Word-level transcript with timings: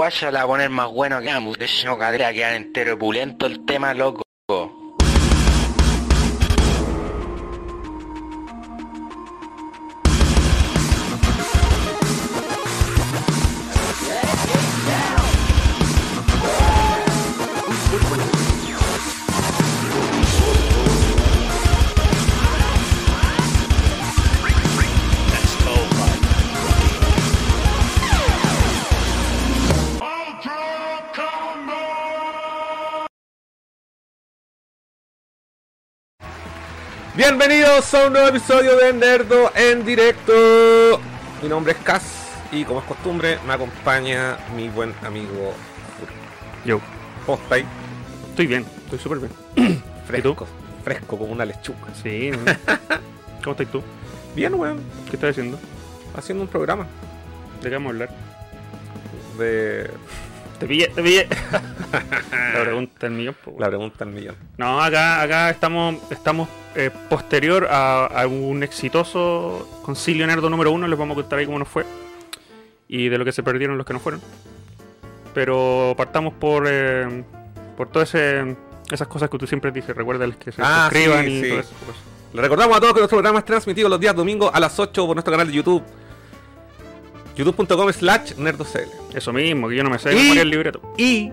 guaya 0.00 0.30
la 0.30 0.38
va 0.38 0.44
a 0.44 0.48
poner 0.48 0.70
más 0.70 0.90
bueno 0.90 1.20
que 1.20 1.30
ambos. 1.30 1.58
De 1.58 1.66
hecho, 1.66 1.98
cadera 1.98 2.32
quedar 2.32 2.54
entero 2.54 2.98
pulento 2.98 3.44
el 3.44 3.66
tema, 3.66 3.92
loco. 3.92 4.22
Bienvenidos 37.22 37.92
a 37.92 38.06
un 38.06 38.14
nuevo 38.14 38.28
episodio 38.28 38.78
de 38.78 38.94
Nerdo 38.94 39.52
en 39.54 39.84
directo. 39.84 40.98
Mi 41.42 41.50
nombre 41.50 41.72
es 41.72 41.78
Cas 41.80 42.30
y 42.50 42.64
como 42.64 42.80
es 42.80 42.86
costumbre 42.86 43.38
me 43.46 43.52
acompaña 43.52 44.38
mi 44.56 44.70
buen 44.70 44.94
amigo 45.04 45.52
Yo, 46.64 46.80
¿Cómo 47.26 47.36
estáis? 47.42 47.66
estoy 48.30 48.46
bien, 48.46 48.64
estoy 48.84 48.98
súper 48.98 49.18
bien. 49.18 49.82
Fresco, 50.06 50.46
fresco 50.82 51.18
como 51.18 51.30
una 51.30 51.44
lechuga. 51.44 51.92
Sí. 52.02 52.30
¿cómo 53.44 53.50
estás 53.52 53.70
tú? 53.70 53.82
Bien, 54.34 54.54
weón, 54.54 54.80
¿Qué 55.10 55.16
estás 55.16 55.32
haciendo? 55.32 55.58
haciendo 56.16 56.44
un 56.44 56.48
programa 56.48 56.86
¿De 57.62 57.68
qué 57.68 57.74
vamos 57.74 57.90
a 57.90 57.92
hablar? 57.92 58.08
de 59.36 59.90
Te 60.58 60.66
pillé, 60.66 60.88
te 60.88 61.02
pillé. 61.02 61.28
La 62.54 62.62
pregunta 62.62 62.94
del 63.00 63.10
millón, 63.12 63.36
po, 63.44 63.56
la 63.58 63.66
pregunta 63.68 64.04
al 64.04 64.10
millón. 64.10 64.36
No, 64.56 64.80
acá, 64.82 65.20
acá 65.20 65.50
estamos, 65.50 65.96
estamos 66.10 66.48
eh, 66.74 66.90
posterior 67.08 67.66
a, 67.70 68.06
a 68.06 68.26
un 68.26 68.62
exitoso 68.62 69.68
concilio 69.82 70.26
nerdo 70.26 70.48
número 70.50 70.70
uno. 70.72 70.86
Les 70.88 70.98
vamos 70.98 71.14
a 71.16 71.20
contar 71.22 71.38
ahí 71.38 71.46
cómo 71.46 71.58
nos 71.58 71.68
fue. 71.68 71.84
Y 72.88 73.08
de 73.08 73.18
lo 73.18 73.24
que 73.24 73.32
se 73.32 73.42
perdieron 73.42 73.76
los 73.78 73.86
que 73.86 73.92
no 73.92 74.00
fueron. 74.00 74.20
Pero 75.34 75.94
partamos 75.96 76.34
por, 76.34 76.64
eh, 76.68 77.22
por 77.76 77.88
todas 77.88 78.14
esas 78.14 79.08
cosas 79.08 79.30
que 79.30 79.38
tú 79.38 79.46
siempre 79.46 79.70
dices. 79.70 79.94
Recuerda 79.96 80.28
que 80.32 80.50
se 80.52 80.60
Ah, 80.64 80.88
suscriban 80.90 81.24
sí, 81.24 81.30
y 81.30 81.42
sí. 81.42 81.48
todo 81.50 81.60
eso. 81.60 81.70
pues. 81.84 81.96
Le 82.32 82.42
recordamos 82.42 82.76
a 82.76 82.80
todos 82.80 82.92
que 82.94 83.00
nuestro 83.00 83.16
programa 83.18 83.38
es 83.40 83.44
transmitido 83.44 83.88
los 83.88 83.98
días 84.00 84.14
domingos 84.14 84.50
a 84.52 84.60
las 84.60 84.78
8 84.78 85.06
por 85.06 85.16
nuestro 85.16 85.32
canal 85.32 85.46
de 85.48 85.52
YouTube. 85.52 85.82
youtube.com 87.36 87.92
slash 87.92 88.34
nerdocl. 88.36 88.78
Eso 89.14 89.32
mismo, 89.32 89.68
que 89.68 89.76
yo 89.76 89.84
no 89.84 89.90
me 89.90 89.98
sé 89.98 90.12
Y- 90.14 90.38
el 90.38 90.50
libreto. 90.50 90.80
Y 90.96 91.30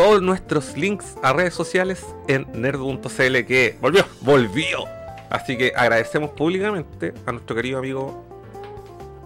todos 0.00 0.22
nuestros 0.22 0.78
links 0.78 1.14
a 1.22 1.34
redes 1.34 1.52
sociales 1.52 2.06
en 2.26 2.46
nerd.cl 2.54 3.44
que 3.44 3.76
Volvió. 3.82 4.06
volvió. 4.22 4.86
Así 5.28 5.58
que 5.58 5.74
agradecemos 5.76 6.30
públicamente 6.30 7.12
a 7.26 7.32
nuestro 7.32 7.54
querido 7.54 7.78
amigo 7.80 8.24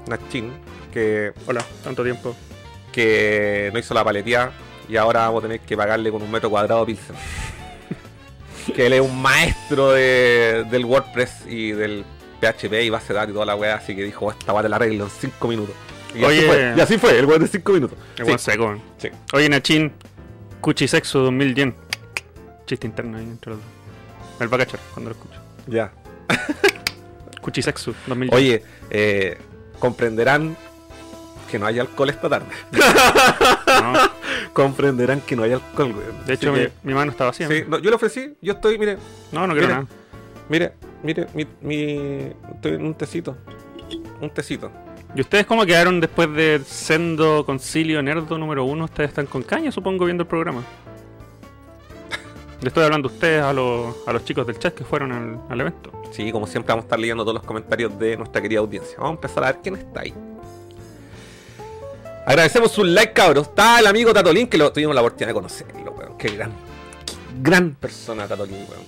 Nachin 0.08 0.52
que, 0.92 1.33
Hola, 1.47 1.64
tanto 1.84 2.02
tiempo. 2.02 2.34
que 2.91 3.70
no 3.72 3.78
hizo 3.78 3.95
la 3.95 4.02
paleteada 4.02 4.50
y 4.89 4.97
ahora 4.97 5.20
vamos 5.27 5.45
a 5.45 5.47
tener 5.47 5.61
que 5.61 5.77
pagarle 5.77 6.11
con 6.11 6.22
un 6.22 6.30
metro 6.33 6.50
cuadrado 6.50 6.84
Pilsen. 6.84 7.14
que 8.75 8.86
él 8.86 8.95
es 8.95 9.00
un 9.00 9.22
maestro 9.22 9.92
de- 9.92 10.64
del 10.72 10.84
WordPress 10.86 11.47
y 11.48 11.70
del 11.70 12.05
PHP 12.41 12.83
y 12.83 12.91
base 12.91 13.12
de 13.12 13.14
datos 13.14 13.30
y 13.30 13.33
toda 13.34 13.47
la 13.47 13.55
weá, 13.55 13.77
así 13.77 13.95
que 13.95 14.02
dijo, 14.02 14.28
esta 14.28 14.52
va 14.52 14.61
te 14.61 14.69
la 14.69 14.75
arreglo 14.75 15.05
en 15.05 15.11
5 15.11 15.47
minutos. 15.48 15.75
Y 16.17 16.25
así, 16.25 16.41
fue, 16.42 16.75
y 16.77 16.80
así 16.80 16.98
fue, 16.98 17.17
el 17.19 17.27
weón 17.27 17.42
de 17.42 17.48
5 17.48 17.72
minutos. 17.72 17.97
El 18.19 18.27
Sí, 18.27 18.39
seco. 18.39 18.77
sí. 18.98 19.08
Oye, 19.33 19.48
Nachin, 19.48 19.92
Cuchisexo 20.64 21.18
2000 21.18 21.54
yen. 21.54 21.74
Chiste 22.66 22.86
interno 22.86 23.18
ahí 23.18 23.24
entre 23.24 23.50
los 23.52 23.60
dos. 23.60 23.68
Él 24.40 24.50
va 24.50 24.56
a 24.56 24.60
cachar 24.60 24.80
cuando 24.94 25.10
lo 25.10 25.16
escucho. 25.16 25.38
Ya. 25.66 25.92
Cuchisexo 27.42 27.92
2000 28.06 28.30
yen. 28.30 28.34
Oye, 28.39 28.62
eh, 28.89 29.36
comprenderán 29.78 30.56
que 31.50 31.58
no 31.58 31.66
hay 31.66 31.78
alcohol 31.80 32.08
esta 32.08 32.28
tarde. 32.30 32.46
No, 33.74 33.92
comprenderán 34.52 35.20
que 35.20 35.34
no 35.36 35.42
hay 35.42 35.52
alcohol, 35.52 35.92
weón. 35.96 36.24
de 36.27 36.33
hecho, 36.34 36.52
mi, 36.52 36.61
que- 36.61 36.72
mi 36.84 36.94
mano 36.94 37.10
está 37.10 37.24
vacía. 37.24 37.48
sí, 37.48 37.64
no, 37.68 37.78
yo 37.80 37.90
le 37.90 37.96
ofrecí, 37.96 38.34
yo 38.40 38.52
estoy, 38.55 38.78
mire, 38.78 38.96
No, 39.33 39.46
no 39.48 39.52
quiero 39.52 39.68
nada. 39.68 39.86
mire, 40.48 40.72
mire, 41.02 41.27
mi, 41.34 41.44
mi- 41.60 42.30
estoy 42.55 42.72
en 42.74 42.86
un 42.86 42.94
tecito. 42.94 43.36
Un 44.20 44.30
tecito. 44.30 44.70
¿Y 45.17 45.20
ustedes 45.20 45.47
cómo 45.47 45.64
quedaron 45.64 46.01
después 46.01 46.33
de 46.35 46.61
Sendo 46.67 47.47
Concilio 47.47 48.02
Nerdo 48.02 48.36
número 48.36 48.64
uno? 48.64 48.86
Ustedes 48.86 49.11
están 49.11 49.27
con 49.27 49.42
caña, 49.42 49.70
supongo, 49.70 50.07
viendo 50.07 50.23
el 50.23 50.29
programa. 50.29 50.63
Le 52.61 52.69
estoy 52.69 52.83
hablando 52.83 53.08
a 53.08 53.13
ustedes, 53.13 53.42
a 53.42 53.52
los, 53.52 53.95
a 54.07 54.13
los 54.13 54.25
chicos 54.25 54.45
del 54.47 54.58
chat 54.58 54.75
que 54.75 54.85
fueron 54.85 55.13
al, 55.13 55.39
al 55.48 55.61
evento. 55.61 55.92
Sí, 56.11 56.33
como 56.33 56.47
siempre 56.48 56.73
vamos 56.73 56.85
a 56.85 56.86
estar 56.86 56.98
leyendo 56.98 57.23
todos 57.23 57.35
los 57.35 57.45
comentarios 57.45 57.97
de 57.98 58.17
nuestra 58.17 58.42
querida 58.42 58.58
audiencia. 58.61 58.97
Vamos 58.97 59.11
a 59.11 59.14
empezar 59.14 59.45
a 59.45 59.52
ver 59.52 59.61
quién 59.63 59.77
está 59.77 60.01
ahí. 60.01 60.14
Agradecemos 62.27 62.73
su 62.73 62.83
like, 62.83 63.13
cabros. 63.13 63.48
Está 63.48 63.79
el 63.79 63.86
amigo 63.86 64.13
Tatolín, 64.13 64.48
que 64.48 64.58
lo 64.58 64.73
tuvimos 64.73 64.95
la 64.95 65.02
oportunidad 65.02 65.29
de 65.29 65.35
conocerlo, 65.35 65.92
weón. 65.92 66.19
Qué 66.19 66.29
gran, 66.31 66.51
qué 67.07 67.14
gran 67.41 67.75
persona 67.75 68.27
Tatolín, 68.27 68.67
weón. 68.69 68.83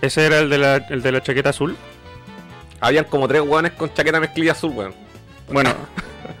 Ese 0.00 0.26
era 0.26 0.40
el 0.40 0.50
de 0.50 0.58
la, 0.58 0.76
el 0.76 1.02
de 1.02 1.12
la 1.12 1.22
chaqueta 1.22 1.50
azul. 1.50 1.76
Habían 2.80 3.04
como 3.04 3.28
tres 3.28 3.42
weones 3.42 3.72
con 3.72 3.92
chaqueta 3.92 4.18
mezclilla 4.18 4.52
azul, 4.52 4.72
weón. 4.74 4.94
Bueno, 5.50 5.74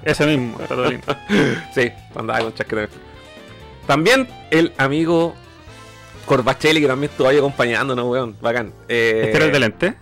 ese 0.04 0.26
mismo, 0.26 0.58
lindo. 0.88 1.16
Sí, 1.74 1.90
andaba 2.14 2.40
con 2.40 2.54
chaqueta. 2.54 2.88
También 3.86 4.28
el 4.50 4.72
amigo 4.76 5.34
Corbachelli, 6.26 6.80
que 6.82 6.86
también 6.86 7.10
estuvo 7.10 7.28
ahí 7.28 7.38
acompañándonos, 7.38 8.04
weón. 8.06 8.36
Bacán. 8.40 8.72
Eh, 8.88 9.22
¿Este 9.24 9.36
era 9.36 9.46
el 9.46 9.52
de 9.52 9.60
lente? 9.60 9.94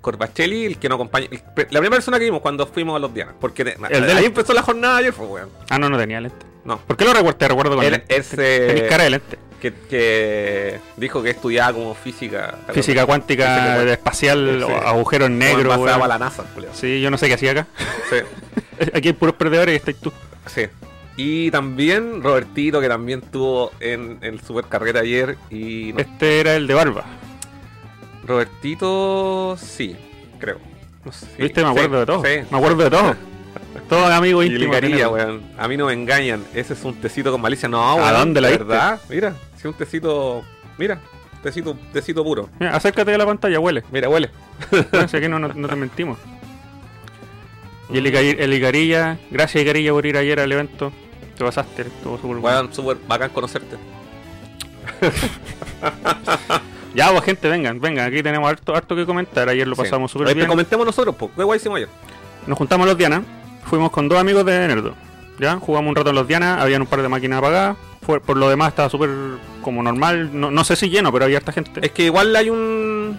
Corbachelli, 0.00 0.66
el 0.66 0.78
que 0.78 0.88
nos 0.88 0.96
acompaña. 0.96 1.26
el- 1.30 1.42
la 1.56 1.80
primera 1.80 1.90
persona 1.90 2.18
que 2.18 2.24
vimos 2.24 2.40
cuando 2.40 2.66
fuimos 2.66 2.96
a 2.96 2.98
los 2.98 3.12
Dianas. 3.12 3.34
Porque 3.40 3.64
de- 3.64 3.76
El 3.90 4.06
de 4.06 4.12
ahí 4.12 4.24
empezó 4.26 4.52
la 4.52 4.62
jornada 4.62 4.98
ayer, 4.98 5.12
fue 5.12 5.26
weón. 5.26 5.48
Ah, 5.70 5.78
no, 5.78 5.88
no 5.88 5.98
tenía 5.98 6.20
lente. 6.20 6.46
No. 6.64 6.78
¿Por 6.78 6.96
qué 6.96 7.04
lo 7.04 7.12
recuerdo? 7.12 7.36
Te 7.38 7.48
recuerdo 7.48 7.74
con 7.76 7.84
lente. 7.90 8.16
es, 8.16 8.28
Tenés 8.28 8.82
cara 8.88 9.04
de 9.04 9.10
lente. 9.10 9.38
Que, 9.62 9.72
que 9.88 10.80
dijo 10.96 11.22
que 11.22 11.30
estudiaba 11.30 11.72
como 11.72 11.94
física. 11.94 12.56
¿te 12.66 12.72
Física 12.72 13.06
cuántica, 13.06 13.74
Física 13.76 13.92
espacial, 13.92 14.64
Sí. 14.66 14.72
agujeros 14.84 15.30
negros. 15.30 15.76
weón. 15.78 16.08
la 16.08 16.18
NASA. 16.18 16.44
Sí, 16.72 17.00
yo 17.00 17.10
no 17.10 17.16
sé 17.16 17.28
qué 17.28 17.34
hacía 17.34 17.52
acá. 17.52 17.66
Sí, 18.10 18.16
Aquí 18.94 19.08
hay 19.08 19.14
puros 19.14 19.36
perdedores 19.36 19.72
y 19.74 19.76
estás 19.76 19.94
tú. 19.96 20.12
sí. 20.46 20.66
Y 21.14 21.50
también 21.50 22.22
Robertito, 22.22 22.80
que 22.80 22.88
también 22.88 23.20
estuvo 23.22 23.70
en 23.80 24.18
el 24.22 24.40
supercarrera 24.40 25.00
ayer. 25.00 25.36
Y 25.50 25.92
no- 25.92 26.00
Este 26.00 26.40
era 26.40 26.56
el 26.56 26.66
de 26.66 26.72
barba. 26.74 27.04
Robertito, 28.26 29.56
sí, 29.60 29.94
creo. 30.38 30.58
No 31.04 31.12
sé, 31.12 31.26
sí, 31.36 31.42
¿Viste? 31.42 31.62
Me 31.62 31.68
acuerdo 31.70 31.94
sí, 31.94 32.00
de 32.00 32.06
todo. 32.06 32.22
Sí. 32.24 32.48
Me 32.50 32.58
acuerdo 32.58 32.84
de 32.84 32.90
todo. 32.90 33.16
Y 33.92 33.94
íntimos. 34.46 34.48
ligarilla, 34.58 35.08
tienen. 35.08 35.12
weón. 35.12 35.42
A 35.58 35.68
mí 35.68 35.76
no 35.76 35.86
me 35.86 35.92
engañan. 35.92 36.42
Ese 36.54 36.72
es 36.72 36.82
un 36.84 36.94
tecito 36.94 37.30
con 37.30 37.42
malicia. 37.42 37.68
No, 37.68 37.82
¿A 37.82 37.94
weón. 37.96 38.12
dónde 38.14 38.40
la 38.40 38.48
verdad? 38.48 39.00
Mira, 39.10 39.34
si 39.62 39.68
un 39.68 39.74
tecito. 39.74 40.42
Mira, 40.78 40.98
tecito, 41.42 41.76
tecito 41.92 42.22
puro. 42.24 42.48
Mira, 42.58 42.74
acércate 42.76 43.10
de 43.12 43.18
la 43.18 43.24
pantalla, 43.26 43.58
huele. 43.60 43.82
Mira, 43.92 44.08
huele. 44.08 44.30
No 44.92 45.08
sé 45.08 45.20
que 45.20 45.28
no, 45.28 45.38
no, 45.38 45.48
no 45.48 45.68
te 45.68 45.76
mentimos. 45.76 46.18
Y 47.90 47.98
el, 47.98 48.06
Igari- 48.06 48.36
el 48.38 48.52
Igarilla, 48.54 49.18
gracias 49.30 49.62
Igarilla 49.62 49.92
por 49.92 50.04
ir 50.06 50.16
ayer 50.16 50.40
al 50.40 50.50
evento. 50.52 50.92
Te 51.36 51.44
pasaste, 51.44 51.82
estuvo 51.82 52.18
súper 52.18 52.36
bueno. 52.38 52.68
Súper 52.72 52.96
bacán 53.06 53.30
conocerte. 53.30 53.76
Ya, 56.94 57.10
pues 57.10 57.24
gente, 57.24 57.48
vengan, 57.48 57.80
vengan. 57.80 58.06
Aquí 58.08 58.22
tenemos 58.22 58.46
harto, 58.50 58.74
harto 58.76 58.94
que 58.94 59.06
comentar. 59.06 59.48
Ayer 59.48 59.66
lo 59.66 59.74
Sí. 59.76 59.80
pasamos 59.82 60.10
súper 60.10 60.26
bien. 60.34 60.40
Te 60.40 60.46
comentemos 60.46 60.84
nosotros, 60.84 61.16
pues. 61.18 61.32
¿Qué 61.34 61.42
guay 61.42 61.56
hicimos 61.56 61.76
ayer? 61.76 61.88
Nos 62.46 62.58
juntamos 62.58 62.86
los 62.86 62.98
Diana. 62.98 63.22
Fuimos 63.64 63.90
con 63.90 64.10
dos 64.10 64.18
amigos 64.18 64.44
de 64.44 64.68
Nerdo. 64.68 64.94
Ya, 65.40 65.56
jugamos 65.56 65.88
un 65.88 65.96
rato 65.96 66.10
en 66.10 66.16
los 66.16 66.28
Diana. 66.28 66.60
Habían 66.60 66.82
un 66.82 66.86
par 66.86 67.00
de 67.00 67.08
máquinas 67.08 67.38
apagadas. 67.38 67.78
Fue- 68.02 68.20
por 68.20 68.36
lo 68.36 68.48
demás 68.48 68.68
estaba 68.70 68.88
súper 68.90 69.10
como 69.62 69.82
normal. 69.82 70.30
No, 70.38 70.50
no 70.50 70.64
sé 70.64 70.76
si 70.76 70.90
lleno, 70.90 71.12
pero 71.12 71.24
había 71.24 71.38
harta 71.38 71.52
gente. 71.52 71.84
Es 71.84 71.92
que 71.92 72.04
igual 72.04 72.34
hay 72.36 72.50
un. 72.50 73.18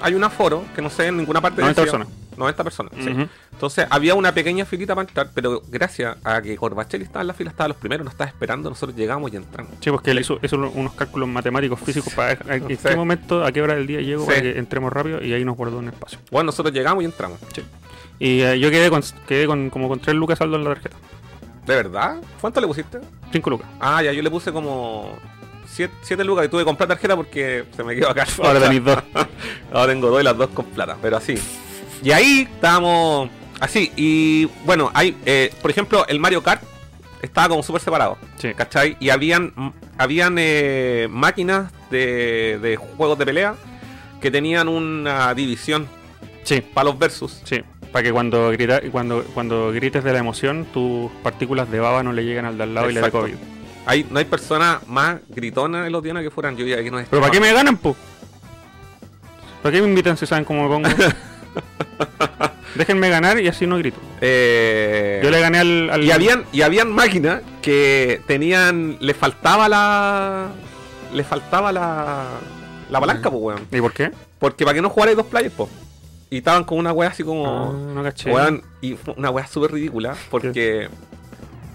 Hay 0.00 0.14
un 0.14 0.24
aforo 0.24 0.64
que 0.74 0.82
no 0.82 0.90
sé 0.90 1.06
en 1.06 1.16
ninguna 1.16 1.40
parte 1.40 1.60
90 1.60 1.80
decía- 1.82 1.98
personas. 1.98 2.18
90 2.36 2.64
personas, 2.64 2.92
sí. 2.98 3.10
Ujú. 3.10 3.28
Entonces 3.52 3.86
había 3.90 4.14
una 4.14 4.32
pequeña 4.32 4.64
filita 4.64 4.94
para 4.94 5.06
entrar, 5.06 5.28
pero 5.34 5.62
gracias 5.68 6.16
a 6.24 6.40
que 6.40 6.56
Corbachelli 6.56 7.04
estaba 7.04 7.20
en 7.20 7.26
la 7.28 7.34
fila, 7.34 7.50
estaba 7.50 7.68
los 7.68 7.76
primeros, 7.76 8.04
nos 8.04 8.14
estaba 8.14 8.28
esperando, 8.28 8.70
nosotros 8.70 8.96
llegamos 8.96 9.32
y 9.32 9.36
entramos. 9.36 9.70
Sí, 9.80 9.90
porque 9.90 10.12
él 10.12 10.20
hizo, 10.20 10.38
hizo 10.42 10.56
unos 10.56 10.94
cálculos 10.94 11.28
matemáticos 11.28 11.78
físicos 11.78 12.12
para 12.14 12.32
en 12.56 12.66
Sí. 12.68 12.78
qué 12.82 12.96
momento, 12.96 13.44
a 13.44 13.52
qué 13.52 13.60
hora 13.60 13.74
del 13.74 13.86
día 13.86 14.00
llego 14.00 14.22
Sí. 14.22 14.28
para 14.30 14.40
que 14.42 14.58
entremos 14.58 14.90
rápido 14.92 15.22
y 15.22 15.32
ahí 15.34 15.44
nos 15.44 15.56
guardó 15.56 15.78
un 15.78 15.88
espacio. 15.88 16.18
Bueno, 16.30 16.46
nosotros 16.46 16.74
llegamos 16.74 17.02
y 17.02 17.06
entramos. 17.06 17.38
Y 18.18 18.40
eh, 18.40 18.58
yo 18.58 18.70
quedé 18.70 18.88
con, 18.88 19.02
quedé 19.28 19.46
con 19.46 19.68
como 19.68 19.88
con 19.88 20.00
3 20.00 20.16
lucas 20.16 20.38
saldo 20.38 20.56
en 20.56 20.64
la 20.64 20.70
tarjeta. 20.70 20.96
¿De 21.66 21.74
verdad? 21.76 22.16
¿Cuánto 22.40 22.60
le 22.60 22.66
pusiste? 22.66 22.98
5 23.32 23.50
lucas. 23.50 23.68
Ah, 23.80 24.02
ya, 24.02 24.12
yo 24.12 24.22
le 24.22 24.30
puse 24.30 24.52
como 24.52 25.16
7 25.66 26.24
lucas 26.24 26.44
y 26.46 26.48
tuve 26.48 26.62
que 26.62 26.66
comprar 26.66 26.88
tarjeta 26.88 27.16
porque 27.16 27.64
se 27.74 27.84
me 27.84 27.94
quedó 27.94 28.10
acá. 28.10 28.26
Ahora 28.42 28.60
tenéis 28.60 28.84
dos. 28.84 28.98
Ahora 29.72 29.92
tengo 29.92 30.10
dos 30.10 30.20
y 30.20 30.24
las 30.24 30.36
dos 30.36 30.50
con 30.50 30.66
plata, 30.66 30.96
pero 31.00 31.16
así. 31.16 31.34
Y 32.02 32.10
ahí 32.10 32.48
estábamos 32.52 33.30
así. 33.60 33.92
Y 33.96 34.46
bueno, 34.64 34.90
hay, 34.92 35.16
eh, 35.24 35.52
por 35.62 35.70
ejemplo, 35.70 36.04
el 36.08 36.18
Mario 36.18 36.42
Kart 36.42 36.62
estaba 37.22 37.48
como 37.48 37.62
súper 37.62 37.80
separado. 37.80 38.18
Sí. 38.38 38.52
¿Cachai? 38.54 38.96
Y 38.98 39.10
habían, 39.10 39.72
habían 39.98 40.34
eh, 40.38 41.06
máquinas 41.08 41.70
de, 41.90 42.58
de 42.60 42.76
juegos 42.76 43.18
de 43.18 43.24
pelea 43.24 43.54
que 44.20 44.30
tenían 44.30 44.68
una 44.68 45.32
división 45.34 45.86
Sí, 46.44 46.60
para 46.60 46.86
los 46.86 46.98
versus. 46.98 47.40
sí. 47.44 47.62
Para 47.92 48.02
que 48.04 48.12
cuando, 48.12 48.50
grita, 48.50 48.80
cuando, 48.90 49.22
cuando 49.34 49.70
grites 49.72 50.02
de 50.02 50.12
la 50.12 50.18
emoción, 50.18 50.66
tus 50.72 51.10
partículas 51.22 51.70
de 51.70 51.78
baba 51.78 52.02
no 52.02 52.12
le 52.12 52.24
lleguen 52.24 52.46
al 52.46 52.56
de 52.56 52.62
al 52.64 52.74
lado 52.74 52.90
y 52.90 52.94
le 52.94 53.00
dé. 53.02 53.10
COVID. 53.10 53.34
Hay, 53.84 54.06
no 54.10 54.18
hay 54.18 54.24
persona 54.24 54.80
más 54.86 55.18
gritona 55.28 55.86
en 55.86 55.92
los 55.92 56.02
días 56.02 56.16
que 56.20 56.30
fueran 56.30 56.56
yo 56.56 56.64
y 56.64 56.72
aquí 56.72 56.90
no 56.90 56.98
¿Pero 57.10 57.20
para 57.20 57.30
qué 57.32 57.40
me 57.40 57.52
ganan, 57.52 57.76
po? 57.76 57.94
¿Para 59.62 59.74
qué 59.74 59.82
me 59.82 59.88
invitan 59.88 60.16
si 60.16 60.24
saben 60.26 60.44
cómo 60.44 60.62
me 60.62 60.68
pongo? 60.68 60.88
Déjenme 62.74 63.10
ganar 63.10 63.38
y 63.38 63.48
así 63.48 63.66
no 63.66 63.76
grito. 63.76 63.98
Eh, 64.20 65.20
Yo 65.22 65.30
le 65.30 65.40
gané 65.40 65.58
al. 65.58 65.90
al- 65.90 66.04
y 66.04 66.10
habían 66.10 66.44
y 66.52 66.62
habían 66.62 66.90
máquinas 66.90 67.42
que 67.60 68.22
tenían 68.26 68.96
le 69.00 69.12
faltaba 69.14 69.68
la 69.68 70.48
le 71.12 71.24
faltaba 71.24 71.70
la 71.72 72.24
la 72.88 73.00
palanca 73.00 73.30
pues 73.30 73.42
weón 73.42 73.66
¿Y 73.70 73.80
por 73.82 73.92
qué? 73.92 74.10
porque 74.38 74.64
para 74.64 74.74
que 74.76 74.80
no 74.82 74.88
jugarais 74.88 75.14
dos 75.16 75.26
players 75.26 75.52
pues 75.54 75.68
y 76.32 76.38
estaban 76.38 76.64
con 76.64 76.78
una 76.78 76.92
wea 76.92 77.10
así 77.10 77.22
Ah, 77.22 77.26
como 77.26 77.72
no 77.94 78.02
caché. 78.02 78.32
weón, 78.32 78.62
y 78.80 78.96
una 79.16 79.28
wea 79.30 79.46
súper 79.46 79.70
ridícula 79.72 80.16
porque 80.30 80.88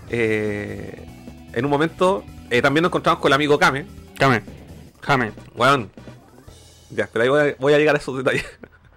eh, 0.10 1.06
en 1.54 1.64
un 1.66 1.70
momento 1.70 2.24
eh, 2.50 2.62
también 2.62 2.82
nos 2.82 2.90
encontramos 2.90 3.22
con 3.22 3.30
el 3.30 3.34
amigo 3.34 3.60
Kame 3.60 3.86
Jame. 4.20 4.42
Jame. 5.02 5.32
weón 5.56 5.92
ya 6.90 7.04
espera 7.04 7.24
ahí 7.24 7.30
voy 7.30 7.50
a, 7.50 7.56
voy 7.60 7.74
a 7.74 7.78
llegar 7.78 7.96
a 7.96 8.00
esos 8.00 8.18
detalles 8.18 8.46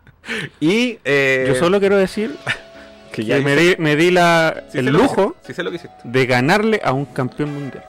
y 0.61 0.99
eh, 1.05 1.45
Yo 1.49 1.55
solo 1.57 1.79
quiero 1.79 1.97
decir 1.99 2.35
que 3.13 3.27
que 3.27 3.41
me 3.41 3.55
di, 3.55 3.75
me 3.79 3.97
di 3.97 4.11
la, 4.11 4.65
sí 4.73 4.79
el 4.79 4.87
lujo 4.87 5.37
sí 5.47 5.53
sé 5.53 5.63
lo 5.63 5.71
que 5.71 5.77
hiciste 5.77 5.97
de 6.05 6.25
ganarle 6.27 6.81
a 6.83 6.93
un 6.93 7.05
campeón 7.05 7.53
mundial. 7.53 7.85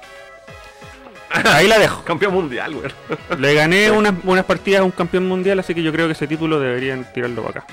Ahí 1.46 1.68
la 1.68 1.80
dejo. 1.80 2.04
campeón 2.04 2.34
mundial 2.34 2.76
weón 2.76 2.92
Le 3.42 3.54
gané 3.54 3.92
unas, 3.92 4.14
unas 4.24 4.46
partidas 4.46 4.82
a 4.82 4.84
un 4.84 4.92
campeón 4.92 5.28
mundial, 5.28 5.60
así 5.60 5.74
que 5.74 5.84
yo 5.84 5.92
creo 5.92 6.08
que 6.08 6.14
ese 6.14 6.28
título 6.28 6.60
deberían 6.60 7.06
tirarlo 7.14 7.44
para 7.44 7.60
acá. 7.62 7.68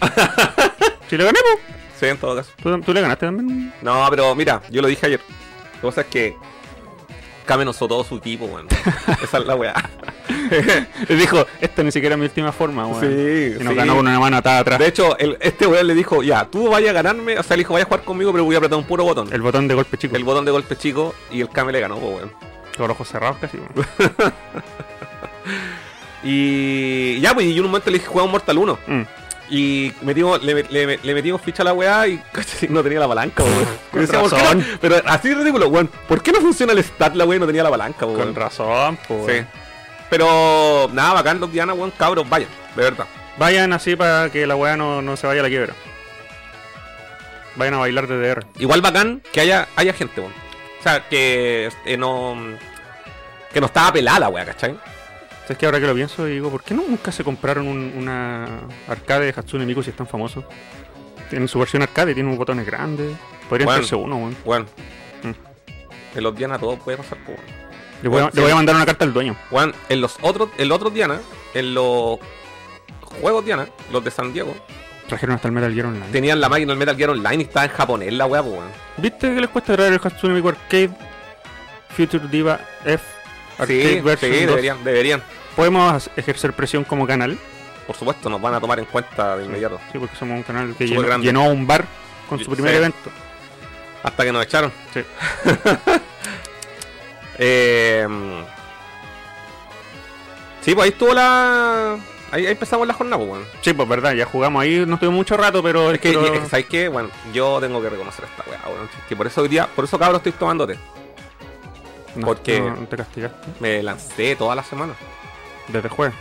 Si 1.08 1.16
le 1.16 1.24
gané, 1.24 1.40
po. 1.40 1.60
sí 1.98 2.06
en 2.06 2.18
todo 2.18 2.36
caso 2.36 2.52
¿Tú, 2.62 2.80
tú 2.82 2.94
le 2.94 3.00
ganaste 3.00 3.26
también? 3.26 3.72
No, 3.82 4.06
pero 4.10 4.32
mira, 4.36 4.62
yo 4.70 4.80
lo 4.80 4.86
dije 4.86 5.06
ayer. 5.06 5.20
La 5.74 5.80
cosa 5.80 6.02
es 6.02 6.06
que 6.06 6.36
Kame 7.46 7.64
nos 7.64 7.78
todo 7.78 8.04
su 8.04 8.16
equipo, 8.16 8.44
weón. 8.46 8.66
Esa 9.22 9.38
es 9.38 9.46
la 9.46 9.54
weá. 9.56 9.74
Dijo, 11.08 11.46
esta 11.60 11.82
ni 11.82 11.90
siquiera 11.92 12.14
es 12.14 12.18
mi 12.18 12.26
última 12.26 12.52
forma, 12.52 12.86
weón. 12.86 13.00
Sí, 13.00 13.56
Y 13.60 13.62
nos 13.64 13.72
sí. 13.72 13.76
ganó 13.78 13.96
con 13.96 14.06
una 14.06 14.18
mano 14.20 14.36
atada 14.36 14.58
atrás. 14.60 14.78
De 14.78 14.86
hecho, 14.86 15.16
el- 15.18 15.36
este 15.40 15.66
weón 15.66 15.86
le 15.86 15.94
dijo, 15.94 16.22
ya, 16.22 16.44
tú 16.46 16.68
vayas 16.70 16.90
a 16.90 16.94
ganarme, 16.94 17.38
o 17.38 17.42
sea, 17.42 17.56
le 17.56 17.62
dijo, 17.62 17.72
vaya 17.74 17.84
a 17.84 17.86
jugar 17.88 18.02
conmigo, 18.04 18.32
pero 18.32 18.44
voy 18.44 18.54
a 18.54 18.58
apretar 18.58 18.78
un 18.78 18.84
puro 18.84 19.04
botón. 19.04 19.28
El, 19.28 19.34
El 19.34 19.42
botón 19.42 19.66
de 19.68 19.74
golpe 19.74 19.96
chico. 19.98 20.16
botón 20.24 20.44
de 20.44 20.50
golpe 20.50 20.76
chico 20.76 21.14
y 21.30 21.40
el 21.40 21.48
Kame 21.48 21.72
le 21.72 21.80
ganó, 21.80 21.96
weón. 21.96 22.32
Con 22.76 22.86
los 22.88 22.90
ojos 22.94 23.08
cerrados 23.08 23.36
casi, 23.40 23.56
weón. 23.58 23.72
Y 26.22 27.18
ya, 27.20 27.32
pues, 27.34 27.46
y 27.46 27.54
yo 27.54 27.60
en 27.60 27.64
un 27.66 27.70
momento 27.70 27.90
le 27.90 27.98
dije, 27.98 28.08
juega 28.10 28.26
un 28.26 28.32
Mortal 28.32 28.58
1. 28.58 28.78
Mm. 28.86 29.02
Y 29.50 29.92
metimos, 30.02 30.42
le, 30.44 30.62
le- 30.62 30.98
le 31.02 31.14
metimos 31.14 31.40
ficha 31.42 31.62
a 31.62 31.64
la 31.64 31.72
weá 31.72 32.06
y 32.06 32.18
casi 32.32 32.68
no 32.68 32.82
tenía 32.82 33.00
la 33.00 33.08
palanca, 33.08 33.42
weón. 33.42 33.66
Con 33.90 34.06
razón. 34.06 34.64
Pero 34.80 34.96
así 35.04 35.34
ridículo, 35.34 35.68
weón. 35.68 35.90
¿Por 36.08 36.22
qué 36.22 36.30
no 36.32 36.40
funciona 36.40 36.72
el 36.72 36.78
stat 36.84 37.14
la 37.16 37.24
weá 37.24 37.36
y 37.36 37.40
no 37.40 37.46
tenía 37.46 37.62
la 37.64 37.70
palanca, 37.70 38.06
weón? 38.06 38.18
Con 38.20 38.34
razón, 38.34 38.96
po, 39.08 39.26
Sí. 39.28 39.42
Pero 40.08 40.88
nada, 40.92 41.14
bacán 41.14 41.38
los 41.40 41.52
Diana, 41.52 41.72
weón, 41.74 41.90
cabros, 41.92 42.28
vayan, 42.28 42.48
de 42.76 42.82
verdad. 42.82 43.06
Vayan 43.38 43.72
así 43.72 43.94
para 43.96 44.28
que 44.30 44.46
la 44.46 44.56
weá 44.56 44.76
no, 44.76 45.02
no 45.02 45.16
se 45.16 45.26
vaya 45.26 45.40
a 45.40 45.42
la 45.44 45.48
quiebra. 45.48 45.74
Vayan 47.56 47.74
a 47.74 47.78
bailar 47.78 48.06
DDR. 48.06 48.44
Igual 48.58 48.80
bacán 48.80 49.22
que 49.32 49.40
haya, 49.40 49.68
haya 49.76 49.92
gente, 49.92 50.20
weón. 50.20 50.32
O 50.78 50.82
sea, 50.82 51.08
que 51.08 51.70
eh, 51.84 51.96
no. 51.96 52.36
Que 53.52 53.60
no 53.60 53.66
estaba 53.66 53.92
pelada 53.92 54.20
la 54.20 54.28
weá, 54.28 54.44
¿cachai? 54.44 54.76
Es 55.50 55.58
que 55.58 55.66
ahora 55.66 55.80
que 55.80 55.86
lo 55.86 55.94
pienso 55.94 56.24
digo, 56.26 56.48
¿por 56.50 56.62
qué 56.62 56.74
no 56.74 56.82
nunca 56.88 57.10
se 57.12 57.24
compraron 57.24 57.66
un- 57.66 57.92
una 57.96 58.60
arcade 58.88 59.26
de 59.26 59.34
Hatsune 59.36 59.66
Miku 59.66 59.82
si 59.82 59.90
es 59.90 59.96
tan 59.96 60.06
famoso? 60.06 60.44
Tienen 61.28 61.48
su 61.48 61.58
versión 61.58 61.82
arcade, 61.82 62.14
tiene 62.14 62.28
unos 62.28 62.38
botones 62.38 62.64
grandes. 62.66 63.16
Podrían 63.48 63.66
Bueno. 63.66 63.78
hacerse 63.80 63.96
uno, 63.96 64.16
weón. 64.16 64.36
Bueno. 64.44 64.66
Mm. 65.24 66.18
En 66.18 66.22
los 66.24 66.36
Diana 66.36 66.58
todo 66.58 66.76
puede 66.78 66.96
pasar, 66.96 67.18
pues, 67.26 67.36
weón. 67.38 67.50
Le 68.02 68.08
voy, 68.08 68.22
a, 68.22 68.30
le 68.32 68.40
voy 68.42 68.50
a 68.50 68.54
mandar 68.54 68.76
una 68.76 68.86
carta 68.86 69.04
al 69.04 69.12
dueño. 69.12 69.36
Weón, 69.50 69.74
en 69.88 70.00
los 70.00 70.16
otros, 70.22 70.48
en 70.56 70.68
los 70.68 70.76
otros 70.76 70.94
Diana, 70.94 71.20
en 71.52 71.74
los 71.74 72.18
juegos 73.20 73.44
Diana, 73.44 73.66
los 73.92 74.02
de 74.04 74.10
San 74.10 74.32
Diego, 74.32 74.54
Trajeron 75.08 75.34
hasta 75.34 75.48
el 75.48 75.52
Metal 75.54 75.74
Gear 75.74 75.86
Online. 75.86 76.06
tenían 76.12 76.40
la 76.40 76.48
máquina 76.48 76.70
del 76.70 76.78
Metal 76.78 76.96
Gear 76.96 77.10
Online 77.10 77.38
y 77.38 77.46
estaba 77.46 77.64
en 77.66 77.72
japonés 77.72 78.12
la 78.12 78.26
weá, 78.26 78.40
weón. 78.42 78.68
¿Viste 78.98 79.34
que 79.34 79.40
les 79.40 79.50
cuesta 79.50 79.74
traer 79.74 79.92
el 79.94 80.00
Hatsune 80.02 80.34
Miku 80.34 80.48
Arcade 80.50 80.90
Future 81.96 82.28
Diva 82.28 82.60
F 82.84 83.02
Arcade 83.58 83.94
Sí, 83.94 84.00
version 84.00 84.30
sí, 84.32 84.38
2? 84.38 84.46
deberían, 84.50 84.84
deberían. 84.84 85.22
¿Podemos 85.60 86.08
ejercer 86.16 86.54
presión 86.54 86.84
como 86.84 87.06
canal? 87.06 87.36
Por 87.86 87.94
supuesto, 87.94 88.30
nos 88.30 88.40
van 88.40 88.54
a 88.54 88.60
tomar 88.60 88.78
en 88.78 88.86
cuenta 88.86 89.36
de 89.36 89.44
inmediato. 89.44 89.78
Sí, 89.92 89.98
porque 89.98 90.16
somos 90.16 90.38
un 90.38 90.42
canal 90.42 90.74
que 90.74 90.86
llenó, 90.88 91.18
llenó 91.18 91.44
un 91.50 91.66
bar 91.66 91.84
con 92.30 92.38
su 92.38 92.46
Sí. 92.46 92.50
primer 92.52 92.76
evento. 92.76 93.10
Hasta 94.02 94.24
que 94.24 94.32
nos 94.32 94.42
echaron. 94.42 94.72
Sí. 94.94 95.02
Eh, 97.42 98.06
sí, 100.62 100.74
pues 100.74 100.84
ahí 100.84 100.90
estuvo 100.92 101.12
la. 101.14 101.94
Ahí, 102.32 102.46
ahí 102.46 102.52
empezamos 102.52 102.86
la 102.86 102.94
jornada, 102.94 103.18
pues, 103.18 103.30
weón. 103.30 103.44
Sí, 103.60 103.72
pues 103.74 103.86
verdad, 103.88 104.12
ya 104.14 104.24
jugamos 104.24 104.62
ahí, 104.62 104.84
no 104.86 104.94
estuve 104.94 105.10
mucho 105.10 105.36
rato, 105.36 105.62
pero 105.62 105.90
Es 105.90 106.00
que, 106.00 106.12
pero- 106.12 106.48
¿sabes 106.48 106.66
qué? 106.66 106.88
Bueno, 106.88 107.10
yo 107.34 107.58
tengo 107.60 107.82
que 107.82 107.88
reconocer 107.90 108.24
esta 108.24 108.50
weá, 108.50 108.60
weón. 108.74 108.88
Que 109.08 109.14
por 109.16 109.26
eso 109.26 109.42
hoy 109.42 109.48
día, 109.48 109.66
por 109.74 109.84
eso 109.84 109.98
cabrón 109.98 110.16
estoy 110.16 110.32
tomándote. 110.32 110.78
no, 112.14 112.26
porque- 112.26 112.60
no, 112.60 112.76
no 112.76 112.86
te 112.86 112.96
castigaste 112.96 113.48
Me 113.60 113.82
lancé 113.82 114.36
toda 114.36 114.54
la 114.54 114.62
semana. 114.64 114.94
Desde 115.72 115.88
jueves, 115.88 116.14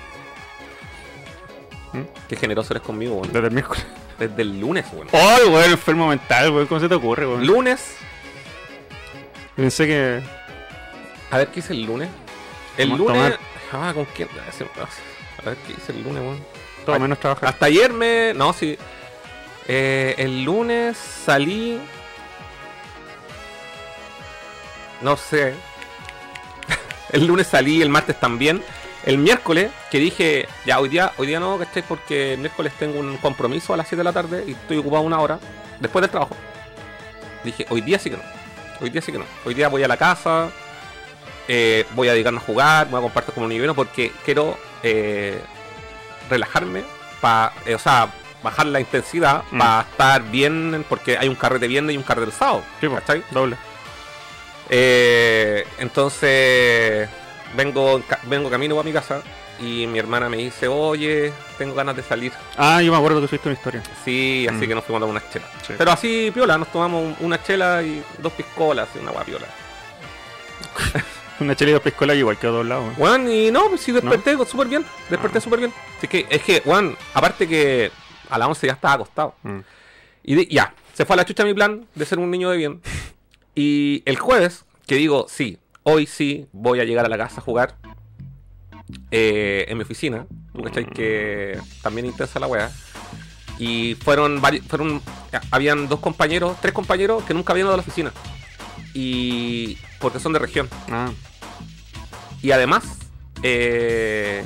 Qué 2.27 2.35
generoso 2.35 2.73
eres 2.73 2.83
conmigo, 2.83 3.15
weón. 3.15 3.33
desde 3.33 3.47
el 3.47 3.53
miércoles. 3.53 3.85
Desde 4.19 4.41
el 4.41 4.59
lunes, 4.59 4.85
weón. 4.93 5.07
¡Ay, 5.11 5.47
weón, 5.47 5.71
enfermo 5.71 6.07
mental, 6.07 6.51
weón! 6.51 6.67
¿Cómo 6.67 6.79
se 6.79 6.87
te 6.87 6.95
ocurre, 6.95 7.25
weón? 7.25 7.45
Lunes. 7.45 7.95
Pensé 9.55 9.87
que. 9.87 10.21
A 11.31 11.37
ver 11.37 11.47
qué 11.47 11.59
hice 11.59 11.73
el 11.73 11.85
lunes. 11.85 12.09
El 12.77 12.91
Vamos 12.91 13.07
lunes. 13.07 13.35
Ah, 13.71 13.91
¿con 13.93 14.05
quién? 14.05 14.29
A 14.29 15.45
ver 15.45 15.57
qué 15.65 15.73
hice 15.73 15.91
el 15.91 16.03
lunes, 16.03 16.21
weón. 16.21 16.39
Todo 16.85 16.99
menos 16.99 17.19
trabajar. 17.19 17.49
Hasta 17.49 17.65
ayer 17.65 17.91
me. 17.91 18.33
No, 18.35 18.53
sí. 18.53 18.77
Eh, 19.67 20.15
el 20.17 20.43
lunes 20.43 20.97
salí. 20.97 21.79
No 25.01 25.17
sé. 25.17 25.55
el 27.11 27.25
lunes 27.25 27.47
salí, 27.47 27.81
el 27.81 27.89
martes 27.89 28.19
también. 28.19 28.63
El 29.05 29.17
miércoles, 29.17 29.71
que 29.89 29.97
dije, 29.97 30.47
ya 30.65 30.79
hoy 30.79 30.89
día, 30.89 31.13
hoy 31.17 31.27
día 31.27 31.39
no, 31.39 31.57
¿cachai? 31.57 31.83
Porque 31.83 32.33
el 32.33 32.39
miércoles 32.39 32.73
tengo 32.77 32.99
un 32.99 33.17
compromiso 33.17 33.73
a 33.73 33.77
las 33.77 33.87
7 33.87 33.97
de 33.97 34.03
la 34.03 34.13
tarde 34.13 34.43
y 34.47 34.51
estoy 34.51 34.77
ocupado 34.77 35.03
una 35.03 35.19
hora 35.19 35.39
después 35.79 36.01
del 36.01 36.11
trabajo. 36.11 36.35
Dije, 37.43 37.65
hoy 37.69 37.81
día 37.81 37.97
sí 37.97 38.09
que 38.09 38.17
no. 38.17 38.23
Hoy 38.81 38.89
día 38.89 39.01
sí 39.01 39.11
que 39.11 39.17
no. 39.17 39.25
Hoy 39.45 39.53
día 39.53 39.69
voy 39.69 39.83
a 39.83 39.87
la 39.87 39.97
casa, 39.97 40.49
eh, 41.47 41.85
voy 41.95 42.09
a 42.09 42.13
dedicarme 42.13 42.39
a 42.39 42.41
jugar, 42.41 42.89
voy 42.89 42.99
a 42.99 43.01
compartir 43.01 43.33
con 43.33 43.43
un 43.43 43.49
nivel 43.49 43.73
porque 43.73 44.11
quiero 44.25 44.57
eh, 44.83 45.39
relajarme, 46.29 46.83
para, 47.21 47.53
o 47.73 47.79
sea, 47.79 48.09
bajar 48.43 48.65
la 48.67 48.79
intensidad 48.79 49.43
Mm. 49.51 49.57
para 49.59 49.81
estar 49.81 50.23
bien, 50.29 50.85
porque 50.87 51.17
hay 51.17 51.27
un 51.29 51.35
carrete 51.35 51.67
viernes 51.67 51.93
y 51.95 51.97
un 51.97 52.03
carrete 52.03 52.31
sábado. 52.31 52.63
Sí, 52.81 52.87
¿cachai? 52.87 53.23
doble. 53.31 53.55
Eh, 54.69 55.65
entonces 55.79 57.09
vengo, 57.55 58.01
vengo 58.23 58.49
camino 58.49 58.79
a 58.79 58.83
mi 58.83 58.91
casa 58.93 59.21
y 59.59 59.85
mi 59.87 59.99
hermana 59.99 60.29
me 60.29 60.37
dice, 60.37 60.67
oye, 60.67 61.33
tengo 61.57 61.75
ganas 61.75 61.95
de 61.95 62.03
salir. 62.03 62.31
Ah, 62.57 62.81
yo 62.81 62.91
me 62.91 62.97
acuerdo 62.97 63.19
que 63.21 63.27
subiste 63.27 63.49
una 63.49 63.57
historia. 63.57 63.83
Sí, 64.05 64.47
así 64.49 64.65
Mm. 64.65 64.67
que 64.69 64.75
nos 64.75 64.83
fuimos 64.85 65.01
a 65.01 65.05
tomar 65.05 65.21
una 65.21 65.29
chela. 65.31 65.45
Sí. 65.67 65.73
Pero 65.77 65.91
así, 65.91 66.31
piola, 66.33 66.57
nos 66.57 66.71
tomamos 66.71 67.03
un- 67.03 67.25
una 67.25 67.41
chela 67.43 67.83
y 67.83 68.03
dos 68.19 68.31
piscolas 68.33 68.87
y 68.95 68.99
una 68.99 69.11
guapiola. 69.11 69.47
Una 71.39 71.55
chelita 71.55 71.79
piscola 71.79 72.13
igual 72.15 72.37
quedó 72.37 72.51
doblado. 72.57 72.81
weón. 72.81 72.95
Juan, 72.95 73.31
y 73.31 73.49
no, 73.49 73.69
pues 73.69 73.79
sí 73.81 73.93
desperté 73.93 74.35
súper 74.45 74.67
bien. 74.67 74.85
Desperté 75.09 75.37
Ah. 75.37 75.41
súper 75.41 75.59
bien. 75.59 75.73
Así 75.97 76.07
que, 76.09 76.25
es 76.29 76.41
que, 76.43 76.61
Juan, 76.61 76.97
aparte 77.13 77.47
que 77.47 77.91
a 78.29 78.37
las 78.37 78.47
11 78.49 78.67
ya 78.67 78.73
estaba 78.73 78.95
acostado. 78.95 79.35
Mm. 79.43 79.59
Y 80.23 80.35
de- 80.35 80.47
ya, 80.47 80.73
se 80.93 81.05
fue 81.05 81.13
a 81.13 81.17
la 81.17 81.25
chucha 81.25 81.45
mi 81.45 81.53
plan 81.53 81.85
de 81.95 82.05
ser 82.05 82.19
un 82.19 82.29
niño 82.29 82.49
de 82.49 82.57
bien. 82.57 82.81
Y 83.55 84.03
el 84.05 84.17
jueves, 84.17 84.63
que 84.85 84.95
digo, 84.95 85.25
sí, 85.29 85.57
hoy 85.83 86.05
sí 86.05 86.47
voy 86.51 86.79
a 86.79 86.83
llegar 86.83 87.05
a 87.05 87.09
la 87.09 87.17
casa 87.17 87.41
a 87.41 87.43
jugar 87.43 87.75
eh, 89.11 89.65
en 89.67 89.77
mi 89.77 89.83
oficina. 89.83 90.25
¿Tú 90.53 90.63
cachai? 90.63 90.85
Que 90.85 91.59
también 91.81 92.05
intensa 92.05 92.39
la 92.39 92.47
wea. 92.47 92.71
Y 93.57 93.95
fueron 93.95 94.41
varios, 94.41 94.65
fueron, 94.65 95.01
habían 95.51 95.87
dos 95.89 95.99
compañeros, 95.99 96.57
tres 96.61 96.73
compañeros 96.73 97.23
que 97.23 97.33
nunca 97.33 97.53
habían 97.53 97.67
ido 97.67 97.73
a 97.73 97.77
la 97.77 97.81
oficina. 97.81 98.11
Y 98.93 99.77
porque 99.99 100.19
son 100.19 100.33
de 100.33 100.39
región. 100.39 100.69
Ah, 100.89 101.11
Y 102.41 102.51
además, 102.51 102.83
eh, 103.43 104.45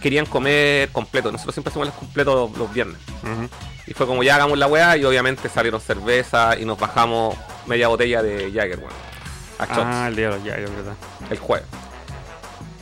querían 0.00 0.26
comer 0.26 0.90
completo. 0.90 1.32
Nosotros 1.32 1.54
siempre 1.54 1.70
hacemos 1.70 1.88
los 1.88 1.96
completos 1.96 2.50
los, 2.50 2.58
los 2.58 2.72
viernes. 2.72 2.98
Y 3.86 3.94
fue 3.94 4.06
como 4.06 4.22
ya 4.22 4.36
hagamos 4.36 4.58
la 4.58 4.66
weá 4.66 4.96
y 4.96 5.04
obviamente 5.04 5.48
salieron 5.48 5.80
cerveza 5.80 6.58
y 6.58 6.64
nos 6.64 6.78
bajamos 6.78 7.36
media 7.66 7.88
botella 7.88 8.22
de 8.22 8.50
Jagger, 8.52 8.78
weón. 8.78 8.92
A 9.58 9.66
shots, 9.66 9.80
Ah, 9.84 10.08
el 10.08 10.16
día 10.16 10.30
de 10.30 10.36
los 10.36 10.44
¿verdad? 10.44 10.94
el 11.30 11.38
jueves. 11.38 11.66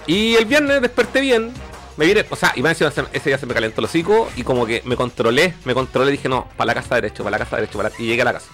Y 0.07 0.35
el 0.35 0.45
viernes 0.45 0.81
desperté 0.83 1.21
bien. 1.21 1.53
Me 1.97 2.07
vine, 2.07 2.27
o 2.29 2.35
sea, 2.37 2.53
y 2.57 2.67
encima 2.67 2.91
se- 2.91 3.05
ese 3.13 3.31
día 3.31 3.39
se 3.39 3.47
me 3.47 3.55
calentó 3.55 3.81
el 3.81 3.85
hocico 3.85 4.29
y 4.37 4.43
como 4.43 4.67
que 4.67 4.83
me 4.85 4.97
controlé, 4.97 5.55
me 5.65 5.75
controlé, 5.75 6.11
dije 6.11 6.29
no, 6.29 6.49
para 6.57 6.67
la 6.67 6.75
casa 6.75 6.97
derecho, 6.97 7.23
para 7.23 7.39
la 7.39 7.45
casa 7.45 7.57
derecho, 7.57 7.79
para 7.79 7.91
la- 7.91 7.95
y 7.99 8.07
llegué 8.09 8.23
a 8.23 8.25
la 8.25 8.33
casa. 8.33 8.49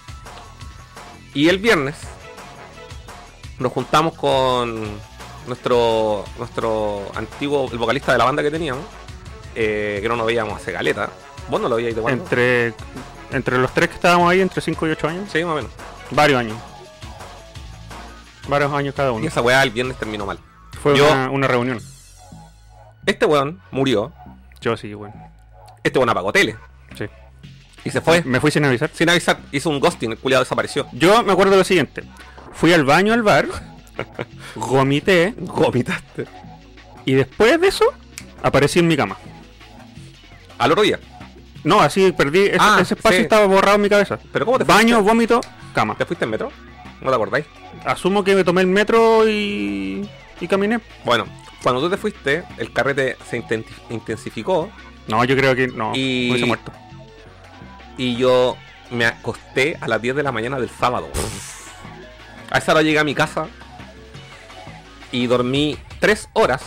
Y 1.33 1.49
el 1.49 1.57
viernes 1.57 1.95
nos 3.57 3.71
juntamos 3.71 4.13
con 4.15 4.83
nuestro 5.47 6.23
nuestro 6.37 7.11
antiguo, 7.15 7.67
el 7.71 7.77
vocalista 7.79 8.11
de 8.11 8.17
la 8.19 8.25
banda 8.25 8.43
que 8.43 8.51
teníamos, 8.51 8.83
eh, 9.55 9.99
que 10.01 10.07
no 10.07 10.15
nos 10.15 10.27
veíamos 10.27 10.55
hace 10.61 10.71
galeta. 10.71 11.09
¿Vos 11.49 11.59
no 11.59 11.67
lo 11.67 11.75
veíais 11.77 11.95
de 11.95 12.01
cuándo? 12.01 12.23
Entre, 12.23 12.73
entre 13.31 13.57
los 13.57 13.73
tres 13.73 13.89
que 13.89 13.95
estábamos 13.95 14.29
ahí, 14.31 14.41
entre 14.41 14.61
5 14.61 14.87
y 14.87 14.91
8 14.91 15.07
años, 15.07 15.29
Sí, 15.31 15.43
más 15.43 15.53
o 15.53 15.55
menos. 15.55 15.71
varios 16.11 16.39
años. 16.39 16.57
Varios 18.47 18.73
años 18.73 18.93
cada 18.95 19.09
Y 19.11 19.15
uno. 19.15 19.27
esa 19.27 19.41
weá 19.41 19.61
el 19.63 19.69
viernes 19.71 19.97
terminó 19.97 20.25
mal. 20.25 20.39
Fue 20.81 20.97
yo- 20.97 21.11
una, 21.11 21.29
una 21.29 21.47
reunión. 21.47 21.79
Este 23.05 23.25
weón 23.25 23.61
murió. 23.71 24.11
Yo 24.61 24.77
sí, 24.77 24.93
bueno. 24.93 25.13
Este 25.83 25.97
weón 25.99 26.09
apagó 26.09 26.31
tele. 26.31 26.55
Sí. 26.97 27.05
Y 27.83 27.89
se 27.89 28.01
fue. 28.01 28.23
Me 28.23 28.39
fui 28.39 28.51
sin 28.51 28.63
avisar. 28.65 28.89
Sin 28.93 29.09
avisar. 29.09 29.39
Hizo 29.51 29.69
un 29.69 29.79
ghosting. 29.79 30.11
El 30.11 30.17
culiado 30.17 30.43
desapareció. 30.43 30.87
Yo 30.93 31.23
me 31.23 31.31
acuerdo 31.33 31.55
lo 31.57 31.63
siguiente. 31.63 32.03
Fui 32.53 32.73
al 32.73 32.83
baño 32.85 33.13
al 33.13 33.23
bar, 33.23 33.47
vomité 34.55 35.33
Vomitaste. 35.37 36.25
y 37.05 37.13
después 37.13 37.59
de 37.59 37.67
eso 37.67 37.85
aparecí 38.43 38.79
en 38.79 38.87
mi 38.87 38.97
cama. 38.97 39.17
Al 40.57 40.71
otro 40.71 40.83
día. 40.83 40.99
No, 41.63 41.79
así 41.81 42.11
perdí. 42.11 42.45
Ese, 42.47 42.57
Ah, 42.59 42.79
ese 42.81 42.93
espacio 42.95 43.17
sí. 43.19 43.23
estaba 43.23 43.45
borrado 43.45 43.75
en 43.75 43.81
mi 43.81 43.89
cabeza. 43.89 44.19
¿Pero 44.31 44.45
cómo 44.45 44.57
te 44.57 44.63
Baño, 44.63 44.95
fuiste? 44.97 45.09
vómito, 45.11 45.41
cama. 45.73 45.95
¿Te 45.95 46.05
fuiste 46.05 46.25
en 46.25 46.31
metro? 46.31 46.51
¿No 47.01 47.09
te 47.09 47.15
acordáis? 47.15 47.45
Asumo 47.85 48.23
que 48.23 48.35
me 48.35 48.43
tomé 48.43 48.61
el 48.61 48.67
metro 48.67 49.27
y, 49.27 50.07
y 50.39 50.47
caminé. 50.47 50.79
Bueno, 51.03 51.25
cuando 51.63 51.81
tú 51.81 51.89
te 51.89 51.97
fuiste, 51.97 52.43
el 52.57 52.71
carrete 52.71 53.17
se 53.29 53.41
inten- 53.41 53.65
intensificó 53.89 54.69
No, 55.07 55.23
yo 55.23 55.35
creo 55.35 55.55
que 55.55 55.67
no. 55.67 55.91
Y- 55.95 56.29
Hubiese 56.29 56.45
muerto. 56.45 56.71
y 57.97 58.15
yo 58.17 58.55
me 58.91 59.05
acosté 59.05 59.77
a 59.81 59.87
las 59.87 60.01
10 60.01 60.15
de 60.17 60.23
la 60.23 60.31
mañana 60.31 60.59
del 60.59 60.69
sábado. 60.69 61.09
A 62.51 62.57
esa 62.57 62.73
hora 62.73 62.81
llegué 62.81 62.99
a 62.99 63.03
mi 63.03 63.15
casa 63.15 63.47
y 65.11 65.25
dormí 65.27 65.77
3 65.99 66.29
horas 66.33 66.61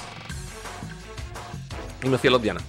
y 2.03 2.09
me 2.09 2.19
fui 2.19 2.29
a 2.29 2.31
los 2.33 2.43
Diana. 2.43 2.61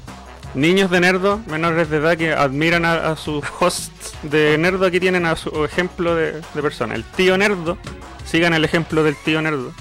Niños 0.56 0.90
de 0.90 1.02
nerdo, 1.02 1.42
menores 1.48 1.90
de 1.90 1.98
edad 1.98 2.18
que 2.18 2.32
admiran 2.32 2.86
a, 2.86 3.12
a 3.12 3.16
sus 3.18 3.44
hosts 3.60 4.14
de 4.24 4.58
nerdo, 4.58 4.86
aquí 4.86 5.00
tienen 5.02 5.26
a 5.26 5.36
su 5.36 5.66
ejemplo 5.66 6.16
de, 6.16 6.32
de 6.54 6.62
persona. 6.62 6.96
El 6.96 7.04
tío 7.04 7.38
nerdo, 7.38 7.78
sigan 8.26 8.54
el 8.54 8.64
ejemplo 8.64 9.04
del 9.04 9.16
tío 9.18 9.42
nerdo. 9.42 9.74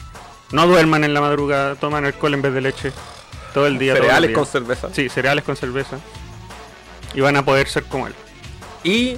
No 0.50 0.66
duerman 0.66 1.04
en 1.04 1.14
la 1.14 1.20
madrugada, 1.20 1.76
toman 1.76 2.04
alcohol 2.04 2.34
en 2.34 2.42
vez 2.42 2.52
de 2.54 2.60
leche. 2.60 2.92
Todo 3.52 3.66
el 3.68 3.78
día. 3.78 3.92
todo 3.92 4.02
el 4.02 4.08
Cereales 4.08 4.28
día. 4.30 4.34
con 4.36 4.46
cerveza. 4.46 4.88
Sí, 4.92 5.08
cereales 5.08 5.44
con 5.44 5.56
cerveza. 5.56 5.98
Y 7.14 7.20
van 7.20 7.36
a 7.36 7.44
poder 7.44 7.68
ser 7.68 7.84
como 7.84 8.08
él. 8.08 8.14
Y, 8.82 9.16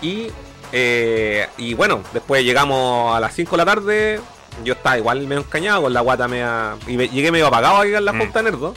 y, 0.00 0.28
eh, 0.72 1.46
y 1.58 1.74
bueno, 1.74 2.00
después 2.14 2.42
llegamos 2.42 3.14
a 3.14 3.20
las 3.20 3.34
5 3.34 3.50
de 3.50 3.56
la 3.58 3.64
tarde. 3.66 4.20
Yo 4.64 4.72
estaba 4.72 4.96
igual 4.96 5.26
medio 5.26 5.42
encañado 5.42 5.82
con 5.82 5.92
la 5.92 6.00
guata 6.00 6.26
media. 6.26 6.76
Y 6.86 6.96
me- 6.96 7.08
llegué 7.10 7.30
medio 7.30 7.48
apagado 7.48 7.80
ahí 7.82 7.94
en 7.94 8.04
la 8.04 8.12
Mm. 8.14 8.18
Junta 8.18 8.42
de 8.42 8.50
Nerdo. 8.50 8.74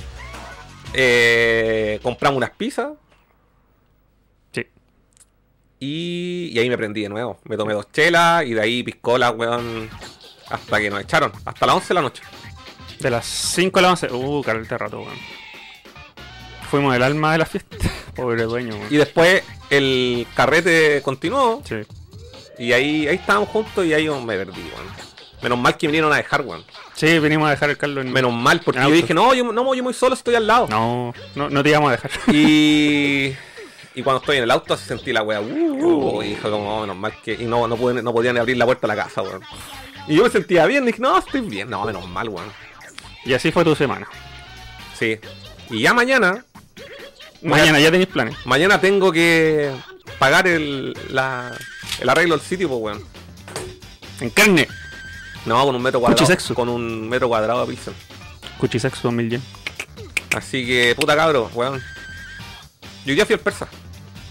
Eh, 0.99 1.99
compramos 2.01 2.37
unas 2.37 2.49
pizzas 2.49 2.93
Sí. 4.51 4.65
y, 5.79 6.49
y 6.53 6.57
ahí 6.59 6.69
me 6.69 6.77
prendí 6.77 7.03
de 7.03 7.09
nuevo. 7.09 7.39
Me 7.43 7.55
tomé 7.55 7.73
dos 7.73 7.91
chelas 7.91 8.43
y 8.45 8.53
de 8.55 8.61
ahí 8.61 8.81
piscola, 8.81 9.29
weón. 9.29 9.89
Hasta 10.49 10.79
que 10.79 10.89
nos 10.89 11.01
echaron. 11.01 11.31
Hasta 11.45 11.65
las 11.67 11.75
11 11.75 11.87
de 11.89 11.93
la 11.93 12.01
noche. 12.01 12.23
De 12.99 13.11
las 13.11 13.25
5 13.27 13.77
a 13.77 13.81
las 13.83 14.03
11. 14.03 14.15
Uh, 14.15 14.41
carrete 14.41 14.75
rato, 14.75 15.01
weón. 15.01 15.17
Fuimos 16.71 16.95
el 16.95 17.03
alma 17.03 17.31
de 17.33 17.37
la 17.37 17.45
fiesta. 17.45 17.77
Pobre 18.15 18.43
dueño, 18.43 18.73
weón. 18.75 18.87
Y 18.91 18.97
después 18.97 19.43
el 19.69 20.25
carrete 20.35 21.01
continuó. 21.03 21.61
Sí. 21.63 21.75
Y 22.57 22.71
ahí, 22.71 23.07
ahí 23.07 23.17
estábamos 23.17 23.49
juntos 23.49 23.85
y 23.85 23.93
ahí 23.93 24.09
me 24.09 24.35
perdí, 24.35 24.61
weón. 24.61 24.87
Menos 25.43 25.59
mal 25.59 25.77
que 25.77 25.85
vinieron 25.85 26.11
a 26.11 26.15
dejar, 26.17 26.41
weón. 26.41 26.63
Sí, 26.97 27.19
venimos 27.19 27.47
a 27.47 27.51
dejar 27.51 27.69
el 27.69 27.77
Carlos 27.77 28.03
en. 28.03 28.11
Menos 28.11 28.33
mal, 28.33 28.59
porque 28.61 28.81
yo 28.81 28.89
dije, 28.89 29.13
no, 29.13 29.33
yo 29.35 29.43
no, 29.53 29.75
yo 29.75 29.83
muy 29.83 29.93
solo 29.93 30.15
estoy 30.15 30.33
al 30.35 30.47
lado. 30.47 30.67
No, 30.67 31.13
no, 31.35 31.47
no 31.49 31.61
te 31.63 31.69
íbamos 31.69 31.89
a 31.89 31.91
dejar. 31.91 32.11
Y, 32.33 33.33
y 33.95 34.01
cuando 34.03 34.19
estoy 34.19 34.37
en 34.37 34.43
el 34.43 34.51
auto 34.51 34.75
sentí 34.75 35.13
la 35.13 35.21
wea, 35.21 35.39
uh, 35.39 35.45
uh, 36.17 36.23
y 36.23 36.33
como, 36.35 36.77
oh, 36.77 36.81
menos 36.81 36.97
mal 36.97 37.13
que. 37.23 37.33
Y 37.33 37.45
no, 37.45 37.67
no, 37.67 37.77
pude- 37.77 38.01
no 38.01 38.11
podían 38.13 38.37
abrir 38.37 38.57
la 38.57 38.65
puerta 38.65 38.87
de 38.87 38.95
la 38.95 39.03
casa, 39.03 39.21
weón. 39.21 39.41
Y 40.07 40.15
yo 40.15 40.23
me 40.23 40.29
sentía 40.31 40.65
bien, 40.65 40.85
dije, 40.85 40.99
no, 40.99 41.17
estoy 41.19 41.41
bien. 41.41 41.69
No, 41.69 41.85
menos 41.85 42.07
mal, 42.09 42.29
weón. 42.29 42.51
Y 43.25 43.33
así 43.33 43.51
fue 43.51 43.63
tu 43.63 43.75
semana. 43.75 44.07
Sí. 44.97 45.19
Y 45.69 45.81
ya 45.81 45.93
mañana, 45.93 46.45
Mañana 47.43 47.79
ya 47.79 47.91
tenéis 47.91 48.07
planes. 48.09 48.35
mañana 48.45 48.81
tengo 48.81 49.11
que 49.11 49.71
pagar 50.17 50.47
el, 50.47 50.97
la, 51.11 51.51
el 51.99 52.09
arreglo 52.09 52.35
del 52.37 52.43
sitio, 52.45 52.67
pues, 52.69 52.81
weón. 52.81 53.03
En 54.21 54.31
carne. 54.31 54.67
No, 55.47 55.65
con 55.65 55.75
un 55.75 55.81
metro 55.81 55.99
cuadrado. 56.01 56.19
Cuchisexo. 56.19 56.53
Con 56.53 56.69
un 56.69 57.07
metro 57.07 57.29
cuadrado 57.29 57.61
de 57.61 57.73
Pilsen. 57.73 57.93
Cuchisex 58.59 59.01
2000 59.01 59.29
yen. 59.29 59.41
Así 60.35 60.65
que, 60.65 60.93
puta 60.95 61.15
cabro, 61.15 61.49
weón. 61.53 61.81
Yo 63.05 63.13
ya 63.13 63.25
fui 63.25 63.33
al 63.33 63.39
persa. 63.39 63.67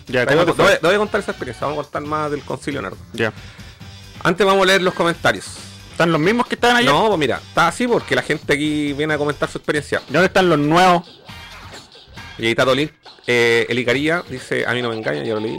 Ya, 0.08 0.26
Te 0.26 0.36
¿cómo 0.36 0.54
voy, 0.54 0.94
a 0.94 0.98
contar 0.98 1.20
esa 1.20 1.32
experiencia, 1.32 1.66
vamos 1.66 1.80
a 1.80 1.82
contar 1.84 2.02
más 2.02 2.30
del 2.30 2.42
concilio 2.42 2.80
nerdo. 2.80 2.98
Ya. 3.12 3.32
Antes 4.22 4.46
vamos 4.46 4.62
a 4.62 4.66
leer 4.66 4.82
los 4.82 4.94
comentarios. 4.94 5.46
¿Están 5.90 6.12
los 6.12 6.20
mismos 6.20 6.46
que 6.46 6.54
estaban 6.54 6.76
ayer? 6.76 6.92
No, 6.92 7.08
pues 7.08 7.18
mira, 7.18 7.40
está 7.48 7.68
así 7.68 7.88
porque 7.88 8.14
la 8.14 8.22
gente 8.22 8.52
aquí 8.52 8.92
viene 8.92 9.14
a 9.14 9.18
comentar 9.18 9.48
su 9.48 9.58
experiencia. 9.58 10.02
¿Y 10.08 10.12
dónde 10.12 10.26
están 10.26 10.48
los 10.48 10.58
nuevos? 10.58 11.22
Y 12.38 12.46
ahí 12.46 12.54
Tatolín, 12.54 12.92
eh, 13.26 13.66
el 13.68 13.78
Icaría, 13.78 14.22
dice, 14.28 14.66
a 14.66 14.74
mí 14.74 14.82
no 14.82 14.90
me 14.90 14.96
engaña, 14.96 15.24
yo 15.24 15.40
lo 15.40 15.40
leí. 15.40 15.58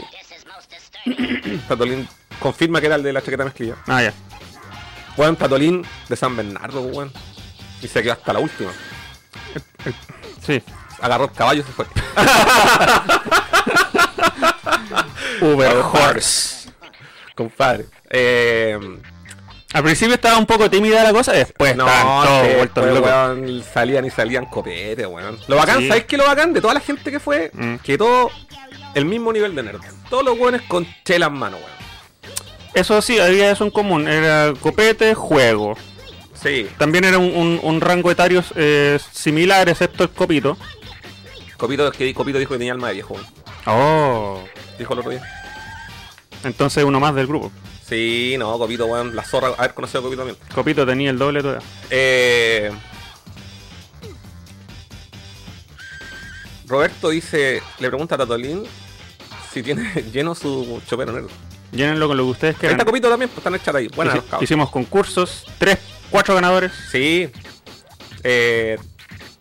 Tatolín 1.68 2.08
confirma 2.38 2.80
que 2.80 2.86
era 2.86 2.94
el 2.94 3.02
de 3.02 3.12
la 3.12 3.20
chaqueta 3.20 3.44
mezclilla. 3.44 3.74
Ah, 3.86 4.02
ya. 4.02 4.14
Weón, 5.18 5.36
Tatolín 5.36 5.84
de 6.08 6.16
San 6.16 6.34
Bernardo, 6.36 6.82
pues, 6.82 6.96
weón. 6.96 7.12
Y 7.82 7.88
se 7.88 8.02
quedó 8.02 8.12
hasta 8.12 8.32
la 8.32 8.38
última. 8.38 8.70
Sí. 10.46 10.62
Agarró 11.00 11.24
el 11.24 11.32
caballo 11.32 11.60
y 11.60 11.64
se 11.64 11.72
fue. 11.72 11.84
Uber 15.40 15.76
Horse. 15.92 16.70
Compadre. 17.34 17.86
Eh, 18.10 18.78
Al 19.72 19.82
principio 19.82 20.14
estaba 20.14 20.38
un 20.38 20.46
poco 20.46 20.68
tímida 20.70 21.02
la 21.04 21.12
cosa, 21.12 21.32
después 21.32 21.76
no, 21.76 21.86
estaban 21.86 22.68
todos 22.74 22.96
sí, 22.96 23.00
weón, 23.00 23.64
salían 23.74 24.04
y 24.04 24.10
salían 24.10 24.46
copete, 24.46 25.06
weón. 25.06 25.38
Lo 25.46 25.56
bacán, 25.56 25.78
Sí. 25.80 25.88
¿sabéis 25.88 26.06
qué 26.06 26.16
lo 26.16 26.26
bacán 26.26 26.52
de 26.52 26.60
toda 26.60 26.74
la 26.74 26.80
gente 26.80 27.10
que 27.10 27.20
fue? 27.20 27.50
Mm. 27.52 27.76
Que 27.76 27.98
todo 27.98 28.30
el 28.94 29.04
mismo 29.04 29.32
nivel 29.32 29.54
de 29.54 29.62
nerd. 29.62 29.80
Todos 30.08 30.24
los 30.24 30.38
weones 30.38 30.62
con 30.62 30.86
chela 31.04 31.26
en 31.26 31.34
mano, 31.34 31.56
weón. 31.58 31.78
Eso 32.74 33.00
sí, 33.02 33.18
había 33.18 33.50
eso 33.50 33.64
en 33.64 33.70
común. 33.70 34.06
Era 34.08 34.52
copete, 34.60 35.14
juego. 35.14 35.76
Sí, 36.40 36.68
También 36.78 37.04
era 37.04 37.18
un, 37.18 37.34
un- 37.36 37.60
un 37.62 37.80
rango 37.80 38.10
etario 38.12 38.44
eh, 38.54 38.98
similar, 39.12 39.68
excepto 39.68 40.04
el 40.04 40.10
copito. 40.10 40.56
Copito, 41.56 41.90
que 41.90 42.14
Copito 42.14 42.38
dijo 42.38 42.52
que 42.54 42.58
tenía 42.58 42.72
alma 42.72 42.88
de 42.88 42.94
viejo. 42.94 43.16
Oh. 43.66 44.40
Dijo 44.78 44.92
el 44.92 44.98
otro 45.00 45.10
día. 45.10 45.22
Entonces 46.44 46.84
uno 46.84 47.00
más 47.00 47.14
del 47.16 47.26
grupo. 47.26 47.50
Sí, 47.84 48.36
no, 48.38 48.56
Copito, 48.58 48.86
weón, 48.86 49.16
la 49.16 49.24
zorra, 49.24 49.48
haber 49.58 49.74
conocido 49.74 49.98
a 50.00 50.02
Copito 50.04 50.22
también. 50.24 50.38
Copito 50.54 50.86
tenía 50.86 51.10
el 51.10 51.18
doble 51.18 51.42
todavía. 51.42 51.66
Eh, 51.90 52.70
Roberto 56.66 57.08
dice, 57.10 57.62
le 57.78 57.88
pregunta 57.88 58.14
a 58.14 58.18
Tatolín 58.18 58.62
si 59.52 59.62
tiene 59.62 59.90
lleno 60.12 60.34
su 60.34 60.80
chopero 60.88 61.12
negro. 61.12 61.28
Llénenlo 61.72 62.08
con 62.08 62.16
lo 62.16 62.24
que 62.24 62.30
ustedes 62.30 62.54
Ahí 62.54 62.60
quieran. 62.60 62.78
está 62.80 62.84
Copito 62.90 63.08
también, 63.10 63.28
pues 63.28 63.38
está 63.38 63.48
en 63.50 63.54
el 63.56 63.62
chat 63.62 63.74
ahí. 63.74 63.88
Buenas, 63.88 64.16
Hici- 64.16 64.30
los 64.32 64.42
hicimos 64.42 64.70
concursos, 64.70 65.44
tres, 65.58 65.78
cuatro 66.10 66.34
ganadores. 66.34 66.72
Sí. 66.90 67.30
Eh, 68.24 68.78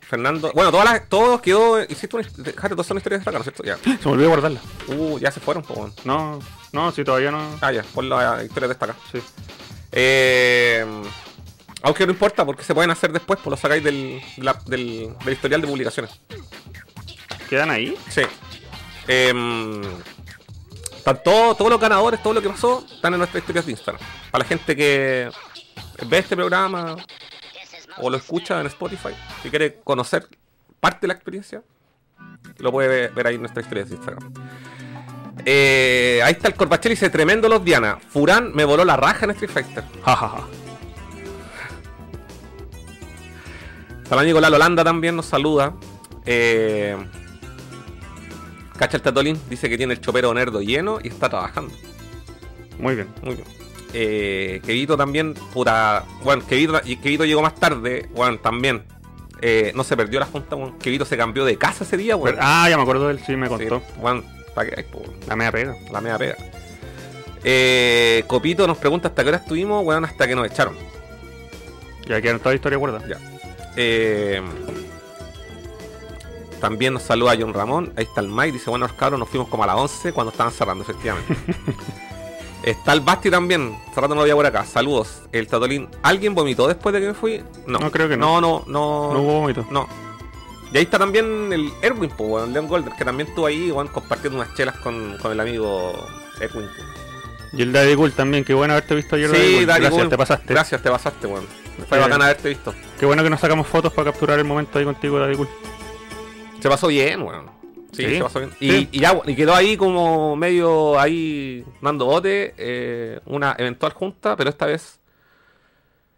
Fernando. 0.01 0.51
Bueno, 0.53 0.71
todas 0.71 0.85
las, 0.85 1.09
todo 1.09 1.41
quedó. 1.41 1.81
Hiciste 1.83 2.15
una. 2.15 2.27
Dejaste 2.37 2.69
todas 2.69 2.85
son 2.87 2.97
historias 2.97 3.21
destacadas, 3.21 3.45
¿no 3.45 3.51
es 3.51 3.57
cierto? 3.57 3.63
Ya. 3.87 3.97
Se 4.01 4.05
me 4.07 4.13
olvidó 4.13 4.29
guardarla. 4.29 4.61
Uh, 4.87 5.19
ya 5.19 5.31
se 5.31 5.39
fueron, 5.39 5.63
pues. 5.63 5.93
No, 6.05 6.39
no, 6.71 6.91
si 6.91 7.03
todavía 7.03 7.31
no. 7.31 7.41
Ah, 7.61 7.71
ya, 7.71 7.83
pon 7.83 8.07
las 8.09 8.43
historias 8.43 8.69
destacadas. 8.69 9.01
Sí. 9.11 9.19
Eh, 9.91 10.85
aunque 11.81 12.05
no 12.05 12.11
importa, 12.11 12.45
porque 12.45 12.63
se 12.63 12.73
pueden 12.73 12.91
hacer 12.91 13.11
después, 13.11 13.39
pues 13.43 13.51
lo 13.51 13.57
sacáis 13.57 13.83
del, 13.83 14.21
la- 14.37 14.59
del, 14.65 15.13
del 15.23 15.33
historial 15.33 15.61
de 15.61 15.67
publicaciones. 15.67 16.11
¿Quedan 17.49 17.69
ahí? 17.69 17.95
Sí. 18.09 18.21
Em, 19.07 19.81
están 21.07 21.23
todos, 21.23 21.57
todos 21.57 21.71
los 21.71 21.79
ganadores, 21.79 22.21
todo 22.21 22.33
lo 22.33 22.41
que 22.41 22.49
pasó, 22.49 22.85
están 22.91 23.13
en 23.13 23.19
nuestras 23.19 23.41
historias 23.41 23.65
de 23.65 23.71
Instagram. 23.71 24.01
Para 24.29 24.43
la 24.43 24.47
gente 24.49 24.75
que 24.75 25.29
ve 26.05 26.17
este 26.17 26.35
programa 26.35 26.97
o 27.97 28.09
lo 28.09 28.17
escucha 28.17 28.59
en 28.59 28.67
Spotify, 28.67 29.11
si 29.41 29.49
quiere 29.49 29.79
conocer 29.85 30.27
parte 30.81 31.01
de 31.01 31.07
la 31.07 31.13
experiencia, 31.13 31.63
lo 32.57 32.71
puede 32.73 33.07
ver, 33.07 33.27
ahí 33.27 33.35
en 33.35 33.41
nuestra 33.41 33.61
historia 33.61 33.85
de 33.85 33.95
Instagram. 33.95 34.33
Eh, 35.45 36.19
ahí 36.25 36.33
está 36.33 36.49
el 36.49 36.55
Corpachel 36.55 36.91
y 36.91 36.95
dice: 36.95 37.09
Tremendo 37.09 37.47
los 37.47 37.63
Diana. 37.63 37.97
Furán 38.09 38.51
me 38.53 38.65
voló 38.65 38.83
la 38.83 38.97
raja 38.97 39.23
en 39.25 39.31
Street 39.31 39.51
Fighter. 39.51 39.83
Ja, 40.03 40.15
ja, 40.15 40.27
ja. 40.27 40.47
Salami 44.09 44.27
Nicolás 44.27 44.51
Holanda 44.51 44.83
también 44.83 45.15
nos 45.15 45.25
saluda. 45.25 45.73
Eh, 46.25 46.97
Cacha 48.77 48.97
el 48.97 49.03
Tatolín 49.03 49.39
dice 49.49 49.69
que 49.69 49.77
tiene 49.77 49.93
el 49.93 50.01
chopero 50.01 50.33
nerdo 50.33 50.61
lleno 50.61 50.99
y 51.03 51.07
está 51.09 51.29
trabajando. 51.29 51.73
Muy 52.79 52.95
bien. 52.95 53.07
Muy 53.23 53.35
bien. 53.35 53.47
Eh, 53.93 54.61
Kevito 54.65 54.95
también, 54.97 55.33
puta. 55.53 56.03
Bueno, 56.23 56.43
Kevito, 56.47 56.79
Kevito 57.01 57.25
llegó 57.25 57.41
más 57.41 57.55
tarde. 57.55 58.07
Bueno, 58.13 58.37
también. 58.39 58.83
Eh, 59.41 59.71
no 59.75 59.83
se 59.83 59.95
perdió 59.95 60.19
la 60.19 60.25
junta, 60.25 60.55
bueno. 60.55 60.75
Kevito 60.79 61.05
se 61.05 61.15
cambió 61.17 61.45
de 61.45 61.57
casa 61.57 61.83
ese 61.83 61.95
día, 61.97 62.15
bueno. 62.15 62.37
Ah, 62.41 62.67
ya 62.69 62.75
me 62.77 62.83
acuerdo 62.83 63.07
de 63.07 63.13
él, 63.13 63.19
sí 63.25 63.35
me 63.35 63.47
Sí, 63.47 63.53
contó. 63.53 63.81
bueno, 63.99 64.23
pa' 64.55 64.65
que- 64.65 64.85
La 65.27 65.35
media 65.35 65.51
pega. 65.51 65.75
la 65.91 66.01
media 66.01 66.17
pega. 66.17 66.35
Eh, 67.43 68.23
Copito 68.27 68.65
nos 68.67 68.77
pregunta 68.77 69.07
hasta 69.09 69.23
qué 69.23 69.29
hora 69.29 69.37
estuvimos, 69.37 69.83
bueno, 69.83 70.05
hasta 70.07 70.27
que 70.27 70.35
nos 70.35 70.45
echaron. 70.47 70.75
Ya 72.07 72.19
quedaron 72.21 72.39
toda 72.39 72.51
la 72.51 72.55
historia 72.55 72.77
guardada. 72.77 73.07
Ya. 73.07 73.17
Eh, 73.75 74.41
también 76.59 76.93
nos 76.93 77.03
saluda 77.03 77.35
John 77.39 77.53
Ramón. 77.53 77.93
Ahí 77.95 78.03
está 78.05 78.21
el 78.21 78.27
Mike. 78.27 78.53
Dice: 78.53 78.69
Bueno, 78.69 78.87
cabros, 78.97 79.19
nos 79.19 79.29
fuimos 79.29 79.47
como 79.49 79.63
a 79.63 79.67
las 79.67 79.75
11 79.77 80.13
cuando 80.13 80.31
estaban 80.31 80.51
cerrando, 80.53 80.83
efectivamente. 80.83 81.35
está 82.63 82.93
el 82.93 83.01
Basti 83.01 83.29
también. 83.31 83.77
Rato 83.95 84.09
no 84.09 84.15
lo 84.15 84.21
había 84.21 84.35
por 84.35 84.45
acá. 84.45 84.65
Saludos. 84.65 85.21
El 85.31 85.47
Tatolín. 85.47 85.87
¿Alguien 86.03 86.35
vomitó 86.35 86.67
después 86.67 86.93
de 86.93 87.01
que 87.01 87.07
me 87.07 87.13
fui? 87.13 87.43
No. 87.65 87.79
No, 87.79 87.91
creo 87.91 88.09
que 88.09 88.17
no. 88.17 88.41
No, 88.41 88.41
no, 88.41 88.63
no. 88.67 89.13
No 89.13 89.19
hubo 89.21 89.39
vómito. 89.41 89.65
No. 89.71 89.87
Y 90.73 90.77
ahí 90.77 90.83
está 90.83 90.99
también 90.99 91.51
el 91.53 91.71
Erwin, 91.81 92.09
pues, 92.09 92.29
weón, 92.29 92.51
Leon 92.51 92.67
Golden, 92.67 92.93
que 92.97 93.05
también 93.05 93.29
estuvo 93.29 93.45
ahí, 93.45 93.71
weón, 93.71 93.87
compartiendo 93.87 94.37
unas 94.41 94.53
chelas 94.53 94.75
con, 94.79 95.17
con 95.21 95.31
el 95.31 95.39
amigo 95.39 95.93
Erwin. 96.41 96.67
Y 97.53 97.61
el 97.61 97.71
Daddy 97.71 97.95
Cool 97.95 98.11
también, 98.11 98.43
qué 98.43 98.53
bueno 98.53 98.73
haberte 98.73 98.93
visto 98.93 99.15
ayer. 99.15 99.29
Sí. 99.33 99.65
Daddy 99.65 99.79
Gracias, 99.83 99.91
Cool. 99.93 100.09
te 100.09 100.17
pasaste. 100.17 100.53
Gracias, 100.53 100.81
te 100.83 100.89
pasaste, 100.91 101.25
weón. 101.27 101.45
Fue 101.87 101.97
Eh, 101.97 102.01
bacán 102.01 102.21
haberte 102.21 102.49
visto. 102.49 102.73
Qué 102.99 103.05
bueno 103.05 103.23
que 103.23 103.29
nos 103.29 103.39
sacamos 103.39 103.65
fotos 103.65 103.93
para 103.93 104.11
capturar 104.11 104.39
el 104.39 104.43
momento 104.45 104.77
ahí 104.77 104.83
contigo, 104.83 105.17
Daddy 105.17 105.37
Cool. 105.37 105.47
Se 106.59 106.69
pasó 106.69 106.87
bien, 106.87 107.21
weón. 107.21 107.49
Sí, 107.93 108.03
Sí. 108.05 108.15
se 108.17 108.23
pasó 108.23 108.39
bien. 108.39 108.51
Y, 108.59 108.71
Sí. 108.71 108.89
y 108.91 108.99
ya, 108.99 109.19
y 109.25 109.35
quedó 109.35 109.55
ahí 109.55 109.77
como 109.77 110.35
medio 110.35 110.99
ahí 110.99 111.63
dando 111.81 112.05
bote 112.05 112.53
eh, 112.57 113.19
una 113.25 113.55
eventual 113.57 113.93
junta, 113.93 114.35
pero 114.35 114.49
esta 114.49 114.65
vez 114.65 114.99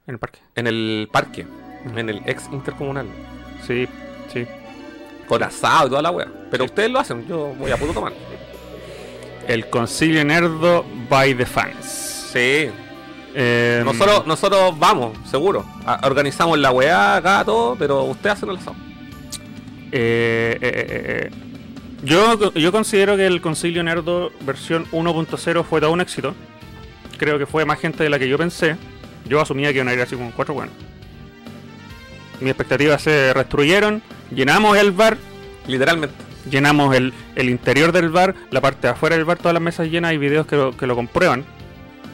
En 0.08 0.14
el 0.16 0.20
parque. 0.20 0.40
en 0.56 0.68
el 0.68 1.10
parque, 1.12 1.46
en 1.96 2.10
el 2.10 2.22
ex 2.26 2.50
intercomunal. 2.52 3.08
Sí, 3.66 3.88
sí. 4.34 4.46
Con 5.28 5.44
asado 5.44 5.88
y 5.88 5.90
toda 5.90 6.02
la 6.02 6.12
wea. 6.12 6.28
Pero 6.50 6.66
ustedes 6.66 6.90
lo 6.90 7.00
hacen, 7.00 7.28
yo 7.28 7.54
voy 7.60 7.72
a 7.72 7.78
puto 7.78 7.94
tomar. 7.94 8.14
El 9.48 9.70
concilio 9.70 10.24
nerdo 10.26 10.84
by 11.10 11.36
the 11.36 11.46
fans. 11.46 11.86
Sí. 12.34 12.70
Eh, 13.36 13.82
Nosotros, 13.86 14.26
nosotros 14.26 14.78
vamos, 14.80 15.16
seguro. 15.30 15.64
A- 15.86 16.02
organizamos 16.08 16.58
la 16.58 16.72
weá 16.72 17.18
acá, 17.18 17.44
todo, 17.46 17.76
pero 17.76 18.04
ustedes 18.04 18.38
hacen 18.38 18.50
el 18.50 18.58
asado. 18.58 18.76
Eh, 19.92 20.58
eh, 20.60 20.60
eh, 20.62 21.30
eh, 21.30 21.30
yo, 22.04 22.54
yo 22.54 22.72
considero 22.72 23.18
que 23.18 23.26
el 23.28 23.42
concilio 23.42 23.84
nerdo 23.84 24.32
versión 24.42 24.86
1.0 24.92 25.64
fue 25.64 25.82
todo 25.82 25.92
un 25.92 26.02
éxito. 26.02 26.34
Creo 27.18 27.38
que 27.38 27.46
fue 27.46 27.66
más 27.66 27.80
gente 27.80 28.04
de 28.04 28.10
la 28.10 28.18
que 28.20 28.30
yo 28.30 28.38
pensé. 28.38 28.78
Yo 29.28 29.42
asumía 29.42 29.70
que 29.70 29.76
iban 29.76 29.90
a 29.90 29.94
ir 29.94 30.02
así 30.02 30.16
como 30.16 30.32
cuatro 30.32 30.54
buenos. 30.54 30.74
Mis 32.40 32.50
expectativas 32.50 33.02
se 33.02 33.12
destruyeron. 33.12 34.02
Llenamos 34.34 34.78
el 34.78 34.92
bar, 34.92 35.18
Literalmente. 35.68 36.16
llenamos 36.50 36.96
el, 36.96 37.14
el 37.36 37.50
interior 37.50 37.92
del 37.92 38.10
bar, 38.10 38.34
la 38.52 38.62
parte 38.62 38.88
de 38.88 38.94
afuera 38.94 39.18
del 39.18 39.26
bar, 39.26 39.38
todas 39.38 39.54
las 39.54 39.62
mesas 39.62 39.90
llenas. 39.90 40.12
Hay 40.12 40.18
videos 40.18 40.48
que 40.48 40.56
lo, 40.56 40.76
que 40.78 40.88
lo 40.88 40.96
comprueban. 40.96 41.44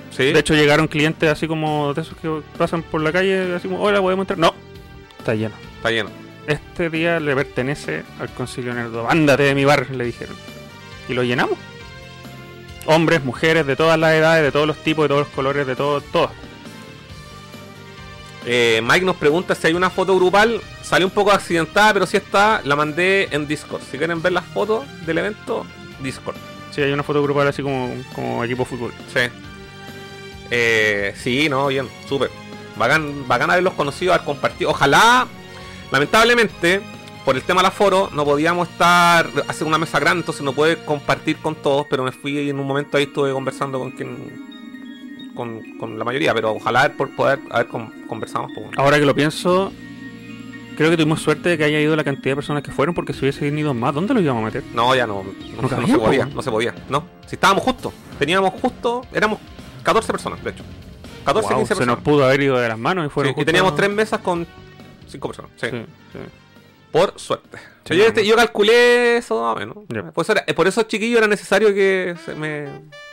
Sí. 0.09 0.31
De 0.31 0.39
hecho, 0.39 0.55
llegaron 0.55 0.87
clientes 0.87 1.29
así 1.29 1.47
como 1.47 1.93
de 1.93 2.01
esos 2.01 2.17
que 2.17 2.41
pasan 2.57 2.81
por 2.81 3.01
la 3.01 3.11
calle, 3.11 3.53
así 3.53 3.67
como, 3.67 3.81
hola, 3.83 4.01
podemos 4.01 4.23
entrar. 4.23 4.39
No, 4.39 4.53
está 5.19 5.35
lleno. 5.35 5.53
está 5.77 5.91
lleno. 5.91 6.09
Este 6.47 6.89
día 6.89 7.19
le 7.19 7.35
pertenece 7.35 8.03
al 8.19 8.29
concilio 8.29 8.73
nerdo. 8.73 9.09
Ándate 9.09 9.43
de 9.43 9.55
mi 9.55 9.65
bar, 9.65 9.89
le 9.89 10.05
dijeron. 10.05 10.35
Y 11.09 11.13
lo 11.13 11.23
llenamos. 11.23 11.57
Hombres, 12.85 13.23
mujeres, 13.23 13.65
de 13.65 13.75
todas 13.75 13.97
las 13.97 14.13
edades, 14.13 14.43
de 14.43 14.51
todos 14.51 14.67
los 14.67 14.77
tipos, 14.77 15.05
de 15.05 15.09
todos 15.09 15.21
los 15.21 15.33
colores, 15.33 15.65
de 15.65 15.75
todos, 15.75 16.03
todos. 16.11 16.29
Eh, 18.45 18.79
Mike 18.83 19.05
nos 19.05 19.15
pregunta 19.15 19.55
si 19.55 19.67
hay 19.67 19.73
una 19.73 19.89
foto 19.89 20.15
grupal. 20.15 20.61
Salió 20.83 21.07
un 21.07 21.13
poco 21.13 21.31
accidentada, 21.31 21.93
pero 21.93 22.05
sí 22.05 22.17
está. 22.17 22.61
La 22.63 22.75
mandé 22.75 23.27
en 23.31 23.47
Discord. 23.47 23.81
Si 23.89 23.97
quieren 23.97 24.21
ver 24.21 24.33
las 24.33 24.45
fotos 24.45 24.85
del 25.05 25.17
evento, 25.17 25.65
Discord. 26.01 26.35
Sí, 26.69 26.81
hay 26.81 26.91
una 26.91 27.03
foto 27.03 27.23
grupal 27.23 27.47
así 27.47 27.63
como, 27.63 27.89
como 28.13 28.43
equipo 28.43 28.63
de 28.63 28.69
fútbol. 28.69 28.93
Sí. 29.11 29.21
Eh, 30.51 31.15
sí, 31.17 31.49
no, 31.49 31.67
bien, 31.67 31.89
súper. 32.07 32.29
Bacán, 32.75 33.27
bacán 33.27 33.49
haberlos 33.49 33.73
conocido, 33.73 34.13
haber 34.13 34.25
compartido. 34.25 34.71
Ojalá, 34.71 35.25
lamentablemente, 35.91 36.81
por 37.23 37.35
el 37.35 37.43
tema 37.43 37.61
del 37.61 37.67
aforo, 37.67 38.09
no 38.13 38.23
podíamos 38.25 38.69
estar, 38.69 39.27
hacer 39.47 39.65
una 39.67 39.77
mesa 39.77 39.99
grande, 39.99 40.21
entonces 40.21 40.43
no 40.43 40.53
pude 40.53 40.77
compartir 40.85 41.37
con 41.37 41.55
todos, 41.55 41.85
pero 41.89 42.03
me 42.03 42.11
fui 42.11 42.37
y 42.39 42.49
en 42.49 42.59
un 42.59 42.67
momento 42.67 42.97
ahí 42.97 43.03
estuve 43.03 43.31
conversando 43.31 43.79
con 43.79 43.91
quien. 43.91 44.55
Con, 45.35 45.59
con 45.77 45.99
la 45.99 46.05
mayoría, 46.05 46.33
pero 46.33 46.53
ojalá 46.53 46.93
por 46.93 47.13
poder 47.13 47.39
haber 47.49 47.67
con- 47.67 47.91
conversado 48.07 48.45
más. 48.45 48.53
pues, 48.55 48.67
bueno. 48.67 48.81
Ahora 48.81 48.97
que 48.99 49.05
lo 49.05 49.13
pienso, 49.13 49.73
creo 50.77 50.89
que 50.89 50.95
tuvimos 50.95 51.21
suerte 51.21 51.49
de 51.49 51.57
que 51.57 51.65
haya 51.65 51.77
ido 51.81 51.93
la 51.97 52.05
cantidad 52.05 52.31
de 52.31 52.35
personas 52.35 52.63
que 52.63 52.71
fueron, 52.71 52.95
porque 52.95 53.11
si 53.11 53.19
hubiesen 53.19 53.57
ido 53.59 53.73
más, 53.73 53.93
¿dónde 53.93 54.13
lo 54.13 54.21
íbamos 54.21 54.43
a 54.43 54.45
meter? 54.45 54.63
No, 54.73 54.95
ya 54.95 55.05
no, 55.05 55.23
no, 55.25 55.61
No 55.61 55.77
no 55.81 55.87
se 55.87 55.97
podía, 55.97 56.25
po. 56.27 56.35
no 56.35 56.41
se 56.41 56.51
podía, 56.51 56.73
no. 56.87 57.03
Si 57.27 57.35
estábamos 57.35 57.65
justo, 57.65 57.91
teníamos 58.17 58.53
justo, 58.61 59.01
éramos 59.11 59.39
14 59.83 60.13
personas, 60.13 60.41
de 60.41 60.51
hecho. 60.51 60.63
14, 61.25 61.49
Wow, 61.49 61.57
15 61.57 61.67
se 61.73 61.79
personas. 61.79 61.95
nos 61.97 62.03
pudo 62.05 62.23
haber 62.23 62.39
ido 62.41 62.57
de 62.57 62.69
las 62.69 62.79
manos 62.79 63.05
y 63.05 63.09
fueron 63.09 63.35
Sí, 63.35 63.41
y 63.41 63.43
teníamos 63.45 63.75
tres 63.75 63.89
mesas 63.89 64.21
con 64.21 64.47
5 65.07 65.27
personas. 65.27 65.51
Sí. 65.55 65.67
Sí, 65.71 65.77
sí. 66.13 66.19
Por 66.91 67.13
suerte. 67.19 67.57
Sí, 67.89 67.99
yo, 68.25 68.35
calculé 68.37 69.17
eso 69.17 69.41
más 69.43 69.55
o 69.55 69.59
menos. 69.59 70.13
Por, 70.13 70.23
eso 70.23 70.31
era- 70.31 70.45
por 70.55 70.65
eso, 70.65 70.81
chiquillos, 70.83 71.17
era 71.17 71.27
necesario 71.27 71.73
que 71.73 72.15
se 72.25 72.33
me, 72.33 72.67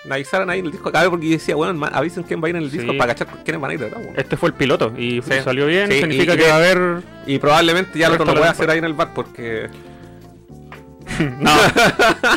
avisaran 0.09 0.49
ahí 0.51 0.61
en 0.61 0.67
el 0.67 0.73
disco 0.73 0.89
acá, 0.89 1.05
porque 1.11 1.27
yo 1.27 1.33
decía, 1.33 1.57
bueno, 1.57 1.85
avisen 1.93 2.23
quién 2.23 2.41
va 2.41 2.47
a 2.47 2.51
ir 2.51 2.57
en 2.57 2.63
el 2.63 2.71
Sí. 2.71 2.79
disco 2.79 2.97
para 2.97 3.13
cachar 3.15 3.43
quiénes 3.45 3.61
van 3.61 3.73
a 3.73 3.75
ir, 3.75 3.81
¿verdad? 3.81 3.99
weón? 4.01 4.15
Este 4.17 4.37
fue 4.37 4.51
el 4.51 4.55
piloto 4.55 4.93
y 4.97 5.21
Sí. 5.23 5.33
salió 5.43 5.67
bien, 5.67 5.91
Sí, 5.91 5.99
significa 5.99 6.35
y- 6.35 6.39
que 6.39 6.47
va 6.47 6.53
a 6.53 6.57
haber... 6.57 7.03
Y 7.27 7.39
probablemente 7.41 7.99
ya 7.99 8.09
lo 8.09 8.19
no 8.25 8.33
voy 8.35 8.43
a 8.45 8.51
hacer 8.51 8.71
ahí 8.71 8.79
en 8.79 8.85
el 8.85 8.95
bar 8.95 9.13
porque. 9.15 9.69
No, 11.41 11.51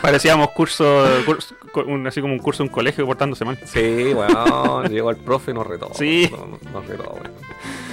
parecíamos 0.01 0.49
curso, 0.51 1.05
curso- 1.25 1.55
cu- 1.71 1.81
un- 1.81 2.05
así 2.07 2.19
como 2.21 2.33
un 2.33 2.39
curso 2.39 2.63
en 2.63 2.69
un 2.69 2.73
colegio 2.73 3.05
portándose 3.05 3.45
mal. 3.45 3.57
Sí, 3.65 4.11
weón, 4.13 4.89
llegó 4.91 5.11
el 5.11 5.17
profe 5.17 5.51
y 5.51 5.53
nos 5.53 5.65
retó. 5.67 5.91
Sí. 5.93 6.29
Nos, 6.31 6.61
nos 6.73 6.85
retó, 6.87 7.11
weón. 7.13 7.31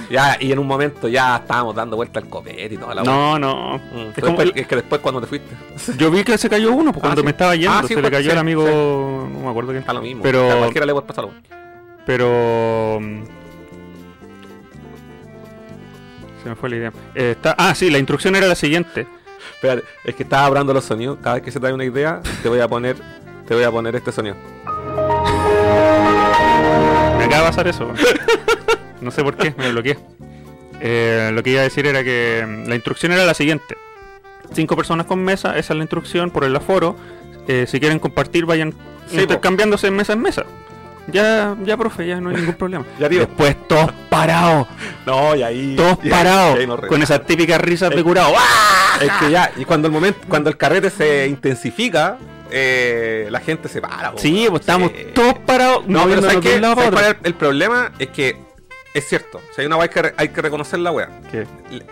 Ya, 0.09 0.37
y 0.39 0.51
en 0.51 0.59
un 0.59 0.67
momento 0.67 1.07
ya 1.07 1.37
estábamos 1.37 1.75
dando 1.75 1.95
vuelta 1.95 2.19
al 2.19 2.27
copete 2.29 2.73
y 2.73 2.77
toda 2.77 2.95
la. 2.95 3.03
No, 3.03 3.39
no. 3.39 3.77
Mm, 3.77 3.79
Es 4.09 4.13
pero 4.15 4.27
como- 4.27 4.39
después- 4.39 4.61
es 4.61 4.67
que 4.67 4.75
después 4.75 5.01
cuando 5.01 5.21
te 5.21 5.27
fuiste, 5.27 5.55
yo 5.97 6.11
vi 6.11 6.23
que 6.23 6.37
se 6.37 6.49
cayó 6.49 6.71
uno 6.73 6.91
pues, 6.91 7.01
cuando 7.01 7.21
sí. 7.21 7.25
me 7.25 7.31
estaba 7.31 7.55
yendo. 7.55 7.71
Ah, 7.71 7.81
sí, 7.81 7.87
se 7.89 7.95
le 7.95 8.01
pues, 8.01 8.11
cayó 8.11 8.25
sí, 8.25 8.31
el 8.31 8.37
amigo. 8.37 9.27
No 9.31 9.39
me 9.39 9.49
acuerdo 9.49 9.69
quién. 9.71 9.79
está 9.81 9.93
lo 9.93 10.01
mismo. 10.01 10.21
Pero- 10.23 10.51
A 10.51 10.57
cualquiera 10.57 10.85
le 10.85 10.93
puede 10.93 11.07
pasar. 11.07 11.25
Pero. 12.05 12.99
mm, 13.01 13.23
Se 16.43 16.49
me 16.49 16.55
fue 16.55 16.69
la 16.69 16.75
idea. 16.75 16.91
Eh, 17.15 17.31
está... 17.31 17.55
Ah, 17.57 17.73
sí, 17.73 17.89
la 17.89 17.99
instrucción 17.99 18.35
era 18.35 18.47
la 18.47 18.55
siguiente. 18.55 19.07
Espérate, 19.55 19.83
es 20.03 20.13
que 20.15 20.23
estaba 20.23 20.45
hablando 20.45 20.73
los 20.73 20.83
sonidos. 20.83 21.17
Cada 21.21 21.35
vez 21.35 21.43
que 21.43 21.51
se 21.51 21.59
te 21.61 21.67
da 21.67 21.73
una 21.73 21.85
idea, 21.85 22.21
te 22.41 22.49
voy 22.49 22.59
a 22.59 22.67
poner, 22.67 22.97
te 23.47 23.55
voy 23.55 23.63
a 23.63 23.71
poner 23.71 23.95
este 23.95 24.11
sonido. 24.11 24.35
Me 27.17 27.23
acaba 27.23 27.43
de 27.43 27.47
pasar 27.49 27.67
eso. 27.69 27.89
No 29.03 29.11
sé 29.11 29.23
por 29.23 29.35
qué, 29.37 29.53
me 29.57 29.71
bloqueé. 29.71 29.97
Eh, 30.81 31.29
lo 31.33 31.43
que 31.43 31.51
iba 31.51 31.61
a 31.61 31.63
decir 31.63 31.85
era 31.85 32.03
que 32.03 32.43
mm, 32.47 32.67
la 32.67 32.75
instrucción 32.75 33.11
era 33.11 33.25
la 33.25 33.33
siguiente. 33.33 33.77
Cinco 34.53 34.75
personas 34.75 35.05
con 35.05 35.23
mesa, 35.23 35.57
esa 35.57 35.73
es 35.73 35.77
la 35.77 35.83
instrucción 35.83 36.29
por 36.31 36.43
el 36.43 36.55
aforo. 36.55 36.95
Eh, 37.47 37.65
si 37.67 37.79
quieren 37.79 37.99
compartir, 37.99 38.45
vayan 38.45 38.73
Sí, 39.09 39.19
intercambiándose 39.19 39.87
en 39.87 39.95
mesa 39.95 40.13
en 40.13 40.21
mesa. 40.21 40.43
Ya, 41.07 41.57
ya, 41.65 41.75
profe, 41.75 42.07
ya 42.07 42.21
no 42.21 42.29
hay 42.29 42.37
ningún 42.37 42.53
problema. 42.55 42.85
Ya, 42.97 43.09
tío. 43.09 43.19
Después 43.19 43.57
todos 43.67 43.91
parados, 44.09 44.67
No, 45.05 45.35
y 45.35 45.43
ahí. 45.43 45.75
todos 45.75 45.97
y 46.01 46.05
ahí- 46.05 46.09
parados, 46.11 46.55
y 46.55 46.59
ahí 46.61 46.67
nos 46.67 46.79
con 46.81 47.01
esas 47.03 47.25
típicas 47.25 47.59
risas 47.59 47.89
de 47.89 48.01
curado. 48.01 48.33
¡Ah! 48.37 48.97
Es 49.01 49.11
que 49.19 49.29
ya, 49.31 49.51
y 49.57 49.65
cuando 49.65 49.87
el 49.89 49.93
momento, 49.93 50.21
cuando 50.29 50.49
el 50.49 50.55
carrete 50.55 50.89
se 50.89 51.27
intensifica, 51.27 52.17
eh, 52.51 53.27
la 53.31 53.41
gente 53.41 53.67
se 53.67 53.81
para. 53.81 54.11
po, 54.13 54.17
Sí, 54.17 54.45
pues 54.49 54.61
estábamos 54.61 54.91
Sí. 54.95 55.07
todos 55.13 55.33
parados. 55.39 55.85
No, 55.87 56.05
pero 56.05 56.21
¿sabes 56.21 56.35
de 56.41 56.41
qué? 56.49 56.55
un 56.55 56.61
lado 56.61 56.75
para 56.75 56.85
¿Sabes 56.87 56.99
cuál 57.01 57.05
otro. 57.11 57.19
es 57.19 57.25
el, 57.25 57.27
el 57.27 57.33
problema? 57.35 57.91
Es 57.99 58.07
que 58.09 58.37
es 58.93 59.07
cierto. 59.07 59.41
Si 59.55 59.61
hay 59.61 59.67
una 59.67 59.77
weá 59.77 59.87
que 59.89 60.01
re- 60.01 60.13
hay 60.17 60.29
que 60.29 60.41
reconocer 60.41 60.79
la 60.79 60.91
weá. 60.91 61.09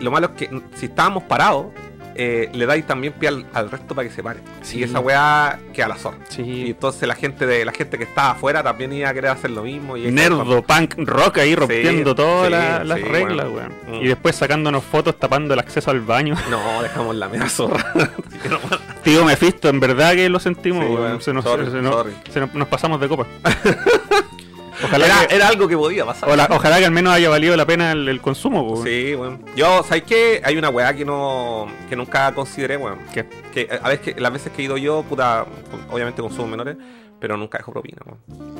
Lo 0.00 0.10
malo 0.10 0.28
es 0.28 0.32
que 0.48 0.60
si 0.74 0.86
estábamos 0.86 1.24
parados, 1.24 1.66
eh, 2.14 2.50
le 2.52 2.66
dais 2.66 2.86
también 2.86 3.14
pie 3.14 3.28
al, 3.30 3.46
al 3.54 3.70
resto 3.70 3.94
para 3.94 4.06
que 4.06 4.14
se 4.14 4.22
pare. 4.22 4.40
Sí. 4.60 4.80
Y 4.80 4.82
esa 4.82 5.00
weá 5.00 5.58
queda 5.72 5.86
a 5.86 5.88
la 5.88 5.96
zorra. 5.96 6.18
Y 6.30 6.32
Sí. 6.34 6.64
entonces 6.66 7.08
la 7.08 7.14
gente 7.14 7.46
de 7.46 7.64
la 7.64 7.72
gente 7.72 7.96
que 7.96 8.04
estaba 8.04 8.32
afuera 8.32 8.62
también 8.62 8.92
iba 8.92 9.08
a 9.08 9.14
querer 9.14 9.30
hacer 9.30 9.50
lo 9.50 9.62
mismo. 9.62 9.96
Y 9.96 10.10
Nerdo, 10.10 10.62
punk, 10.62 10.94
rock 10.98 11.38
ahí 11.38 11.54
rompiendo 11.54 12.14
todas 12.14 12.50
la- 12.50 12.84
las 12.84 13.00
reglas, 13.00 13.46
weón. 13.48 13.72
weón. 13.88 14.00
Mm. 14.00 14.04
Y 14.04 14.08
después 14.08 14.36
sacándonos 14.36 14.84
fotos 14.84 15.18
tapando 15.18 15.54
el 15.54 15.60
acceso 15.60 15.90
al 15.90 16.02
baño. 16.02 16.34
No, 16.50 16.82
dejamos 16.82 17.16
la 17.16 17.28
mera 17.30 17.48
zorra. 17.48 17.82
Tío 19.02 19.24
Mephisto, 19.24 19.70
en 19.70 19.80
verdad 19.80 20.12
que 20.12 20.28
lo 20.28 20.38
sentimos, 20.38 20.84
weón. 20.88 21.22
Se 21.22 21.32
nos, 21.32 21.44
Sorry, 21.44 21.64
se 21.70 21.80
nos- 21.80 21.94
sorry. 21.94 22.12
se 22.30 22.40
nos- 22.40 22.52
nos 22.54 22.68
pasamos 22.68 23.00
de 23.00 23.08
copa. 23.08 23.26
ojalá, 24.84 25.06
era, 25.06 25.26
que, 25.26 25.34
era 25.36 25.48
algo 25.48 25.68
que 25.68 25.76
podía 25.76 26.04
pasar. 26.04 26.28
ola- 26.28 26.48
ojalá 26.50 26.78
que 26.78 26.84
al 26.86 26.92
menos 26.92 27.12
haya 27.12 27.28
valido 27.28 27.56
la 27.56 27.66
pena 27.66 27.92
el, 27.92 28.08
el 28.08 28.20
consumo, 28.20 28.62
weón. 28.62 28.84
Sí, 28.84 29.14
bueno. 29.14 29.38
Yo, 29.56 29.82
¿sabes 29.82 30.02
qué? 30.04 30.40
Hay 30.44 30.56
una 30.56 30.68
weá 30.70 30.94
que 30.94 31.04
no 31.04 31.66
que 31.88 31.96
nunca 31.96 32.32
consideré, 32.34 32.76
weón. 32.76 32.98
¿Qué? 33.12 33.26
Que 33.52 33.68
a 33.82 33.88
veces 33.88 34.14
que, 34.14 34.20
las 34.20 34.32
veces 34.32 34.52
que 34.52 34.62
he 34.62 34.64
ido 34.64 34.76
yo, 34.76 35.02
puta, 35.02 35.46
obviamente 35.90 36.22
consumo 36.22 36.48
menores, 36.48 36.76
pero 37.20 37.36
nunca 37.36 37.58
dejo 37.58 37.72
propina, 37.72 37.98
weón. 38.06 38.52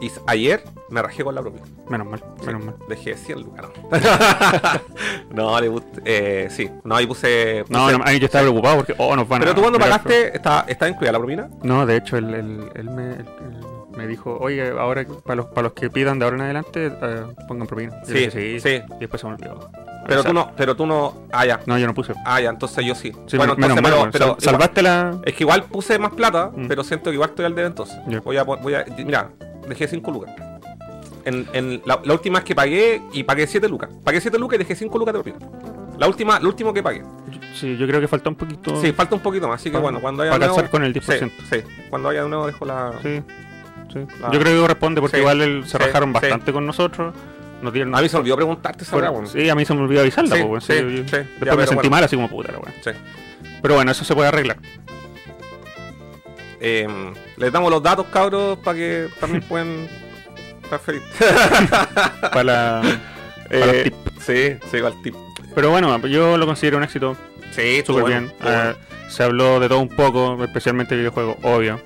Y 0.00 0.10
ayer 0.26 0.64
me 0.90 1.00
rajé 1.00 1.22
con 1.22 1.32
la 1.32 1.42
propina. 1.42 1.64
Menos 1.88 2.08
mal, 2.08 2.24
menos 2.44 2.64
mal. 2.64 2.74
Dejé 2.88 3.16
100 3.16 3.40
lucas, 3.40 3.66
no. 5.30 5.30
no, 5.30 5.60
le 5.60 5.70
puse, 5.70 5.86
eh, 6.04 6.48
sí, 6.50 6.68
no, 6.82 6.96
ahí 6.96 7.06
puse... 7.06 7.64
No, 7.68 7.86
puse- 7.86 7.98
no, 7.98 8.04
ahí 8.04 8.18
yo 8.18 8.26
estaba 8.26 8.42
preocupado 8.42 8.76
porque, 8.78 8.94
oh, 8.98 9.14
nos 9.14 9.28
van 9.28 9.38
pero 9.40 9.52
a 9.52 9.54
tú 9.54 9.60
cuando 9.60 9.78
pagaste, 9.78 10.34
¿está, 10.36 10.64
¿está 10.66 10.88
incluida 10.88 11.12
la 11.12 11.18
propina? 11.18 11.48
No, 11.62 11.86
de 11.86 11.96
hecho, 11.98 12.16
él, 12.16 12.34
él- 12.34 12.70
él 12.74 12.90
me, 12.90 13.10
él 13.12 13.26
me 13.96 14.06
dijo, 14.06 14.36
oye, 14.40 14.70
ahora 14.70 15.04
para 15.24 15.36
los, 15.36 15.46
para 15.46 15.62
los 15.64 15.72
que 15.72 15.90
pidan 15.90 16.18
de 16.18 16.24
ahora 16.24 16.36
en 16.36 16.42
adelante, 16.42 16.86
eh, 17.02 17.22
pongan 17.48 17.66
propina. 17.66 17.92
Yo 18.02 18.06
Sí, 18.06 18.12
dije, 18.14 18.60
sí. 18.60 18.82
Y 18.96 18.98
después 19.00 19.20
se 19.20 19.26
me 19.26 19.34
olvidó. 19.34 19.70
Pero 20.06 20.20
O 20.20 20.22
sea, 20.22 20.30
tú 20.30 20.34
no, 20.34 20.50
pero 20.56 20.74
tú 20.74 20.84
no... 20.86 21.26
Ah, 21.32 21.46
ya. 21.46 21.60
No, 21.66 21.78
yo 21.78 21.86
no 21.86 21.94
puse. 21.94 22.12
Ah, 22.24 22.40
ya, 22.40 22.50
entonces 22.50 22.84
yo 22.84 22.94
sí. 22.94 23.12
Sí, 23.26 23.36
bueno, 23.36 23.54
menos 23.54 23.76
entonces, 23.76 23.82
mal, 23.82 23.92
pero, 23.92 24.10
pero 24.10 24.24
Sal- 24.24 24.28
igual- 24.28 24.40
salvaste 24.40 24.82
la... 24.82 25.18
Es 25.24 25.34
que 25.34 25.44
igual 25.44 25.62
puse 25.64 25.98
más 25.98 26.12
plata, 26.12 26.50
Mm. 26.54 26.66
pero 26.66 26.82
siento 26.82 27.10
que 27.10 27.14
igual 27.14 27.30
estoy 27.30 27.44
al 27.44 27.54
debe 27.54 27.68
entonces. 27.68 27.96
Voy 28.24 28.36
a, 28.36 28.42
voy 28.42 28.74
a. 28.74 28.84
Mira, 28.98 29.30
dejé 29.68 29.86
5 29.86 30.10
lucas. 30.10 30.32
En, 31.24 31.46
en 31.52 31.82
la, 31.86 32.00
la 32.04 32.12
última 32.14 32.40
vez 32.40 32.44
que 32.44 32.54
pagué 32.54 33.00
y 33.12 33.22
pagué 33.22 33.46
7 33.46 33.68
lucas. 33.68 33.90
Pagué 34.02 34.20
7 34.20 34.36
lucas 34.38 34.56
y 34.56 34.58
dejé 34.58 34.74
5 34.74 34.98
lucas 34.98 35.14
de 35.14 35.22
propina. 35.22 35.48
La 35.98 36.08
última, 36.08 36.40
lo 36.40 36.48
último 36.48 36.74
que 36.74 36.82
pagué. 36.82 37.04
Sí, 37.54 37.76
yo 37.76 37.86
creo 37.86 38.00
que 38.00 38.08
falta 38.08 38.28
un 38.28 38.34
poquito... 38.34 38.80
Sí, 38.80 38.92
falta 38.92 39.14
un 39.14 39.20
poquito 39.20 39.46
más. 39.46 39.60
Así 39.60 39.70
que 39.70 39.76
bueno, 39.78 40.00
cuando 40.00 40.24
haya 40.24 40.32
pa 40.32 40.38
de 40.40 40.48
nuevo- 40.48 40.68
con 40.68 40.82
el 40.82 40.92
Sí, 40.94 40.98
10%. 41.00 41.30
Sí, 41.48 41.56
cuando 41.90 42.08
haya 42.08 42.24
de 42.24 42.28
nuevo 42.28 42.46
dejo 42.46 42.64
la. 42.64 42.92
Sí, 43.02 43.22
sí. 43.92 43.98
Yo 44.32 44.38
creo 44.40 44.54
que 44.54 44.60
corresponde 44.60 45.00
porque 45.00 45.16
Sí, 45.16 45.20
igual 45.20 45.40
él- 45.42 45.62
se 45.66 45.76
sí, 45.76 45.78
rajaron 45.78 46.10
sí. 46.10 46.14
bastante 46.14 46.52
con 46.52 46.66
nosotros. 46.66 47.14
Nos 47.62 47.72
dieron... 47.72 47.94
A 47.94 48.00
mí 48.02 48.08
se 48.08 48.16
me 48.16 48.20
olvidó 48.22 48.36
preguntarte 48.36 48.82
esa 48.84 48.96
Bueno, 48.96 49.24
sí, 49.26 49.48
a 49.48 49.54
mí 49.54 49.64
se 49.64 49.72
me 49.74 49.82
olvidó 49.82 50.00
avisarla, 50.00 50.34
Sí, 50.34 50.42
po, 50.42 50.48
weón. 50.48 50.60
sí, 50.60 50.72
Sí, 50.72 50.78
yo- 50.80 50.88
yo- 50.90 50.96
sí. 51.04 51.16
Después 51.16 51.40
Ya, 51.46 51.54
me 51.54 51.62
sentí 51.62 51.74
bueno. 51.76 51.90
mal 51.90 52.04
así 52.04 52.16
como 52.16 52.28
puta. 52.28 52.52
Pero 53.62 53.74
bueno, 53.74 53.92
eso 53.92 54.04
se 54.04 54.14
puede 54.14 54.28
arreglar. 54.28 54.56
Eh, 56.60 56.86
les 57.36 57.52
damos 57.52 57.70
los 57.70 57.82
datos, 57.82 58.06
cabros, 58.12 58.58
para 58.58 58.76
que 58.78 59.08
también 59.20 59.42
puedan 59.48 59.88
transferir. 60.68 61.02
Para 62.20 62.44
la- 62.44 62.82
para 63.48 63.66
los 63.66 63.74
Eh, 63.74 63.92
sí, 64.20 64.56
sí, 64.70 64.76
igual 64.78 64.94
tip. 65.02 65.14
Pero 65.54 65.70
bueno, 65.70 65.98
yo 66.06 66.36
lo 66.38 66.46
considero 66.46 66.78
un 66.78 66.84
éxito 66.84 67.16
Sí, 67.54 67.82
súper 67.86 68.02
bueno, 68.04 68.20
bien. 68.20 68.32
Eh, 68.44 68.74
se 69.08 69.22
habló 69.22 69.60
de 69.60 69.68
todo 69.68 69.80
un 69.80 69.88
poco, 69.90 70.42
especialmente 70.42 70.96
videojuegos, 70.96 71.36
obvio. 71.42 71.78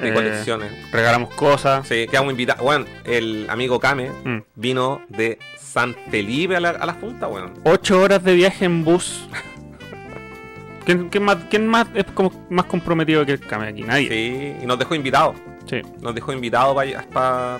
De 0.00 0.08
Eh, 0.08 0.12
colecciones. 0.14 0.72
regalamos 0.92 1.34
cosas. 1.34 1.86
Sí, 1.86 2.06
quedamos 2.10 2.30
invitados. 2.32 2.62
Bueno, 2.62 2.86
el 3.04 3.46
amigo 3.50 3.78
Kame 3.80 4.10
Mm. 4.24 4.38
vino 4.54 5.02
de 5.08 5.38
San 5.58 5.94
Felipe 6.10 6.56
a 6.56 6.60
la, 6.60 6.70
a 6.70 6.86
la 6.86 6.94
junta, 6.94 7.26
weón. 7.28 7.54
Ocho 7.64 8.00
horas 8.00 8.22
de 8.24 8.34
viaje 8.34 8.64
en 8.64 8.84
bus. 8.84 9.28
¿Quién, 10.84 11.08
quién 11.08 11.22
más, 11.24 11.36
quién 11.50 11.66
más 11.68 11.86
es 11.94 12.04
como 12.14 12.32
más 12.48 12.64
comprometido 12.66 13.24
que 13.26 13.32
el 13.32 13.40
Kame 13.40 13.68
aquí? 13.68 13.82
Nadie. 13.82 14.08
Sí, 14.08 14.56
y 14.62 14.66
nos 14.66 14.78
dejó 14.78 14.94
invitados. 14.94 15.36
Sí. 15.68 15.82
Nos 16.00 16.14
dejó 16.14 16.32
invitados 16.32 16.74
para 17.12 17.58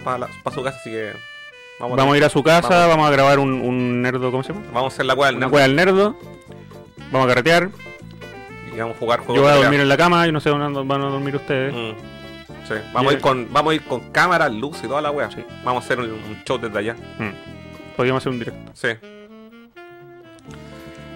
su 0.53 0.62
casa, 0.64 0.79
así 0.81 0.90
que 0.90 1.12
vamos, 1.79 1.96
Vamos 1.96 2.14
a 2.14 2.18
ir 2.18 2.24
a 2.24 2.29
su 2.31 2.42
casa, 2.42 2.68
Vamos. 2.68 2.88
vamos, 2.88 3.09
a 3.09 3.11
grabar 3.12 3.38
un, 3.38 3.53
un 3.53 4.03
nerdo, 4.03 4.31
¿cómo 4.33 4.42
se 4.42 4.53
llama? 4.53 4.64
vamos 4.72 4.92
a 4.92 4.94
hacer 4.94 5.07
la 5.07 5.14
cueva 5.14 5.26
del 5.29 5.37
Una 5.37 5.46
nerd 5.46 5.50
cueva 5.53 5.66
del 5.68 5.76
nerdo. 5.76 6.16
Vamos 7.12 7.26
a 7.26 7.29
carretear. 7.29 7.70
y 8.74 8.79
vamos 8.79 8.96
a 8.96 8.98
jugar 8.98 9.18
juegos 9.20 9.37
Yo 9.37 9.42
voy 9.42 9.53
a 9.53 9.55
dormir 9.57 9.81
en 9.81 9.88
la 9.88 9.96
cama 9.96 10.26
y 10.26 10.33
no 10.33 10.40
sé 10.40 10.48
dónde 10.50 10.83
van 10.85 11.03
a 11.03 11.07
dormir 11.07 11.37
ustedes. 11.37 11.72
Mm. 11.74 12.20
Sí, 12.71 12.77
vamos 12.95 13.13
a, 13.13 13.17
ir 13.17 13.21
con, 13.21 13.53
vamos 13.53 13.73
a 13.73 13.75
ir 13.75 13.83
con 13.83 14.01
cámaras, 14.13 14.53
luz 14.53 14.79
y 14.85 14.87
toda 14.87 15.03
la 15.03 15.11
wea. 15.11 15.31
Sí. 15.31 15.45
Vamos 15.65 15.83
a 15.83 15.85
hacer 15.85 15.99
un, 15.99 16.07
un 16.13 16.43
show 16.47 16.57
desde 16.59 16.79
allá. 16.79 16.95
Mm. 17.19 17.97
Podríamos 17.97 18.23
hacer 18.23 18.33
un 18.33 18.39
directo. 18.39 18.73
Sí. 18.75 18.89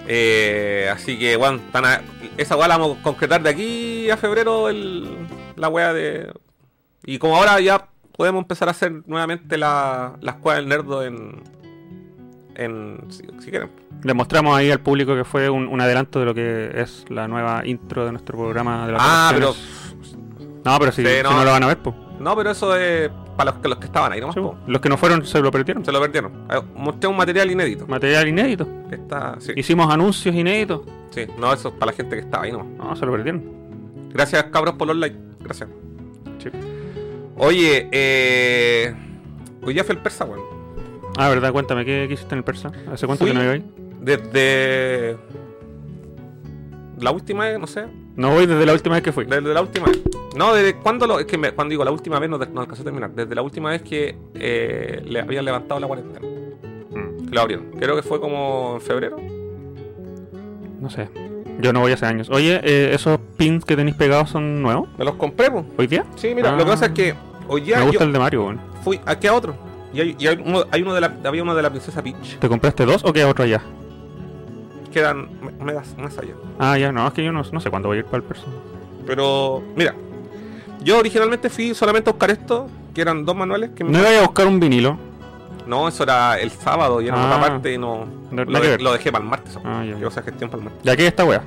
Eh, 0.06 0.90
así 0.92 1.18
que, 1.18 1.36
bueno, 1.36 1.60
tan 1.72 1.84
a- 1.86 2.02
esa 2.36 2.56
weá 2.56 2.68
la 2.68 2.76
vamos 2.76 2.98
a 2.98 3.02
concretar 3.02 3.42
de 3.42 3.50
aquí 3.50 4.10
a 4.10 4.16
febrero 4.16 4.68
el, 4.68 5.08
la 5.56 5.68
wea 5.68 5.92
de... 5.92 6.32
Y 7.06 7.18
como 7.18 7.36
ahora 7.36 7.60
ya 7.60 7.88
podemos 8.16 8.42
empezar 8.42 8.68
a 8.68 8.72
hacer 8.72 8.92
nuevamente 9.06 9.56
la, 9.56 10.14
las 10.20 10.36
cuevas 10.36 10.60
del 10.60 10.68
nerdo 10.68 11.02
en... 11.04 11.42
en 12.54 12.98
si, 13.08 13.22
si 13.42 13.50
quieren. 13.50 13.70
Le 14.02 14.12
mostramos 14.12 14.54
ahí 14.56 14.70
al 14.70 14.80
público 14.80 15.14
que 15.16 15.24
fue 15.24 15.48
un, 15.48 15.68
un 15.68 15.80
adelanto 15.80 16.20
de 16.20 16.26
lo 16.26 16.34
que 16.34 16.70
es 16.74 17.04
la 17.08 17.26
nueva 17.26 17.62
intro 17.64 18.04
de 18.04 18.12
nuestro 18.12 18.36
programa 18.36 18.86
de 18.86 18.92
las 18.92 19.02
Ah, 19.02 19.30
pero... 19.32 19.54
No, 20.64 20.78
pero 20.78 20.92
si, 20.92 21.02
Sí, 21.04 21.08
si 21.16 21.22
no. 21.22 21.44
lo 21.44 21.50
van 21.50 21.62
a 21.62 21.66
ver, 21.66 21.78
pues. 21.78 21.94
No, 22.20 22.34
pero 22.36 22.50
eso 22.50 22.74
es 22.76 23.10
para 23.36 23.50
los 23.50 23.60
que, 23.60 23.68
los 23.68 23.78
que 23.78 23.86
estaban 23.86 24.12
ahí, 24.12 24.20
¿no? 24.20 24.30
Po. 24.30 24.56
Los 24.66 24.80
que 24.80 24.88
no 24.88 24.96
fueron 24.96 25.26
se 25.26 25.40
lo 25.40 25.50
perdieron. 25.50 25.84
Se 25.84 25.90
lo 25.92 26.00
perdieron. 26.00 26.32
Eh, 26.50 26.60
Mostré 26.76 27.08
un 27.08 27.16
material 27.16 27.50
inédito. 27.50 27.86
Material 27.86 28.28
inédito. 28.28 28.66
Que 28.88 28.94
está... 28.94 29.34
Sí, 29.40 29.52
Hicimos 29.56 29.92
anuncios 29.92 30.34
inéditos. 30.34 30.82
sí. 31.10 31.26
No, 31.38 31.52
eso 31.52 31.68
es 31.68 31.74
para 31.74 31.90
la 31.92 31.96
gente 31.96 32.16
que 32.16 32.22
estaba 32.22 32.44
ahí, 32.44 32.52
¿no? 32.52 32.64
No, 32.78 32.94
se 32.96 33.04
lo 33.04 33.12
perdieron. 33.12 33.42
Gracias, 34.12 34.44
cabros, 34.44 34.74
por 34.76 34.86
los 34.86 34.96
likes. 34.96 35.18
Gracias. 35.40 35.68
Sí. 36.38 36.48
Oye, 37.36 37.88
eh... 37.90 38.94
Hoy 39.62 39.74
ya 39.74 39.82
fue 39.82 39.96
el 39.96 40.00
persa, 40.00 40.24
weón. 40.24 40.40
Ah, 41.18 41.28
verdad, 41.28 41.52
cuéntame, 41.52 41.84
¿qué, 41.84 42.04
qué 42.08 42.14
hiciste 42.14 42.34
en 42.34 42.38
el 42.38 42.44
persa? 42.44 42.70
¿Hace 42.92 43.06
cuánto 43.06 43.24
Fui- 43.24 43.32
que 43.32 43.38
no 43.38 43.42
iba 43.42 43.52
ahí? 43.54 43.64
Desde... 44.00 45.16
La 47.00 47.10
última 47.10 47.44
vez, 47.44 47.58
no 47.58 47.66
sé. 47.66 47.86
No 48.16 48.30
voy 48.30 48.46
desde 48.46 48.64
la 48.64 48.72
última 48.72 48.94
vez 48.94 49.02
que 49.04 49.12
fui. 49.12 49.24
Desde 49.24 49.52
la 49.54 49.60
última 49.60 49.86
vez. 49.86 50.00
No, 50.36 50.54
desde 50.54 50.76
cuando 50.76 51.06
lo... 51.06 51.18
Es 51.20 51.26
que 51.26 51.36
me- 51.38 51.52
cuando 51.52 51.70
digo 51.70 51.84
la 51.84 51.90
última 51.90 52.18
vez 52.20 52.30
no, 52.30 52.38
no 52.38 52.60
alcanzó 52.60 52.82
a 52.82 52.84
terminar. 52.84 53.10
Desde 53.10 53.34
la 53.34 53.42
última 53.42 53.70
vez 53.70 53.82
que 53.82 54.16
eh, 54.34 55.02
le 55.04 55.20
habían 55.20 55.44
levantado 55.44 55.80
la 55.80 55.86
cuarentena. 55.86 56.20
Mm, 56.20 57.26
Que 57.28 57.34
lo 57.34 57.40
abrieron. 57.40 57.66
Creo 57.78 57.96
que 57.96 58.02
fue 58.02 58.20
como 58.20 58.74
en 58.76 58.80
febrero. 58.80 59.16
No 60.80 60.90
sé. 60.90 61.08
Yo 61.60 61.72
no 61.72 61.80
voy 61.80 61.92
hace 61.92 62.06
años. 62.06 62.28
Oye, 62.30 62.60
eh, 62.64 62.94
¿esos 62.94 63.18
pins 63.36 63.64
que 63.64 63.76
tenéis 63.76 63.96
pegados 63.96 64.30
son 64.30 64.60
nuevos? 64.62 64.88
Me 64.98 65.04
los 65.04 65.14
compré, 65.14 65.50
pues. 65.50 65.64
¿Hoy 65.78 65.86
día? 65.86 66.04
Sí, 66.16 66.34
mira, 66.34 66.50
Ah. 66.50 66.52
lo 66.52 66.58
que 66.58 66.70
pasa 66.70 66.86
es 66.86 66.92
que 66.92 67.14
hoy 67.48 67.60
día 67.62 67.78
Me 67.78 67.84
gusta 67.86 68.00
yo 68.00 68.06
el 68.06 68.12
de 68.12 68.18
Mario, 68.18 68.42
weón. 68.44 68.60
fui 68.82 69.00
aquí 69.06 69.26
a 69.28 69.34
otro. 69.34 69.54
Y 69.92 70.00
hay, 70.00 70.16
y 70.18 70.26
hay 70.26 70.42
uno, 70.44 70.64
hay 70.70 70.82
uno 70.82 70.92
de 70.94 71.00
la, 71.00 71.14
había 71.24 71.42
uno 71.42 71.54
de 71.54 71.62
la 71.62 71.70
princesa 71.70 72.02
Peach. 72.02 72.38
¿Te 72.38 72.48
compraste 72.48 72.84
dos 72.84 73.04
o 73.04 73.12
queda 73.12 73.28
otro 73.28 73.44
allá? 73.44 73.62
Quedan 74.94 75.28
me- 75.42 75.64
me 75.64 75.72
das- 75.74 75.96
más 75.98 76.16
allá. 76.18 76.34
Ah, 76.58 76.78
ya, 76.78 76.92
no, 76.92 77.06
es 77.06 77.12
que 77.12 77.24
yo 77.24 77.32
no, 77.32 77.42
no 77.50 77.60
sé 77.60 77.68
cuándo 77.68 77.88
voy 77.88 77.96
a 77.96 78.00
ir 78.00 78.06
para 78.06 78.18
el 78.18 78.22
persa. 78.22 78.44
Pero, 79.06 79.60
mira, 79.76 79.92
yo 80.82 80.98
originalmente 80.98 81.50
fui 81.50 81.74
solamente 81.74 82.08
a 82.08 82.12
buscar 82.12 82.30
esto, 82.30 82.68
que 82.94 83.00
eran 83.02 83.24
dos 83.24 83.34
manuales. 83.34 83.70
Que 83.74 83.82
me- 83.84 83.90
No 83.90 83.98
iba 83.98 84.18
a 84.20 84.22
buscar 84.22 84.46
un 84.46 84.60
vinilo. 84.60 84.96
No, 85.66 85.88
eso 85.88 86.04
era 86.04 86.38
el 86.38 86.50
sábado 86.52 87.00
y 87.00 87.08
era 87.08 87.20
Ah. 87.20 87.26
otra 87.26 87.40
parte 87.48 87.72
y 87.74 87.78
no. 87.78 88.06
No- 88.30 88.44
Lo, 88.44 88.60
de- 88.60 88.76
dejé 88.78 89.10
para 89.10 89.24
el 89.24 89.30
martes. 89.30 89.58
Ah, 89.64 89.84
ya. 89.84 89.98
Yo 89.98 90.08
esa 90.08 90.22
gestión 90.22 90.48
para 90.48 90.62
el 90.62 90.64
martes. 90.68 90.82
Ya 90.84 90.96
que 90.96 91.06
esta 91.06 91.24
wea. 91.24 91.42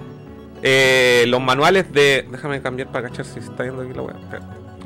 Eh, 0.62 1.25
los 1.27 1.39
manuales 1.41 1.91
de. 1.93 2.27
Déjame 2.29 2.62
cambiar 2.62 2.89
para 2.91 3.07
cachar 3.10 3.25
si 3.25 3.33
se 3.33 3.39
está 3.51 3.63
viendo 3.63 3.81
aquí 3.83 3.93
la 3.93 4.01
web. 4.01 4.15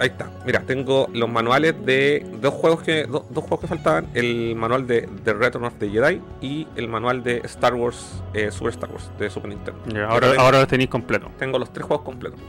Ahí 0.02 0.08
está. 0.08 0.32
Mira, 0.48 0.62
tengo 0.62 1.08
los 1.14 1.30
manuales 1.30 1.76
de 1.86 2.26
dos 2.42 2.56
juegos 2.56 2.82
que 2.82 3.04
do- 3.04 3.24
dos 3.30 3.44
juegos 3.44 3.60
que 3.62 3.68
faltaban. 3.68 4.08
El 4.16 4.56
manual 4.56 4.88
de 4.88 5.08
The 5.24 5.34
Return 5.34 5.64
of 5.66 5.76
the 5.78 5.88
Jedi 5.90 6.20
y 6.42 6.68
el 6.76 6.88
manual 6.88 7.24
de 7.24 7.38
Star 7.46 7.76
Wars, 7.76 8.24
eh, 8.34 8.50
Super 8.50 8.72
Star 8.74 8.90
Wars, 8.92 9.12
de 9.20 9.30
Super 9.30 9.50
Nintendo. 9.50 9.80
Ahora, 10.10 10.32
tengo- 10.32 10.42
ahora 10.42 10.58
los 10.60 10.68
tenéis 10.68 10.90
completo. 10.90 11.30
Tengo 11.38 11.60
los 11.60 11.72
tres 11.72 11.86
juegos 11.86 12.04
completos. 12.04 12.40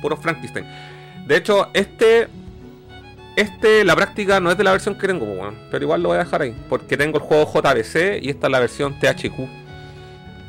Puro 0.00 0.16
Frankenstein. 0.16 0.64
De 1.26 1.36
hecho, 1.36 1.68
este. 1.74 2.28
Este, 3.36 3.82
la 3.84 3.96
práctica 3.96 4.40
no 4.40 4.50
es 4.50 4.58
de 4.58 4.64
la 4.64 4.72
versión 4.72 4.94
que 4.94 5.06
tengo, 5.06 5.26
pero 5.70 5.82
igual 5.84 6.02
lo 6.02 6.10
voy 6.10 6.16
a 6.16 6.24
dejar 6.24 6.42
ahí. 6.42 6.54
Porque 6.68 6.96
tengo 6.98 7.16
el 7.18 7.24
juego 7.24 7.44
JBC 7.50 8.18
y 8.22 8.28
esta 8.28 8.46
es 8.46 8.50
la 8.50 8.60
versión 8.60 8.98
THQ. 8.98 9.48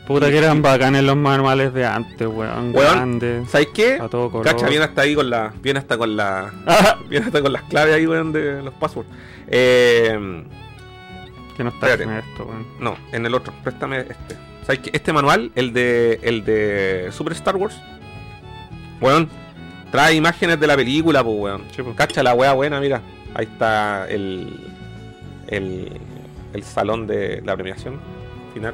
Puta 0.08 0.30
que 0.30 0.38
eran 0.38 0.62
bacanes 0.62 1.02
los 1.04 1.16
manuales 1.16 1.74
de 1.74 1.86
antes, 1.86 2.28
weón. 2.28 2.76
Weón, 2.76 2.96
Grandes. 2.96 3.50
¿Sabes 3.50 3.68
qué? 3.74 4.00
A 4.02 4.10
todo 4.10 4.30
color. 4.30 4.46
Cacha, 4.46 4.68
viene 4.68 4.84
hasta 4.84 5.02
ahí 5.02 5.16
con 5.16 5.30
la. 5.30 5.54
Viene 5.62 5.80
hasta 5.80 5.98
con 5.98 6.16
la. 6.18 6.52
Viene 7.10 7.26
hasta 7.28 7.42
con 7.42 7.54
las 7.54 7.62
claves 7.64 7.96
ahí, 7.96 8.06
weón, 8.06 8.34
de 8.34 8.62
los 8.62 8.74
passwords. 8.74 9.10
Eh, 9.48 10.44
que 11.56 11.64
no 11.64 11.70
está 11.70 11.90
Espérate. 11.94 12.20
esto, 12.32 12.46
weón. 12.46 12.68
no, 12.80 12.98
en 13.14 13.26
el 13.26 13.34
otro. 13.34 13.54
Préstame 13.64 14.00
este. 14.00 14.36
¿Sabes 14.66 14.80
qué? 14.80 14.92
Este 14.94 15.14
manual, 15.14 15.52
el 15.56 15.72
de. 15.72 16.20
El 16.22 16.44
de 16.44 17.10
Super 17.12 17.34
Star 17.34 17.56
Wars. 17.56 17.80
Weón. 19.00 19.30
Trae 19.90 20.16
imágenes 20.16 20.60
de 20.60 20.68
la 20.68 20.76
película, 20.76 21.24
pues, 21.24 21.36
weón. 21.40 21.64
Sí, 21.74 21.82
pues. 21.82 21.96
Cacha 21.96 22.24
la 22.24 22.34
wea 22.34 22.52
buena, 22.54 22.80
mira. 22.82 23.02
Ahí 23.36 23.46
está 23.46 24.06
el. 24.10 24.60
El. 25.48 25.92
El 26.54 26.64
salón 26.64 27.08
de 27.08 27.42
la 27.46 27.56
premiación 27.56 28.00
final. 28.54 28.74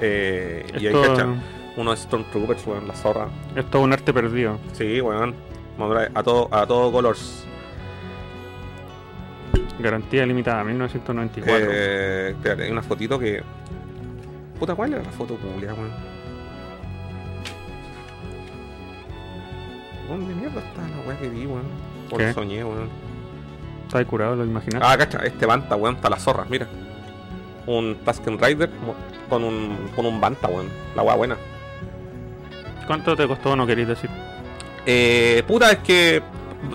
Eh, 0.00 0.66
y 0.78 0.86
ahí 0.86 0.92
cachan 0.92 1.42
unos 1.76 2.00
Stormtroopers, 2.00 2.66
weón, 2.66 2.88
la 2.88 2.94
zorra. 2.94 3.28
es 3.54 3.64
todo 3.70 3.82
un 3.82 3.92
arte 3.92 4.12
perdido. 4.12 4.58
Sí, 4.72 5.00
weón. 5.00 5.34
A 6.14 6.22
todo, 6.22 6.48
a 6.50 6.66
todo 6.66 6.92
colors. 6.92 7.46
Garantía 9.78 10.26
limitada, 10.26 10.62
1994. 10.62 11.68
Eh, 11.72 12.30
espérate, 12.30 12.64
hay 12.64 12.70
una 12.70 12.82
fotito 12.82 13.18
que. 13.18 13.42
Puta, 14.58 14.74
¿cuál 14.74 14.92
era 14.92 15.02
la 15.02 15.10
foto 15.10 15.36
pública, 15.36 15.72
weón? 15.72 15.90
¿Dónde 20.06 20.34
mierda 20.34 20.60
está 20.60 20.82
la 20.88 21.06
weá 21.06 21.18
que 21.18 21.28
vi, 21.30 21.46
weón? 21.46 21.64
O 22.10 22.18
lo 22.18 22.32
soñé, 22.34 22.62
weón. 22.62 22.88
Está 23.86 24.04
curado, 24.04 24.36
lo 24.36 24.44
imaginaste. 24.44 24.86
Ah, 24.86 24.98
cacha, 24.98 25.18
este 25.24 25.46
Banta, 25.46 25.76
weón, 25.76 25.94
está 25.94 26.10
la 26.10 26.18
zorra, 26.18 26.44
mira. 26.50 26.66
Un 27.66 27.96
Tusken 28.04 28.38
Rider 28.38 28.68
con 29.30 29.42
un, 29.44 29.88
con 29.96 30.04
un 30.04 30.20
Banta, 30.20 30.48
weón. 30.48 30.68
La 30.94 31.02
weá 31.02 31.14
buena. 31.14 31.36
¿Cuánto 32.86 33.16
te 33.16 33.26
costó? 33.26 33.54
No 33.56 33.66
queréis 33.66 33.88
decir. 33.88 34.10
Eh, 34.86 35.42
puta, 35.46 35.70
es 35.70 35.78
que 35.78 36.22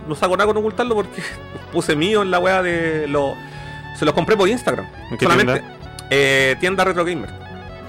no 0.07 0.15
saco 0.15 0.35
nada 0.37 0.47
con 0.47 0.57
ocultarlo 0.57 0.95
porque 0.95 1.21
puse 1.71 1.95
mío 1.95 2.21
en 2.21 2.31
la 2.31 2.39
weá 2.39 2.61
de 2.61 3.07
lo. 3.07 3.33
Se 3.97 4.05
los 4.05 4.13
compré 4.13 4.35
por 4.35 4.47
Instagram. 4.49 4.85
¿En 5.11 5.17
qué 5.17 5.25
Solamente. 5.25 5.61
Eh, 6.09 6.55
tienda 6.59 6.83
Retro 6.83 7.03
Gamer. 7.05 7.29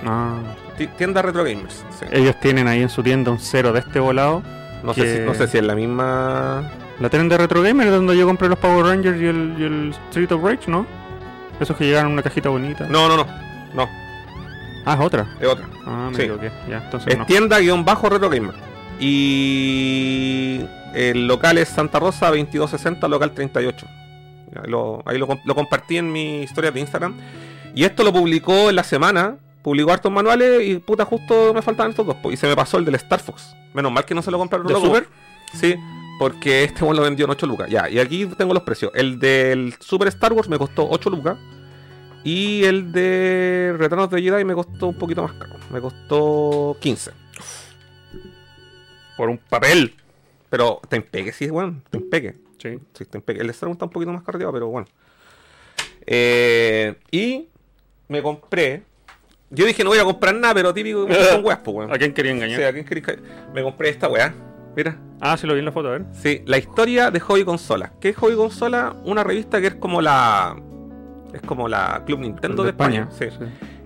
Ah, 0.05 0.39
Ti- 0.79 0.87
Tienda 0.89 1.21
Retro 1.23 1.43
Gamers. 1.45 1.85
sí. 1.99 2.07
ellos 2.13 2.39
tienen 2.41 2.69
ahí 2.69 2.83
en 2.83 2.89
su 2.89 3.03
tienda 3.03 3.31
un 3.31 3.39
cero 3.39 3.73
de 3.73 3.81
este 3.81 3.99
volado. 4.01 4.43
No, 4.83 4.95
sé 4.95 5.17
si, 5.19 5.23
no 5.25 5.35
sé 5.35 5.49
si 5.49 5.59
es 5.59 5.65
la 5.65 5.75
misma. 5.75 6.71
La 7.01 7.11
tienen 7.11 7.29
de 7.29 7.37
Retro 7.39 7.61
Gamer, 7.63 7.91
donde 7.91 8.17
yo 8.17 8.25
compré 8.27 8.49
los 8.49 8.59
Power 8.59 8.87
Rangers 8.87 9.21
y 9.21 9.27
el, 9.27 9.55
y 9.59 9.65
el 9.65 9.95
Street 10.11 10.31
of 10.33 10.43
Rage, 10.45 10.71
¿no? 10.71 10.87
Esos 11.61 11.77
que 11.77 11.85
llegaron 11.87 12.09
en 12.09 12.13
una 12.15 12.23
cajita 12.23 12.49
bonita. 12.51 12.87
No, 12.89 13.09
no, 13.09 13.17
no. 13.17 13.27
No, 13.75 13.89
Ah, 14.87 14.95
es 14.95 15.01
otra. 15.05 15.37
es 15.41 15.47
otra. 15.49 15.67
Ah, 15.85 16.09
me 16.11 16.17
Sí. 16.17 16.23
equivoqué. 16.23 16.51
Ya, 16.71 16.79
entonces 16.85 17.13
Es 17.13 17.19
no. 17.19 17.27
tienda-retro 17.27 18.31
gamer. 18.31 18.55
Y 19.37 20.61
el 20.95 21.27
local 21.27 21.59
es 21.59 21.69
Santa 21.69 21.99
Rosa 21.99 22.29
2260, 22.29 23.09
local 23.09 23.33
38. 23.33 23.87
Ya, 24.55 24.63
lo- 24.67 25.03
ahí 25.07 25.19
lo, 25.19 25.27
com- 25.27 25.41
lo 25.45 25.55
compartí 25.55 25.99
en 25.99 26.11
mi 26.13 26.43
historia 26.43 26.71
de 26.71 26.81
Instagram. 26.81 27.15
Y 27.75 27.85
esto 27.85 28.05
lo 28.05 28.13
publicó 28.13 28.71
en 28.71 28.77
la 28.77 28.85
semana. 28.85 29.37
Publicó 29.63 29.93
hartos 29.93 30.13
manuales 30.13 30.63
y 30.67 30.77
puta, 30.79 31.05
justo 31.05 31.53
me 31.53 31.61
faltaban 31.61 31.91
estos 31.91 32.07
dos. 32.07 32.17
Y 32.31 32.37
se 32.37 32.47
me 32.47 32.55
pasó 32.55 32.79
el 32.79 32.85
del 32.85 32.95
Star 32.95 33.19
Fox. 33.21 33.55
Menos 33.75 33.91
mal 33.93 34.05
que 34.05 34.15
no 34.15 34.23
se 34.23 34.31
lo 34.31 34.39
compraron 34.39 34.67
¿De 34.67 34.73
los 34.73 34.83
Super? 34.83 35.09
Sí, 35.53 35.75
porque 36.21 36.63
este 36.65 36.85
one 36.85 36.97
lo 36.97 37.03
vendió 37.03 37.25
en 37.25 37.33
8 37.33 37.47
lucas. 37.47 37.69
Ya, 37.69 37.91
y 37.91 37.99
aquí 37.99 38.27
tengo 38.39 38.55
los 38.55 38.63
precios. 38.63 38.93
El 38.95 39.19
del 39.19 39.75
Super 39.81 40.09
Star 40.09 40.33
Wars 40.33 40.49
me 40.49 40.57
costó 40.59 40.87
8 40.89 41.11
lucas. 41.11 41.37
Y 42.27 42.65
el 42.65 42.91
de 42.91 43.75
Retornos 43.79 44.11
de 44.11 44.21
Jedi 44.21 44.45
me 44.45 44.55
costó 44.55 44.89
un 44.89 44.99
poquito 44.99 45.23
más 45.23 45.33
caro. 45.35 45.55
Me 45.73 45.81
costó 45.81 46.77
15. 46.81 47.13
Por 49.17 49.29
un 49.29 49.39
papel. 49.39 49.95
Pero 50.51 50.81
te 50.89 50.97
impeque, 50.97 51.33
sí, 51.33 51.49
bueno, 51.51 51.81
te 51.91 51.99
impeque. 51.99 52.35
Sí. 52.61 52.79
Sí, 52.95 53.05
te 53.05 53.19
impeque. 53.19 53.41
El 53.41 53.47
de 53.47 53.53
Star 53.53 53.69
Wars 53.69 53.77
está 53.77 53.85
un 53.85 53.91
poquito 53.93 54.13
más 54.13 54.23
carreteado, 54.25 54.53
pero 54.53 54.67
bueno. 54.69 54.87
Eh, 56.05 56.97
y 57.11 57.47
me 58.09 58.23
compré. 58.23 58.83
Yo 59.51 59.65
dije 59.65 59.85
no 59.85 59.91
voy 59.91 59.99
a 60.01 60.05
comprar 60.05 60.35
nada, 60.35 60.55
pero 60.55 60.75
típico 60.75 61.07
que 61.07 61.15
con 61.33 61.45
weas, 61.45 61.61
pues, 61.61 61.77
weón. 61.77 61.93
¿A 61.95 61.99
quién 61.99 62.13
quería 62.13 62.33
Sí, 62.33 62.37
engañar? 62.39 62.65
¿a 62.65 62.73
quién 62.73 62.85
querés 62.85 63.05
que- 63.05 63.19
Me 63.55 63.63
compré 63.63 63.91
esta 63.91 64.09
weá. 64.09 64.35
Mira. 64.75 64.99
Ah, 65.21 65.37
sí 65.37 65.47
lo 65.47 65.55
vi 65.55 65.61
en 65.61 65.65
la 65.67 65.73
foto, 65.73 65.89
a 65.89 65.93
ver. 65.93 66.05
Sí, 66.13 66.43
la 66.45 66.59
historia 66.59 67.11
de 67.11 67.21
Hobby 67.21 67.45
Consola. 67.45 67.93
¿Qué 68.01 68.11
es 68.11 68.17
Hobby 68.17 68.35
Consola? 68.35 68.97
Una 69.05 69.23
revista 69.23 69.61
que 69.61 69.69
es 69.69 69.75
como 69.77 70.03
la. 70.03 70.61
Es 71.37 71.43
como 71.43 71.69
la 71.69 72.03
Club 72.07 72.21
Nintendo 72.21 72.63
de, 72.63 72.71
España. 72.71 73.09
sí. 73.17 73.27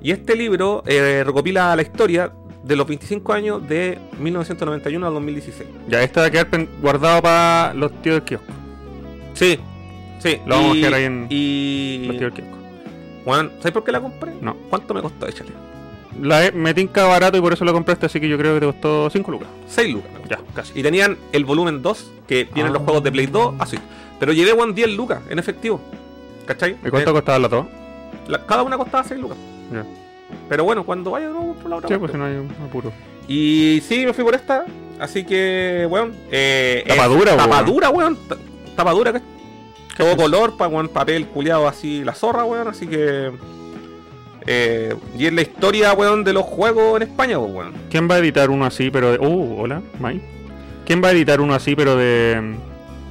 Y 0.02 0.12
este 0.12 0.34
libro 0.36 0.82
eh, 0.86 1.22
recopila 1.26 1.74
la 1.76 1.82
historia 1.82 2.32
de 2.62 2.76
los 2.76 2.86
25 2.86 3.32
años 3.32 3.68
de 3.68 3.98
1991 4.18 5.06
al 5.06 5.12
2016. 5.14 5.68
Ya, 5.88 6.02
este 6.02 6.20
va 6.20 6.26
a 6.26 6.30
quedar 6.30 6.48
guardado 6.80 7.20
para 7.22 7.74
los 7.74 7.90
tíos 8.02 8.16
del 8.16 8.22
kiosco. 8.22 8.46
Sí, 9.34 9.58
sí. 10.20 10.38
Lo 10.46 10.56
vamos 10.56 10.72
a 10.72 10.74
dejar 10.76 10.94
ahí 10.94 11.04
en 11.04 11.26
Y. 11.28 12.04
Los 12.06 12.16
tíos 12.18 12.32
del 12.34 12.44
kiosco. 12.44 12.56
Bueno, 13.24 13.50
¿sabes 13.58 13.72
por 13.72 13.84
qué 13.84 13.92
la 13.92 14.00
compré? 14.00 14.32
No. 14.40 14.56
¿Cuánto 14.70 14.94
me 14.94 15.02
costó? 15.02 15.26
Échale. 15.26 15.50
La 16.20 16.46
he- 16.46 16.52
me 16.52 16.72
tinca 16.74 17.04
barato 17.04 17.36
y 17.38 17.40
por 17.40 17.52
eso 17.52 17.64
la 17.64 17.72
compraste, 17.72 18.06
así 18.06 18.20
que 18.20 18.28
yo 18.28 18.36
creo 18.38 18.54
que 18.54 18.60
te 18.60 18.66
costó 18.66 19.10
5 19.10 19.30
lucas. 19.30 19.48
6 19.68 19.92
lucas. 19.92 20.10
Ya, 20.28 20.38
casi. 20.54 20.78
Y 20.78 20.82
tenían 20.82 21.16
el 21.32 21.44
volumen 21.44 21.82
2, 21.82 22.10
que 22.26 22.44
vienen 22.54 22.72
Ah. 22.72 22.74
los 22.74 22.82
juegos 22.82 23.02
de 23.04 23.12
Play 23.12 23.26
2, 23.26 23.54
así. 23.58 23.76
Pero 24.18 24.32
llevé 24.32 24.52
one 24.52 24.72
10 24.72 24.90
lucas 24.96 25.20
en 25.28 25.38
efectivo. 25.38 25.80
¿Cachai? 26.46 26.76
¿Y 26.84 26.90
cuánto 26.90 27.10
Eh, 27.10 27.14
costaban 27.14 27.42
las 27.42 27.50
dos? 27.50 27.66
la- 28.28 28.44
cada 28.46 28.62
una 28.62 28.76
costaba 28.76 29.04
6 29.04 29.20
lucas. 29.20 29.38
Ya. 29.72 29.84
Pero 30.48 30.64
bueno, 30.64 30.84
cuando 30.84 31.10
vaya 31.12 31.28
nuevo 31.28 31.54
por 31.54 31.70
la 31.70 31.76
otra 31.76 31.88
Sí, 31.88 31.94
parte. 31.94 32.00
pues 32.00 32.12
si 32.12 32.18
no 32.18 32.24
hay 32.24 32.34
un 32.36 32.50
apuro. 32.64 32.92
Y 33.28 33.82
sí, 33.86 34.04
me 34.06 34.12
fui 34.12 34.24
por 34.24 34.34
esta. 34.34 34.64
Así 34.98 35.24
que, 35.24 35.86
weón. 35.90 36.12
Eh, 36.30 36.84
Tapa 36.86 37.04
es- 37.04 37.08
dura, 37.10 37.34
weón. 37.34 37.50
Tapa 37.50 37.62
dura, 37.62 37.90
weón. 37.90 38.18
Ta- 38.28 38.36
Tapa 38.76 38.90
dura, 38.92 39.12
que 39.12 39.20
todo 39.96 40.16
color, 40.16 40.56
pa, 40.56 40.68
weón, 40.68 40.88
papel 40.88 41.26
culiado 41.26 41.66
así, 41.68 42.04
la 42.04 42.14
zorra, 42.14 42.44
weón. 42.44 42.68
Así 42.68 42.86
que. 42.86 43.30
Eh, 44.46 44.94
y 45.18 45.26
es 45.26 45.32
la 45.32 45.42
historia, 45.42 45.92
weón, 45.92 46.24
de 46.24 46.32
los 46.32 46.44
juegos 46.44 46.96
en 47.00 47.08
España, 47.08 47.38
pues, 47.38 47.52
weón. 47.52 47.72
¿Quién 47.90 48.08
va 48.10 48.14
a 48.14 48.18
editar 48.18 48.50
uno 48.50 48.64
así, 48.64 48.90
pero 48.90 49.12
de... 49.12 49.18
Uh, 49.18 49.60
hola, 49.60 49.82
Mai. 50.00 50.20
¿Quién 50.86 51.02
va 51.04 51.08
a 51.08 51.12
editar 51.12 51.40
uno 51.40 51.54
así, 51.54 51.76
pero 51.76 51.94
de... 51.96 52.56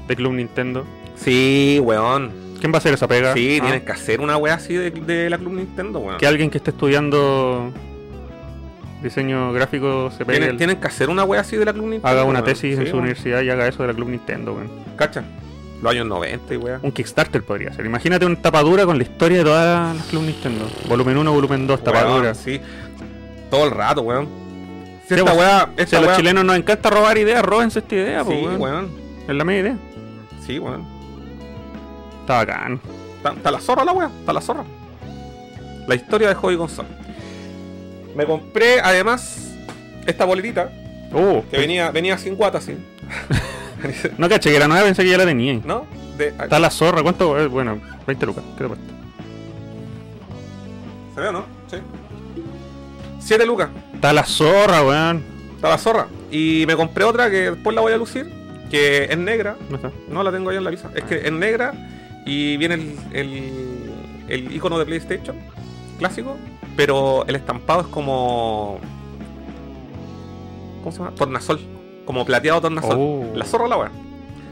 De 0.07 0.15
Club 0.15 0.33
Nintendo? 0.33 0.85
Sí, 1.15 1.79
weón. 1.83 2.31
¿Quién 2.59 2.71
va 2.71 2.75
a 2.75 2.79
hacer 2.79 2.93
esa 2.93 3.07
pega? 3.07 3.33
Sí, 3.33 3.57
Ah, 3.59 3.63
tienen 3.65 3.85
que 3.85 3.91
hacer 3.91 4.19
una 4.21 4.37
wea 4.37 4.55
así 4.55 4.73
de, 4.73 4.91
de 4.91 5.29
la 5.29 5.37
Club 5.37 5.53
Nintendo, 5.53 5.99
weón. 5.99 6.17
Que 6.17 6.27
alguien 6.27 6.49
que 6.49 6.57
esté 6.57 6.71
estudiando 6.71 7.71
diseño 9.01 9.53
gráfico 9.53 10.11
se 10.11 10.25
pegue 10.25 10.39
Tienen, 10.39 10.49
el- 10.51 10.57
tienen 10.57 10.77
que 10.77 10.87
hacer 10.87 11.09
una 11.09 11.23
wea 11.23 11.41
así 11.41 11.55
de 11.55 11.65
la 11.65 11.71
Club 11.73 11.85
Nintendo. 11.85 12.07
haga 12.07 12.23
una 12.25 12.39
weón. 12.39 12.45
tesis 12.45 12.73
en 12.77 12.83
Sí, 12.83 12.85
su 12.89 12.93
weón. 12.93 12.99
universidad 13.05 13.41
y 13.41 13.49
haga 13.49 13.67
eso 13.67 13.81
de 13.83 13.87
la 13.89 13.93
Club 13.93 14.09
Nintendo, 14.09 14.53
weón. 14.53 14.69
Cacha. 14.97 15.23
Los 15.81 15.91
años 15.93 16.07
90 16.07 16.53
y 16.53 16.57
wea. 16.57 16.79
Un 16.83 16.91
Kickstarter 16.91 17.41
podría 17.43 17.71
ser. 17.71 17.85
Imagínate 17.85 18.25
una 18.25 18.35
tapadura 18.41 18.85
con 18.85 18.97
la 18.97 19.03
historia 19.03 19.37
de 19.37 19.43
todas 19.45 19.95
las 19.95 20.05
Club 20.07 20.23
Nintendo. 20.23 20.69
Volumen 20.89 21.17
1, 21.17 21.31
volumen 21.31 21.67
2, 21.67 21.81
tapadura. 21.83 22.21
Weón, 22.23 22.35
sí. 22.35 22.59
Todo 23.49 23.65
el 23.65 23.71
rato, 23.71 24.01
weón. 24.01 24.27
Si 25.07 25.13
Sí, 25.15 25.19
esta 25.21 25.31
pues, 25.33 25.37
wea. 25.37 25.69
Si 25.77 25.83
Esta 25.83 25.97
a 25.97 26.01
los 26.01 26.09
wea- 26.09 26.17
chilenos 26.17 26.43
nos 26.43 26.57
encanta 26.57 26.89
robar 26.89 27.17
ideas, 27.17 27.41
róbense 27.43 27.79
esta 27.79 27.95
idea, 27.95 28.19
Sí, 28.23 28.25
pues, 28.25 28.41
weón. 28.43 28.61
weón. 28.61 28.89
Es 29.29 29.33
la 29.35 29.43
media 29.45 29.59
idea. 29.61 29.77
Sí, 30.45 30.59
weón. 30.59 30.85
Está 32.29 32.45
bacán. 32.45 32.79
Está, 33.17 33.31
está 33.31 33.49
la 33.49 33.59
zorra 33.59 33.83
la 33.83 33.91
wea, 33.91 34.11
está 34.19 34.31
la 34.33 34.41
zorra. 34.41 34.63
La 35.87 35.95
historia 35.95 36.27
de 36.27 36.35
Hobby 36.35 36.57
Console. 36.57 36.87
Me 38.15 38.23
compré 38.23 38.79
además 38.81 39.55
esta 40.05 40.25
boletita 40.25 40.71
Uh, 41.11 41.41
que 41.49 41.57
venía, 41.57 41.89
venía 41.89 42.19
sin 42.19 42.35
guata, 42.35 42.61
sí. 42.61 42.77
no 44.19 44.29
caché 44.29 44.51
que 44.51 44.57
era 44.57 44.67
nueva, 44.67 44.83
pensé 44.83 45.03
que 45.03 45.09
ya 45.09 45.17
la 45.17 45.25
tenía. 45.25 45.59
¿No? 45.65 45.87
De, 46.19 46.27
Está 46.27 46.59
la 46.59 46.69
zorra, 46.69 47.01
¿cuánto? 47.01 47.35
Eh, 47.39 47.47
Bueno, 47.47 47.81
20 48.05 48.25
lucas. 48.27 48.43
¿Qué 48.55 48.63
te 48.63 48.67
cuesta? 48.67 48.85
¿Se 51.15 51.21
ve 51.21 51.27
o 51.29 51.31
no? 51.31 51.45
Sí. 51.65 51.77
7 53.21 53.43
lucas. 53.47 53.69
Está 53.95 54.13
la 54.13 54.23
zorra, 54.23 54.83
weón. 54.83 55.23
Está 55.55 55.69
la 55.69 55.79
zorra. 55.79 56.05
Y 56.29 56.65
me 56.67 56.75
compré 56.75 57.05
otra 57.05 57.31
que 57.31 57.49
después 57.49 57.73
la 57.75 57.81
voy 57.81 57.93
a 57.93 57.97
lucir. 57.97 58.31
Que 58.69 59.05
es 59.05 59.17
negra. 59.17 59.55
¿Dónde 59.67 59.87
está? 59.87 59.91
No 60.09 60.21
la 60.21 60.31
tengo 60.31 60.51
ahí 60.51 60.57
en 60.57 60.63
la 60.63 60.69
visa. 60.69 60.91
Es 60.93 61.05
que 61.05 61.25
es 61.25 61.31
negra 61.31 61.73
y 62.25 62.57
viene 62.57 62.75
el, 62.75 62.95
el, 63.13 63.91
el 64.27 64.55
icono 64.55 64.77
de 64.79 64.85
PlayStation 64.85 65.35
clásico. 65.97 66.37
Pero 66.75 67.25
el 67.27 67.35
estampado 67.35 67.81
es 67.81 67.87
como. 67.87 68.79
¿Cómo 70.79 70.91
se 70.91 70.99
llama? 70.99 71.11
Tornasol. 71.15 71.59
Como 72.05 72.25
plateado 72.25 72.61
tornasol. 72.61 72.95
Oh. 72.97 73.31
La 73.35 73.45
zorra 73.45 73.67
la 73.67 73.77
weá. 73.77 73.91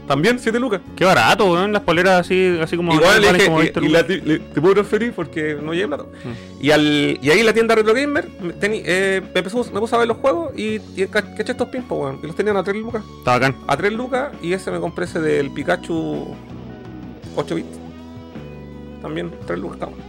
También 0.06 0.38
7 0.38 0.58
lucas. 0.58 0.80
Qué 0.96 1.04
barato, 1.04 1.50
weón. 1.52 1.72
Las 1.72 1.82
poleras 1.82 2.20
así, 2.20 2.58
así 2.62 2.76
como. 2.76 2.94
Igual 2.94 3.20
le 3.20 3.32
dije, 3.32 3.46
como 3.46 3.58
y- 3.60 3.64
20 3.64 3.80
y 3.80 3.82
lucas. 3.88 4.08
la 4.08 4.14
le- 4.16 4.38
te 4.38 4.60
puedo 4.60 4.74
transferir 4.74 5.12
porque 5.12 5.58
no 5.62 5.72
llegué 5.74 5.86
plata. 5.88 6.04
Mm. 6.04 6.64
Y, 6.64 6.70
al, 6.70 7.18
y 7.20 7.30
ahí 7.30 7.40
en 7.40 7.46
la 7.46 7.52
tienda 7.52 7.74
Retro 7.74 7.92
Gamer 7.94 8.28
me, 8.40 8.54
teni- 8.54 8.82
eh, 8.86 9.22
me, 9.34 9.42
puse 9.42 9.94
a 9.94 9.98
ver 9.98 10.08
los 10.08 10.16
juegos 10.18 10.52
y, 10.56 10.80
y 10.96 11.06
ca- 11.08 11.34
caché 11.34 11.52
estos 11.52 11.68
pimpos, 11.68 11.98
weón. 11.98 12.20
Y 12.22 12.26
los 12.26 12.36
tenían 12.36 12.56
a 12.56 12.62
3 12.64 12.76
lucas. 12.76 13.02
Está 13.18 13.32
bacán. 13.32 13.56
A 13.66 13.76
3 13.76 13.92
lucas 13.92 14.32
y 14.42 14.52
ese 14.54 14.70
me 14.70 14.80
compré 14.80 15.04
ese 15.04 15.20
del 15.20 15.50
Pikachu 15.50 16.34
8 17.38 17.54
bits. 17.54 17.78
También 19.02 19.30
3 19.46 19.58
lucas 19.58 19.78
cada 19.78 19.92
uno. 19.92 20.02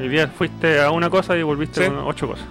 El 0.00 0.10
día 0.10 0.28
fuiste 0.28 0.80
a 0.80 0.90
una 0.90 1.10
cosa 1.10 1.36
y 1.36 1.42
volviste 1.42 1.84
Sí. 1.84 1.90
con 1.90 1.98
ocho 2.00 2.28
cosas. 2.28 2.46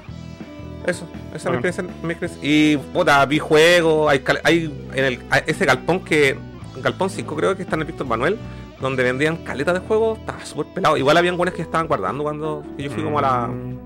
Eso, 0.85 1.07
esa 1.35 1.49
es 1.53 1.83
mi 2.03 2.11
experiencia. 2.11 2.39
Y 2.41 2.77
puta, 2.77 3.25
vi 3.25 3.39
juegos, 3.39 4.09
hay, 4.09 4.21
hay 4.43 4.85
en 4.93 5.03
el, 5.05 5.19
a- 5.29 5.39
ese 5.39 5.65
galpón 5.65 6.03
que. 6.03 6.37
Galpón 6.81 7.09
5 7.09 7.35
creo 7.35 7.55
que 7.55 7.63
está 7.63 7.75
en 7.75 7.81
el 7.81 7.87
Víctor 7.87 8.05
Manuel, 8.07 8.37
donde 8.79 9.01
vendían 9.03 9.37
caletas 9.37 9.73
de 9.73 9.79
juegos, 9.87 10.19
estaba 10.19 10.45
súper 10.45 10.67
pelado. 10.73 10.95
Igual 10.97 11.17
habían 11.17 11.35
buenas 11.35 11.55
que 11.55 11.61
estaban 11.63 11.87
guardando 11.87 12.23
cuando 12.23 12.63
yo 12.77 12.89
fui 12.91 13.01
como 13.03 13.17
a 13.19 13.21
las 13.23 13.49
Mm. 13.49 13.77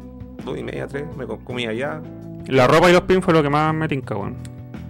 2 0.43 0.57
y 0.57 0.63
media, 0.63 0.87
3, 0.87 1.05
me 1.17 1.25
co- 1.25 1.39
comí 1.43 1.65
allá. 1.65 2.01
La 2.47 2.67
ropa 2.67 2.89
y 2.89 2.93
los 2.93 3.01
pins 3.03 3.23
fue 3.23 3.33
lo 3.33 3.41
que 3.41 3.49
más 3.49 3.73
me 3.73 3.87
tinca, 3.87 4.15
weón. 4.15 4.35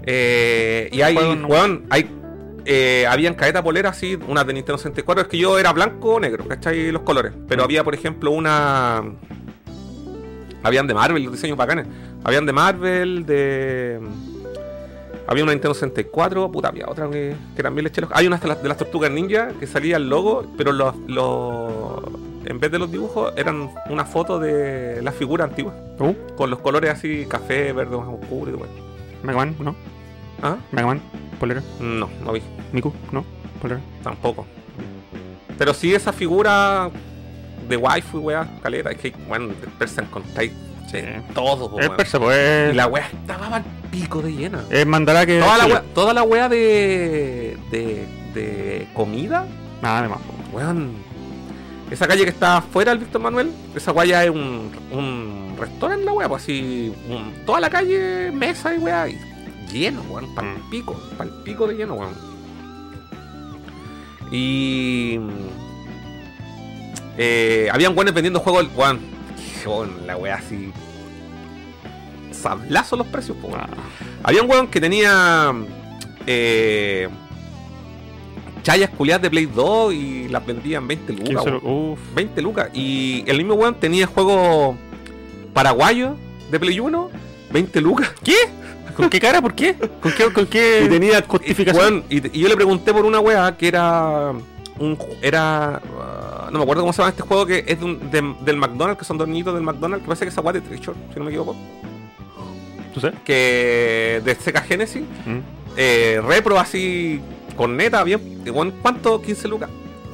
Eh, 0.04 0.90
y 0.92 1.02
hay, 1.02 1.14
no- 1.16 1.48
weón, 1.48 1.86
hay, 1.92 2.10
eh, 2.66 3.06
habían 3.10 3.34
cadetas 3.36 3.62
poleras 3.64 3.98
así, 3.98 4.18
unas 4.28 4.46
de 4.48 4.54
Nintendo 4.54 4.78
64, 4.78 5.24
es 5.24 5.28
que 5.28 5.38
yo 5.38 5.58
era 5.60 5.72
blanco 5.74 6.16
o 6.16 6.20
negro, 6.20 6.48
¿cachai? 6.48 6.92
Los 6.92 7.02
colores. 7.04 7.34
Pero 7.48 7.64
había, 7.64 7.84
por 7.84 7.94
ejemplo, 7.96 8.32
una 8.32 9.04
Habían 10.64 10.88
de 10.88 10.94
Marvel, 10.94 11.24
los 11.24 11.34
diseños 11.34 11.58
bacanes. 11.58 11.88
Habían 12.24 12.46
de 12.46 12.54
Marvel, 12.54 13.26
de. 13.26 14.00
Había 15.28 15.44
una 15.44 15.54
Nintendo 15.54 15.74
64, 15.74 16.52
puta, 16.52 16.68
había 16.68 16.88
otra 16.90 17.10
que, 17.10 17.34
que 17.56 17.64
también 17.64 17.84
le 17.86 17.90
eché 17.90 18.02
los- 18.02 18.10
Hay 18.14 18.28
unas 18.28 18.42
de 18.42 18.48
las, 18.50 18.62
de 18.62 18.68
las 18.68 18.78
tortugas 18.78 19.10
ninja 19.12 19.50
que 19.60 19.66
salía 19.66 19.96
el 19.98 20.10
logo, 20.10 20.46
pero 20.58 20.72
los, 20.74 20.94
los- 21.08 22.04
en 22.46 22.60
vez 22.60 22.70
de 22.72 22.80
los 22.80 22.92
dibujos 22.92 23.32
eran 23.38 23.70
una 23.90 24.04
foto 24.06 24.40
de 24.40 25.02
la 25.02 25.12
figura 25.12 25.46
antigua. 25.46 25.74
Uh, 26.00 26.14
Con 26.36 26.50
los 26.50 26.60
colores 26.60 26.92
así, 26.92 27.26
café, 27.30 27.72
verde 27.72 27.96
más 27.98 28.08
oscuro 28.10 28.52
y 28.52 28.54
todo. 28.56 28.66
bueno. 28.66 28.74
Mega 29.24 29.38
Man, 29.38 29.56
¿no? 29.60 29.76
¿Ah? 30.42 30.58
Mega 30.72 30.88
Man, 30.88 31.02
polera. 31.42 31.62
No, 31.82 32.10
no 32.24 32.32
vi. 32.32 32.42
Miku, 32.72 32.94
¿no? 33.12 33.26
Polera. 33.62 33.82
Tampoco. 34.04 34.46
Pero 35.58 35.74
sí 35.74 35.94
esa 35.94 36.14
figura 36.14 36.90
de 37.68 37.76
waifu, 37.78 38.20
weá, 38.20 38.48
caleta, 38.64 38.92
es 38.92 38.98
que, 38.98 39.12
bueno, 39.28 39.50
te 39.60 39.68
persan 39.68 40.06
con 40.06 40.24
tai 40.34 40.52
Sí. 40.90 40.98
todo, 41.34 41.70
po, 41.72 41.80
Es 41.80 41.86
weón. 41.88 41.98
persa, 41.98 42.20
pues. 42.20 42.74
Y 42.74 42.76
la 42.76 42.88
weá 42.88 43.06
estaba 43.08 43.48
al 43.56 43.64
pico 43.92 44.22
de 44.22 44.32
llena. 44.34 44.64
Es 44.70 44.86
mandará 44.86 45.26
que. 45.26 45.40
Toda 45.40 45.58
la 45.58 45.66
weá, 45.68 45.84
toda 45.94 46.14
la 46.14 46.24
weá 46.24 46.50
de, 46.50 47.58
de, 47.72 48.06
de 48.34 48.88
comida, 48.94 49.46
Nada, 49.82 50.00
además. 50.00 50.20
po. 50.20 50.58
weón. 50.58 50.92
Esa 51.90 52.08
calle 52.08 52.24
que 52.24 52.30
está 52.30 52.58
afuera 52.58 52.92
del 52.92 53.00
Víctor 53.00 53.22
Manuel, 53.22 53.52
esa 53.76 53.92
weá 53.92 54.06
ya 54.06 54.24
es 54.24 54.30
un, 54.32 54.72
un 54.92 55.56
restaurante, 55.60 56.06
la 56.06 56.12
weá, 56.14 56.28
pues 56.30 56.44
así, 56.44 56.94
un- 57.10 57.34
toda 57.46 57.60
la 57.60 57.70
calle, 57.70 58.32
mesa 58.34 58.74
y 58.74 58.78
weá, 58.78 59.08
y 59.10 59.18
lleno, 59.72 60.02
weón, 60.10 60.34
pal 60.36 60.46
Mm. 60.46 60.70
pico, 60.70 61.00
pal 61.18 61.30
pico 61.44 61.68
de 61.68 61.76
lleno, 61.76 61.96
weón. 61.96 62.14
Y. 64.32 65.20
Eh, 67.18 67.70
habían 67.72 67.96
weones 67.96 68.14
vendiendo 68.14 68.40
juegos, 68.40 68.68
weón. 68.76 69.00
weón, 69.66 70.08
la 70.08 70.18
weá 70.18 70.36
así. 70.36 70.72
Sablazo 72.32 72.96
los 72.96 73.08
precios, 73.08 73.38
weón. 73.44 73.60
Ah, 73.60 73.68
Había 74.24 74.42
un 74.44 74.50
weón 74.50 74.68
que 74.68 74.80
tenía. 74.80 75.54
Eh, 76.28 77.10
chayas 78.64 78.92
culiadas 78.92 79.24
de 79.24 79.30
Play 79.32 79.48
2 79.48 79.94
y 79.94 80.28
las 80.30 80.46
vendían 80.46 80.88
20 80.88 81.14
lucas. 81.14 81.28
15 81.44 81.50
weón. 81.52 81.92
Uf. 81.94 82.00
20 82.16 82.42
lucas. 82.42 82.70
Y 82.74 83.24
el 83.28 83.38
mismo 83.38 83.56
weón 83.56 83.76
tenía 83.76 84.06
juegos 84.08 84.76
paraguayos 85.54 86.16
de 86.50 86.60
Play 86.60 86.80
1, 86.80 87.10
20 87.52 87.82
lucas. 87.82 88.12
¿Qué? 88.24 88.36
¿Con 89.02 89.10
qué 89.10 89.20
cara? 89.20 89.42
¿Por 89.42 89.54
qué? 89.54 89.76
¿Con 89.76 90.12
qué, 90.14 90.32
con 90.32 90.46
qué 90.48 90.84
Y 90.86 90.90
tenía 90.90 91.22
justificación? 91.28 92.04
y, 92.10 92.38
y 92.38 92.42
yo 92.42 92.48
le 92.48 92.56
pregunté 92.56 92.94
por 92.94 93.06
una 93.06 93.20
weá 93.20 93.56
que 93.58 93.68
era. 93.68 94.32
Un, 94.80 94.98
era. 95.22 95.76
ah, 96.00 96.50
no 96.52 96.58
me 96.60 96.64
acuerdo 96.64 96.82
cómo 96.84 96.94
se 96.94 97.00
llama 97.00 97.10
este 97.10 97.22
juego 97.24 97.46
que 97.46 97.64
es 97.68 97.80
de 97.80 97.86
un- 97.86 98.10
de- 98.12 98.36
del 98.44 98.58
McDonald's, 98.58 98.98
que 99.00 99.06
son 99.06 99.18
dos 99.18 99.28
niñitos 99.28 99.54
del 99.54 99.64
McDonald's, 99.64 100.04
que 100.04 100.08
parece 100.08 100.26
que 100.26 100.30
es 100.30 100.38
weá 100.38 100.54
de 100.54 100.62
Treasure, 100.62 100.98
si 101.14 101.20
no 101.20 101.26
me 101.26 101.32
equivoco. 101.32 101.56
¿Tú 102.94 103.00
sabes? 103.00 103.20
Que 103.24 104.22
de 104.26 104.36
Sega 104.36 104.62
Genesis. 104.62 105.04
Mm. 105.26 105.38
eh, 105.78 106.22
repro 106.26 106.60
así 106.60 107.22
con 107.56 107.78
neta, 107.78 108.04
bien. 108.04 108.44
¿Cuánto? 108.82 109.22
15 109.22 109.48
lucas. 109.48 109.70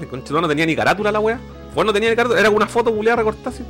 Conchetumare 0.09 0.43
no 0.43 0.47
tenía 0.47 0.65
ni 0.65 0.75
carátula 0.75 1.11
la 1.11 1.19
wea. 1.19 1.39
Bueno, 1.73 1.89
no 1.89 1.93
tenía 1.93 2.09
ni 2.09 2.15
carátula, 2.15 2.39
era 2.39 2.49
una 2.49 2.67
foto 2.67 2.93
culiada 2.93 3.17
recortada 3.17 3.49
así. 3.49 3.63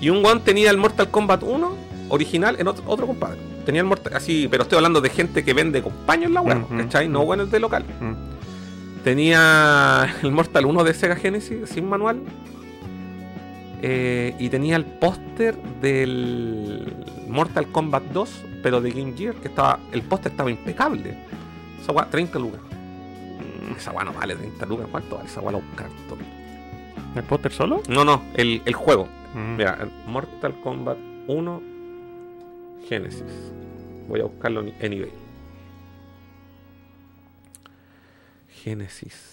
Y 0.00 0.10
un 0.10 0.24
weón 0.24 0.42
tenía 0.44 0.70
el 0.70 0.76
Mortal 0.76 1.10
Kombat 1.10 1.42
1 1.42 1.74
original 2.12 2.56
en 2.58 2.68
otro, 2.68 2.84
otro 2.86 3.06
compadre. 3.06 3.38
Tenía 3.64 3.80
el 3.80 3.86
Mortal, 3.86 4.14
así, 4.14 4.46
pero 4.50 4.64
estoy 4.64 4.76
hablando 4.76 5.00
de 5.00 5.08
gente 5.08 5.44
que 5.44 5.54
vende 5.54 5.82
con 5.82 5.92
paños 6.06 6.30
la 6.30 6.42
wea, 6.42 6.58
Ujú, 6.58 6.76
¿cachai? 6.76 7.08
No 7.08 7.22
weones 7.22 7.50
de 7.50 7.58
local. 7.58 7.84
Mm. 8.00 9.02
Tenía 9.02 10.14
el 10.22 10.30
Mortal 10.30 10.66
1 10.66 10.84
de 10.84 10.94
Sega 10.94 11.16
Genesis 11.16 11.70
sin 11.70 11.88
manual. 11.88 12.20
Eh, 13.84 14.36
y 14.38 14.48
tenía 14.50 14.76
el 14.76 14.84
póster 14.84 15.56
del 15.80 16.94
Mortal 17.28 17.66
Kombat 17.72 18.04
2, 18.12 18.30
pero 18.62 18.80
de 18.80 18.90
Game 18.90 19.14
Gear, 19.16 19.34
que 19.36 19.48
estaba. 19.48 19.80
El 19.90 20.02
póster 20.02 20.32
estaba 20.32 20.50
impecable. 20.50 21.16
Esa 21.82 21.92
weá, 21.92 22.04
30 22.08 22.38
lucas. 22.38 22.60
Esa 23.76 23.90
weá 23.90 24.04
no 24.04 24.12
vale 24.12 24.36
30 24.36 24.66
lucas. 24.66 24.86
¿Cuánto 24.90 25.16
vale 25.16 25.28
esa 25.28 25.40
weá? 25.40 25.52
La 25.52 25.58
buscar 25.58 25.88
todo. 26.08 26.18
¿El 27.16 27.22
póster 27.24 27.52
solo? 27.52 27.82
No, 27.88 28.04
no, 28.04 28.22
el, 28.34 28.60
el 28.66 28.74
juego. 28.74 29.08
Mm. 29.34 29.56
Mira, 29.56 29.78
el 29.80 29.90
Mortal 30.06 30.54
Kombat 30.62 30.98
1 31.26 31.71
Genesis. 32.88 33.52
Voy 34.08 34.20
a 34.20 34.24
buscarlo 34.24 34.60
en 34.60 34.92
eBay. 34.92 35.12
Genesis. 38.48 39.32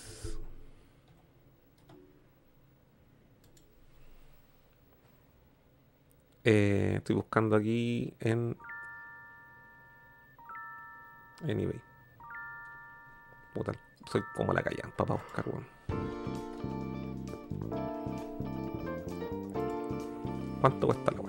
Eh, 6.44 6.94
estoy 6.98 7.16
buscando 7.16 7.56
aquí 7.56 8.14
en 8.20 8.58
en 11.46 11.60
eBay. 11.60 11.82
Puta, 13.54 13.72
soy 14.10 14.22
como 14.36 14.52
la 14.54 14.64
callampa 14.64 15.06
para 15.06 15.22
buscar, 15.22 15.46
weón. 15.48 15.66
¿Cuánto 20.62 20.88
cuesta 20.88 21.12
la 21.12 21.22
weá? 21.22 21.29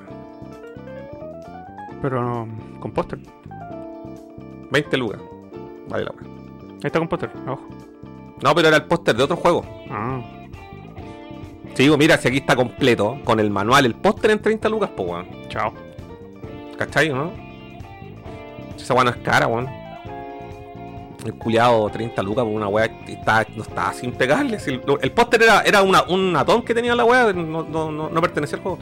Pero 2.03 2.23
no, 2.23 2.49
con 2.81 2.91
póster. 2.93 3.19
20 4.71 4.97
lucas. 4.97 5.21
Vale 5.89 6.05
la 6.05 6.11
weá. 6.13 6.31
Ahí 6.73 6.79
está 6.85 6.99
con 6.99 7.09
póster, 7.09 7.31
abajo. 7.47 7.63
No, 8.43 8.55
pero 8.55 8.69
era 8.69 8.77
el 8.79 8.85
póster 8.85 9.15
de 9.17 9.23
otro 9.23 9.37
juego. 9.37 9.65
Ah, 9.91 10.21
Si 11.75 11.83
digo, 11.83 11.97
mira, 11.99 12.17
si 12.17 12.29
aquí 12.29 12.39
está 12.39 12.57
completo, 12.57 13.19
con 13.25 13.39
el 13.41 13.51
manual, 13.51 13.85
el 13.87 13.95
póster 13.95 14.31
en 14.31 14.41
30 14.41 14.69
lucas, 14.69 14.91
pues 14.97 15.09
weón. 15.09 15.27
chao. 15.49 15.73
¿Cachai, 16.79 17.11
no? 17.11 17.31
Esa 18.77 18.95
weá 18.95 19.05
no 19.05 19.11
es 19.11 19.17
cara, 19.17 19.47
weón. 19.47 19.69
El 21.27 21.35
culiado 21.35 21.87
30 21.91 22.23
lucas 22.23 22.45
por 22.47 22.55
una 22.55 22.69
weá 22.69 22.87
está, 23.07 23.47
no 23.55 23.63
está 23.63 23.91
así 23.91 24.07
impecable. 24.07 24.59
Si 24.59 24.71
el, 24.71 24.83
el 25.03 25.13
póster 25.13 25.43
era, 25.43 25.61
era 25.63 25.83
una, 25.83 26.03
un 26.05 26.35
atón 26.35 26.63
que 26.63 26.73
tenía 26.75 26.95
la 26.95 27.05
weá, 27.05 27.31
no, 27.35 27.63
no, 27.65 27.91
no, 27.93 28.09
no 28.09 28.21
pertenecía 28.23 28.57
al 28.57 28.63
juego. 28.63 28.79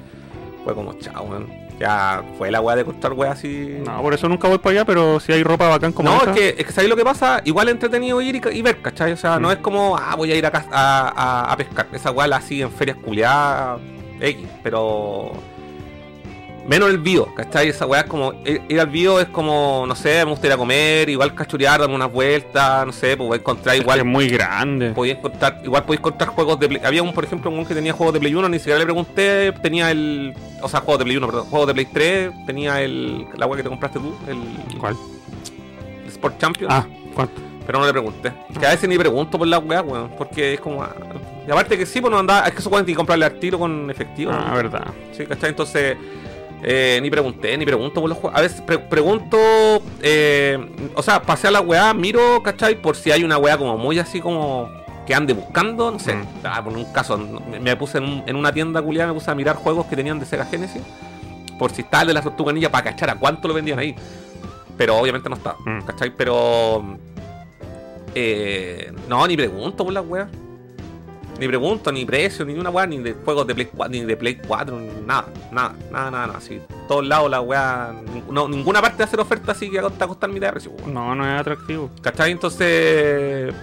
Fue 0.63 0.73
como, 0.75 0.93
chao, 0.95 1.25
weón. 1.25 1.47
Ya 1.79 2.23
fue 2.37 2.51
la 2.51 2.61
weá 2.61 2.75
de 2.75 2.85
costar 2.85 3.13
weá 3.13 3.33
así. 3.33 3.79
No, 3.87 4.03
por 4.03 4.13
eso 4.13 4.29
nunca 4.29 4.49
voy 4.49 4.59
para 4.59 4.73
allá, 4.73 4.85
pero 4.85 5.21
si 5.21 5.33
hay 5.33 5.45
ropa 5.45 5.69
bacán 5.69 5.93
como 5.93 6.11
no, 6.11 6.17
esa, 6.23 6.31
es 6.33 6.37
que, 6.37 6.49
es 6.59 6.67
que 6.67 6.73
¿sabéis 6.73 6.91
lo 6.91 6.97
que 6.97 7.05
pasa? 7.05 7.41
Igual 7.45 7.69
es 7.69 7.75
entretenido 7.75 8.21
ir 8.21 8.35
y, 8.35 8.43
y 8.59 8.63
ver, 8.63 8.83
¿cachai? 8.83 9.13
O 9.13 9.17
sea, 9.17 9.39
no 9.39 9.49
Mm. 9.49 9.53
es 9.53 9.57
como, 9.59 9.97
ah, 9.97 10.15
voy 10.17 10.33
a 10.33 10.35
ir 10.35 10.45
a, 10.45 10.51
a- 10.73 11.53
a 11.53 11.57
pescar. 11.57 11.87
Esa 11.93 12.11
weá 12.11 12.27
la 12.27 12.37
así 12.39 12.63
en 12.63 12.71
ferias 12.73 12.97
culiadas, 12.97 13.79
X, 14.21 14.47
pero. 14.63 15.33
Menos 16.69 16.91
el 16.91 16.99
bio, 16.99 17.35
¿cachai? 17.35 17.71
Esa 17.71 17.87
weá 17.87 18.03
es 18.03 18.07
como. 18.07 18.35
Ir 18.45 18.61
ir 18.69 18.79
al 18.79 18.89
bio 18.89 19.19
es 19.21 19.29
como, 19.29 19.87
no 19.89 19.95
sé, 19.97 20.23
me 20.27 20.31
gustaría 20.33 20.55
comer, 20.55 21.09
igual 21.09 21.35
cachurear, 21.35 21.81
darme 21.81 21.95
unas 21.95 22.13
vueltas, 22.13 22.85
no 22.85 22.93
sé, 22.93 23.17
pues 23.17 23.27
voy 23.27 23.37
a 23.37 23.41
encontrar 23.41 23.75
igual. 23.77 24.01
es 24.01 24.05
muy 24.05 24.29
grande. 24.29 24.91
Podía 24.91 25.15
encontrar, 25.15 25.61
igual 25.65 25.85
podéis 25.85 26.01
encontrar 26.01 26.29
juegos 26.29 26.61
de 26.61 26.69
Play. 26.69 26.83
Había 26.85 27.03
un, 27.03 27.15
por 27.15 27.25
ejemplo, 27.25 27.51
un 27.51 27.65
que 27.65 27.75
tenía 27.75 27.95
juegos 27.95 28.13
de 28.13 28.21
Play 28.21 28.35
1, 28.35 28.49
ni 28.51 28.59
siquiera 28.59 28.79
le 28.79 28.85
pregunté, 28.85 29.53
tenía 29.63 29.91
el. 29.91 30.35
O 30.61 30.69
sea, 30.69 30.81
juegos 30.81 30.99
de 30.99 31.05
Play 31.07 31.17
1, 31.17 31.27
perdón, 31.27 31.47
juegos 31.47 31.69
de 31.69 31.73
Play 31.73 31.87
3, 31.87 32.31
tenía 32.47 32.83
el. 32.83 33.27
La 33.39 33.47
weá 33.47 33.57
que 33.57 33.63
te 33.63 33.69
compraste 33.71 33.99
tú, 33.99 34.15
el. 34.29 34.79
¿Cuál? 34.79 34.95
el 36.03 36.09
Sport 36.11 36.39
Champion. 36.39 36.71
Ah, 36.71 36.87
¿cuánto? 37.15 37.41
Pero 37.67 37.79
no 37.81 37.87
le 37.87 37.93
pregunté. 37.93 38.33
Que 38.61 38.67
a 38.67 38.71
veces 38.71 38.89
ni 38.91 38.99
pregunto 38.99 39.39
por 39.39 39.47
la 39.47 39.59
weá, 39.59 39.81
weón. 39.81 40.11
Porque 40.19 40.53
es 40.53 40.61
como. 40.61 40.83
ah, 40.83 40.95
Y 41.47 41.51
aparte 41.51 41.79
que 41.79 41.87
sí, 41.87 42.03
pues 42.03 42.11
no 42.11 42.19
andaba. 42.19 42.47
Es 42.47 42.53
que 42.53 42.59
eso 42.61 42.69
pueden 42.69 42.95
comprarle 42.95 43.25
al 43.25 43.39
tiro 43.39 43.59
con 43.59 43.91
efectivo. 43.91 44.33
Ah, 44.35 44.49
¿no? 44.51 44.57
verdad. 44.57 44.87
Sí, 45.17 45.25
¿cachai? 45.25 45.49
Entonces. 45.49 45.97
Eh, 46.63 46.99
ni 47.03 47.11
pregunté, 47.11 47.57
ni 47.57 47.65
pregunto 47.65 48.01
por 48.01 48.09
los 48.09 48.19
juegos. 48.19 48.39
A 48.39 48.43
veces 48.43 48.61
pre- 48.63 48.79
pregunto. 48.79 49.39
eh, 50.03 50.59
o 50.95 51.03
sea, 51.03 51.23
pasé 51.23 51.49
a 51.49 51.51
la 51.51 51.61
weá, 51.61 51.93
miro, 51.95 52.43
¿cachai? 52.43 52.81
Por 52.81 52.97
si 52.97 53.11
hay 53.11 53.23
una 53.25 53.39
weá 53.39 53.57
como 53.59 53.77
muy 53.79 53.99
así 53.99 54.21
como. 54.21 54.69
Que 55.07 55.15
ande 55.15 55.33
buscando, 55.33 55.91
no 55.91 55.99
sé. 55.99 56.15
Mm. 56.15 56.25
Ah, 56.45 56.63
por 56.63 56.75
un 56.75 56.85
caso, 56.93 57.17
me, 57.17 57.59
me 57.61 57.77
puse 57.77 57.97
en, 57.99 58.05
un- 58.05 58.23
en 58.27 58.37
una 58.37 58.53
tienda 58.53 58.83
culiada, 58.83 59.09
me 59.09 59.15
puse 59.19 59.31
a 59.31 59.35
mirar 59.35 59.57
juegos 59.57 59.87
que 59.87 59.97
tenían 59.97 60.19
de 60.21 60.27
Sega 60.27 60.45
Genesis. 60.45 60.83
Por 61.59 61.71
si 61.73 61.81
está 61.83 62.03
el 62.03 62.09
de 62.09 62.15
las 62.15 62.25
tortuganillas 62.25 62.71
para 62.71 62.85
cachar 62.85 63.09
a 63.11 63.15
cuánto 63.15 63.49
lo 63.49 63.55
vendían 63.55 63.79
ahí. 63.79 63.95
Pero 64.77 64.97
obviamente 64.99 65.29
no 65.31 65.37
está, 65.37 65.55
Mm. 65.65 65.81
¿cachai? 65.87 66.11
Pero. 66.17 66.99
Eh, 68.15 68.93
no, 69.09 69.27
ni 69.27 69.37
pregunto 69.37 69.85
por 69.85 69.93
las 69.93 70.05
weas. 70.07 70.29
Ni 71.39 71.47
pregunto, 71.47 71.93
ni 71.93 72.05
precio, 72.05 72.45
ni 72.45 72.55
una 72.59 72.69
weá, 72.71 72.87
ni 72.87 72.99
de 72.99 73.13
juegos 73.13 73.47
de 73.47 73.55
Play 73.55 73.69
4, 73.75 73.93
ni 73.93 74.05
de 74.05 74.17
Play 74.17 74.37
4, 74.45 74.77
ni 74.81 74.89
nada, 75.07 75.27
nada, 75.53 75.75
nada, 75.93 76.11
nada, 76.11 76.27
nada. 76.27 76.39
Así, 76.39 76.61
todos 76.89 77.07
lados 77.07 77.31
la 77.31 77.41
weá. 77.41 77.95
No, 78.31 78.49
ninguna 78.49 78.81
parte 78.81 78.99
de 78.99 79.05
hacer 79.05 79.21
oferta 79.21 79.53
así 79.53 79.71
que 79.71 79.79
a 79.79 79.83
costar 79.83 80.29
mitad 80.31 80.49
de 80.49 80.53
precio. 80.53 80.73
No, 80.87 81.15
no 81.15 81.25
es 81.25 81.41
atractivo. 81.41 81.91
¿Cachai? 82.03 82.33
Entonces. 82.33 83.55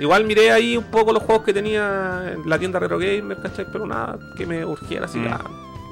Igual 0.00 0.24
miré 0.26 0.52
ahí 0.52 0.76
un 0.76 0.84
poco 0.84 1.12
los 1.12 1.24
juegos 1.24 1.44
que 1.44 1.52
tenía 1.52 2.32
en 2.32 2.48
la 2.48 2.56
tienda 2.56 2.78
Retro 2.78 2.98
Gamer, 2.98 3.36
¿cachai? 3.42 3.66
Pero 3.72 3.84
nada, 3.84 4.16
que 4.36 4.46
me 4.46 4.64
urgiera 4.64 5.06
así. 5.06 5.18
Mm. 5.18 5.24
ya. 5.24 5.40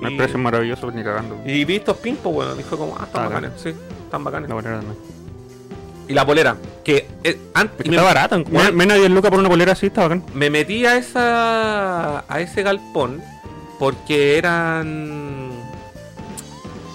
El 0.04 0.12
Y- 0.12 0.16
precio 0.16 0.36
es 0.36 0.42
maravilloso, 0.42 0.90
ni 0.92 1.02
cagando. 1.02 1.40
y 1.44 1.64
vi 1.64 1.76
estos 1.76 1.96
pimpos, 1.96 2.32
weón, 2.32 2.60
y 2.60 2.62
fue 2.62 2.78
como, 2.78 2.94
ah, 3.00 3.04
están 3.06 3.24
Bacán. 3.24 3.42
bacanes, 3.42 3.60
sí, 3.60 3.70
están 4.04 4.22
bacanes. 4.22 4.48
La. 4.50 4.82
Y 6.08 6.14
la 6.14 6.24
polera, 6.24 6.56
que 6.84 7.06
eh, 7.24 7.36
antes 7.54 7.86
Está 7.86 8.02
barata. 8.02 8.36
Bueno. 8.38 8.72
Me, 8.72 8.86
me 8.86 8.94
10 8.98 9.10
lucas 9.10 9.30
por 9.30 9.40
una 9.40 9.48
polera 9.48 9.72
así, 9.72 9.86
está 9.86 10.02
bacán. 10.02 10.24
me 10.34 10.50
metí 10.50 10.86
a 10.86 10.96
esa 10.96 12.20
a 12.32 12.40
ese 12.40 12.62
galpón 12.62 13.20
porque 13.78 14.38
eran 14.38 15.50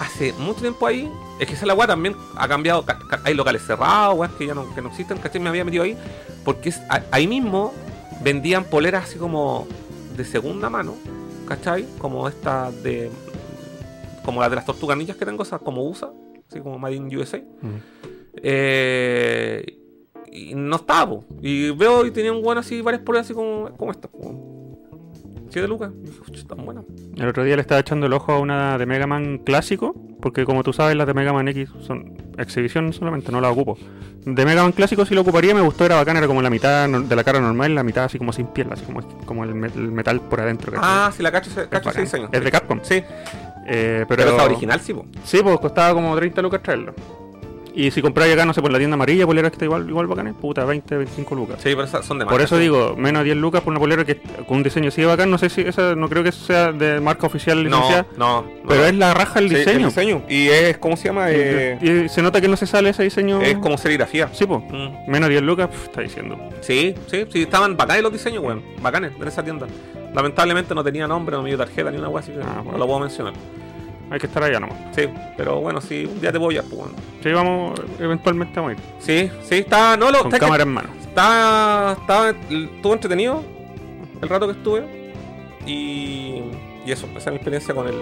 hace 0.00 0.32
mucho 0.34 0.60
tiempo 0.60 0.86
ahí. 0.86 1.10
Es 1.38 1.46
que 1.48 1.54
esa 1.54 1.66
la 1.66 1.74
weá 1.74 1.86
también 1.86 2.14
ha 2.36 2.48
cambiado. 2.48 2.84
ca- 2.84 2.98
ca- 3.08 3.20
Hay 3.24 3.34
locales 3.34 3.62
cerrados, 3.66 4.16
weas 4.18 4.32
que 4.32 4.46
ya 4.46 4.54
no, 4.54 4.72
que 4.74 4.80
no 4.82 4.88
existen, 4.88 5.18
¿cachai? 5.18 5.40
Me 5.40 5.48
había 5.48 5.64
metido 5.64 5.82
ahí. 5.84 5.96
Porque 6.44 6.68
es- 6.70 6.80
a- 6.88 7.02
ahí 7.10 7.26
mismo 7.26 7.72
vendían 8.22 8.64
poleras 8.64 9.04
así 9.04 9.18
como 9.18 9.66
de 10.16 10.24
segunda 10.24 10.70
mano, 10.70 10.94
¿cachai? 11.48 11.86
Como 11.98 12.28
esta 12.28 12.70
de. 12.70 13.10
Como 14.24 14.40
la 14.40 14.48
de 14.48 14.56
las 14.56 14.64
tortugas 14.64 14.96
ninjas 14.96 15.16
que 15.16 15.26
tengo, 15.26 15.42
esas 15.42 15.60
como 15.60 15.82
USA, 15.82 16.10
así 16.48 16.60
como 16.60 16.78
Made 16.78 16.94
in 16.94 17.16
USA. 17.16 17.42
Eh, 18.36 19.78
y 20.30 20.54
no 20.54 20.76
estaba, 20.76 21.10
po. 21.10 21.24
Y 21.42 21.70
veo 21.70 22.06
y 22.06 22.10
tenía 22.10 22.32
un 22.32 22.42
buen 22.42 22.58
así, 22.58 22.80
varias 22.80 23.02
poleras 23.02 23.26
así 23.26 23.34
como, 23.34 23.70
como 23.76 23.90
estas. 23.90 24.10
7 25.50 25.68
lucas. 25.68 25.90
Y 26.02 26.06
dije, 26.06 26.18
"Uch, 26.26 26.34
están 26.38 26.64
buenas. 26.64 26.84
El 27.14 27.28
otro 27.28 27.44
día 27.44 27.56
le 27.56 27.60
estaba 27.60 27.78
echando 27.80 28.06
el 28.06 28.12
ojo 28.14 28.32
a 28.32 28.38
una 28.38 28.78
de 28.78 28.86
Mega 28.86 29.06
Man 29.06 29.36
clásico, 29.38 29.94
porque 30.22 30.46
como 30.46 30.62
tú 30.62 30.72
sabes, 30.72 30.96
las 30.96 31.06
de 31.06 31.12
Mega 31.12 31.34
Man 31.34 31.46
X 31.48 31.68
son 31.86 32.16
exhibición 32.38 32.92
solamente, 32.94 33.30
no 33.30 33.40
las 33.42 33.52
ocupo. 33.52 33.76
De 34.24 34.46
Mega 34.46 34.62
Man 34.62 34.72
clásico 34.72 35.04
sí 35.04 35.14
lo 35.14 35.20
ocuparía, 35.20 35.54
me 35.54 35.60
gustó, 35.60 35.84
era 35.84 35.96
bacán, 35.96 36.16
era 36.16 36.26
como 36.26 36.40
la 36.40 36.48
mitad 36.48 36.88
de 36.88 37.16
la 37.16 37.24
cara 37.24 37.38
normal, 37.40 37.74
la 37.74 37.82
mitad 37.82 38.04
así 38.04 38.16
como 38.16 38.32
sin 38.32 38.46
piel, 38.46 38.68
así 38.72 38.82
como, 38.86 39.02
como 39.26 39.44
el, 39.44 39.54
me- 39.54 39.66
el 39.66 39.92
metal 39.92 40.22
por 40.22 40.40
adentro. 40.40 40.72
Ah, 40.76 41.12
sí, 41.14 41.22
la 41.22 41.30
cacho, 41.30 41.50
Es 41.60 41.66
cacho 41.66 42.00
diseño. 42.00 42.30
Es 42.32 42.42
de 42.42 42.50
Capcom. 42.50 42.80
Sí, 42.82 43.02
Eh, 43.66 44.06
pero, 44.08 44.24
pero, 44.24 44.30
es 44.30 44.36
la 44.38 44.44
original, 44.44 44.80
sí, 44.80 44.94
po. 44.94 45.04
Sí, 45.22 45.38
pues 45.42 45.60
costaba 45.60 45.92
como 45.94 46.16
30 46.16 46.40
lucas 46.42 46.62
traerlo. 46.62 46.94
Y 47.74 47.90
si 47.90 48.02
compráis 48.02 48.34
acá, 48.34 48.44
no 48.44 48.52
sé, 48.52 48.60
por 48.60 48.70
la 48.70 48.78
tienda 48.78 48.94
amarilla, 48.94 49.24
polera 49.26 49.48
que 49.48 49.54
está 49.54 49.64
igual, 49.64 49.88
igual 49.88 50.06
bacán, 50.06 50.34
puta, 50.34 50.64
20, 50.64 50.94
25 50.96 51.34
lucas. 51.34 51.56
Sí, 51.58 51.70
pero 51.70 51.84
esas 51.84 52.04
son 52.04 52.18
de 52.18 52.24
Por 52.26 52.32
marca, 52.34 52.44
eso 52.44 52.56
sí. 52.56 52.62
digo, 52.62 52.94
menos 52.98 53.20
de 53.20 53.24
10 53.26 53.36
lucas 53.38 53.62
por 53.62 53.70
una 53.70 53.80
polera 53.80 54.04
que 54.04 54.16
con 54.46 54.58
un 54.58 54.62
diseño 54.62 54.88
así 54.88 55.00
de 55.00 55.06
bacán, 55.06 55.30
no 55.30 55.38
sé 55.38 55.48
si 55.48 55.62
esa, 55.62 55.94
no 55.94 56.08
creo 56.10 56.22
que 56.22 56.32
sea 56.32 56.70
de 56.72 57.00
marca 57.00 57.26
oficial 57.26 57.56
No, 57.64 57.70
licenciada, 57.78 58.06
no. 58.18 58.42
no. 58.42 58.48
pero 58.68 58.84
es 58.84 58.94
la 58.94 59.14
raja 59.14 59.38
el 59.38 59.48
Sí, 59.48 59.54
diseño. 59.56 59.78
el 59.78 59.84
diseño. 59.86 60.22
Y 60.28 60.48
es, 60.48 60.76
¿cómo 60.78 60.96
se 60.98 61.08
llama? 61.08 61.26
Eh, 61.30 61.78
Y 61.80 62.08
se 62.10 62.20
nota 62.22 62.40
que 62.42 62.48
no 62.48 62.56
se 62.56 62.66
sale 62.66 62.90
ese 62.90 63.04
diseño. 63.04 63.40
es 63.40 63.56
como 63.56 63.78
serigrafía. 63.78 64.28
Sí, 64.34 64.44
pues. 64.44 64.60
Mm. 64.70 65.10
Menos 65.10 65.28
de 65.28 65.34
10 65.36 65.42
lucas, 65.42 65.68
pf, 65.68 65.84
está 65.86 66.00
diciendo. 66.02 66.38
Sí, 66.60 66.94
sí, 67.06 67.24
sí, 67.32 67.42
estaban 67.42 67.76
bacanes 67.76 68.02
los 68.02 68.12
diseños, 68.12 68.44
weón. 68.44 68.62
Bacanes 68.82 69.12
en 69.18 69.28
esa 69.28 69.42
tienda. 69.42 69.66
Lamentablemente 70.14 70.74
no 70.74 70.84
tenía 70.84 71.08
nombre, 71.08 71.36
no 71.36 71.42
me 71.42 71.48
dio 71.48 71.56
tarjeta 71.56 71.90
ni 71.90 71.96
una 71.96 72.08
weá, 72.10 72.20
así 72.22 72.32
que 72.32 72.40
Ah, 72.42 72.62
no 72.70 72.76
lo 72.76 72.86
puedo 72.86 73.00
mencionar. 73.00 73.32
Hay 74.12 74.18
que 74.20 74.26
estar 74.26 74.42
allá 74.42 74.60
nomás. 74.60 74.76
Sí, 74.94 75.08
pero 75.38 75.60
bueno, 75.60 75.80
sí, 75.80 76.04
un 76.04 76.20
día 76.20 76.30
te 76.30 76.36
voy 76.38 76.58
a, 76.58 76.62
pues, 76.62 76.74
weón. 76.74 76.92
Sí, 77.22 77.32
vamos, 77.32 77.80
eventualmente 77.98 78.60
vamos 78.60 78.72
a 78.72 78.74
ir. 78.74 78.80
Sí, 78.98 79.30
sí, 79.42 79.54
está. 79.60 79.96
No, 79.96 80.10
lo, 80.10 80.18
Con 80.18 80.26
está, 80.26 80.38
que- 80.38 80.44
cámara 80.44 80.62
en 80.64 80.68
mano. 80.68 80.88
está, 81.00 81.96
está, 81.98 82.28
estuvo 82.30 82.92
entretenido 82.92 83.42
el 84.20 84.28
rato 84.28 84.46
que 84.46 84.52
estuve. 84.52 84.84
Y, 85.64 86.42
y 86.84 86.92
eso, 86.92 87.06
esa 87.16 87.18
es 87.18 87.26
mi 87.28 87.36
experiencia 87.36 87.74
con 87.74 87.88
el. 87.88 87.94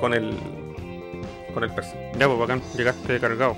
con 0.00 0.14
el. 0.14 0.36
con 1.52 1.64
el 1.64 1.70
persa. 1.70 1.94
Ya, 2.16 2.26
pues 2.28 2.38
bacán, 2.38 2.62
llegaste 2.76 3.18
cargado. 3.18 3.56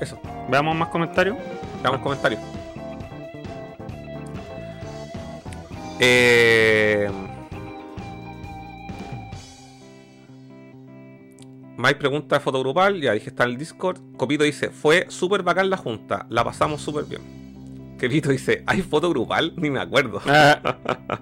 Eso, 0.00 0.18
Veamos 0.48 0.74
más 0.76 0.88
comentarios. 0.88 1.36
damos 1.84 2.00
comentarios. 2.00 2.40
Eh, 6.00 7.08
Mike 11.78 11.96
pregunta 11.96 12.36
de 12.36 12.40
foto 12.40 12.60
grupal, 12.60 13.00
ya 13.00 13.12
dije 13.12 13.28
está 13.30 13.44
en 13.44 13.50
el 13.50 13.58
Discord. 13.58 13.98
Copito 14.16 14.44
dice, 14.44 14.70
fue 14.70 15.06
súper 15.08 15.42
bacán 15.42 15.68
la 15.70 15.76
junta, 15.76 16.26
la 16.30 16.42
pasamos 16.44 16.80
súper 16.80 17.04
bien. 17.04 17.20
Kevito 17.98 18.30
dice, 18.30 18.62
¿hay 18.66 18.82
foto 18.82 19.08
grupal? 19.10 19.52
Ni 19.56 19.70
me 19.70 19.80
acuerdo. 19.80 20.20
Ah, 20.26 20.76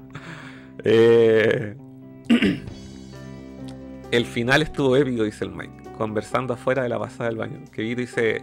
Eh, 0.87 1.77
el 4.11 4.27
final 4.27 4.61
estuvo 4.63 4.97
épico, 4.97 5.23
dice 5.25 5.45
el 5.45 5.51
Mike. 5.51 5.85
Conversando 5.97 6.55
afuera 6.55 6.83
de 6.83 6.89
la 6.89 6.99
pasada 6.99 7.31
del 7.31 7.39
baño. 7.39 7.61
Kevito 7.73 8.01
dice, 8.01 8.43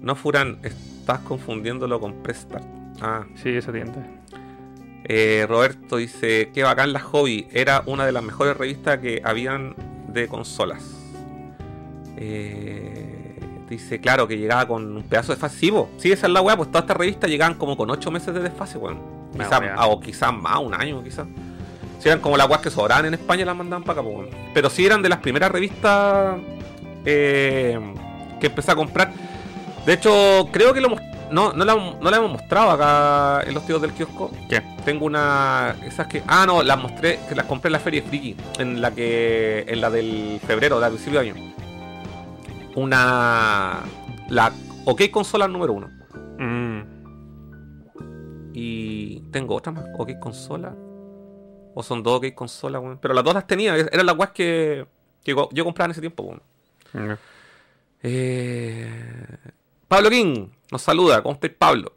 no 0.00 0.14
Furan, 0.14 0.58
estás 0.62 1.18
confundiéndolo 1.20 1.98
con 2.00 2.22
Prestart. 2.22 2.64
Ah, 3.00 3.26
sí, 3.34 3.50
esa 3.50 3.72
tienda. 3.72 4.06
eh, 5.04 5.46
Roberto 5.48 5.96
dice, 5.96 6.50
qué 6.54 6.62
bacán 6.62 6.92
la 6.92 7.00
hobby. 7.00 7.48
Era 7.50 7.82
una 7.86 8.06
de 8.06 8.12
las 8.12 8.22
mejores 8.22 8.56
revistas 8.56 8.98
que 8.98 9.20
habían 9.24 9.74
de 10.12 10.28
consolas. 10.28 10.97
Eh, 12.20 13.38
dice, 13.68 14.00
claro, 14.00 14.26
que 14.26 14.36
llegaba 14.36 14.66
con 14.66 14.96
un 14.96 15.02
pedazo 15.04 15.28
de 15.28 15.36
desfase. 15.36 15.58
Sí, 15.58 15.70
po. 15.70 15.88
sí, 15.98 16.10
esa 16.10 16.26
es 16.26 16.32
la 16.32 16.40
weá, 16.40 16.56
pues 16.56 16.68
todas 16.68 16.82
estas 16.82 16.96
revistas 16.96 17.30
llegaban 17.30 17.54
como 17.54 17.76
con 17.76 17.90
8 17.90 18.10
meses 18.10 18.34
de 18.34 18.40
desfase, 18.40 18.78
weón. 18.78 18.98
La 19.36 19.44
Quizás, 19.44 19.62
o 19.86 20.00
quizás 20.00 20.32
más, 20.32 20.58
un 20.58 20.74
año, 20.74 21.02
quizás. 21.02 21.26
Si 22.00 22.08
eran 22.08 22.20
como 22.20 22.36
las 22.36 22.48
weas 22.48 22.60
que 22.60 22.70
sobraban 22.70 23.06
en 23.06 23.14
España, 23.14 23.44
las 23.44 23.56
mandaban 23.56 23.84
para 23.84 24.00
acá, 24.00 24.08
weón. 24.08 24.28
Pero 24.54 24.70
sí 24.70 24.84
eran 24.84 25.02
de 25.02 25.08
las 25.08 25.18
primeras 25.18 25.50
revistas 25.50 26.36
eh, 27.04 27.78
que 28.40 28.46
empecé 28.46 28.72
a 28.72 28.76
comprar. 28.76 29.12
De 29.86 29.92
hecho, 29.92 30.48
creo 30.50 30.72
que 30.72 30.80
lo 30.80 30.96
no, 31.30 31.52
no, 31.52 31.64
la, 31.64 31.74
no 31.74 32.10
la 32.10 32.16
hemos 32.16 32.32
mostrado 32.32 32.70
acá 32.70 33.42
en 33.46 33.54
los 33.54 33.66
tíos 33.66 33.80
del 33.82 33.92
kiosco. 33.92 34.30
¿Qué? 34.48 34.62
Tengo 34.84 35.06
una. 35.06 35.76
Esas 35.84 36.06
que. 36.06 36.22
Ah, 36.26 36.44
no, 36.46 36.62
las 36.62 36.78
mostré, 36.78 37.18
que 37.28 37.34
las 37.34 37.46
compré 37.46 37.68
en 37.68 37.72
la 37.72 37.80
feria 37.80 38.02
Friki. 38.02 38.36
En 38.58 38.80
la 38.80 38.90
que. 38.92 39.64
En 39.68 39.80
la 39.80 39.90
del 39.90 40.40
febrero, 40.46 40.80
de 40.80 40.88
principio 40.88 41.20
de 41.20 41.30
año. 41.30 41.48
Una. 42.78 43.82
La 44.28 44.52
OK 44.84 45.10
consola 45.10 45.48
número 45.48 45.72
uno. 45.72 45.88
Mm, 46.38 46.80
Y 48.54 49.20
tengo 49.30 49.54
otra 49.56 49.72
más, 49.72 49.84
OK 49.98 50.18
consola. 50.20 50.74
O 51.74 51.82
son 51.82 52.02
dos 52.02 52.18
OK 52.18 52.34
consolas, 52.34 52.82
weón. 52.82 52.98
Pero 53.00 53.14
las 53.14 53.24
dos 53.24 53.34
las 53.34 53.46
tenía, 53.46 53.76
eran 53.76 54.06
las 54.06 54.16
weas 54.18 54.32
que, 54.32 54.86
que 55.22 55.32
yo 55.52 55.64
compraba 55.64 55.86
en 55.86 55.90
ese 55.92 56.00
tiempo, 56.00 56.34
ya. 56.94 57.18
Eh, 58.02 59.36
Pablo 59.86 60.10
King 60.10 60.48
nos 60.70 60.82
saluda. 60.82 61.22
¿Cómo 61.22 61.34
estáis, 61.34 61.52
Pablo? 61.58 61.94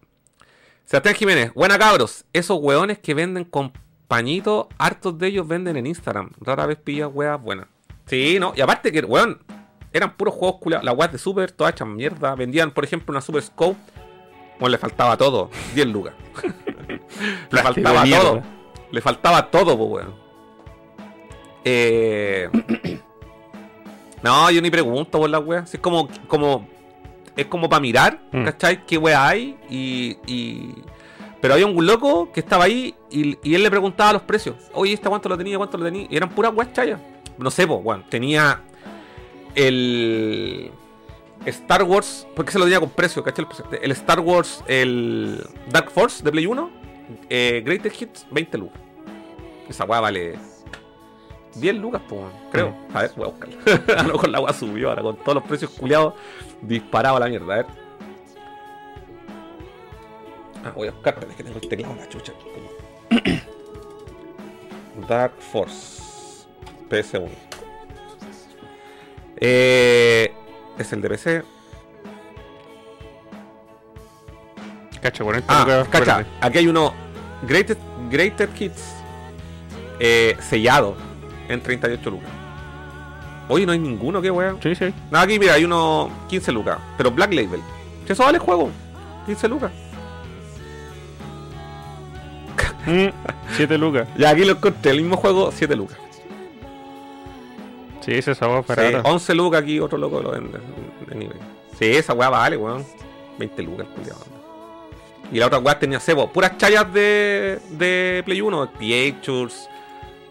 Sebastián 0.86 1.15
Jiménez, 1.15 1.53
buena 1.53 1.77
cabros. 1.79 2.25
Esos 2.34 2.59
weones 2.61 2.99
que 2.99 3.13
venden 3.13 3.45
con 3.45 3.71
pañitos, 4.07 4.67
hartos 4.77 5.17
de 5.17 5.27
ellos 5.27 5.47
venden 5.47 5.77
en 5.77 5.88
Instagram. 5.88 6.32
Rara 6.41 6.65
vez 6.65 6.77
pillas 6.77 7.09
weas 7.13 7.41
buenas. 7.41 7.67
Sí, 8.07 8.38
no. 8.39 8.53
Y 8.55 8.61
aparte 8.61 8.91
que, 8.91 8.99
weón, 9.01 9.39
eran 9.93 10.15
puros 10.15 10.33
juegos 10.35 10.59
culiados. 10.59 10.85
Las 10.85 10.95
weas 10.95 11.11
de 11.11 11.17
Super, 11.17 11.51
todas 11.51 11.73
hechas 11.73 11.87
mierda. 11.87 12.35
Vendían, 12.35 12.71
por 12.71 12.83
ejemplo, 12.83 13.11
una 13.11 13.21
Super 13.21 13.41
Scope. 13.43 13.77
Bueno, 14.59 14.71
le 14.71 14.77
faltaba 14.77 15.17
todo. 15.17 15.49
10 15.75 15.87
lucas. 15.87 16.13
le 17.51 17.61
faltaba 17.61 18.03
todo. 18.05 18.41
Le 18.91 19.01
faltaba 19.01 19.49
todo, 19.51 19.77
pues, 19.77 19.89
weón. 20.05 20.15
Eh. 21.65 22.49
No, 24.23 24.51
yo 24.51 24.61
ni 24.61 24.69
pregunto 24.69 25.19
por 25.19 25.27
las 25.31 25.43
weas. 25.43 25.73
Es 25.73 25.79
como, 25.79 26.07
como. 26.27 26.67
Es 27.35 27.47
como 27.47 27.67
para 27.67 27.79
mirar, 27.79 28.19
Mm. 28.31 28.43
¿cachai? 28.43 28.85
¿Qué 28.85 28.97
wea 28.97 29.27
hay? 29.27 29.57
Y, 29.67 30.17
y- 30.27 30.75
Pero 31.41 31.55
había 31.55 31.65
un 31.65 31.83
loco 31.85 32.31
que 32.31 32.39
estaba 32.39 32.65
ahí 32.65 32.93
y, 33.09 33.35
y 33.41 33.55
él 33.55 33.63
le 33.63 33.71
preguntaba 33.71 34.13
los 34.13 34.21
precios. 34.21 34.55
Oye, 34.73 34.93
¿esta 34.93 35.09
cuánto 35.09 35.27
lo 35.27 35.35
tenía? 35.37 35.57
¿Cuánto 35.57 35.77
lo 35.79 35.85
tenía? 35.85 36.05
Y 36.07 36.15
eran 36.17 36.29
puras 36.29 36.53
weas 36.53 36.71
chayas. 36.71 36.99
No 37.39 37.49
sé, 37.49 37.65
pues, 37.65 37.79
weón. 37.83 38.03
Tenía 38.11 38.61
el. 39.56 40.72
Star 41.45 41.84
Wars. 41.84 42.28
Porque 42.36 42.52
se 42.52 42.60
lo 42.60 42.66
tenía 42.66 42.80
con 42.80 42.89
precio, 42.89 43.24
¿cachai? 43.24 43.45
El 43.82 43.91
Star 43.91 44.20
Wars, 44.20 44.64
el 44.68 45.43
Dark 45.70 45.91
Force 45.91 46.24
de 46.24 46.32
Play 46.32 46.45
1. 46.45 46.72
Eh, 47.30 47.62
Greatest 47.66 48.02
Hits, 48.02 48.28
20 48.32 48.58
lucas. 48.58 48.82
Esa 49.68 49.86
weá 49.86 49.99
vale 49.99 50.38
10 51.56 51.76
lucas, 51.76 52.02
pues, 52.08 52.22
creo. 52.52 52.76
A 52.93 53.02
ver, 53.02 53.12
voy 53.16 53.26
a 53.26 53.32
buscarla. 53.32 53.58
a 53.97 54.04
lo 54.04 54.14
mejor 54.14 54.30
la 54.30 54.39
weá 54.39 54.54
subió 54.54 54.89
ahora 54.89 55.02
con 55.02 55.18
todos 55.18 55.36
los 55.36 55.43
precios 55.43 55.72
culiados 55.72 56.14
disparados 56.62 57.18
a 57.18 57.20
la 57.22 57.30
mierda. 57.30 57.54
A 57.54 57.58
ver. 57.58 57.66
Ah, 60.64 60.72
voy 60.76 60.88
a 60.88 60.91
buscar, 60.91 61.16
pero 61.16 61.32
es 61.32 61.38
que 61.38 61.43
tengo 61.43 61.60
el 61.60 61.68
teclado 61.68 61.95
la 61.95 62.08
chucha. 62.08 62.34
Dark 65.08 65.34
Force 65.39 66.45
PS1. 66.89 67.51
Eh, 69.41 70.31
es 70.77 70.93
el 70.93 71.01
de 71.01 71.09
PC. 71.09 71.43
Cacha, 75.01 75.23
40 75.23 75.45
Ah, 75.51 75.61
lucas, 75.63 75.87
cacha, 75.89 76.25
aquí 76.41 76.59
hay 76.59 76.67
uno 76.67 76.93
Greater, 77.47 77.75
Greater 78.11 78.47
Hits 78.59 78.93
eh, 79.99 80.37
sellado 80.39 80.95
en 81.49 81.59
38 81.61 82.09
lucas. 82.11 82.29
Hoy 83.49 83.65
no 83.65 83.71
hay 83.71 83.79
ninguno, 83.79 84.21
qué 84.21 84.29
wea. 84.29 84.55
Sí, 84.61 84.75
sí. 84.75 84.93
Nada, 85.09 85.25
aquí 85.25 85.39
mira, 85.39 85.55
hay 85.55 85.65
uno 85.65 86.09
15 86.29 86.51
lucas, 86.51 86.77
pero 86.97 87.09
Black 87.09 87.33
Label. 87.33 87.61
Si 88.05 88.13
eso 88.13 88.23
vale 88.23 88.37
el 88.37 88.43
juego, 88.43 88.69
15 89.25 89.47
lucas. 89.47 89.71
7 93.57 93.77
Mm, 93.77 93.81
lucas. 93.81 94.07
Ya 94.17 94.29
aquí 94.29 94.45
lo 94.45 94.53
encontré, 94.53 94.91
el 94.91 95.01
mismo 95.01 95.17
juego, 95.17 95.51
7 95.51 95.75
lucas. 95.75 95.97
Sí, 98.02 98.14
esa 98.14 98.32
es 98.32 98.41
agua 98.41 98.62
Sí, 98.62 98.66
barata. 98.70 99.02
11 99.10 99.36
lucas 99.36 99.62
aquí, 99.62 99.80
otro 99.80 99.97
loco 99.97 100.22
lo 100.22 100.32
vende 100.32 100.60
en 101.12 101.22
eBay. 101.22 101.38
Sí, 101.78 101.86
esa 101.86 102.14
weá 102.14 102.30
vale, 102.30 102.58
weón. 102.58 102.86
20 103.38 103.64
lucas, 103.64 103.88
el 103.88 103.93
culiao. 103.93 104.18
Y 105.32 105.39
la 105.39 105.47
otra 105.47 105.60
weá 105.60 105.80
tenía 105.80 105.99
cebo, 105.99 106.32
puras 106.32 106.58
chayas 106.58 106.91
de, 106.93 107.60
de 107.70 108.22
Play 108.26 108.41
1, 108.41 108.72
Creatures, 108.74 109.68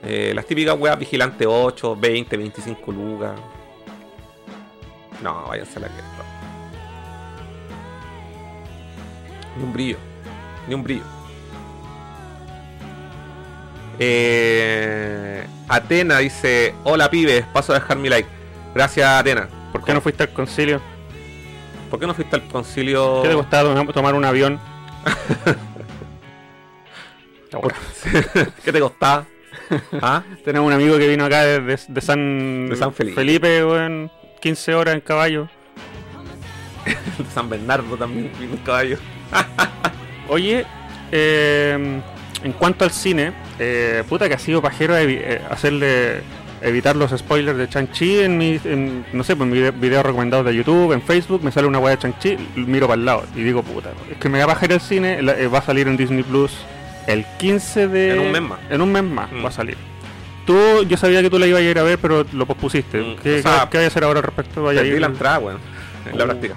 Eh, 0.02 0.32
las 0.34 0.46
típicas 0.46 0.78
weas 0.78 0.98
vigilante 0.98 1.46
8, 1.46 1.94
20, 1.96 2.36
25 2.36 2.92
lucas. 2.92 3.32
No, 5.22 5.44
váyanse 5.48 5.78
a 5.78 5.82
la 5.82 5.88
cresta. 5.88 6.24
Ni 9.58 9.62
un 9.64 9.72
brillo. 9.72 9.96
Ni 10.66 10.74
un 10.74 10.82
brillo. 10.82 11.02
Eh, 13.98 15.46
Atena 15.70 16.18
dice: 16.18 16.74
Hola 16.84 17.10
pibes, 17.10 17.44
paso 17.52 17.72
a 17.72 17.76
dejar 17.76 17.96
mi 17.96 18.08
like. 18.08 18.28
Gracias, 18.74 19.08
Atena. 19.08 19.48
¿Por 19.72 19.84
qué 19.84 19.94
no 19.94 20.00
fuiste 20.00 20.24
al 20.24 20.30
concilio? 20.30 20.80
¿Por 21.90 21.98
qué 22.00 22.06
no 22.06 22.14
fuiste 22.14 22.36
al 22.36 22.46
concilio? 22.48 23.22
¿Qué 23.22 23.28
te 23.30 23.34
costaba 23.34 23.74
tom- 23.74 23.92
tomar 23.92 24.14
un 24.14 24.24
avión? 24.24 24.60
¿Por- 27.50 27.74
¿Qué 28.64 28.72
te 28.72 28.80
costaba? 28.80 29.26
¿Ah? 30.02 30.22
Tenemos 30.44 30.66
un 30.68 30.72
amigo 30.72 30.96
que 30.98 31.08
vino 31.08 31.24
acá 31.24 31.42
de, 31.44 31.60
de- 31.60 31.80
de 31.88 32.00
San, 32.00 32.68
De 32.68 32.76
San 32.76 32.92
Felipe. 32.92 33.64
weón, 33.64 34.10
15 34.40 34.74
horas 34.74 34.94
en 34.94 35.00
caballo. 35.00 35.48
De 36.84 37.24
San 37.34 37.48
Bernardo 37.50 37.96
también, 37.96 38.30
vino 38.38 38.52
un 38.52 38.58
caballo. 38.58 38.96
Oye, 40.28 40.64
eh, 41.12 42.00
en 42.42 42.52
cuanto 42.52 42.84
al 42.84 42.90
cine, 42.90 43.32
eh, 43.60 44.02
puta 44.08 44.26
que 44.28 44.34
ha 44.34 44.38
sido 44.38 44.60
pajero 44.62 44.96
evi- 44.98 45.20
eh, 45.22 45.40
hacerle 45.50 46.22
evitar 46.62 46.96
los 46.96 47.10
spoilers 47.16 47.56
de 47.56 47.68
Chang-Chi 47.68 48.20
en 48.20 48.36
mi, 48.38 48.60
en, 48.64 49.04
no 49.12 49.22
sé, 49.22 49.36
pues 49.36 49.46
en 49.46 49.52
mi 49.52 49.58
vide- 49.60 49.70
videos 49.70 50.04
recomendados 50.04 50.44
de 50.46 50.54
YouTube, 50.54 50.92
en 50.92 51.00
Facebook, 51.02 51.42
me 51.44 51.52
sale 51.52 51.66
una 51.66 51.78
weá 51.78 51.94
de 51.96 52.02
Chang-Chi, 52.02 52.36
miro 52.56 52.86
para 52.88 52.98
el 52.98 53.04
lado 53.06 53.24
y 53.36 53.42
digo, 53.42 53.62
puta, 53.62 53.90
es 54.10 54.16
que 54.18 54.28
me 54.28 54.38
va 54.38 54.44
a 54.44 54.46
bajar 54.48 54.72
el 54.72 54.80
cine, 54.80 55.22
la- 55.22 55.38
eh, 55.38 55.46
va 55.46 55.58
a 55.58 55.62
salir 55.62 55.86
en 55.88 55.96
Disney 55.96 56.22
Plus 56.22 56.52
el 57.06 57.24
15 57.38 57.88
de... 57.88 58.12
En 58.14 58.18
un 58.20 58.32
mes 58.32 58.42
más. 58.42 58.58
En 58.70 58.80
un 58.82 58.92
mes 58.92 59.02
más 59.04 59.30
Mm. 59.32 59.44
va 59.44 59.48
a 59.48 59.52
salir. 59.52 59.76
Tú, 60.46 60.84
yo 60.84 60.96
sabía 60.96 61.22
que 61.22 61.30
tú 61.30 61.38
la 61.38 61.46
ibas 61.46 61.60
a 61.60 61.64
ir 61.64 61.78
a 61.78 61.82
ver, 61.82 61.98
pero 61.98 62.24
lo 62.32 62.46
pospusiste. 62.46 62.98
Mm, 63.00 63.16
¿Qué, 63.22 63.38
o 63.38 63.42
sea, 63.42 63.60
qué- 63.64 63.68
qué 63.72 63.76
voy 63.78 63.84
a 63.84 63.88
hacer 63.88 64.04
ahora 64.04 64.18
al 64.20 64.24
respecto? 64.24 64.62
Vaya 64.62 64.80
a 64.80 64.82
Perdí 64.82 64.94
ir. 64.96 65.00
la 65.00 65.06
entrada, 65.06 65.38
weón. 65.38 65.58
En 66.10 66.18
la 66.18 66.24
Uh. 66.24 66.28
práctica. 66.28 66.54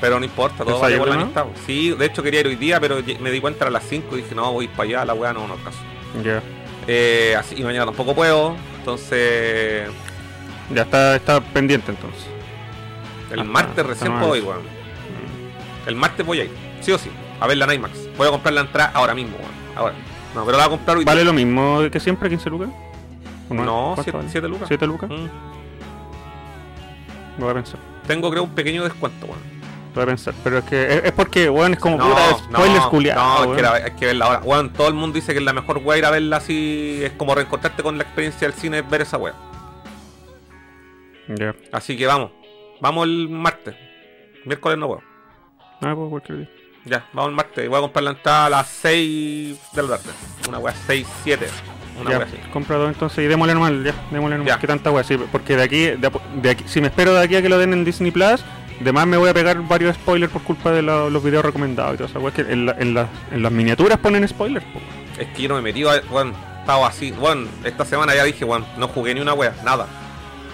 Pero 0.00 0.18
no 0.20 0.24
importa, 0.24 0.58
todo 0.58 0.66
¿Pensáis 0.78 0.80
vale 0.82 0.98
por 0.98 1.08
la 1.08 1.14
irlo, 1.14 1.22
amistad. 1.24 1.42
weón. 1.44 1.56
Sí, 1.66 1.90
de 1.90 2.04
hecho 2.06 2.22
quería 2.22 2.40
ir 2.40 2.46
hoy 2.48 2.56
día, 2.56 2.78
pero 2.80 2.98
me 3.20 3.30
di 3.30 3.40
cuenta 3.40 3.66
a 3.66 3.70
las 3.70 3.82
5 3.84 4.16
y 4.16 4.22
dije, 4.22 4.34
no, 4.34 4.52
voy 4.52 4.68
para 4.68 4.84
allá, 4.84 5.04
la 5.06 5.14
weá 5.14 5.32
no, 5.32 5.48
no 5.48 5.56
caso. 5.56 5.78
Ya. 6.22 6.42
Eh, 6.86 7.34
así, 7.38 7.54
y 7.58 7.62
mañana 7.64 7.84
tampoco 7.86 8.14
puedo. 8.14 8.56
Entonces, 8.78 9.88
Ya 10.74 10.82
está, 10.82 11.16
está 11.16 11.40
pendiente 11.40 11.90
entonces. 11.90 12.26
el 13.32 13.40
Ah, 13.40 13.44
martes 13.44 13.84
recién 13.86 14.18
puedo 14.18 14.36
ir, 14.36 14.44
weón. 14.44 14.62
El 15.86 15.94
martes 15.94 16.24
voy 16.26 16.40
a 16.40 16.44
ir, 16.44 16.50
sí 16.80 16.92
o 16.92 16.98
sí, 16.98 17.10
a 17.40 17.46
ver 17.46 17.56
la 17.58 17.66
Nightmax. 17.66 18.14
Voy 18.16 18.28
a 18.28 18.30
comprar 18.30 18.52
la 18.54 18.60
entrada 18.62 18.90
ahora 18.94 19.14
mismo, 19.14 19.36
weón. 19.38 19.50
Ahora. 19.76 19.94
No, 20.34 20.44
pero 20.44 20.58
la 20.58 20.66
voy 20.66 20.74
a 20.74 20.76
comprar 20.76 20.96
hoy 20.98 21.04
¿Vale 21.04 21.24
lo 21.24 21.32
mismo 21.32 21.80
que 21.90 21.98
siempre, 22.00 22.28
15 22.28 22.50
lucas? 22.50 22.68
¿O 23.48 23.54
No, 23.54 23.92
¿Cuánto 23.94 24.22
7 24.28 24.40
vale? 24.40 24.48
lucas. 24.52 24.68
7 24.68 24.86
lucas. 24.86 25.08
Mm. 25.10 25.26
Voy 27.40 27.50
a 27.50 27.54
pensar. 27.54 27.80
Tengo, 28.06 28.30
creo, 28.30 28.42
un 28.44 28.50
pequeño 28.50 28.84
descuento, 28.84 29.26
weón. 29.26 29.57
Lo 29.98 30.04
voy 30.04 30.12
a 30.12 30.16
pensar. 30.16 30.34
Pero 30.44 30.58
es 30.58 30.64
que 30.64 30.82
es, 30.84 31.04
es 31.06 31.12
porque, 31.12 31.50
weón, 31.50 31.72
es 31.72 31.78
como 31.80 31.96
No, 31.98 32.08
puta 32.08 32.30
spoilers 32.38 32.80
no, 32.84 32.90
culiados. 32.90 33.24
no, 33.24 33.40
weón. 33.40 33.54
que, 33.54 33.60
ir 33.60 33.66
a- 33.66 33.72
hay 33.74 33.90
que 33.92 34.06
verla 34.06 34.24
ahora. 34.26 34.40
Weón, 34.44 34.72
todo 34.72 34.88
el 34.88 34.94
mundo 34.94 35.14
dice 35.16 35.32
que 35.32 35.38
es 35.38 35.44
la 35.44 35.52
mejor 35.52 35.78
weá 35.78 35.98
ir 35.98 36.04
a 36.04 36.10
verla 36.10 36.36
así. 36.36 37.00
Es 37.02 37.12
como 37.12 37.34
reencontrarte 37.34 37.82
con 37.82 37.98
la 37.98 38.04
experiencia 38.04 38.46
del 38.48 38.56
cine, 38.56 38.78
es 38.78 38.88
ver 38.88 39.00
esa 39.02 39.16
weá. 39.18 39.34
Ya. 41.36 41.54
Así 41.72 41.96
que 41.96 42.06
vamos. 42.06 42.30
Vamos 42.80 43.06
el 43.06 43.28
martes. 43.28 43.74
Miércoles 44.44 44.78
no 44.78 44.86
weón. 44.86 45.02
Ah, 45.80 45.94
pues 45.94 46.08
cualquier 46.10 46.38
día. 46.38 46.48
Ya, 46.84 47.06
vamos 47.12 47.30
el 47.30 47.36
martes. 47.36 47.68
Voy 47.68 47.78
a 47.78 47.80
comprar 47.82 48.04
la 48.04 48.10
entrada 48.12 48.46
a 48.46 48.50
las 48.50 48.68
6 48.68 49.58
de 49.72 49.82
la 49.82 49.88
tarde. 49.88 50.10
Una 50.48 50.58
weá 50.58 50.74
6, 50.86 51.06
7. 51.24 51.46
Una 52.00 52.10
Ya, 52.10 52.18
weá 52.18 52.26
así. 52.26 52.36
compra 52.52 52.76
dos 52.76 52.88
entonces 52.88 53.24
y 53.24 53.26
démosle 53.26 53.54
nomás, 53.54 53.72
ya, 53.84 53.92
démosle 54.12 54.38
nomás. 54.38 54.54
Ya. 54.54 54.58
¿Qué 54.60 54.66
tanta 54.68 54.90
weá? 54.90 55.02
Sí, 55.04 55.18
porque 55.32 55.56
de 55.56 55.62
aquí, 55.64 55.80
de, 55.86 56.10
de 56.36 56.50
aquí, 56.50 56.64
si 56.66 56.80
me 56.80 56.86
espero 56.86 57.12
de 57.12 57.22
aquí 57.24 57.34
a 57.36 57.42
que 57.42 57.48
lo 57.48 57.58
den 57.58 57.72
en 57.72 57.84
Disney 57.84 58.10
Plus, 58.12 58.42
de 58.80 58.92
más 58.92 59.06
me 59.06 59.16
voy 59.16 59.28
a 59.28 59.34
pegar 59.34 59.60
varios 59.68 59.94
spoilers 59.96 60.32
por 60.32 60.42
culpa 60.42 60.70
de 60.70 60.82
la- 60.82 61.08
los 61.10 61.22
videos 61.22 61.44
recomendados 61.44 61.94
y 61.94 61.96
toda 61.98 62.08
esa 62.10 62.18
weá. 62.18 62.32
Que 62.32 62.42
en, 62.42 62.66
la- 62.66 62.76
en, 62.78 62.94
la- 62.94 63.08
en 63.32 63.42
las 63.42 63.52
miniaturas 63.52 63.98
ponen 63.98 64.26
spoilers, 64.28 64.64
po. 64.66 64.80
Es 65.18 65.26
que 65.28 65.42
yo 65.42 65.48
no 65.48 65.56
me 65.56 65.62
metí, 65.62 65.84
weón. 65.84 66.32
Estaba 66.60 66.86
así. 66.88 67.12
Weón, 67.12 67.48
esta 67.64 67.84
semana 67.84 68.14
ya 68.14 68.24
dije, 68.24 68.44
weón, 68.44 68.64
no 68.76 68.88
jugué 68.88 69.14
ni 69.14 69.20
una 69.20 69.32
weá, 69.34 69.54
nada. 69.64 69.86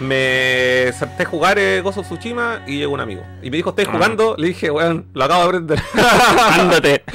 Me 0.01 0.91
salté 0.99 1.23
a 1.23 1.27
jugar 1.27 1.59
eh, 1.59 1.81
of 1.85 1.97
Tsushima 2.01 2.63
y 2.67 2.79
llegó 2.79 2.95
un 2.95 3.01
amigo. 3.01 3.23
Y 3.43 3.51
me 3.51 3.57
dijo, 3.59 3.71
¿estáis 3.71 3.89
Ah. 3.89 3.93
jugando? 3.93 4.35
Le 4.39 4.49
dije, 4.49 4.71
weón, 4.71 5.07
lo 5.15 5.25
acabo 5.25 5.43
de 5.43 5.49
aprender. 5.49 5.83
Ándate. 6.61 7.03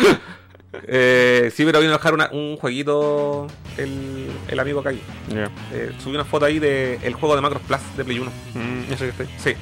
Eh, 0.91 1.51
sí, 1.55 1.65
pero 1.65 1.79
vino 1.79 1.93
a 1.93 1.97
dejar 1.97 2.13
una- 2.13 2.29
un 2.31 2.55
jueguito 2.57 3.47
el, 3.77 4.27
el 4.47 4.59
amigo 4.59 4.83
ahí. 4.85 5.01
Ya. 5.27 5.49
Eh, 5.73 5.91
subí 6.03 6.13
una 6.15 6.25
foto 6.25 6.45
ahí 6.45 6.59
del 6.59 6.99
el 7.03 7.13
juego 7.15 7.35
de 7.35 7.41
Macros 7.41 7.61
Plus 7.63 7.79
de 7.97 8.03
Play 8.05 8.19
1. 8.19 8.31
Mm, 8.53 8.93
ese 8.93 9.09
que 9.11 9.23
ahí. 9.23 9.29
Sí. 9.37 9.53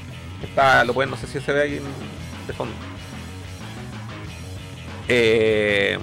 Está, 0.41 0.83
lo 0.85 0.93
pueden, 0.93 1.09
no 1.09 1.17
sé 1.17 1.27
si 1.27 1.39
se 1.39 1.53
ve 1.53 1.61
ahí 1.61 1.77
en- 1.77 1.83
de 2.47 2.53
fondo. 2.53 2.73
Eh, 5.07 5.97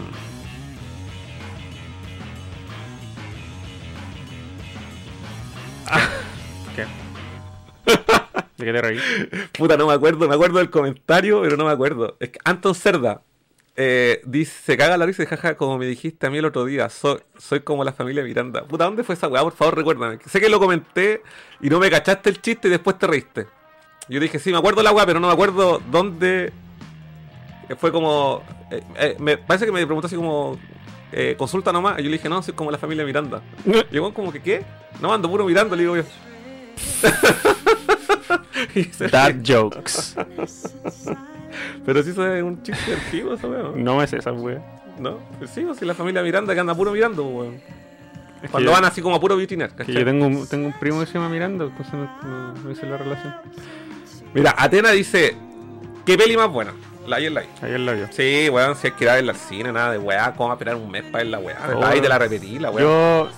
¿Qué? 6.75 6.87
¿De 8.57 8.65
qué 8.65 8.73
te 8.73 8.83
reí? 8.83 8.99
puta, 9.57 9.77
no 9.77 9.87
me 9.87 9.93
acuerdo, 9.95 10.29
me 10.29 10.35
acuerdo 10.35 10.59
del 10.59 10.71
comentario, 10.71 11.43
pero 11.43 11.57
no 11.57 11.65
me 11.67 11.73
acuerdo. 11.73 12.17
Es 12.21 12.31
que 12.31 12.39
Anton 12.45 12.75
Cerda 12.75 13.23
eh, 13.77 14.21
dice, 14.25 14.53
se 14.65 14.77
caga 14.77 14.97
la 14.97 15.07
risa 15.07 15.23
y 15.23 15.27
jaja, 15.27 15.57
como 15.57 15.79
me 15.79 15.87
dijiste 15.87 16.27
a 16.27 16.31
mí 16.31 16.39
el 16.39 16.45
otro 16.45 16.65
día, 16.65 16.89
soy, 16.89 17.19
soy 17.39 17.61
como 17.61 17.85
la 17.85 17.93
familia 17.93 18.23
Miranda. 18.25 18.65
Puta, 18.67 18.85
¿dónde 18.85 19.05
fue 19.05 19.15
esa 19.15 19.29
weá? 19.29 19.43
Por 19.43 19.55
favor, 19.55 19.77
recuérdame. 19.77 20.19
Sé 20.27 20.41
que 20.41 20.49
lo 20.49 20.59
comenté 20.61 21.23
y 21.61 21.69
no 21.69 21.79
me 21.79 21.91
cachaste 21.91 22.31
el 22.31 22.41
chiste 22.41 22.69
y 22.69 22.71
después 22.73 22.99
te 22.99 23.07
reíste. 23.07 23.47
Yo 24.09 24.21
dije, 24.21 24.39
sí, 24.39 24.51
me 24.53 24.59
acuerdo 24.59 24.83
la 24.83 24.93
weá, 24.93 25.07
pero 25.07 25.21
no 25.21 25.29
me 25.29 25.33
acuerdo 25.33 25.81
dónde. 25.91 26.53
Fue 27.79 27.91
como. 27.93 28.43
eh, 28.71 28.83
eh, 28.97 29.17
me 29.19 29.39
parece 29.39 29.65
que 29.67 29.73
me 29.73 29.85
preguntó 29.87 30.07
así 30.07 30.17
como. 30.17 30.59
eh, 31.13 31.35
consulta 31.39 31.73
nomás. 31.73 31.99
Y 31.99 32.03
yo 32.05 32.11
le 32.11 32.17
dije, 32.17 32.29
no, 32.29 32.43
soy 32.43 32.55
como 32.55 32.71
la 32.71 32.79
familia 32.79 33.05
Miranda. 33.05 33.43
Yo, 33.91 34.13
como 34.13 34.33
que, 34.33 34.41
¿qué? 34.43 34.63
No, 35.01 35.13
ando 35.13 35.31
puro 35.31 35.45
mirando, 35.47 35.75
le 35.77 35.83
digo 35.83 35.97
yo. 35.97 36.03
Dad 39.11 39.35
jokes. 39.47 40.15
Pero 41.85 42.03
sí 42.03 42.11
eso 42.11 42.35
es 42.35 42.43
un 42.43 42.63
chiste 42.63 42.95
antiguo, 42.95 43.35
esa 43.35 43.47
weá, 43.49 43.63
¿no? 43.75 44.03
Es 44.03 44.13
esa 44.13 44.33
weá. 44.33 44.63
¿No? 44.99 45.19
Pues 45.39 45.51
sí, 45.51 45.65
o 45.65 45.75
si 45.75 45.85
la 45.85 45.95
familia 45.95 46.23
Miranda 46.23 46.55
que 46.55 46.61
anda 46.61 46.75
puro 46.75 46.93
mirando, 46.93 47.23
pues, 47.25 47.35
weón. 47.35 47.61
Cuando 48.51 48.71
que- 48.71 48.75
van 48.75 48.85
así 48.85 49.03
como 49.03 49.17
a 49.17 49.21
puro 49.21 49.37
Que 49.39 49.47
¿cachai? 49.57 49.95
yo 49.95 50.05
tengo 50.05 50.27
un, 50.27 50.47
tengo 50.47 50.67
un 50.67 50.73
primo 50.75 51.01
que 51.01 51.07
se 51.07 51.15
llama 51.15 51.29
Miranda, 51.29 51.65
entonces 51.65 51.95
no, 51.95 52.09
no, 52.23 52.55
no 52.55 52.71
hice 52.71 52.87
la 52.87 52.97
relación. 52.99 53.35
Mira, 54.35 54.55
Atena 54.59 54.91
dice, 54.91 55.37
¿qué 56.05 56.19
peli 56.19 56.37
más 56.37 56.51
buena? 56.51 56.73
La 57.07 57.19
like. 57.21 57.49
Ahí 57.63 57.73
el 57.73 57.85
labio. 57.87 58.09
Sí, 58.11 58.49
weón, 58.51 58.77
si 58.77 58.87
hay 58.89 58.93
que 58.95 59.05
ir 59.05 59.11
a 59.11 59.15
verla 59.15 59.33
al 59.33 59.39
cine, 59.39 59.73
nada 59.73 59.93
de 59.93 59.99
weá, 59.99 60.33
¿cómo 60.35 60.49
va 60.49 60.55
a 60.55 60.57
esperar 60.57 60.77
un 60.77 60.91
mes 60.91 61.03
para 61.05 61.19
ver 61.19 61.27
la 61.27 61.39
weá? 61.39 61.59
Oh. 61.77 61.85
Ahí 61.85 62.01
te 62.01 62.09
la 62.09 62.19
repetí, 62.19 62.59
la 62.59 62.71
weá. 62.71 62.83
Yo, 62.83 63.29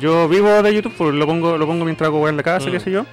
yo 0.00 0.28
vivo 0.28 0.62
de 0.62 0.72
YouTube, 0.74 0.94
pues 0.96 1.14
lo 1.14 1.26
pongo, 1.26 1.58
lo 1.58 1.66
pongo 1.66 1.84
mientras 1.84 2.06
hago 2.08 2.20
weá 2.20 2.30
en 2.30 2.36
la 2.36 2.42
casa, 2.44 2.68
Mm. 2.68 2.72
qué 2.72 2.80
sé 2.80 2.90
yo. 2.92 3.04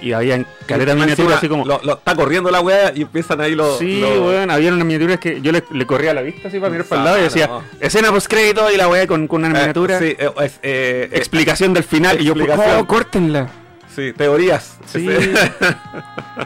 Y 0.00 0.12
había 0.12 0.36
en 0.36 0.46
caleta 0.66 0.94
miniatura 0.94 1.36
así 1.36 1.48
como. 1.48 1.66
Lo, 1.66 1.78
lo- 1.82 1.94
está 1.98 2.14
corriendo 2.14 2.50
la 2.50 2.60
weá 2.62 2.90
y 2.94 3.02
empiezan 3.02 3.40
ahí 3.42 3.54
los... 3.54 3.76
sí, 3.78 4.00
los- 4.00 4.18
weón, 4.20 4.50
había 4.50 4.72
unas 4.72 4.86
miniaturas 4.86 5.18
que 5.18 5.40
yo 5.42 5.50
le, 5.52 5.62
le 5.72 5.84
corría 5.84 6.14
la 6.14 6.22
vista 6.22 6.48
así 6.48 6.58
para 6.58 6.70
mirar 6.70 6.86
para 6.86 7.00
el 7.00 7.04
lado 7.04 7.18
y 7.18 7.22
decía, 7.22 7.48
no. 7.48 7.62
escena 7.80 8.10
post 8.10 8.26
crédito 8.28 8.70
y 8.72 8.76
la 8.78 8.88
weá 8.88 9.06
con, 9.06 9.26
con 9.26 9.40
una 9.44 9.48
Eh, 9.50 9.58
miniatura. 9.58 9.98
eh, 10.00 10.16
es, 10.18 10.52
eh, 10.54 10.58
eh, 10.62 11.08
Explicación 11.12 11.74
del 11.74 11.84
final. 11.84 12.18
Y 12.20 12.24
yo, 12.24 12.32
explicación. 12.32 12.76
oh, 12.78 12.86
córtenla. 12.86 13.50
Sí, 13.94 14.12
teorías. 14.12 14.78
Sí. 14.86 15.08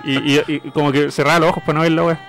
Y, 0.03 0.19
y, 0.19 0.43
y 0.49 0.71
como 0.71 0.91
que 0.91 1.11
cerraba 1.11 1.39
los 1.39 1.51
ojos 1.51 1.63
para 1.63 1.75
no 1.79 1.83
ver 1.83 1.93
la 1.93 2.03
weá. 2.03 2.21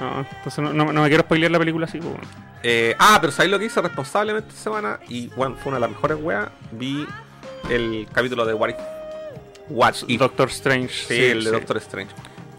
No, 0.00 0.20
entonces 0.20 0.64
no, 0.64 0.72
no, 0.72 0.92
no 0.92 1.02
me 1.02 1.08
quiero 1.08 1.22
spoilear 1.24 1.50
la 1.52 1.58
película 1.58 1.86
así, 1.86 1.98
pues. 1.98 2.14
Eh, 2.62 2.94
ah, 2.98 3.18
pero 3.20 3.32
¿sabéis 3.32 3.52
lo 3.52 3.58
que 3.58 3.66
hice 3.66 3.80
responsablemente 3.80 4.48
esta 4.50 4.62
semana? 4.62 4.98
Y 5.08 5.28
bueno, 5.28 5.56
fue 5.56 5.68
una 5.70 5.76
de 5.76 5.80
las 5.82 5.90
mejores 5.90 6.18
weas. 6.20 6.48
Vi 6.72 7.06
el 7.68 8.08
capítulo 8.12 8.44
de 8.46 8.54
What 8.54 8.70
If. 8.70 8.76
What 9.68 9.94
If. 10.08 10.18
Doctor 10.18 10.48
Strange. 10.48 11.06
sí, 11.06 11.24
el 11.24 11.44
de 11.44 11.50
Doctor 11.50 11.76
Strange. 11.78 12.12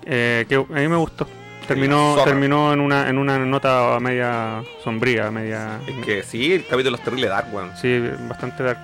Eh, 0.05 0.45
que 0.47 0.55
a 0.55 0.59
mí 0.59 0.87
me 0.87 0.97
gustó. 0.97 1.27
Terminó, 1.67 2.17
terminó 2.25 2.73
en 2.73 2.79
una, 2.79 3.07
en 3.07 3.17
una 3.17 3.37
nota 3.39 3.97
media 3.99 4.63
sombría, 4.83 5.31
media. 5.31 5.79
Es 5.87 6.05
que 6.05 6.23
sí, 6.23 6.53
el 6.53 6.65
capítulo 6.65 6.97
es 6.97 7.03
terrible 7.03 7.27
dark, 7.27 7.53
weón. 7.53 7.71
Sí, 7.79 8.01
bastante 8.27 8.63
dark. 8.63 8.79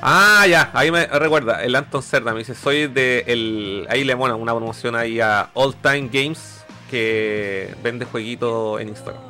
Ah, 0.00 0.46
ya, 0.48 0.70
ahí 0.74 0.90
me 0.90 1.06
recuerda, 1.06 1.64
el 1.64 1.74
Anton 1.74 2.02
Cerda 2.02 2.32
me 2.32 2.38
dice, 2.38 2.54
soy 2.54 2.86
de 2.86 3.24
el. 3.26 3.86
Ahí 3.90 4.04
le 4.04 4.14
bueno, 4.14 4.36
una 4.36 4.54
promoción 4.54 4.94
ahí 4.94 5.20
a 5.20 5.50
All 5.54 5.74
Time 5.74 6.08
Games 6.12 6.64
que 6.88 7.74
vende 7.82 8.04
jueguitos 8.04 8.80
en 8.80 8.88
Instagram. 8.88 9.22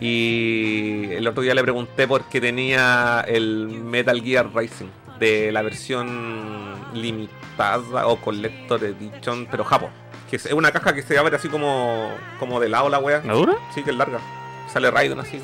Y 0.00 1.12
el 1.12 1.26
otro 1.26 1.42
día 1.42 1.54
le 1.54 1.62
pregunté 1.62 2.06
por 2.06 2.24
qué 2.28 2.40
tenía 2.40 3.24
el 3.26 3.68
Metal 3.68 4.20
Gear 4.22 4.54
Rising 4.54 4.88
de 5.18 5.50
la 5.52 5.62
versión 5.62 6.74
limitada 6.92 8.06
o 8.06 8.16
Collector 8.20 8.84
Edition, 8.84 9.46
pero 9.50 9.64
Japón. 9.64 9.90
Que 10.28 10.36
es 10.36 10.52
una 10.52 10.72
caja 10.72 10.94
que 10.94 11.02
se 11.02 11.16
abre 11.16 11.36
así 11.36 11.48
como, 11.48 12.10
como 12.38 12.60
de 12.60 12.68
lado 12.68 12.88
la 12.88 12.98
wea. 12.98 13.22
¿La 13.24 13.34
dura? 13.34 13.54
Sí, 13.74 13.82
que 13.82 13.90
es 13.90 13.96
larga. 13.96 14.18
Sale 14.70 14.90
Raiden 14.90 15.20
así. 15.20 15.40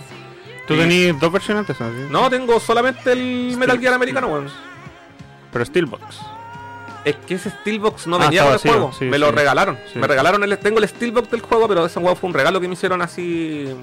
Tú 0.67 0.77
tenías 0.77 1.19
dos 1.19 1.33
versiones 1.33 1.69
eso, 1.69 1.85
¿sí? 1.91 2.07
No, 2.11 2.31
tengo 2.31 2.59
solamente 2.61 3.13
el 3.13 3.57
Metal 3.59 3.79
Gear 3.79 3.95
americano, 3.95 4.29
weón. 4.29 4.49
Pero 5.53 5.65
Steelbox. 5.65 6.03
Es 7.05 7.17
que 7.27 7.35
ese 7.35 7.51
Steelbox 7.51 8.07
no 8.07 8.17
Ah, 8.17 8.27
venía 8.27 8.43
con 8.43 8.49
el 8.53 8.57
vacío, 8.57 8.73
juego. 8.73 8.93
sí, 8.93 9.05
me 9.07 9.15
sí. 9.15 9.19
lo 9.19 9.33
regalaron. 9.33 9.77
Sí. 9.93 9.99
Me 9.99 10.07
regalaron 10.07 10.45
el. 10.45 10.57
Tengo 10.59 10.79
el 10.79 10.89
Steelbox 10.89 11.31
del 11.31 11.41
juego, 11.41 11.67
pero 11.69 11.85
ese 11.87 11.99
juego 12.01 12.15
fue 12.15 12.29
un 12.29 12.35
regalo 12.35 12.61
que 12.61 12.69
me 12.69 12.75
hicieron 12.75 13.03
así. 13.03 13.75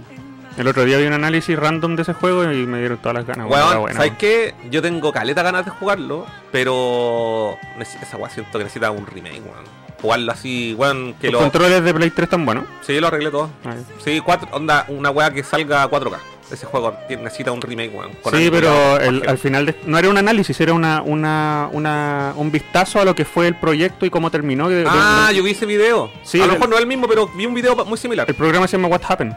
El 0.57 0.67
otro 0.67 0.83
día 0.85 0.97
vi 0.97 1.05
un 1.05 1.13
análisis 1.13 1.57
random 1.57 1.95
de 1.95 2.01
ese 2.01 2.13
juego 2.13 2.43
y 2.51 2.65
me 2.65 2.79
dieron 2.79 2.97
todas 2.97 3.15
las 3.15 3.25
ganas. 3.25 3.49
Weón, 3.49 3.67
era 3.69 3.77
bueno, 3.77 3.95
¿sabes 3.97 4.13
qué? 4.17 4.55
Yo 4.71 4.81
tengo 4.81 5.11
caleta 5.11 5.43
ganas 5.43 5.65
de 5.65 5.71
jugarlo, 5.71 6.25
pero. 6.51 7.57
Esa 7.79 8.17
weá 8.17 8.29
siento 8.29 8.57
que 8.57 8.63
necesita 8.63 8.89
un 8.91 9.05
remake, 9.05 9.41
weón. 9.41 9.65
Jugarlo 10.01 10.31
así, 10.31 10.73
weón, 10.77 11.13
que 11.15 11.27
Los 11.29 11.33
lo. 11.33 11.39
controles 11.49 11.83
de 11.83 11.93
Play 11.93 12.09
3 12.09 12.23
están 12.23 12.45
buenos. 12.45 12.63
Sí, 12.81 12.97
lo 13.01 13.07
arreglé 13.07 13.29
todo. 13.31 13.49
Ahí. 13.65 13.85
Sí, 14.03 14.21
cuatro, 14.21 14.47
onda, 14.53 14.85
una 14.87 15.11
weá 15.11 15.29
que 15.31 15.43
salga 15.43 15.83
a 15.83 15.89
4K. 15.89 16.17
Ese 16.51 16.65
juego 16.65 16.95
necesita 17.09 17.51
un 17.51 17.61
remake, 17.61 17.91
weón. 17.93 18.11
Sí, 18.31 18.49
pero 18.51 18.97
el- 18.99 19.27
al 19.29 19.37
final 19.37 19.67
de- 19.67 19.75
no 19.85 19.97
era 19.99 20.09
un 20.09 20.17
análisis, 20.17 20.59
era 20.59 20.73
una, 20.73 21.01
una, 21.03 21.69
una, 21.71 22.33
un 22.35 22.51
vistazo 22.51 22.99
a 22.99 23.05
lo 23.05 23.13
que 23.13 23.23
fue 23.25 23.47
el 23.47 23.55
proyecto 23.55 24.05
y 24.05 24.09
cómo 24.09 24.31
terminó. 24.31 24.67
de- 24.67 24.83
Ah, 24.87 25.27
de- 25.29 25.35
yo 25.37 25.43
vi 25.43 25.51
ese 25.51 25.65
video. 25.67 26.11
Sí, 26.23 26.41
a 26.41 26.47
lo 26.47 26.53
mejor 26.53 26.69
no 26.69 26.75
es 26.75 26.81
el 26.81 26.87
mismo, 26.87 27.07
pero 27.07 27.27
vi 27.27 27.45
un 27.45 27.53
video 27.53 27.75
muy 27.85 27.97
similar. 27.97 28.27
El 28.27 28.35
programa 28.35 28.67
se 28.67 28.77
llama 28.77 28.87
What 28.87 29.01
Happened. 29.07 29.33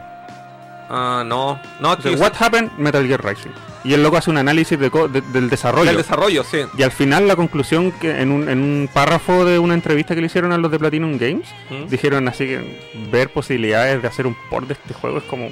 Ah, 0.89 1.23
no. 1.25 1.59
No, 1.79 1.91
O 1.93 2.01
sea, 2.01 2.11
que 2.11 2.17
What 2.17 2.33
Happened 2.39 2.71
Metal 2.77 3.05
Gear 3.07 3.23
Rising. 3.23 3.51
Y 3.83 3.93
el 3.93 4.01
loco 4.03 4.17
hace 4.17 4.29
un 4.29 4.37
análisis 4.37 4.79
de 4.79 4.89
co- 4.89 5.07
de- 5.07 5.21
del 5.21 5.49
desarrollo. 5.49 5.89
el 5.89 5.97
desarrollo, 5.97 6.43
sí. 6.43 6.59
Y 6.77 6.83
al 6.83 6.91
final 6.91 7.27
la 7.27 7.35
conclusión 7.35 7.91
que 7.91 8.21
en 8.21 8.31
un, 8.31 8.47
en 8.47 8.59
un 8.59 8.89
párrafo 8.93 9.43
de 9.43 9.59
una 9.59 9.73
entrevista 9.73 10.15
que 10.15 10.21
le 10.21 10.27
hicieron 10.27 10.51
a 10.53 10.57
los 10.57 10.71
de 10.71 10.79
Platinum 10.79 11.17
Games, 11.17 11.47
¿Mm? 11.69 11.87
dijeron 11.89 12.27
así 12.27 12.45
que 12.45 12.79
ver 13.11 13.29
posibilidades 13.29 14.01
de 14.01 14.07
hacer 14.07 14.25
un 14.25 14.35
port 14.49 14.67
de 14.67 14.73
este 14.73 14.93
juego 14.93 15.17
es 15.17 15.23
como 15.25 15.49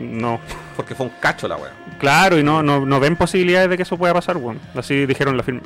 no. 0.00 0.40
Porque 0.76 0.94
fue 0.94 1.06
un 1.06 1.12
cacho 1.20 1.46
la 1.46 1.56
weá. 1.56 1.72
Claro, 1.98 2.38
y 2.38 2.42
no, 2.42 2.62
no, 2.62 2.84
no 2.84 3.00
ven 3.00 3.16
posibilidades 3.16 3.70
de 3.70 3.76
que 3.76 3.82
eso 3.82 3.96
pueda 3.96 4.14
pasar, 4.14 4.36
weón. 4.36 4.60
Así 4.74 5.06
dijeron 5.06 5.36
la 5.36 5.42
firma. 5.42 5.62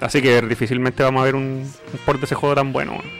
Así 0.00 0.20
que 0.20 0.40
difícilmente 0.42 1.02
vamos 1.02 1.22
a 1.22 1.24
ver 1.24 1.36
un, 1.36 1.70
un 1.92 1.98
port 2.04 2.18
de 2.18 2.26
ese 2.26 2.34
juego 2.34 2.54
tan 2.54 2.72
bueno, 2.72 2.92
weón. 2.92 3.10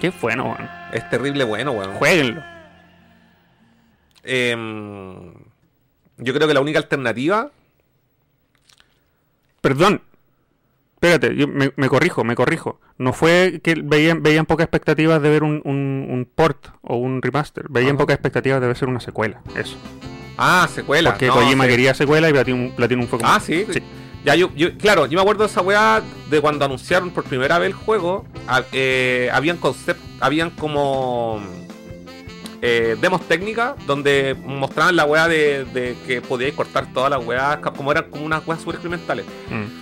Qué 0.00 0.10
bueno, 0.20 0.44
weón. 0.44 0.68
Es 0.92 1.08
terrible 1.08 1.44
bueno, 1.44 1.72
weón. 1.72 1.94
Jueguenlo. 1.94 2.42
Em, 4.24 5.32
yo 6.18 6.34
creo 6.34 6.48
que 6.48 6.54
la 6.54 6.60
única 6.60 6.78
alternativa. 6.78 7.50
Perdón. 9.60 10.02
Espérate, 11.02 11.34
yo 11.34 11.48
me, 11.48 11.72
me 11.74 11.88
corrijo, 11.88 12.22
me 12.22 12.36
corrijo. 12.36 12.78
No 12.96 13.12
fue 13.12 13.60
que 13.64 13.74
veían, 13.82 14.22
veían 14.22 14.46
pocas 14.46 14.66
expectativas 14.66 15.20
de 15.20 15.30
ver 15.30 15.42
un, 15.42 15.60
un- 15.64 16.06
un 16.08 16.28
port 16.32 16.68
o 16.82 16.96
un 16.96 17.20
remaster. 17.20 17.64
Veían 17.68 17.96
Ajá. 17.96 17.98
pocas 17.98 18.14
expectativas 18.14 18.60
de 18.60 18.68
ver 18.68 18.76
ser 18.76 18.88
una 18.88 19.00
secuela. 19.00 19.40
Eso. 19.56 19.76
Ah, 20.38 20.68
secuela. 20.72 21.10
Porque 21.10 21.26
no, 21.26 21.34
Kojima 21.34 21.64
sí. 21.64 21.70
quería 21.70 21.94
secuela 21.94 22.28
y 22.28 22.32
Platinum, 22.32 22.70
Platinum 22.76 23.06
fue 23.08 23.18
como... 23.18 23.32
Ah, 23.32 23.40
sí. 23.40 23.66
Ya, 24.24 24.36
yo, 24.36 24.52
yo- 24.54 24.78
claro, 24.78 25.06
yo 25.06 25.16
me 25.16 25.22
acuerdo 25.22 25.42
de 25.42 25.50
esa 25.50 25.60
weá 25.60 26.00
de 26.30 26.40
cuando 26.40 26.64
anunciaron 26.64 27.10
por 27.10 27.24
primera 27.24 27.58
vez 27.58 27.66
el 27.70 27.74
juego. 27.74 28.24
eh, 28.70 29.28
habían 29.32 29.56
concept, 29.56 30.00
habían 30.20 30.50
como 30.50 31.42
eh, 32.60 32.96
demos 33.00 33.22
técnicas 33.26 33.74
donde 33.88 34.36
mostraban 34.46 34.94
la 34.94 35.04
weá 35.04 35.26
de, 35.26 35.64
de 35.64 35.96
que 36.06 36.20
podíais 36.20 36.54
cortar 36.54 36.86
todas 36.94 37.10
las 37.10 37.24
weas, 37.26 37.56
como 37.76 37.90
eran 37.90 38.04
como 38.08 38.24
unas 38.24 38.46
weas 38.46 38.60
super 38.60 38.76
experimentales. 38.76 39.26
Mm. 39.50 39.81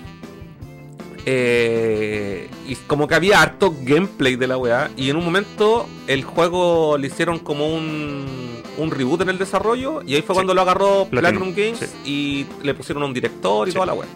Eh, 1.26 2.48
y 2.66 2.74
como 2.86 3.06
que 3.08 3.14
había 3.14 3.40
harto 3.42 3.74
gameplay 3.82 4.36
de 4.36 4.46
la 4.46 4.56
weá. 4.56 4.90
Y 4.96 5.10
en 5.10 5.16
un 5.16 5.24
momento 5.24 5.86
el 6.06 6.24
juego 6.24 6.96
le 6.98 7.06
hicieron 7.08 7.38
como 7.38 7.66
un, 7.74 8.62
un 8.78 8.90
reboot 8.90 9.20
en 9.22 9.28
el 9.30 9.38
desarrollo. 9.38 10.02
Y 10.06 10.14
ahí 10.14 10.22
fue 10.22 10.34
Sí. 10.34 10.36
cuando 10.38 10.54
lo 10.54 10.62
agarró 10.62 11.06
Platinum, 11.10 11.52
Platinum 11.52 11.54
Games 11.78 11.94
y 12.04 12.46
le 12.62 12.74
pusieron 12.74 13.02
un 13.02 13.12
director 13.14 13.68
y 13.68 13.70
Sí. 13.70 13.74
toda 13.74 13.86
la 13.86 13.94
weá. 13.94 14.08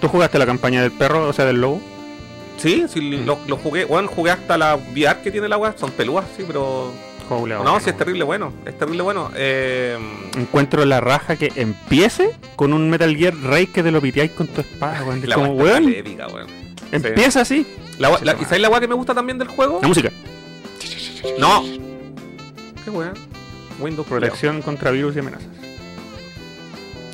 ¿Tú 0.00 0.08
jugaste 0.08 0.38
la 0.38 0.46
campaña 0.46 0.82
del 0.82 0.92
perro, 0.92 1.28
o 1.28 1.32
sea, 1.32 1.44
del 1.46 1.60
lobo? 1.60 1.80
Sí, 2.58 2.84
sí, 2.88 3.00
Mm. 3.00 3.26
lo, 3.26 3.38
lo 3.48 3.56
jugué. 3.56 3.84
Bueno, 3.84 4.08
jugué 4.08 4.30
hasta 4.30 4.56
la 4.56 4.76
VR 4.76 5.22
que 5.22 5.30
tiene 5.30 5.48
la 5.48 5.56
weá. 5.56 5.74
Son 5.78 5.90
pelúas, 5.90 6.24
sí, 6.36 6.44
pero. 6.46 6.92
No, 7.64 7.80
sí, 7.80 7.90
es 7.90 7.96
terrible 7.96 8.24
bueno. 8.24 8.52
Es 8.66 8.78
terrible 8.78 9.02
bueno. 9.02 9.30
Eh, 9.34 9.98
Encuentro 10.36 10.84
la 10.84 11.00
raja 11.00 11.36
que 11.36 11.52
empiece 11.56 12.30
con 12.56 12.72
un 12.72 12.90
Metal 12.90 13.14
Gear 13.16 13.34
Ray 13.42 13.66
que 13.66 13.82
te 13.82 13.90
lo 13.90 14.00
piteáis 14.00 14.32
con 14.32 14.46
tu 14.48 14.60
espada, 14.60 15.02
weón. 15.04 15.18
Es 15.22 15.28
la 15.28 15.34
como, 15.36 15.52
weón, 15.54 15.88
épica, 15.88 16.26
weón. 16.28 16.46
empieza 16.92 17.40
así. 17.40 17.66
La, 17.98 18.10
la- 18.22 18.32
¿Y 18.40 18.44
sabes 18.44 18.60
la 18.60 18.68
weá 18.68 18.80
que 18.80 18.88
me 18.88 18.94
gusta 18.94 19.14
también 19.14 19.38
del 19.38 19.48
juego? 19.48 19.78
La 19.80 19.88
música. 19.88 20.10
No. 21.38 21.62
¿Qué 22.84 22.90
weá? 22.90 23.14
Windows. 23.80 24.06
Protección 24.06 24.60
contra 24.62 24.90
virus 24.90 25.16
y 25.16 25.20
amenazas. 25.20 25.48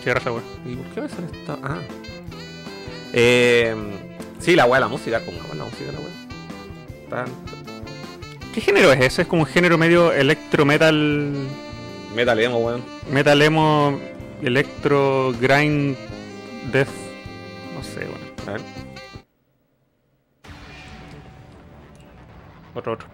Cierra 0.03 0.21
esa 0.21 0.33
weón. 0.33 0.45
¿Y 0.67 0.75
por 0.75 0.87
qué 0.95 1.01
me 1.03 1.09
sale 1.09 1.27
esta? 1.33 1.59
Ah. 1.63 1.79
Eh, 3.13 3.75
sí, 4.39 4.55
la 4.57 4.67
weá, 4.67 4.81
la 4.81 4.89
música, 4.89 5.21
como 5.25 5.39
la 5.55 5.65
música, 5.65 5.93
la 5.93 5.99
weá. 5.99 6.11
Tan- 7.25 7.50
¿Qué 8.55 8.61
género 8.61 8.93
es 8.93 9.01
ese? 9.01 9.23
Es 9.23 9.29
como 9.29 9.43
un 9.43 9.49
género 9.49 9.79
medio 9.79 10.13
electro 10.13 10.65
metal. 10.65 11.33
Metal 12.15 12.41
emo, 12.41 12.59
weón. 12.59 12.85
Metal 13.11 13.41
emo. 13.41 14.01
Electro 14.43 15.33
grind. 15.41 15.97
Death. 16.73 16.89
No 17.77 17.85
sé, 17.85 18.01
weón. 18.01 18.49
A 18.49 18.53
ver. 18.53 18.61
Otro, 22.75 22.93
otro. 22.93 23.09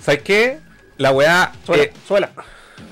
¿Sabes 0.00 0.22
qué? 0.22 0.58
La 0.96 1.12
weá. 1.12 1.52
Suela, 2.06 2.26
eh, 2.26 2.42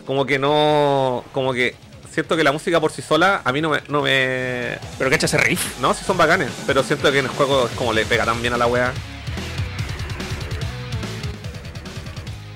como 0.07 0.25
que 0.27 0.39
no. 0.39 1.25
Como 1.33 1.53
que. 1.53 1.75
Siento 2.19 2.37
que 2.37 2.43
la 2.43 2.51
música 2.51 2.81
por 2.81 2.91
sí 2.91 3.01
sola 3.01 3.43
a 3.45 3.53
mí 3.53 3.61
no 3.61 3.71
me. 3.71 3.81
No, 3.87 4.03
me, 4.03 4.77
Pero 4.99 5.09
cacha 5.09 5.27
ese 5.27 5.39
riff. 5.39 5.79
no 5.81 5.95
sí 5.95 6.03
son 6.05 6.17
bacanes, 6.17 6.51
pero 6.67 6.83
siento 6.83 7.13
que 7.13 7.21
en 7.21 7.27
el 7.27 7.31
juego 7.31 7.67
es 7.71 7.77
como 7.77 7.93
le 7.93 8.05
pega 8.07 8.25
tan 8.25 8.43
bien 8.43 8.53
a 8.55 8.57
la 8.57 8.67
weá. 8.67 8.93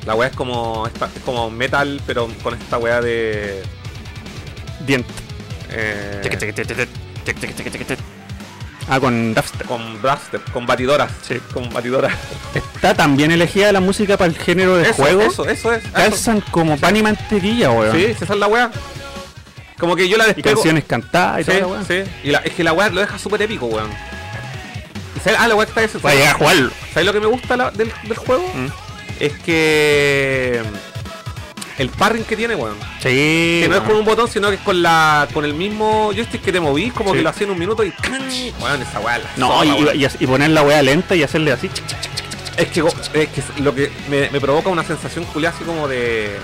La 0.04 0.16
weá 0.16 0.30
es 0.30 0.34
como. 0.34 0.84
esta- 0.88 1.08
es 1.14 1.22
como 1.24 1.48
metal, 1.48 2.00
pero 2.08 2.28
con 2.42 2.54
esta 2.54 2.76
weá 2.78 3.00
de. 3.00 3.62
Dient. 4.84 5.06
eh, 5.70 6.20
Ah, 8.88 8.98
con 8.98 9.32
dubstep. 9.32 9.64
con 9.68 10.02
blaster, 10.02 10.40
con 10.52 10.66
batidoras. 10.66 11.08
Sí. 11.22 11.40
Con 11.54 11.72
batidoras. 11.72 12.14
Está 12.52 12.94
tan 12.94 13.16
bien 13.16 13.30
elegida 13.30 13.70
la 13.70 13.78
música 13.78 14.16
para 14.16 14.28
el 14.28 14.36
género 14.36 14.76
de 14.76 14.82
Eso, 14.90 14.94
juego. 14.94 15.22
eso, 15.22 15.48
eso 15.48 15.72
es. 15.72 15.84
eso. 15.84 15.92
Calzan 15.92 16.40
como 16.50 16.76
pan 16.76 16.96
y 16.96 17.02
mantequilla, 17.04 17.70
weón. 17.70 17.94
Sí, 17.96 18.06
esa 18.06 18.24
es 18.24 18.30
la 18.40 18.48
weá. 18.48 18.72
Como 19.82 19.96
que 19.96 20.08
yo 20.08 20.16
la 20.16 20.24
Y 20.24 20.34
despego. 20.34 20.54
canciones 20.54 20.84
cantadas 20.84 21.40
y 21.40 21.44
Sí, 21.50 21.50
weón. 21.58 21.84
sí. 21.84 22.04
Y 22.22 22.30
la- 22.30 22.38
es 22.38 22.52
que 22.54 22.62
la 22.62 22.72
weá 22.72 22.88
lo 22.88 23.00
deja 23.00 23.18
súper 23.18 23.42
épico, 23.42 23.66
weón. 23.66 23.90
¿Y 25.16 25.18
sabes- 25.18 25.40
Ah, 25.40 25.48
la 25.48 25.56
weá 25.56 25.66
está 25.66 25.82
eso. 25.82 25.98
Para 25.98 26.14
llegar 26.14 26.36
a 26.36 26.38
jugarlo. 26.38 26.70
¿Sabes 26.94 27.04
lo 27.06 27.12
que 27.12 27.18
me 27.18 27.26
gusta 27.26 27.56
la- 27.56 27.72
del, 27.72 27.92
del 28.04 28.16
juego? 28.16 28.48
Mm. 28.54 28.66
Es 29.18 29.32
que. 29.40 30.62
El 31.78 31.88
parring 31.88 32.22
que 32.22 32.36
tiene, 32.36 32.54
weón. 32.54 32.76
Sí. 33.02 33.62
Que 33.62 33.66
no 33.68 33.74
es 33.78 33.82
con 33.82 33.96
un 33.96 34.04
botón, 34.04 34.28
sino 34.30 34.50
que 34.50 34.54
es 34.54 34.60
con 34.60 34.80
la 34.82 35.26
con 35.34 35.44
el 35.44 35.54
mismo 35.54 36.12
joystick 36.14 36.42
que 36.42 36.52
te 36.52 36.60
movís, 36.60 36.92
como 36.92 37.10
Sí. 37.10 37.16
que 37.16 37.22
lo 37.24 37.30
hacía 37.30 37.46
en 37.46 37.50
un 37.50 37.58
minuto 37.58 37.82
y. 37.82 37.92
Weón, 38.60 38.82
esa 38.82 39.00
weá. 39.00 39.20
No, 39.36 39.64
y, 39.64 39.72
weón. 39.82 40.00
y- 40.00 40.06
y 40.06 40.26
poner 40.28 40.50
la 40.50 40.62
weá 40.62 40.80
lenta 40.80 41.16
y 41.16 41.24
hacerle 41.24 41.50
así. 41.50 41.68
Es 42.56 42.68
que, 42.68 42.84
es 43.14 43.28
que 43.30 43.42
lo 43.60 43.74
que 43.74 43.90
me, 44.08 44.30
me 44.30 44.40
provoca 44.40 44.68
una 44.68 44.84
sensación 44.84 45.24
culiada 45.24 45.56
así 45.56 45.64
como 45.64 45.88
de. 45.88 46.36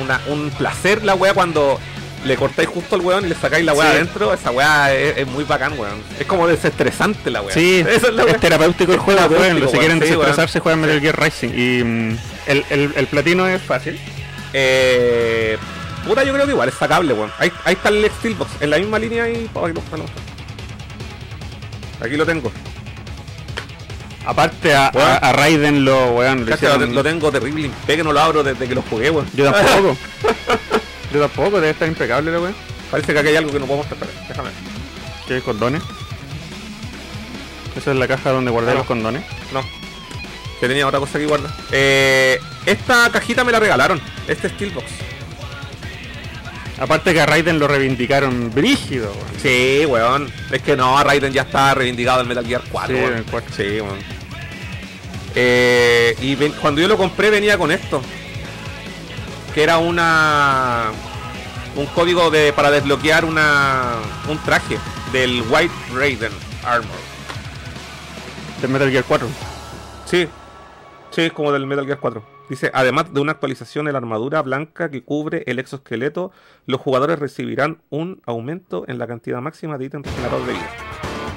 Una, 0.00 0.20
un 0.28 0.50
placer 0.50 1.04
la 1.04 1.14
weá 1.14 1.34
cuando 1.34 1.78
le 2.24 2.36
cortáis 2.36 2.68
justo 2.68 2.96
al 2.96 3.00
weón 3.02 3.24
y 3.24 3.28
le 3.28 3.34
sacáis 3.36 3.64
la 3.64 3.72
weá 3.74 3.90
Sí. 3.90 3.96
adentro. 3.96 4.32
Esa 4.34 4.50
weá 4.50 4.92
es, 4.94 5.18
es 5.18 5.26
muy 5.26 5.44
bacán, 5.44 5.78
weón. 5.78 6.02
Es 6.18 6.26
como 6.26 6.46
desestresante 6.46 7.30
la 7.30 7.42
weá. 7.42 7.54
Sí, 7.54 7.84
es 7.88 8.02
la 8.12 8.24
weá. 8.24 8.34
es 8.34 8.40
terapéutico 8.40 8.92
el 8.92 8.98
juego, 9.06 9.20
jueguenlo. 9.28 9.66
Si 9.68 9.76
weón, 9.76 9.78
quieren 9.78 9.98
sí, 10.02 10.08
weón. 10.10 10.20
desestresarse, 10.20 10.60
juegan 10.60 10.80
Metal 10.80 11.00
Gear 11.00 11.20
Rising. 11.22 11.48
Y 11.54 11.84
mm, 11.84 12.18
el, 12.46 12.64
el, 12.70 12.92
el 12.96 13.06
platino 13.06 13.46
es 13.46 13.62
fácil. 13.62 13.98
Eh, 14.52 15.56
puta, 16.06 16.24
yo 16.24 16.32
creo 16.32 16.46
que 16.46 16.52
igual 16.52 16.68
es 16.68 16.74
sacable, 16.74 17.12
weón. 17.14 17.30
Ahí, 17.38 17.52
ahí 17.64 17.74
está 17.74 17.88
el 17.90 18.10
Steelbox, 18.18 18.50
en 18.60 18.70
la 18.70 18.78
misma 18.78 18.98
línea 18.98 19.28
y. 19.28 19.48
aquí 22.00 22.16
lo 22.16 22.26
tengo. 22.26 22.50
Aparte 24.28 24.74
a, 24.74 24.88
a, 24.94 25.16
a 25.16 25.32
Raiden 25.32 25.84
lo, 25.86 26.12
weón, 26.12 26.44
lo 26.44 26.54
hicieron- 26.54 27.02
tengo 27.02 27.32
terrible 27.32 27.66
impecable, 27.66 27.96
que 27.96 28.04
no 28.04 28.12
lo 28.12 28.20
abro 28.20 28.42
desde 28.44 28.68
que 28.68 28.74
lo 28.74 28.82
jugué, 28.82 29.08
weón. 29.10 29.26
Yo 29.34 29.50
tampoco. 29.50 29.96
Yo 31.14 31.20
tampoco, 31.20 31.56
debe 31.60 31.70
estar 31.70 31.88
impecable 31.88 32.30
weón. 32.38 32.54
Parece 32.90 33.14
que 33.14 33.18
aquí 33.20 33.28
hay 33.30 33.36
algo 33.36 33.50
que 33.50 33.58
no 33.58 33.64
puedo 33.66 33.78
mostrar. 33.78 33.98
Déjame. 34.28 34.50
¿Qué 35.26 35.40
condones? 35.40 35.82
Esa 37.74 37.92
es 37.92 37.96
la 37.96 38.06
caja 38.06 38.30
donde 38.30 38.50
guardé 38.50 38.70
Ah, 38.70 38.74
no. 38.74 38.78
los 38.80 38.86
condones. 38.86 39.22
No. 39.52 39.62
Que 40.60 40.68
tenía 40.68 40.86
otra 40.86 40.98
cosa 41.00 41.16
aquí 41.18 41.26
guarda. 41.26 41.54
Eh, 41.72 42.38
esta 42.66 43.08
cajita 43.10 43.44
me 43.44 43.52
la 43.52 43.60
regalaron. 43.60 43.98
Este 44.26 44.48
Steelbox. 44.50 44.84
Aparte 46.80 47.12
que 47.12 47.20
a 47.20 47.26
Raiden 47.26 47.58
lo 47.58 47.66
reivindicaron 47.66 48.52
brígido, 48.54 49.10
weón. 49.10 49.40
Sí, 49.42 49.86
weón. 49.86 50.32
Es 50.52 50.62
que 50.62 50.76
no, 50.76 51.02
Raiden 51.02 51.32
ya 51.32 51.42
está 51.42 51.74
reivindicado 51.74 52.20
en 52.20 52.28
Metal 52.28 52.46
Gear 52.46 52.62
4. 52.70 52.94
Sí, 52.96 53.00
weón. 53.02 53.12
en 53.12 53.18
el 53.18 53.24
cuatro. 53.24 53.54
Sí, 53.56 53.80
weón. 53.80 54.17
Eh, 55.40 56.16
y 56.20 56.34
ven- 56.34 56.52
cuando 56.60 56.80
yo 56.80 56.88
lo 56.88 56.96
compré 56.96 57.30
venía 57.30 57.56
con 57.56 57.70
esto. 57.70 58.02
Que 59.54 59.62
era 59.62 59.78
una. 59.78 60.86
Un 61.76 61.86
código 61.86 62.28
de, 62.30 62.52
para 62.52 62.72
desbloquear 62.72 63.24
una, 63.24 63.98
un 64.28 64.36
traje 64.38 64.78
del 65.12 65.42
White 65.48 65.72
Raiden 65.94 66.32
Armor. 66.64 66.90
De 68.60 68.66
Metal 68.66 68.90
Gear 68.90 69.04
4. 69.06 69.28
Sí, 70.06 70.26
sí, 71.12 71.20
es 71.22 71.32
como 71.32 71.52
del 71.52 71.66
Metal 71.66 71.86
Gear 71.86 72.00
4. 72.00 72.20
Dice, 72.50 72.70
además 72.74 73.12
de 73.14 73.20
una 73.20 73.32
actualización 73.32 73.86
en 73.86 73.92
la 73.92 73.98
armadura 73.98 74.42
blanca 74.42 74.90
que 74.90 75.04
cubre 75.04 75.44
el 75.46 75.60
exoesqueleto, 75.60 76.32
los 76.66 76.80
jugadores 76.80 77.20
recibirán 77.20 77.78
un 77.90 78.22
aumento 78.26 78.84
en 78.88 78.98
la 78.98 79.06
cantidad 79.06 79.40
máxima 79.40 79.78
de 79.78 79.84
ítems 79.84 80.06
regenerador 80.06 80.46
de 80.46 80.52
vida. 80.54 80.70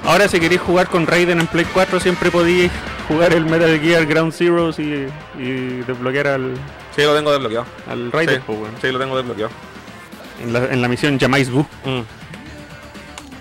Ahora 0.04 0.26
si 0.26 0.40
queréis 0.40 0.60
jugar 0.62 0.88
con 0.88 1.06
Raiden 1.06 1.38
en 1.38 1.46
Play 1.46 1.66
4 1.72 2.00
siempre 2.00 2.32
podéis 2.32 2.72
jugar 3.12 3.32
el 3.34 3.44
Metal 3.46 3.78
Gear 3.80 4.06
Ground 4.06 4.32
Zeroes 4.32 4.78
y, 4.78 5.06
y 5.38 5.82
desbloquear 5.86 6.26
al, 6.28 6.54
Sí, 6.96 7.02
lo 7.02 7.14
tengo 7.14 7.30
desbloqueado. 7.32 7.66
al 7.88 8.12
Raiden 8.12 8.36
sí, 8.36 8.42
pues, 8.46 8.58
sí, 8.80 8.92
lo 8.92 8.98
tengo 8.98 9.16
desbloqueado. 9.16 9.50
en, 10.42 10.52
la, 10.52 10.64
en 10.66 10.82
la 10.82 10.88
misión 10.88 11.18
Yamais 11.18 11.50
Bu. 11.50 11.60
Mm. 11.84 12.00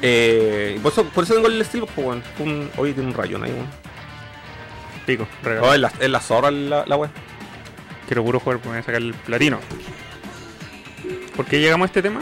Eh, 0.03 0.79
por, 0.81 0.91
eso, 0.91 1.03
por 1.05 1.23
eso 1.23 1.33
tengo 1.35 1.47
el 1.47 1.63
Steelbook, 1.63 1.89
pues. 1.91 2.19
Un- 2.39 2.69
Oye, 2.77 2.93
tiene 2.93 3.09
un 3.09 3.15
rayón 3.15 3.43
ahí, 3.43 3.51
weón. 3.51 3.67
Pico, 5.05 5.27
regalo. 5.43 5.67
Oh, 5.67 5.73
es 5.73 5.79
la, 5.79 5.91
es 5.99 6.09
la 6.09 6.19
zorra 6.19 6.49
la, 6.51 6.83
la 6.87 6.95
weá. 6.95 7.09
Quiero 8.07 8.23
puro 8.23 8.39
jugar, 8.39 8.59
voy 8.63 8.77
a 8.77 8.83
sacar 8.83 9.01
el 9.01 9.13
platino. 9.13 9.59
¿Por 11.35 11.45
qué 11.45 11.59
llegamos 11.59 11.85
a 11.85 11.87
este 11.87 12.01
tema? 12.01 12.21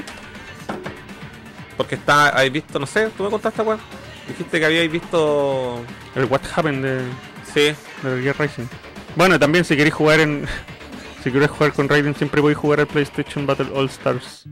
Porque 1.77 1.95
está, 1.95 2.29
habéis 2.29 2.51
visto, 2.53 2.79
no 2.79 2.85
sé, 2.85 3.09
tú 3.17 3.23
me 3.23 3.29
contaste, 3.29 3.61
weón. 3.61 3.79
Dijiste 4.27 4.59
que 4.59 4.65
habíais 4.65 4.91
visto. 4.91 5.81
El 6.15 6.25
What 6.25 6.41
Happened 6.55 6.83
de 6.83 7.01
Sí, 7.53 7.71
Metal 8.03 8.21
Gear 8.21 8.35
Rising. 8.39 8.65
Bueno, 9.15 9.39
también 9.39 9.63
si 9.65 9.75
queréis 9.75 9.93
jugar 9.93 10.19
en... 10.19 10.45
si 11.23 11.31
queréis 11.31 11.51
jugar 11.51 11.73
con 11.73 11.89
Raiden 11.89 12.15
siempre 12.15 12.41
podéis 12.41 12.57
jugar 12.57 12.79
al 12.81 12.87
PlayStation 12.87 13.45
Battle 13.45 13.67
All 13.75 13.85
Stars. 13.87 14.45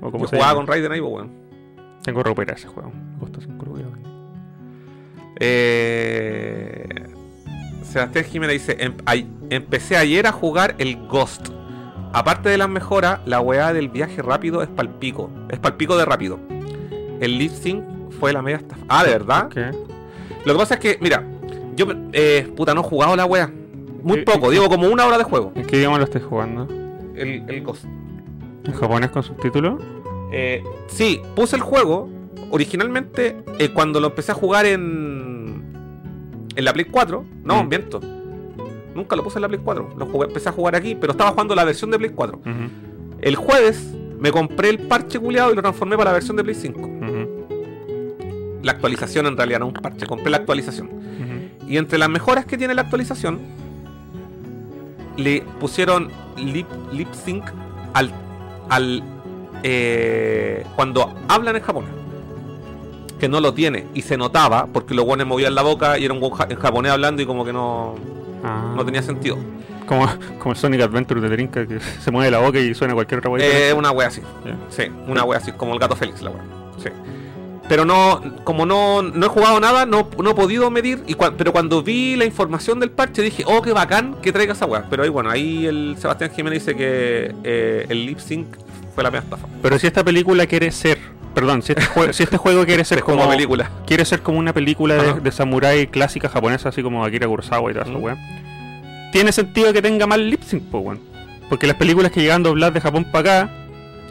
O 0.00 0.10
como 0.10 0.24
yo 0.24 0.28
se 0.28 0.36
jugaba 0.36 0.52
llama. 0.52 0.54
con 0.54 0.66
Raiden 0.66 0.92
ahí, 0.92 1.00
pues, 1.00 1.12
weón. 1.12 1.30
Tengo 2.02 2.18
que 2.18 2.24
recuperar 2.24 2.56
ese 2.56 2.68
juego. 2.68 2.92
Me 2.92 3.18
costó 3.18 3.40
5 3.40 3.64
lucas. 3.64 3.84
Eh, 5.38 6.86
Sebastián 7.82 8.24
Jiménez 8.24 8.66
dice: 8.66 8.76
"Em- 8.80 8.96
Empecé 9.50 9.96
ayer 9.96 10.26
a 10.26 10.32
jugar 10.32 10.74
el 10.78 10.96
Ghost. 11.06 11.48
Aparte 12.12 12.48
de 12.48 12.58
las 12.58 12.68
mejoras, 12.68 13.20
la 13.26 13.40
weá 13.40 13.72
del 13.72 13.88
viaje 13.88 14.22
rápido 14.22 14.62
es 14.62 14.68
palpico. 14.68 15.30
Es 15.50 15.58
palpico 15.58 15.96
de 15.96 16.04
rápido. 16.04 16.38
El 17.20 17.38
lip 17.38 17.52
sync 17.52 17.84
fue 18.18 18.32
la 18.32 18.42
media 18.42 18.56
estafa. 18.58 18.82
Ah, 18.88 19.04
¿de 19.04 19.10
verdad? 19.10 19.48
¿Qué? 19.48 19.70
Lo 20.44 20.52
que 20.54 20.58
pasa 20.58 20.74
es 20.74 20.80
que, 20.80 20.98
mira, 21.00 21.24
yo, 21.76 21.86
eh, 22.12 22.50
puta, 22.56 22.74
no 22.74 22.80
he 22.80 22.84
jugado 22.84 23.16
la 23.16 23.24
weá. 23.26 23.50
Muy 24.02 24.18
Eh, 24.20 24.22
poco, 24.22 24.48
eh, 24.50 24.52
digo 24.54 24.68
como 24.68 24.88
una 24.88 25.04
hora 25.06 25.18
de 25.18 25.24
juego. 25.24 25.52
¿En 25.54 25.66
qué 25.66 25.76
idioma 25.76 25.98
lo 25.98 26.04
estáis 26.04 26.24
jugando? 26.24 26.66
El, 27.16 27.42
el 27.48 27.62
Ghost. 27.62 27.84
¿En 28.64 28.72
japonés 28.72 29.10
con 29.10 29.22
subtítulos? 29.22 29.82
Eh, 30.32 30.62
sí, 30.88 31.20
puse 31.34 31.56
el 31.56 31.62
juego. 31.62 32.08
Originalmente, 32.50 33.36
eh, 33.58 33.70
cuando 33.70 34.00
lo 34.00 34.08
empecé 34.08 34.32
a 34.32 34.34
jugar 34.34 34.66
en. 34.66 35.64
En 36.54 36.64
la 36.64 36.72
Play 36.72 36.86
4. 36.86 37.24
No, 37.44 37.64
Mm. 37.64 37.68
viento. 37.68 38.00
Nunca 38.94 39.14
lo 39.16 39.22
puse 39.24 39.38
en 39.38 39.42
la 39.42 39.48
Play 39.48 39.60
4. 39.62 39.90
Lo 39.98 40.06
jugué, 40.06 40.26
empecé 40.28 40.48
a 40.48 40.52
jugar 40.52 40.74
aquí, 40.74 40.94
pero 40.94 41.12
estaba 41.12 41.30
jugando 41.32 41.54
la 41.54 41.64
versión 41.64 41.90
de 41.90 41.98
Play 41.98 42.10
4. 42.14 42.38
Ujú, 42.38 42.50
El 43.20 43.36
jueves 43.36 43.92
me 44.18 44.30
compré 44.32 44.70
el 44.70 44.78
parche 44.78 45.18
culiado 45.18 45.52
y 45.52 45.56
lo 45.56 45.60
transformé 45.62 45.96
para 45.96 46.10
la 46.10 46.14
versión 46.14 46.36
de 46.36 46.44
Play 46.44 46.54
5. 46.54 46.80
ujú, 46.80 47.46
La 48.62 48.72
actualización 48.72 49.26
en 49.26 49.36
realidad, 49.36 49.60
no 49.60 49.66
un 49.66 49.74
parche, 49.74 50.06
compré 50.06 50.30
la 50.30 50.38
actualización. 50.38 50.88
Y 51.66 51.76
entre 51.78 51.98
las 51.98 52.08
mejoras 52.08 52.44
que 52.46 52.56
tiene 52.56 52.74
la 52.74 52.82
actualización, 52.82 53.40
le 55.16 55.42
pusieron 55.60 56.10
lip, 56.36 56.66
lip 56.92 57.12
sync 57.12 57.44
al. 57.94 58.10
al 58.68 59.02
eh, 59.62 60.64
cuando 60.76 61.14
hablan 61.28 61.56
en 61.56 61.62
japonés. 61.62 61.90
Que 63.18 63.28
no 63.28 63.40
lo 63.40 63.54
tiene. 63.54 63.86
Y 63.94 64.02
se 64.02 64.16
notaba, 64.16 64.66
porque 64.66 64.94
los 64.94 65.04
guanes 65.04 65.26
movían 65.26 65.54
la 65.54 65.62
boca 65.62 65.98
y 65.98 66.04
era 66.04 66.12
un 66.12 66.20
guan 66.20 66.50
en 66.50 66.58
japonés 66.58 66.92
hablando 66.92 67.22
y 67.22 67.26
como 67.26 67.44
que 67.44 67.52
no, 67.52 67.94
Ah. 68.44 68.74
no 68.76 68.84
tenía 68.84 69.02
sentido. 69.02 69.38
Como, 69.86 70.06
como 70.38 70.52
el 70.52 70.58
Sonic 70.58 70.80
Adventure 70.82 71.20
de 71.20 71.30
Trinca 71.30 71.66
que 71.66 71.80
se 71.80 72.10
mueve 72.10 72.30
la 72.30 72.38
boca 72.38 72.58
y 72.58 72.74
suena 72.74 72.92
cualquier 72.94 73.18
otra 73.20 73.30
hueá. 73.30 73.68
Eh, 73.70 73.72
una 73.72 73.90
wea 73.92 74.08
así. 74.08 74.20
Sí, 74.68 74.84
una 75.08 75.24
wea 75.24 75.38
así, 75.38 75.52
como 75.52 75.72
el 75.72 75.78
gato 75.78 75.96
Félix, 75.96 76.22
la 76.22 76.30
wea. 76.30 76.42
Sí. 76.82 76.90
Pero 77.68 77.84
no, 77.84 78.22
como 78.44 78.64
no, 78.64 79.02
no 79.02 79.26
he 79.26 79.28
jugado 79.28 79.58
nada, 79.58 79.86
no, 79.86 80.08
no 80.22 80.30
he 80.30 80.34
podido 80.34 80.70
medir. 80.70 81.02
Y 81.08 81.14
cua- 81.14 81.34
pero 81.36 81.52
cuando 81.52 81.82
vi 81.82 82.14
la 82.14 82.24
información 82.24 82.78
del 82.78 82.90
parche 82.92 83.22
dije, 83.22 83.42
oh, 83.46 83.60
qué 83.60 83.72
bacán 83.72 84.14
que 84.22 84.30
traiga 84.32 84.52
esa 84.52 84.66
wea. 84.66 84.84
Pero 84.88 85.02
ahí, 85.02 85.08
bueno, 85.08 85.30
ahí 85.30 85.66
el 85.66 85.96
Sebastián 85.98 86.30
Jiménez 86.34 86.64
dice 86.64 86.76
que 86.76 87.34
eh, 87.42 87.86
el 87.88 88.06
lip 88.06 88.18
sync 88.20 88.46
fue 88.94 89.02
la 89.02 89.10
media 89.10 89.24
estafa. 89.24 89.48
Pero 89.62 89.78
si 89.80 89.86
esta 89.88 90.04
película 90.04 90.46
quiere 90.46 90.70
ser, 90.70 90.98
perdón, 91.34 91.62
si 91.62 91.72
este, 91.72 91.84
jue- 91.86 92.12
si 92.12 92.22
este 92.22 92.36
juego 92.36 92.64
quiere 92.64 92.84
ser 92.84 93.00
como 93.02 93.18
como, 93.18 93.30
película. 93.30 93.68
quiere 93.84 94.04
ser 94.04 94.20
como 94.22 94.38
una 94.38 94.52
película 94.52 94.94
de, 94.94 95.14
de 95.20 95.32
samurái 95.32 95.88
clásica 95.88 96.28
japonesa, 96.28 96.68
así 96.68 96.82
como 96.84 97.04
Akira 97.04 97.26
Kurosawa 97.26 97.70
y 97.70 97.74
toda 97.74 97.86
esa 97.86 97.98
Mm. 97.98 98.02
weá, 98.02 98.16
tiene 99.12 99.32
sentido 99.32 99.72
que 99.72 99.82
tenga 99.82 100.06
más 100.06 100.18
lip 100.18 100.42
sync, 100.42 100.62
po, 100.70 100.78
weón. 100.78 101.00
Porque 101.48 101.66
las 101.66 101.76
películas 101.76 102.12
que 102.12 102.20
llegaban 102.20 102.42
dobladas 102.44 102.74
de 102.74 102.80
Japón 102.80 103.06
para 103.10 103.42
acá, 103.44 103.52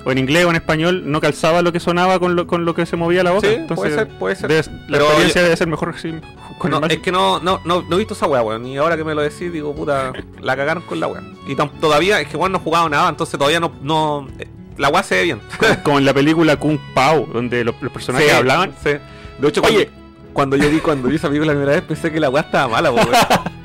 o 0.05 0.11
en 0.11 0.19
inglés 0.19 0.45
o 0.45 0.51
en 0.51 0.55
español, 0.55 1.03
no 1.05 1.19
calzaba 1.19 1.63
lo 1.63 1.73
que 1.73 1.79
sonaba 1.79 2.19
con 2.19 2.35
lo, 2.35 2.45
con 2.45 2.63
lo 2.63 2.75
que 2.75 2.85
se 2.85 2.95
movía 2.95 3.23
la 3.23 3.31
boca. 3.31 3.47
Sí, 3.47 3.55
Entonces, 3.55 3.75
puede 4.19 4.35
ser, 4.35 4.45
puede 4.47 4.63
ser. 4.63 4.73
la 4.87 4.97
experiencia 4.99 5.41
debe 5.43 5.57
ser 5.57 5.67
mejor 5.67 5.95
sí, 5.97 6.13
con 6.59 6.69
No, 6.71 6.77
el 6.77 6.91
es 6.91 6.99
que 6.99 7.11
no, 7.11 7.39
no, 7.39 7.59
no, 7.65 7.81
no 7.81 7.95
he 7.95 7.99
visto 7.99 8.13
esa 8.13 8.27
wea, 8.27 8.43
weón. 8.43 8.65
Y 8.67 8.77
ahora 8.77 8.97
que 8.97 9.03
me 9.03 9.15
lo 9.15 9.21
decís, 9.21 9.51
digo, 9.51 9.73
puta, 9.73 10.13
la 10.41 10.55
cagaron 10.55 10.83
con 10.83 10.99
la 10.99 11.07
wea. 11.07 11.23
Y 11.47 11.55
todavía, 11.55 12.21
es 12.21 12.27
que 12.27 12.37
weón 12.37 12.51
no 12.51 12.59
he 12.59 12.61
jugado 12.61 12.87
nada, 12.87 13.09
entonces 13.09 13.37
todavía 13.37 13.59
no. 13.59 13.71
no 13.81 14.27
eh, 14.37 14.47
la 14.77 14.89
wea 14.89 15.01
se 15.01 15.15
ve 15.15 15.23
bien. 15.23 15.41
como 15.83 15.97
en 15.97 16.05
la 16.05 16.13
película 16.13 16.55
Kung 16.57 16.77
Pao, 16.93 17.27
donde 17.33 17.63
los, 17.63 17.75
los 17.81 17.91
personajes 17.91 18.29
Sí, 18.29 18.35
hablaban. 18.35 18.73
Sí. 18.83 18.91
De 19.39 19.47
hecho, 19.47 19.61
Oye. 19.61 19.87
cuando, 19.87 20.33
cuando 20.33 20.55
yo 20.57 20.69
vi 20.69 20.79
cuando 20.79 21.07
vi 21.09 21.15
esa 21.15 21.29
película 21.29 21.53
la 21.53 21.59
primera 21.59 21.75
vez 21.79 21.87
pensé 21.87 22.11
que 22.11 22.19
la 22.19 22.29
weá 22.29 22.43
estaba 22.43 22.67
mala, 22.67 22.91
weón. 22.91 23.07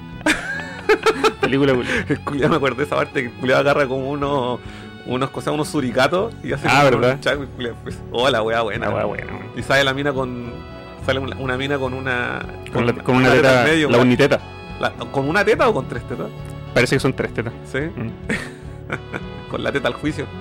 Película 1.41 1.73
El 2.09 2.21
culiao 2.25 2.51
me 2.51 2.57
acuerdo 2.57 2.79
de 2.79 2.85
esa 2.85 2.97
parte 2.97 3.23
que 3.23 3.29
el 3.29 3.33
culiao 3.35 3.61
agarra 3.61 3.87
como 3.87 4.11
unos 4.11 4.61
unos 5.07 5.31
cosas, 5.31 5.55
unos 5.55 5.69
suricatos 5.69 6.35
y 6.43 6.53
hace 6.53 6.67
Ah, 6.69 6.85
¿verdad? 6.85 7.15
un 7.15 7.21
chaco 7.21 7.45
y 7.45 7.47
pues, 7.83 7.99
oh 8.13 8.29
la 8.31 8.43
weá 8.43 8.61
buena. 8.63 8.89
Una 8.89 8.97
weá 8.97 9.05
buena. 9.07 9.33
Y 9.57 9.63
sale 9.63 9.85
la 9.85 9.95
mina 9.95 10.13
con. 10.13 10.53
Sale 11.07 11.19
una, 11.21 11.37
una 11.37 11.57
mina 11.57 11.79
con 11.79 11.95
una. 11.95 12.41
Con, 12.73 12.87
la- 12.87 12.93
con 12.95 13.17
una 13.17 13.31
teta, 13.33 13.61
al 13.63 13.69
medio, 13.69 13.91
la 13.91 13.99
uniteta. 13.99 14.39
La- 14.81 14.91
¿Con 14.93 15.29
una 15.29 15.45
teta 15.45 15.69
o 15.69 15.75
con 15.75 15.89
tres 15.89 16.03
tetas? 16.07 16.29
Parece 16.75 16.97
que 16.97 17.01
son 17.01 17.13
tres 17.15 17.33
tetas. 17.35 17.53
Sí. 17.71 17.79
Mm. 17.81 18.11
Con 19.51 19.63
la 19.65 19.73
teta 19.73 19.89
al 19.89 19.95
juicio. 19.95 20.27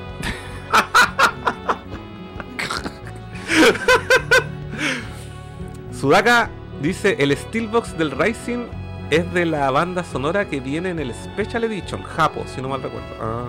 Sudaka 6.00 6.50
dice, 6.82 7.16
el 7.20 7.36
Steelbox 7.36 7.98
del 7.98 8.12
Rising 8.12 8.66
es 9.10 9.32
de 9.34 9.46
la 9.46 9.70
banda 9.72 10.04
sonora 10.04 10.48
que 10.50 10.60
viene 10.60 10.90
en 10.90 11.00
el 11.00 11.14
Special 11.14 11.64
Edition, 11.64 12.04
Japo, 12.04 12.46
si 12.48 12.62
no 12.62 12.70
mal 12.70 12.82
recuerdo. 12.82 13.08
Ah. 13.22 13.46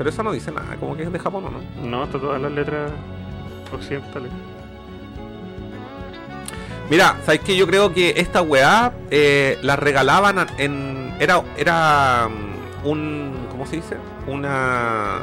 Pero 0.00 0.08
eso 0.08 0.22
no 0.22 0.32
dice 0.32 0.50
nada, 0.50 0.76
como 0.80 0.96
que 0.96 1.02
es 1.02 1.12
de 1.12 1.18
Japón 1.18 1.44
o 1.44 1.50
no. 1.50 1.60
No, 1.86 2.04
está 2.04 2.18
todas 2.18 2.40
las 2.40 2.50
letras 2.50 2.90
occidentales. 3.70 4.30
Mira, 6.88 7.18
¿sabes 7.26 7.40
qué? 7.40 7.54
Yo 7.54 7.66
creo 7.66 7.92
que 7.92 8.14
esta 8.16 8.40
weá 8.40 8.94
eh, 9.10 9.58
la 9.60 9.76
regalaban 9.76 10.46
en... 10.56 11.14
Era, 11.20 11.42
era 11.58 12.30
mm, 12.30 12.88
un... 12.88 13.46
¿Cómo 13.50 13.66
se 13.66 13.76
dice? 13.76 13.98
Una... 14.26 15.18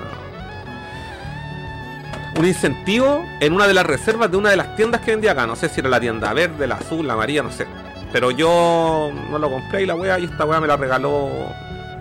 Un 2.38 2.45
incentivo 2.45 3.25
en 3.39 3.53
una 3.53 3.65
de 3.65 3.73
las 3.73 3.88
reservas 3.88 4.30
de 4.30 4.38
una 4.38 4.51
de 4.51 4.57
las 4.57 4.75
tiendas 4.75 5.01
que 5.01 5.09
vendía 5.09 5.32
acá. 5.32 5.47
No 5.47 5.55
sé 5.55 5.69
si 5.69 5.80
era 5.80 5.89
la 5.89 5.99
tienda 5.99 6.32
verde, 6.34 6.67
la 6.67 6.75
azul, 6.75 7.07
la 7.07 7.13
amarilla, 7.13 7.41
no 7.41 7.49
sé. 7.49 7.65
Pero 8.13 8.30
yo 8.30 9.09
no 9.32 9.39
lo 9.39 9.49
compré 9.49 9.82
y 9.82 9.86
la 9.88 9.95
weá 9.95 10.19
y 10.19 10.25
esta 10.25 10.45
weá 10.45 10.61
me 10.61 10.67
la 10.67 10.78
regaló 10.78 11.32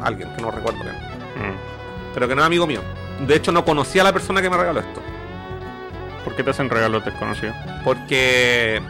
alguien 0.03 0.29
que 0.37 0.43
no 0.43 0.51
recuerdo 0.51 0.83
bien. 0.83 1.06
Pero 2.17 2.27
que 2.27 2.35
no 2.35 2.41
es 2.41 2.47
amigo 2.47 2.67
mío. 2.67 2.81
De 3.21 3.37
hecho 3.37 3.53
no 3.53 3.65
conocía 3.65 4.01
a 4.03 4.07
la 4.07 4.13
persona 4.13 4.41
que 4.43 4.51
me 4.51 4.57
regaló 4.57 4.81
esto. 4.81 5.01
¿Por 6.25 6.35
qué 6.35 6.43
te 6.43 6.51
hacen 6.51 6.69
regalos 6.71 7.05
desconocidos? 7.05 7.55
Porque. 7.85 8.81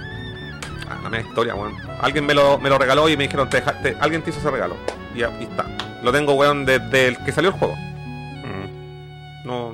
Ah, 0.88 0.98
la 1.02 1.10
media 1.10 1.26
historia, 1.28 1.54
weón. 1.56 1.74
Alguien 2.00 2.24
me 2.24 2.32
lo, 2.34 2.58
me 2.58 2.70
lo 2.70 2.78
regaló 2.78 3.08
y 3.08 3.16
me 3.16 3.24
dijeron, 3.24 3.50
te 3.50 3.60
te- 3.60 3.96
alguien 4.00 4.22
te 4.22 4.30
hizo 4.30 4.38
ese 4.38 4.50
regalo. 4.50 4.76
Y 5.14 5.22
ahí 5.24 5.42
está. 5.42 5.66
Lo 6.02 6.12
tengo, 6.12 6.34
weón, 6.34 6.64
desde 6.64 7.08
el 7.08 7.18
que 7.24 7.32
salió 7.32 7.50
el 7.50 7.56
juego. 7.56 7.74
Mm. 7.74 9.44
No. 9.44 9.72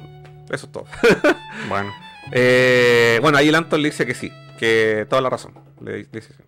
Eso 0.50 0.66
es 0.66 0.72
todo. 0.72 0.86
Bueno, 1.68 1.92
Eh, 2.32 3.18
bueno, 3.20 3.36
ahí 3.38 3.48
el 3.50 3.54
Anton 3.54 3.82
le 3.82 3.90
dice 3.90 4.06
que 4.06 4.14
sí. 4.14 4.32
Que 4.58 5.06
toda 5.08 5.20
la 5.20 5.28
razón. 5.30 5.52
Le, 5.84 5.98
le 5.98 6.04
dice 6.10 6.32
sí. 6.36 6.42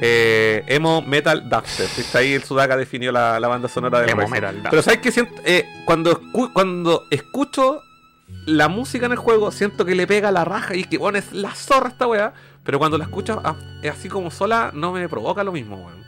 Eh, 0.00 0.64
emo 0.68 1.02
Metal 1.02 1.48
Dubstep. 1.48 1.88
¿viste? 1.96 2.18
Ahí 2.18 2.32
el 2.34 2.42
Sudaka 2.44 2.76
definió 2.76 3.10
la, 3.12 3.38
la 3.40 3.48
banda 3.48 3.68
sonora 3.68 4.00
de 4.00 4.10
Emo 4.10 4.28
Metal. 4.28 4.62
Pero 4.70 4.82
¿sabes 4.82 5.00
qué 5.00 5.10
siento? 5.12 5.34
Eh, 5.44 5.66
cuando, 5.84 6.20
escu- 6.20 6.52
cuando 6.52 7.04
escucho 7.10 7.82
la 8.46 8.68
música 8.68 9.06
en 9.06 9.12
el 9.12 9.18
juego 9.18 9.50
siento 9.50 9.84
que 9.84 9.94
le 9.94 10.06
pega 10.06 10.30
la 10.30 10.44
raja 10.44 10.74
y 10.76 10.84
que, 10.84 10.98
bueno, 10.98 11.18
es 11.18 11.32
la 11.32 11.54
zorra 11.54 11.88
esta 11.88 12.06
weá. 12.06 12.32
Pero 12.64 12.78
cuando 12.78 12.98
la 12.98 13.04
escucho 13.04 13.40
a- 13.44 13.56
así 13.90 14.08
como 14.08 14.30
sola, 14.30 14.70
no 14.74 14.92
me 14.92 15.08
provoca 15.08 15.42
lo 15.42 15.52
mismo, 15.52 15.76
weón. 15.76 16.06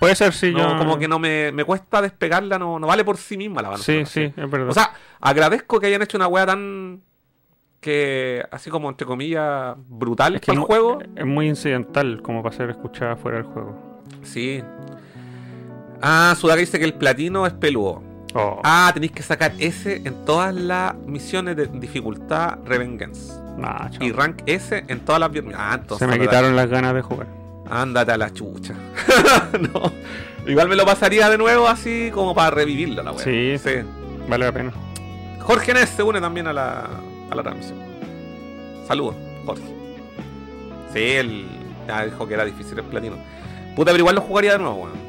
Puede 0.00 0.14
ser, 0.14 0.32
sí, 0.34 0.52
No, 0.52 0.72
yo... 0.72 0.78
Como 0.78 0.98
que 0.98 1.08
no 1.08 1.18
me, 1.18 1.52
me 1.52 1.64
cuesta 1.64 2.02
despegarla, 2.02 2.58
no, 2.58 2.78
no 2.78 2.86
vale 2.86 3.04
por 3.04 3.16
sí 3.16 3.36
misma 3.36 3.62
la 3.62 3.70
banda. 3.70 3.84
Sí, 3.84 3.92
sonora, 4.04 4.06
sí, 4.06 4.32
es 4.36 4.50
verdad. 4.50 4.68
O 4.68 4.72
sea, 4.74 4.92
agradezco 5.20 5.80
que 5.80 5.86
hayan 5.86 6.02
hecho 6.02 6.16
una 6.18 6.26
weá 6.28 6.44
tan. 6.46 7.00
Que. 7.86 8.44
así 8.50 8.68
como 8.70 8.88
entre 8.88 9.06
comillas. 9.06 9.76
brutal 9.88 10.34
es 10.34 10.40
que 10.40 10.46
para 10.48 10.60
el 10.60 10.66
juego. 10.66 10.98
es 11.14 11.24
muy 11.24 11.48
incidental 11.48 12.20
como 12.22 12.42
para 12.42 12.54
ser 12.56 12.70
escuchada 12.70 13.16
fuera 13.16 13.38
del 13.38 13.46
juego. 13.46 14.02
Sí. 14.22 14.62
Ah, 16.02 16.34
Sudaka 16.36 16.60
dice 16.60 16.78
que 16.78 16.84
el 16.84 16.94
platino 16.94 17.46
es 17.46 17.52
peludo. 17.52 18.02
Oh, 18.34 18.60
Ah, 18.64 18.90
tenéis 18.92 19.12
que 19.12 19.22
sacar 19.22 19.52
ese 19.58 20.02
en 20.04 20.24
todas 20.24 20.54
las 20.54 20.94
misiones 20.96 21.56
de 21.56 21.66
dificultad 21.66 22.58
Revengeance. 22.64 23.32
chao. 23.62 23.90
Y 24.00 24.12
rank 24.12 24.42
S 24.46 24.84
en 24.88 25.00
todas 25.00 25.20
las. 25.20 25.30
Ah, 25.56 25.78
entonces. 25.80 26.06
Se 26.06 26.06
me 26.06 26.20
quitaron 26.22 26.54
las 26.56 26.68
ganas 26.68 26.92
de 26.94 27.02
jugar. 27.02 27.28
Ándate 27.70 28.12
a 28.12 28.16
la 28.16 28.32
chucha. 28.32 28.74
no. 29.72 29.92
Igual 30.46 30.68
me 30.68 30.76
lo 30.76 30.84
pasaría 30.84 31.28
de 31.30 31.38
nuevo 31.38 31.66
así 31.66 32.10
como 32.12 32.34
para 32.34 32.50
revivirlo 32.50 33.02
la 33.02 33.12
weá. 33.12 33.24
Sí. 33.24 33.56
Vale 34.28 34.44
la 34.44 34.52
pena. 34.52 34.72
Jorge 35.40 35.72
Nes 35.72 35.88
se 35.88 36.02
une 36.02 36.20
también 36.20 36.46
a 36.48 36.52
la, 36.52 36.90
a 37.30 37.34
la 37.34 37.42
transmisión. 37.42 37.78
Saludos, 38.86 39.16
Jorge. 39.44 39.64
Sí, 40.92 41.00
él 41.00 41.46
ya 41.86 42.04
dijo 42.04 42.26
que 42.26 42.34
era 42.34 42.44
difícil 42.44 42.78
el 42.78 42.84
platino. 42.84 43.16
Puta, 43.74 43.90
pero 43.90 44.02
igual 44.02 44.14
lo 44.14 44.20
jugaría 44.22 44.52
de 44.52 44.58
nuevo, 44.58 44.84
weón. 44.84 45.06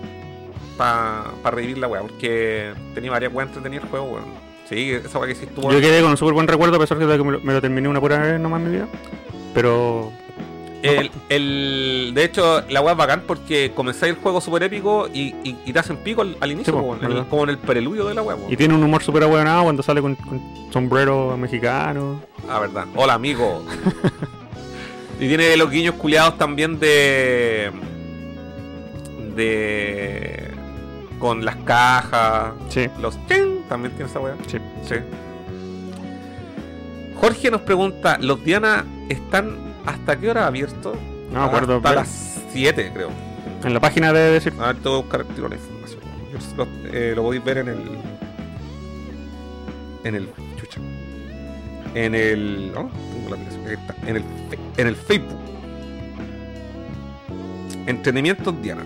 Para 0.78 1.32
revivir 1.52 1.78
la 1.78 1.88
weá, 1.88 2.02
porque 2.02 2.74
tenía 2.94 3.12
varias 3.12 3.34
weas 3.34 3.48
entretenidas 3.48 3.86
el 3.86 3.90
juego, 3.90 4.06
weón. 4.08 4.26
Sí, 4.70 4.92
esa 4.92 5.18
weá 5.20 5.28
que 5.28 5.34
hiciste 5.34 5.56
tú, 5.56 5.62
Yo 5.72 5.80
quedé 5.80 6.02
con 6.02 6.12
un 6.12 6.18
súper 6.18 6.34
buen 6.34 6.48
recuerdo, 6.48 6.76
a 6.76 6.80
pesar 6.80 6.98
de 6.98 7.06
que 7.18 7.24
me 7.24 7.32
lo, 7.32 7.40
me 7.40 7.54
lo 7.54 7.62
terminé 7.62 7.88
una 7.88 8.02
pura 8.02 8.18
vez 8.20 8.40
nomás 8.40 8.62
en 8.62 8.68
mi 8.68 8.76
vida. 8.76 8.88
Pero 9.54 10.12
El, 10.84 11.10
el- 11.30 12.12
de 12.14 12.24
hecho, 12.24 12.62
la 12.70 12.82
weá 12.82 12.92
es 12.92 12.98
bacán 12.98 13.24
porque 13.26 13.72
comenzáis 13.76 14.14
el 14.14 14.20
juego 14.22 14.40
súper 14.42 14.64
épico 14.64 15.08
y, 15.12 15.34
y- 15.44 15.58
y 15.66 15.74
te 15.74 15.80
hacen 15.80 15.98
pico 15.98 16.22
al, 16.22 16.38
al 16.40 16.52
inicio, 16.52 16.72
Sí, 16.74 16.80
po, 16.80 16.86
weón, 16.86 17.00
en 17.00 17.06
el- 17.06 17.14
verdad. 17.16 17.30
como 17.30 17.44
en 17.44 17.50
el 17.50 17.58
preludio 17.58 18.06
de 18.06 18.14
la 18.14 18.22
weón. 18.22 18.42
Y 18.48 18.56
tiene 18.56 18.76
un 18.76 18.84
humor 18.84 19.02
súper 19.04 19.24
abuelonado 19.24 19.64
cuando 19.64 19.82
sale 19.84 20.02
con, 20.02 20.16
con 20.16 20.40
sombrero 20.72 21.36
mexicano. 21.38 22.22
Ah, 22.50 22.60
verdad. 22.60 22.86
Hola, 22.96 23.14
amigo. 23.16 23.64
y 25.20 25.28
tiene 25.28 25.58
los 25.58 25.70
guiños 25.72 25.96
culiados 25.96 26.38
también 26.38 26.80
de. 26.80 27.72
de. 29.36 30.48
con 31.20 31.44
las 31.44 31.56
cajas. 31.58 32.54
Sí, 32.70 32.88
Los 33.02 33.18
chin, 33.28 33.64
también 33.68 33.94
tiene 33.96 34.10
esa 34.10 34.20
weá. 34.20 34.36
sí. 34.46 34.58
Sí. 34.88 34.96
Jorge 37.20 37.50
nos 37.52 37.62
pregunta: 37.62 38.18
¿los 38.22 38.44
Diana 38.44 38.86
están 39.10 39.67
hasta 39.88 40.20
qué 40.20 40.30
hora 40.30 40.46
abiertos? 40.46 40.98
No 41.32 41.40
me 41.40 41.46
acuerdo. 41.46 41.78
Hasta 41.78 41.90
pero 41.90 42.02
las 42.02 42.42
7, 42.52 42.92
creo. 42.94 43.10
En 43.64 43.74
la 43.74 43.80
página 43.80 44.14
de 44.14 44.32
decir. 44.32 44.54
A 44.60 44.68
ver, 44.68 44.76
tengo 44.76 44.98
que 44.98 45.04
buscar 45.04 45.22
el 45.22 45.28
tiro 45.28 45.48
la 45.48 45.56
información. 45.56 46.02
Yo 46.32 46.56
lo, 46.58 46.68
eh, 46.94 47.14
lo 47.16 47.24
podéis 47.24 47.44
ver 47.44 47.58
en 47.60 47.68
el. 47.70 47.82
En 50.04 50.16
el. 50.16 50.30
Chucha. 50.58 50.80
En 51.96 52.14
el. 52.14 52.72
No, 52.74 52.92
tengo 53.14 53.30
la 53.30 53.36
aplicación. 53.36 53.66
Aquí 53.66 53.74
está. 53.74 53.96
En 54.08 54.16
el, 54.18 54.24
en 54.78 54.88
el 54.88 54.96
Facebook. 54.96 55.40
Entretenimientos 57.88 58.62
Diana. 58.62 58.84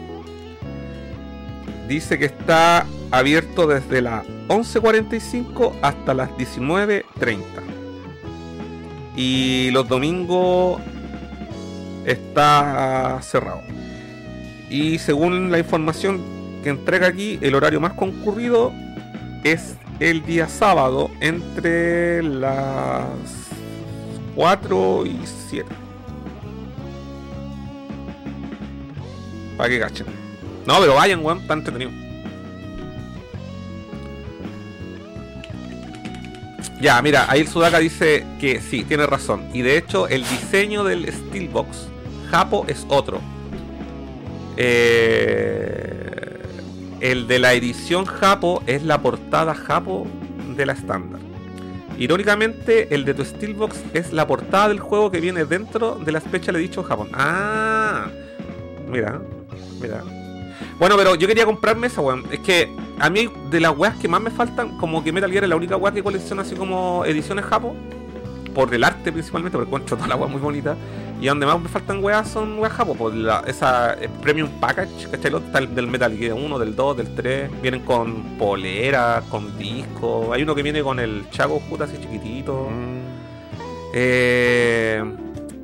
Dice 1.88 2.18
que 2.18 2.26
está 2.26 2.86
abierto 3.10 3.68
desde 3.68 4.02
las 4.02 4.26
11.45 4.48 5.74
hasta 5.82 6.14
las 6.14 6.30
19.30. 6.32 7.42
Y 9.16 9.72
los 9.72 9.88
domingos 9.88 10.82
está 12.06 13.20
cerrado. 13.22 13.62
Y 14.70 15.00
según 15.00 15.52
la 15.52 15.60
información 15.60 16.22
que 16.64 16.70
entrega 16.70 17.08
aquí, 17.08 17.40
el 17.42 17.56
horario 17.56 17.80
más 17.80 17.94
concurrido 17.94 18.72
es 19.44 19.76
el 20.00 20.26
día 20.26 20.48
sábado 20.48 21.12
entre 21.20 22.24
las 22.24 23.06
4 24.36 25.06
y 25.06 25.20
7. 25.50 25.70
Para 29.58 29.70
que 29.70 29.80
cachen. 29.80 30.08
No, 30.66 30.80
pero 30.80 30.96
vayan, 30.96 31.24
weón, 31.24 31.40
está 31.40 31.54
entretenido. 31.54 31.92
Ya, 36.80 37.00
mira, 37.04 37.26
ahí 37.30 37.42
el 37.42 37.48
Sudaka 37.48 37.78
dice 37.78 38.26
que 38.40 38.60
sí, 38.60 38.84
tiene 38.84 39.06
razón. 39.06 39.48
Y 39.54 39.62
de 39.62 39.78
hecho, 39.78 40.08
el 40.08 40.28
diseño 40.28 40.84
del 40.84 41.06
Steelbox 41.12 41.91
Japo 42.32 42.66
es 42.68 42.86
otro. 42.88 43.20
Eh, 44.56 46.40
el 47.02 47.28
de 47.28 47.40
la 47.40 47.54
edición 47.54 48.06
Japo 48.06 48.64
es 48.68 48.84
la 48.84 49.02
portada 49.02 49.54
Japo 49.54 50.08
de 50.56 50.66
la 50.66 50.74
estándar. 50.74 51.20
Irónicamente, 51.98 52.96
el 52.96 53.04
de 53.04 53.14
tu 53.14 53.26
Steelbox 53.26 53.84
es 53.94 54.14
la 54.14 54.26
portada 54.26 54.70
del 54.70 54.80
juego 54.80 55.12
que 55.12 55.20
viene 55.20 55.44
dentro 55.44 55.96
de 55.96 56.12
la 56.14 56.22
Special 56.22 56.56
Edition 56.56 56.86
Japón. 56.86 57.10
Ah, 57.14 58.08
mira, 58.88 59.22
mira. 59.82 60.02
Bueno, 60.80 60.96
pero 60.98 61.16
yo 61.16 61.28
quería 61.28 61.46
comprarme 61.46 61.88
esa, 61.88 62.02
weón. 62.02 62.24
Es 62.32 62.40
que 62.40 62.74
a 62.98 63.10
mí, 63.10 63.30
de 63.50 63.60
las 63.60 63.78
weas 63.78 63.98
que 63.98 64.08
más 64.08 64.22
me 64.22 64.32
faltan, 64.32 64.78
como 64.78 65.04
que 65.04 65.12
Metal 65.12 65.30
Gear 65.30 65.44
es 65.44 65.50
la 65.50 65.58
única 65.58 65.76
wea 65.76 65.92
que 65.92 66.02
colecciona 66.02 66.44
así 66.44 66.56
como 66.56 67.04
ediciones 67.06 67.44
Japo. 67.46 67.76
Por 68.54 68.74
el 68.74 68.84
arte 68.84 69.12
principalmente, 69.12 69.58
porque 69.58 69.70
encuentro 69.70 69.96
toda 69.96 70.08
la 70.10 70.16
wea 70.16 70.28
muy 70.28 70.42
bonita. 70.42 70.76
Y 71.22 71.28
donde 71.28 71.46
más 71.46 71.60
me 71.62 71.70
faltan 71.70 72.04
weas 72.04 72.28
son 72.28 72.58
weas 72.60 72.74
Japo. 72.74 72.96
Por 72.96 73.14
la, 73.14 73.44
esa 73.48 73.94
eh, 73.94 74.10
Premium 74.22 74.50
Package, 74.60 75.08
¿cachai? 75.12 75.32
Lo- 75.32 75.38
Está 75.38 75.60
el 75.60 75.74
del 75.76 75.88
Metal 75.88 76.16
Gear 76.18 76.34
1, 76.34 76.60
del 76.60 76.76
2, 76.76 76.98
del 76.98 77.16
3. 77.16 77.62
Vienen 77.62 77.82
con 77.82 78.38
polera, 78.40 79.22
con 79.30 79.58
disco. 79.58 80.34
Hay 80.34 80.44
uno 80.44 80.56
que 80.56 80.64
viene 80.64 80.82
con 80.84 81.00
el 81.00 81.30
Chago 81.30 81.62
Juta 81.70 81.84
así 81.86 81.98
chiquitito. 82.00 82.68
Mm, 82.70 83.02
Eh, 83.94 85.04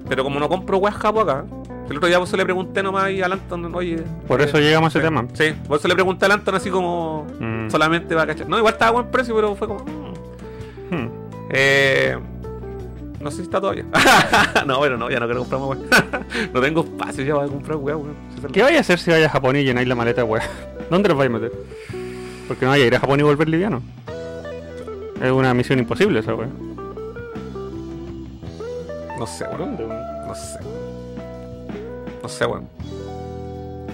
pero 0.07 0.23
como 0.23 0.39
no 0.39 0.47
compro 0.49 0.77
weas 0.77 0.95
Japo 0.95 1.21
acá. 1.21 1.43
El 1.89 1.95
otro 1.97 2.07
día 2.09 2.17
por 2.19 2.27
eso 2.27 2.35
le 2.35 2.43
pregunté 2.43 2.83
nomás 2.83 3.05
ahí 3.05 3.21
a 3.21 3.29
Lanton, 3.29 3.73
oye. 3.73 4.03
Por 4.27 4.41
eso 4.41 4.59
llegamos 4.59 4.93
a 4.93 4.99
ese 4.99 5.07
tema. 5.07 5.25
Sí, 5.33 5.53
por 5.67 5.79
eso 5.79 5.87
le 5.87 5.93
pregunté 5.95 6.25
a 6.25 6.27
Lanton 6.29 6.55
así 6.55 6.69
como. 6.69 7.25
Mm, 7.39 7.69
Solamente 7.69 8.13
va 8.13 8.23
a 8.23 8.27
cachar. 8.27 8.47
No, 8.49 8.57
igual 8.57 8.73
estaba 8.73 8.89
a 8.89 8.93
buen 9.01 9.11
precio, 9.11 9.33
pero 9.35 9.55
fue 9.55 9.67
como. 9.67 9.85
mm. 9.85 10.95
hmm. 10.95 11.09
Eh, 11.49 12.17
no 13.19 13.31
sé 13.31 13.37
si 13.37 13.43
está 13.43 13.59
todavía. 13.59 13.85
no, 14.65 14.77
bueno, 14.77 14.97
no, 14.97 15.09
ya 15.09 15.19
no 15.19 15.25
quiero 15.25 15.41
comprar 15.41 15.61
más 15.61 15.69
weón. 15.69 15.89
no 16.53 16.61
tengo 16.61 16.81
espacio 16.81 17.23
ya 17.23 17.35
para 17.35 17.47
comprar 17.47 17.77
weón, 17.77 18.01
weón. 18.01 18.51
¿Qué 18.51 18.61
vais 18.61 18.77
a 18.77 18.81
hacer 18.81 18.99
si 18.99 19.11
vais 19.11 19.25
a 19.25 19.29
Japón 19.29 19.55
y 19.55 19.63
llenáis 19.63 19.87
la 19.87 19.95
maleta, 19.95 20.23
weón? 20.23 20.43
¿Dónde 20.89 21.09
los 21.09 21.17
vais 21.17 21.29
a 21.29 21.33
meter? 21.33 21.51
Porque 22.47 22.65
no 22.65 22.71
vais 22.71 22.83
a 22.83 22.87
ir 22.87 22.95
a 22.95 22.99
Japón 22.99 23.19
y 23.19 23.23
volver 23.23 23.49
liviano. 23.49 23.81
Es 25.21 25.31
una 25.31 25.53
misión 25.53 25.79
imposible 25.79 26.19
esa, 26.19 26.35
weón. 26.35 26.75
No 29.17 29.25
sé, 29.25 29.45
weón. 29.45 29.77
No 30.27 30.35
sé. 30.35 30.59
No 32.21 32.29
sé, 32.29 32.45
weón. 32.45 32.67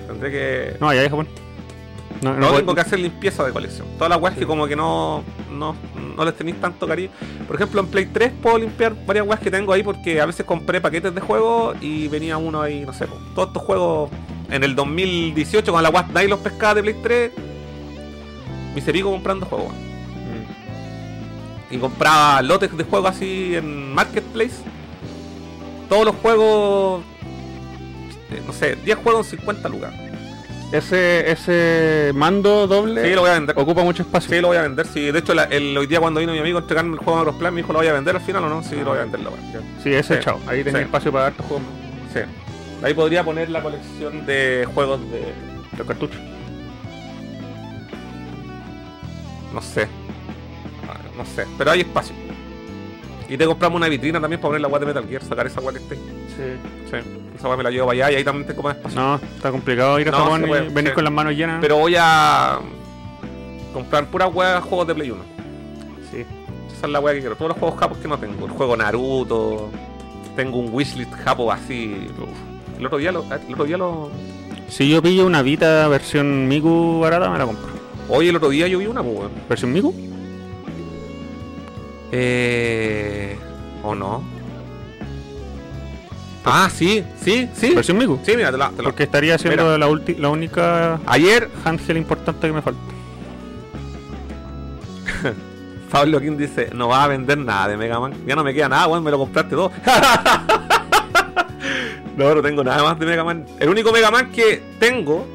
Tendré 0.08 0.32
que. 0.32 0.78
No, 0.80 0.90
allá 0.90 1.02
a 1.02 1.10
Japón. 1.10 1.28
No, 2.22 2.34
No, 2.34 2.51
no, 2.51 2.57
tengo 2.57 2.76
que 2.76 2.82
hacer 2.82 2.99
limpieza 2.99 3.43
de 3.43 3.51
colección. 3.51 3.88
Todas 3.97 4.09
las 4.09 4.22
weas 4.22 4.38
que 4.38 4.45
como 4.45 4.68
que 4.68 4.76
no, 4.76 5.24
no, 5.51 5.76
no 6.16 6.26
les 6.26 6.36
tenéis 6.36 6.59
tanto 6.59 6.88
cariño. 6.88 7.09
Por 7.47 7.55
ejemplo, 7.55 7.82
en 7.82 7.88
Play 7.88 8.05
3 8.07 8.32
puedo 8.41 8.57
limpiar 8.57 8.93
varias 9.05 9.28
weas 9.28 9.39
que 9.39 9.51
tengo 9.51 9.74
ahí 9.74 9.84
porque 9.84 10.22
a 10.22 10.26
veces 10.26 10.45
compré 10.45 10.80
paquetes 10.80 11.14
de 11.14 11.22
juegos 11.22 11.76
y 11.82 12.07
venía 12.07 12.38
uno 12.38 12.61
ahí, 12.61 12.86
no 12.86 12.93
sé, 12.93 13.07
todos 13.36 13.49
estos 13.49 13.64
juegos 13.64 14.09
en 14.49 14.64
el 14.64 14.76
2018 14.76 15.72
con 15.72 15.82
la 15.82 15.89
weas 15.89 16.09
nadie 16.09 16.28
los 16.28 16.39
pescaba 16.39 16.76
de 16.76 16.84
Play 16.84 16.95
3. 17.01 17.32
Me 18.74 18.80
hice 18.80 18.93
pico 18.93 19.11
comprando 19.11 19.45
juegos. 19.45 19.72
Mm. 19.72 21.76
Y 21.76 21.78
compraba 21.78 22.41
lotes 22.41 22.76
de 22.76 22.84
juegos 22.84 23.11
así 23.11 23.55
en 23.55 23.93
Marketplace. 23.93 24.55
Todos 25.89 26.05
los 26.05 26.16
juegos, 26.16 27.03
eh, 28.32 28.41
no 28.45 28.53
sé, 28.53 28.76
10 28.78 28.97
juegos 28.97 29.32
en 29.32 29.39
50 29.39 29.70
lucas. 29.70 29.93
Ese, 30.74 31.32
ese 31.32 32.12
mando 32.16 32.66
doble 32.66 33.04
Sí, 33.08 33.14
lo 33.14 33.22
voy 33.22 33.30
a 33.30 33.34
vender. 33.34 33.56
ocupa 33.60 33.84
mucho 33.84 34.02
espacio. 34.02 34.30
Sí, 34.34 34.42
lo 34.42 34.48
voy 34.48 34.58
a 34.58 34.64
vender. 34.64 34.88
Sí, 34.88 35.12
de 35.12 35.20
hecho, 35.20 35.34
la- 35.36 35.44
el, 35.44 35.78
hoy 35.78 35.86
día 35.86 36.00
cuando 36.00 36.20
vino 36.20 36.34
mi 36.34 36.40
amigo 36.40 36.58
a 36.58 36.62
entregarme 36.62 36.94
el 36.94 37.00
juego 37.00 37.24
de 37.26 37.32
Plan, 37.38 37.54
me 37.54 37.62
dijo, 37.62 37.72
¿lo 37.74 37.80
voy 37.80 37.88
a 37.88 37.94
vender 37.94 38.16
al 38.16 38.22
final 38.24 38.44
o 38.46 38.50
no? 38.50 38.64
Sí, 38.64 38.76
lo 38.78 38.86
voy 38.86 38.98
a 38.98 39.02
vender, 39.04 39.20
la. 39.22 39.30
Sí, 39.84 39.94
ese 39.94 40.16
Sí. 40.18 40.22
chao. 40.24 40.40
Ahí 40.48 40.64
tenía 40.64 40.80
Sí. 40.80 40.86
espacio 40.86 41.12
para 41.12 41.26
dar 41.26 41.34
tu 41.34 41.44
juego. 41.44 41.64
Sí. 42.12 42.20
Ahí 42.82 42.94
podría 42.96 43.24
poner 43.24 43.50
la 43.52 43.62
colección 43.62 44.26
de 44.26 44.68
juegos 44.74 45.00
de... 45.12 45.32
Los 45.78 45.88
cartuchos. 45.88 46.20
No 49.54 49.62
sé. 49.62 49.88
Ah, 50.90 50.98
No 51.16 51.24
sé. 51.26 51.46
Pero 51.58 51.72
hay 51.72 51.82
espacio. 51.82 52.16
Y 53.30 53.38
te 53.38 53.46
compramos 53.46 53.78
una 53.78 53.88
vitrina 53.90 54.20
también 54.20 54.40
para 54.42 54.50
poner 54.50 54.62
la 54.62 54.68
weá 54.68 54.80
de 54.80 54.86
Metal 54.88 55.08
Gear, 55.08 55.22
sacar 55.24 55.46
esa 55.48 55.62
weá 55.62 55.72
que 55.74 55.80
esté. 55.80 55.96
Sí. 55.96 56.92
Sí. 56.92 56.98
Esa 57.36 57.48
weá 57.48 57.58
me 57.58 57.64
la 57.64 57.72
llevo 57.72 57.88
para 57.88 58.06
allá 58.06 58.12
y 58.12 58.16
ahí 58.18 58.24
también 58.24 58.48
tengo 58.48 58.64
más 58.64 58.76
espacio. 58.78 59.00
No, 59.00 59.16
está 59.16 59.52
complicado 59.52 60.00
ir 60.00 60.08
a 60.08 60.12
No, 60.12 60.18
Japón 60.18 60.46
y 60.48 60.52
venir 60.74 60.90
sí. 60.92 60.96
con 60.96 61.04
las 61.04 61.14
manos 61.14 61.34
llenas. 61.34 61.60
Pero 61.62 61.78
voy 61.78 61.96
a 61.98 62.60
comprar 63.74 64.06
puras 64.08 64.30
weas 64.34 64.64
juegos 64.64 64.88
de 64.88 64.96
Play 64.96 65.12
1. 65.12 65.24
sí. 66.12 66.26
Esa 66.76 66.88
es 66.88 66.92
la 66.92 67.00
weá 67.00 67.14
que 67.14 67.22
quiero. 67.22 67.36
Todos 67.36 67.50
los 67.50 67.58
juegos 67.58 67.80
japos 67.80 67.98
que 68.00 68.08
no 68.08 68.18
tengo. 68.18 68.46
El 68.46 68.52
juego 68.52 68.76
Naruto. 68.76 69.70
Tengo 70.36 70.58
un 70.58 70.74
wishlist 70.74 71.12
japo 71.14 71.52
así. 71.52 72.08
uf. 72.20 72.80
El 72.80 72.86
otro 72.88 72.98
día 72.98 73.12
lo. 73.12 73.24
El 73.24 73.54
otro 73.54 73.66
día 73.66 73.78
lo. 73.78 74.10
Si 74.68 74.90
yo 74.90 75.02
pillo 75.02 75.26
una 75.26 75.42
Vita 75.42 75.88
versión 75.88 76.48
Miku 76.48 77.00
barata, 77.00 77.30
me 77.30 77.38
la 77.38 77.46
compro. 77.46 77.68
Hoy 78.10 78.28
el 78.28 78.36
otro 78.36 78.50
día 78.50 78.68
yo 78.68 78.80
vi 78.80 78.86
una, 78.88 79.02
pues, 79.02 79.18
weón. 79.18 79.32
¿Versión 79.48 79.72
Miku? 79.72 79.94
Eh. 82.12 83.38
¿O 83.84 83.96
no? 83.96 84.24
Ah, 86.46 86.70
sí, 86.74 87.04
sí, 87.22 87.50
sí. 87.56 87.74
¿Versión 87.74 87.98
Miku? 87.98 88.20
Sí, 88.24 88.36
mira, 88.36 88.52
te 88.52 88.58
la. 88.58 88.70
te 88.70 88.78
la- 88.78 88.84
Porque 88.84 89.04
estaría 89.04 89.38
siendo 89.38 89.64
Mira. 89.64 89.78
la, 89.78 89.88
ulti- 89.88 90.18
la 90.18 90.30
única 90.30 91.00
Ayer, 91.06 91.50
handheld 91.64 91.98
importante 91.98 92.48
que 92.48 92.54
me 92.54 92.62
falta. 92.62 92.80
Pablo 95.91 96.20
King 96.20 96.38
dice: 96.38 96.70
No 96.74 96.88
vas 96.89 97.06
a 97.06 97.08
vender 97.08 97.38
nada 97.38 97.70
de 97.70 97.78
Mega 97.78 98.00
Man. 98.00 98.14
Ya 98.26 98.36
no 98.36 98.44
me 98.44 98.54
queda 98.54 98.70
nada, 98.70 98.88
weón, 98.88 99.04
me 99.04 99.12
lo 99.12 99.18
compraste 99.20 99.56
todo. 99.56 99.72
no, 102.18 102.36
no 102.36 102.41
tengo 102.41 102.64
nada 102.64 102.84
más 102.84 103.00
de 103.00 103.06
Mega 103.06 103.24
Man. 103.24 103.46
El 103.60 103.70
único 103.70 103.91
Mega 103.91 104.12
Man 104.12 104.32
que 104.32 104.62
tengo. 104.80 105.26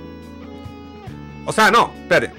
O 1.47 1.53
sea, 1.53 1.71
no, 1.71 1.93
espérate. 2.03 2.33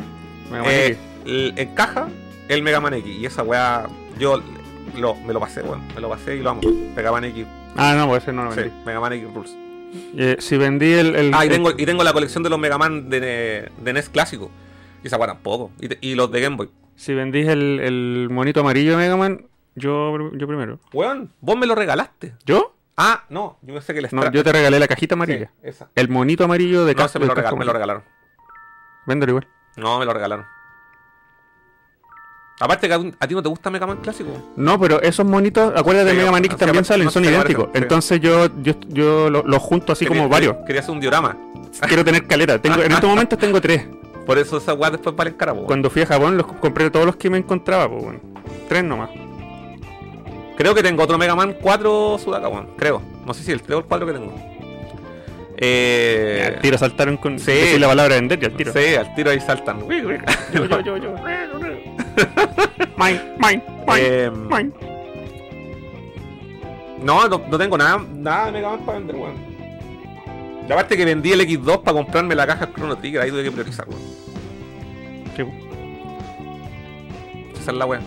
Mega 0.51 0.63
Man 0.63 0.72
Eh, 0.72 0.86
X. 0.88 0.97
el- 1.26 1.53
en 1.57 1.76
caja, 1.76 2.07
el 2.47 2.61
Mega 2.61 2.80
Man 2.80 2.93
X. 2.95 3.17
Y 3.20 3.26
esa 3.26 3.43
weá, 3.43 3.88
yo 4.20 4.41
lo, 4.97 5.15
me 5.15 5.34
lo 5.34 5.39
pasé, 5.39 5.61
weón. 5.61 5.82
Me 5.95 6.01
lo 6.01 6.09
pasé 6.09 6.36
y 6.36 6.41
lo 6.41 6.51
amo. 6.51 6.61
Mega 6.95 7.11
Man 7.11 7.26
X. 7.26 7.45
Ah, 7.76 7.95
no, 7.97 8.07
pues 8.07 8.24
ese 8.24 8.34
no 8.34 8.45
lo 8.45 8.51
Sí, 8.53 8.61
vendí. 8.61 8.76
Mega 8.86 8.99
Man 8.99 9.13
X 9.13 9.34
Rules. 9.34 9.55
Eh, 10.17 10.36
si 10.39 10.57
vendí 10.57 10.91
el. 10.93 11.15
el- 11.15 11.34
Ah, 11.34 11.45
y 11.45 11.47
el- 11.47 11.53
tengo, 11.53 11.72
y 11.78 11.86
tengo 11.86 12.03
la 12.03 12.13
colección 12.13 12.43
de 12.43 12.49
los 12.49 12.59
Mega 12.59 12.78
Man 12.78 13.09
de, 13.09 13.72
de 13.78 13.93
NES 13.93 14.09
clásico. 14.09 14.51
Y 15.03 15.07
esa 15.07 15.17
weá 15.17 15.28
tampoco. 15.28 15.72
Y, 15.80 15.88
te- 15.88 15.97
y 16.01 16.15
los 16.15 16.32
de 16.32 16.41
Game 16.41 16.55
Boy. 16.57 16.70
Si 16.95 17.13
vendís 17.13 17.47
el, 17.47 17.80
el 17.80 18.28
monito 18.30 18.59
amarillo 18.59 18.91
de 18.91 18.97
Mega 18.97 19.15
Man, 19.15 19.45
yo, 19.76 20.13
yo 20.34 20.47
primero. 20.47 20.80
Weón, 20.93 21.32
vos 21.39 21.57
me 21.57 21.65
lo 21.65 21.76
regalaste. 21.76 22.34
¿Yo? 22.45 22.76
Ah, 22.97 23.24
no, 23.30 23.57
yo 23.61 23.74
pensé 23.76 23.93
que 23.93 23.99
el 23.99 24.09
No, 24.11 24.30
yo 24.30 24.43
te 24.43 24.51
regalé 24.51 24.78
la 24.78 24.88
cajita 24.88 25.15
amarilla. 25.15 25.51
Sí, 25.61 25.67
esa. 25.70 25.89
El 25.95 26.09
monito 26.09 26.43
amarillo 26.43 26.84
de 26.84 26.95
No, 26.95 27.07
se 27.07 27.17
me 27.17 27.26
lo, 27.28 27.34
me 27.55 27.65
lo 27.65 27.72
regalaron. 27.74 28.03
Véndelo 29.05 29.32
igual. 29.32 29.47
No, 29.78 29.97
me 29.99 30.05
lo 30.05 30.13
regalaron. 30.13 30.45
Aparte 32.60 32.88
que 32.89 32.93
a, 32.93 32.99
a 33.20 33.28
ti 33.28 33.34
no 33.34 33.41
te 33.41 33.47
gusta 33.47 33.70
Mega 33.70 33.88
Man 33.88 33.97
clásico. 34.01 34.32
No, 34.57 34.78
pero 34.80 35.01
esos 35.01 35.26
monitos, 35.26 35.72
acuérdate 35.76 36.10
de 36.10 36.14
Mega 36.16 36.32
Man 36.32 36.43
X 36.43 36.57
también 36.57 36.84
salen, 36.84 37.10
son 37.10 37.24
idénticos. 37.24 37.70
Entonces 37.74 38.20
yo, 38.20 38.47
yo, 38.62 38.74
yo 38.89 39.30
los 39.30 39.62
junto 39.62 39.93
así 39.93 40.05
Quería- 40.05 40.22
como 40.24 40.30
varios. 40.30 40.57
Quería 40.66 40.82
hacer 40.82 40.91
un 40.91 40.99
diorama. 40.99 41.38
Quiero 41.88 42.03
tener 42.03 42.26
caleta. 42.28 42.62
Tengo, 42.62 42.82
en 42.82 42.91
estos 42.91 43.10
momentos 43.10 43.39
tengo 43.39 43.62
tres. 43.62 43.86
Por 44.26 44.38
eso 44.38 44.57
esa 44.57 44.74
weá 44.74 44.91
después 44.91 45.16
valen 45.16 45.34
cara, 45.36 45.53
po. 45.55 45.64
Cuando 45.66 45.89
fui 45.89 46.01
a 46.01 46.05
Japón 46.05 46.38
los 46.38 46.45
compré 46.47 46.89
todos 46.91 47.05
los 47.05 47.16
que 47.16 47.30
me 47.30 47.38
encontraba, 47.38 47.89
pues 47.89 48.03
bueno. 48.03 48.20
Tres 48.68 48.84
nomás. 48.84 49.10
Creo 50.57 50.76
que 50.76 50.84
tengo 50.84 51.01
otro 51.01 51.18
Mega 51.18 51.36
Man 51.36 51.55
4 51.62 52.18
Sudaka, 52.20 52.49
weón. 52.49 52.68
Creo. 52.78 53.01
No 53.26 53.34
sé 53.34 53.43
si 53.43 53.51
el 53.53 53.62
3 53.62 53.76
o 53.78 53.80
el 53.80 53.86
4 53.86 54.05
que 54.05 54.14
tengo. 54.14 54.34
Eh. 55.62 56.43
al 56.55 56.62
tiro 56.62 56.78
saltaron 56.78 57.18
con 57.18 57.38
sí. 57.39 57.78
la 57.80 57.88
palabra 57.88 58.16
vender 58.16 58.39
y 58.41 58.45
al 58.45 58.51
tiro. 58.53 58.72
Sí, 58.74 58.95
al 58.95 59.14
tiro 59.16 59.32
ahí 59.32 59.39
saltan. 59.39 59.80
Yo, 60.53 60.66
yo, 60.66 60.80
yo, 60.82 60.97
yo. 60.97 61.16
Mine, 62.97 63.22
mine, 63.39 63.63
mine, 63.88 63.97
Eh, 63.99 64.30
mine. 64.32 64.72
no, 67.03 67.28
no, 67.28 67.41
no 67.49 67.57
tengo 67.57 67.78
nada, 67.78 68.03
nada 68.13 68.45
de 68.47 68.51
Mega 68.53 68.70
Man 68.72 68.86
para 68.86 68.97
vender, 68.99 69.15
weón. 69.15 69.36
Y 70.67 70.72
aparte 70.72 70.95
que 70.97 71.05
vendí 71.05 71.32
el 71.32 71.41
X2 71.41 71.82
para 71.82 71.97
comprarme 71.97 72.36
la 72.36 72.45
caja 72.45 72.70
Chrono 72.74 72.97
Trigger, 72.97 73.22
ahí 73.22 73.32
tuve 73.32 73.43
que 73.43 73.51
priorizar, 73.51 73.88
weón. 73.88 74.01
Sí. 75.36 75.43
Esa 77.59 77.72
es 77.72 77.78
la 77.78 77.86
weá. 77.86 78.01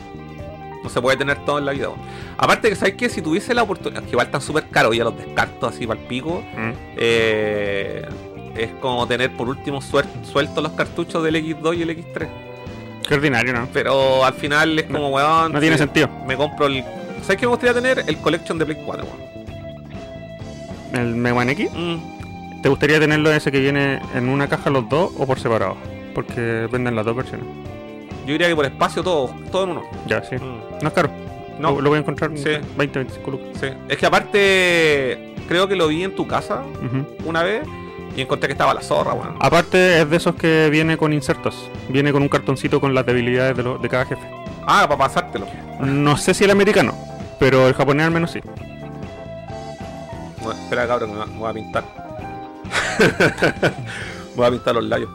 No 0.83 0.89
se 0.89 1.01
puede 1.01 1.17
tener 1.17 1.45
todo 1.45 1.59
en 1.59 1.65
la 1.67 1.73
vida, 1.73 1.89
weón. 1.89 2.01
Aparte 2.37 2.69
que, 2.69 2.77
¿sabes 2.77 2.95
qué? 2.95 3.09
Si 3.09 3.23
tuviese 3.23 3.55
la 3.55 3.63
oportunidad, 3.63 4.03
que 4.03 4.11
igual 4.11 4.27
están 4.27 4.41
súper 4.41 4.69
caros, 4.69 4.97
ya 4.97 5.05
los 5.05 5.17
descarto 5.17 5.67
así 5.67 5.87
para 5.87 6.01
el 6.01 6.07
pico. 6.07 6.43
Mm. 6.57 6.71
eh, 6.97 8.07
es 8.55 8.71
como 8.83 9.07
tener 9.09 9.35
por 9.35 9.49
último 9.49 9.81
sueltos 9.81 10.63
los 10.63 10.73
cartuchos 10.73 11.25
del 11.25 11.37
X2 11.37 11.79
y 11.79 11.83
el 11.83 11.91
X3. 11.91 12.29
Qué 13.07 13.15
ordinario, 13.15 13.53
¿no? 13.53 13.69
Pero 13.73 14.25
al 14.25 14.35
final 14.35 14.79
es 14.79 14.87
como, 14.87 15.09
weón. 15.11 15.53
No 15.53 15.61
tiene 15.61 15.77
sentido. 15.79 16.09
Me 16.27 16.37
compro 16.37 16.67
el. 16.67 16.83
¿Sabes 17.23 17.37
qué 17.37 17.47
me 17.47 17.51
gustaría 17.51 17.75
tener? 17.75 18.05
El 18.07 18.17
Collection 18.19 18.59
de 18.59 18.65
Play 18.67 18.79
4, 18.85 19.05
weón. 19.05 19.33
El 20.95 21.15
Mega 21.17 21.35
Man 21.35 21.49
X. 21.51 21.71
Mm, 21.73 22.63
¿Te 22.63 22.69
gustaría 22.69 23.01
tenerlo 23.01 23.33
ese 23.33 23.51
que 23.51 23.61
viene 23.61 24.01
en 24.15 24.29
una 24.29 24.47
caja 24.49 24.71
los 24.71 24.89
dos 24.89 25.11
o 25.19 25.27
por 25.27 25.39
separado? 25.41 25.77
Porque 26.15 26.69
venden 26.71 26.95
las 26.95 27.05
dos 27.05 27.17
versiones. 27.17 27.47
yo 28.27 28.33
diría 28.33 28.47
que 28.49 28.55
por 28.55 28.65
espacio 28.67 29.03
todo, 29.03 29.35
todo 29.51 29.65
en 29.65 29.71
uno. 29.71 29.83
Ya, 30.07 30.23
sí. 30.23 30.37
Mm, 30.37 30.83
No 30.83 30.89
es 30.89 30.95
caro. 30.95 31.11
No. 31.59 31.73
Lo, 31.73 31.81
lo 31.81 31.91
voy 31.91 31.97
a 31.99 32.01
encontrar 32.01 32.31
en 32.31 32.39
Sí. 32.39 32.51
20, 32.77 32.99
25 33.01 33.31
lucas. 33.31 33.47
sí. 33.61 33.67
Es 33.89 33.97
que 33.97 34.07
aparte, 34.07 35.35
creo 35.49 35.67
que 35.69 35.77
lo 35.77 35.89
vi 35.89 36.05
en 36.05 36.15
tu 36.15 36.27
casa 36.27 36.63
una 37.25 37.43
vez 37.43 37.63
y 38.17 38.21
encontré 38.23 38.49
que 38.49 38.53
estaba 38.53 38.75
la 38.75 38.81
zorra, 38.83 39.13
weón. 39.15 39.37
Aparte 39.41 40.01
es 40.01 40.11
de 40.11 40.17
esos 40.17 40.35
que 40.35 40.69
viene 40.71 40.97
con 40.97 41.13
insertos. 41.13 41.71
Viene 41.89 42.13
con 42.13 42.23
un 42.23 42.29
cartoncito 42.29 42.81
con 42.81 42.95
las 42.95 43.07
debilidades 43.07 43.57
de, 43.57 43.63
lo- 43.63 43.79
de 43.79 43.89
cada 43.89 44.05
jefe. 44.07 44.23
Ah, 44.67 44.85
para 44.89 44.99
pasártelo. 44.99 45.47
No 45.81 46.17
sé 46.17 46.35
si 46.35 46.45
el 46.45 46.51
americano, 46.51 46.95
pero 47.41 47.67
el 47.69 47.75
japonés 47.75 48.07
al 48.07 48.13
menos 48.13 48.31
sí. 48.31 48.41
No, 50.43 50.53
espera, 50.53 50.87
cabrón, 50.87 51.13
me, 51.19 51.39
voy 51.39 51.51
a 51.51 51.55
pintar. 51.55 51.85
me 53.01 54.37
voy 54.37 54.47
a 54.47 54.51
pintar 54.51 54.75
los 54.75 54.85
labios. 54.85 55.11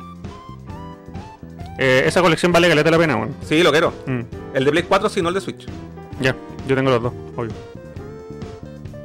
Eh, 1.80 2.04
esa 2.08 2.22
colección 2.22 2.52
vale 2.52 2.68
caleta 2.70 2.90
la 2.90 2.98
pena, 2.98 3.16
bueno. 3.16 3.34
Sí, 3.48 3.62
lo 3.62 3.72
quiero. 3.72 3.94
Mm, 4.08 4.22
El 4.56 4.66
de 4.66 4.72
Play 4.72 4.84
4, 4.84 5.10
sí, 5.10 5.22
no 5.22 5.30
el 5.30 5.36
de 5.36 5.42
Switch. 5.42 5.68
Ya, 6.20 6.36
yo 6.68 6.76
tengo 6.76 6.90
los 6.90 7.04
dos, 7.04 7.14
obvio. 7.36 7.52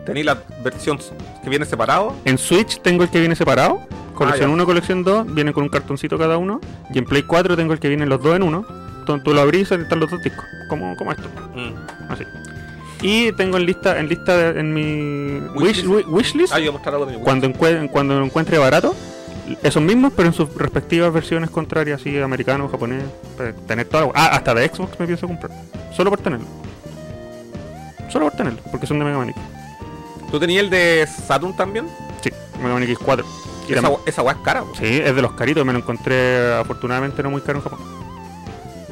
Tenéis 0.04 0.26
la 0.26 0.38
versión 0.64 0.98
que 1.42 1.48
viene 1.50 1.64
separado. 1.64 2.14
En 2.24 2.38
Switch 2.38 2.80
tengo 2.80 3.04
el 3.04 3.10
que 3.10 3.20
viene 3.20 3.36
separado. 3.36 3.80
Colección 4.14 4.46
Ah, 4.50 4.52
ya. 4.52 4.54
1, 4.54 4.66
colección 4.66 5.04
2, 5.04 5.34
viene 5.34 5.52
con 5.52 5.62
un 5.64 5.68
cartoncito 5.70 6.18
cada 6.18 6.36
uno. 6.38 6.60
Y 6.92 6.98
en 6.98 7.04
Play 7.04 7.22
4 7.22 7.56
tengo 7.56 7.72
el 7.72 7.78
que 7.80 7.88
viene 7.88 8.04
los 8.06 8.22
dos 8.22 8.36
en 8.36 8.42
uno. 8.42 8.64
Entonces 9.00 9.24
tú 9.24 9.32
lo 9.32 9.40
abrís 9.40 9.70
y 9.70 9.74
están 9.74 10.00
los 10.00 10.10
dos 10.10 10.22
discos. 10.22 10.44
Como, 10.68 10.96
como 10.96 11.12
esto, 11.12 11.28
Mm. 11.54 12.10
así. 12.12 12.24
Y 13.02 13.32
tengo 13.32 13.56
en 13.56 13.66
lista, 13.66 13.98
en 13.98 14.08
lista 14.08 14.36
de- 14.36 14.60
en 14.60 14.72
mi 14.72 15.40
wish, 15.58 15.84
Wishlist. 15.84 15.86
wi- 15.88 16.04
wishlist, 16.06 16.52
Ah, 16.52 16.58
yo 16.58 16.64
voy 16.66 16.68
a 16.68 16.72
mostrar 16.72 16.94
algo 16.94 17.06
de 17.06 17.16
mi 17.18 17.22
cuando, 17.24 17.48
encue- 17.48 17.90
cuando 17.90 18.18
lo 18.18 18.24
encuentre 18.24 18.58
barato, 18.58 18.94
esos 19.62 19.82
mismos, 19.82 20.12
pero 20.14 20.28
en 20.28 20.34
sus 20.34 20.54
respectivas 20.54 21.12
versiones 21.12 21.50
contrarias, 21.50 22.00
así 22.00 22.16
americano, 22.20 22.68
japonés, 22.68 23.02
para 23.36 23.52
tener 23.54 23.86
toda 23.88 24.06
la- 24.06 24.12
Ah, 24.14 24.36
hasta 24.36 24.54
de 24.54 24.68
Xbox 24.68 24.98
me 25.00 25.06
pienso 25.06 25.26
comprar. 25.26 25.50
Solo 25.96 26.10
por 26.10 26.20
tenerlo. 26.20 26.46
Solo 28.08 28.26
por 28.28 28.36
tenerlo, 28.36 28.60
porque 28.70 28.86
son 28.86 28.98
de 28.98 29.04
Mega 29.04 29.16
Man 29.18 29.30
X. 29.30 29.42
¿Tú 30.32 30.40
tenías 30.40 30.64
el 30.64 30.70
de 30.70 31.06
Saturn 31.06 31.54
también? 31.56 31.86
Sí, 32.22 32.30
Mega 32.60 32.74
Man 32.74 32.82
X4. 32.82 33.24
Y 33.68 33.72
Esa, 33.72 33.78
era- 33.80 33.88
we- 33.90 33.98
esa 34.06 34.22
weá 34.22 34.32
es 34.34 34.40
cara. 34.40 34.62
po. 34.64 34.74
Sí, 34.74 34.86
es 34.86 35.14
de 35.14 35.22
los 35.22 35.32
caritos, 35.34 35.64
me 35.64 35.72
lo 35.72 35.78
encontré 35.78 36.52
afortunadamente 36.54 37.22
no 37.22 37.30
muy 37.30 37.40
caro 37.42 37.58
en 37.58 37.62
Japón. 37.64 37.78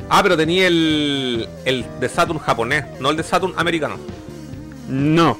Ah, 0.08 0.20
pero 0.22 0.36
tenía 0.36 0.66
el, 0.68 1.48
el 1.64 1.84
de 1.98 2.08
Saturn 2.08 2.38
japonés, 2.38 2.84
no 3.00 3.10
el 3.10 3.16
de 3.16 3.22
Saturn 3.24 3.54
americano. 3.56 3.96
No, 4.88 5.36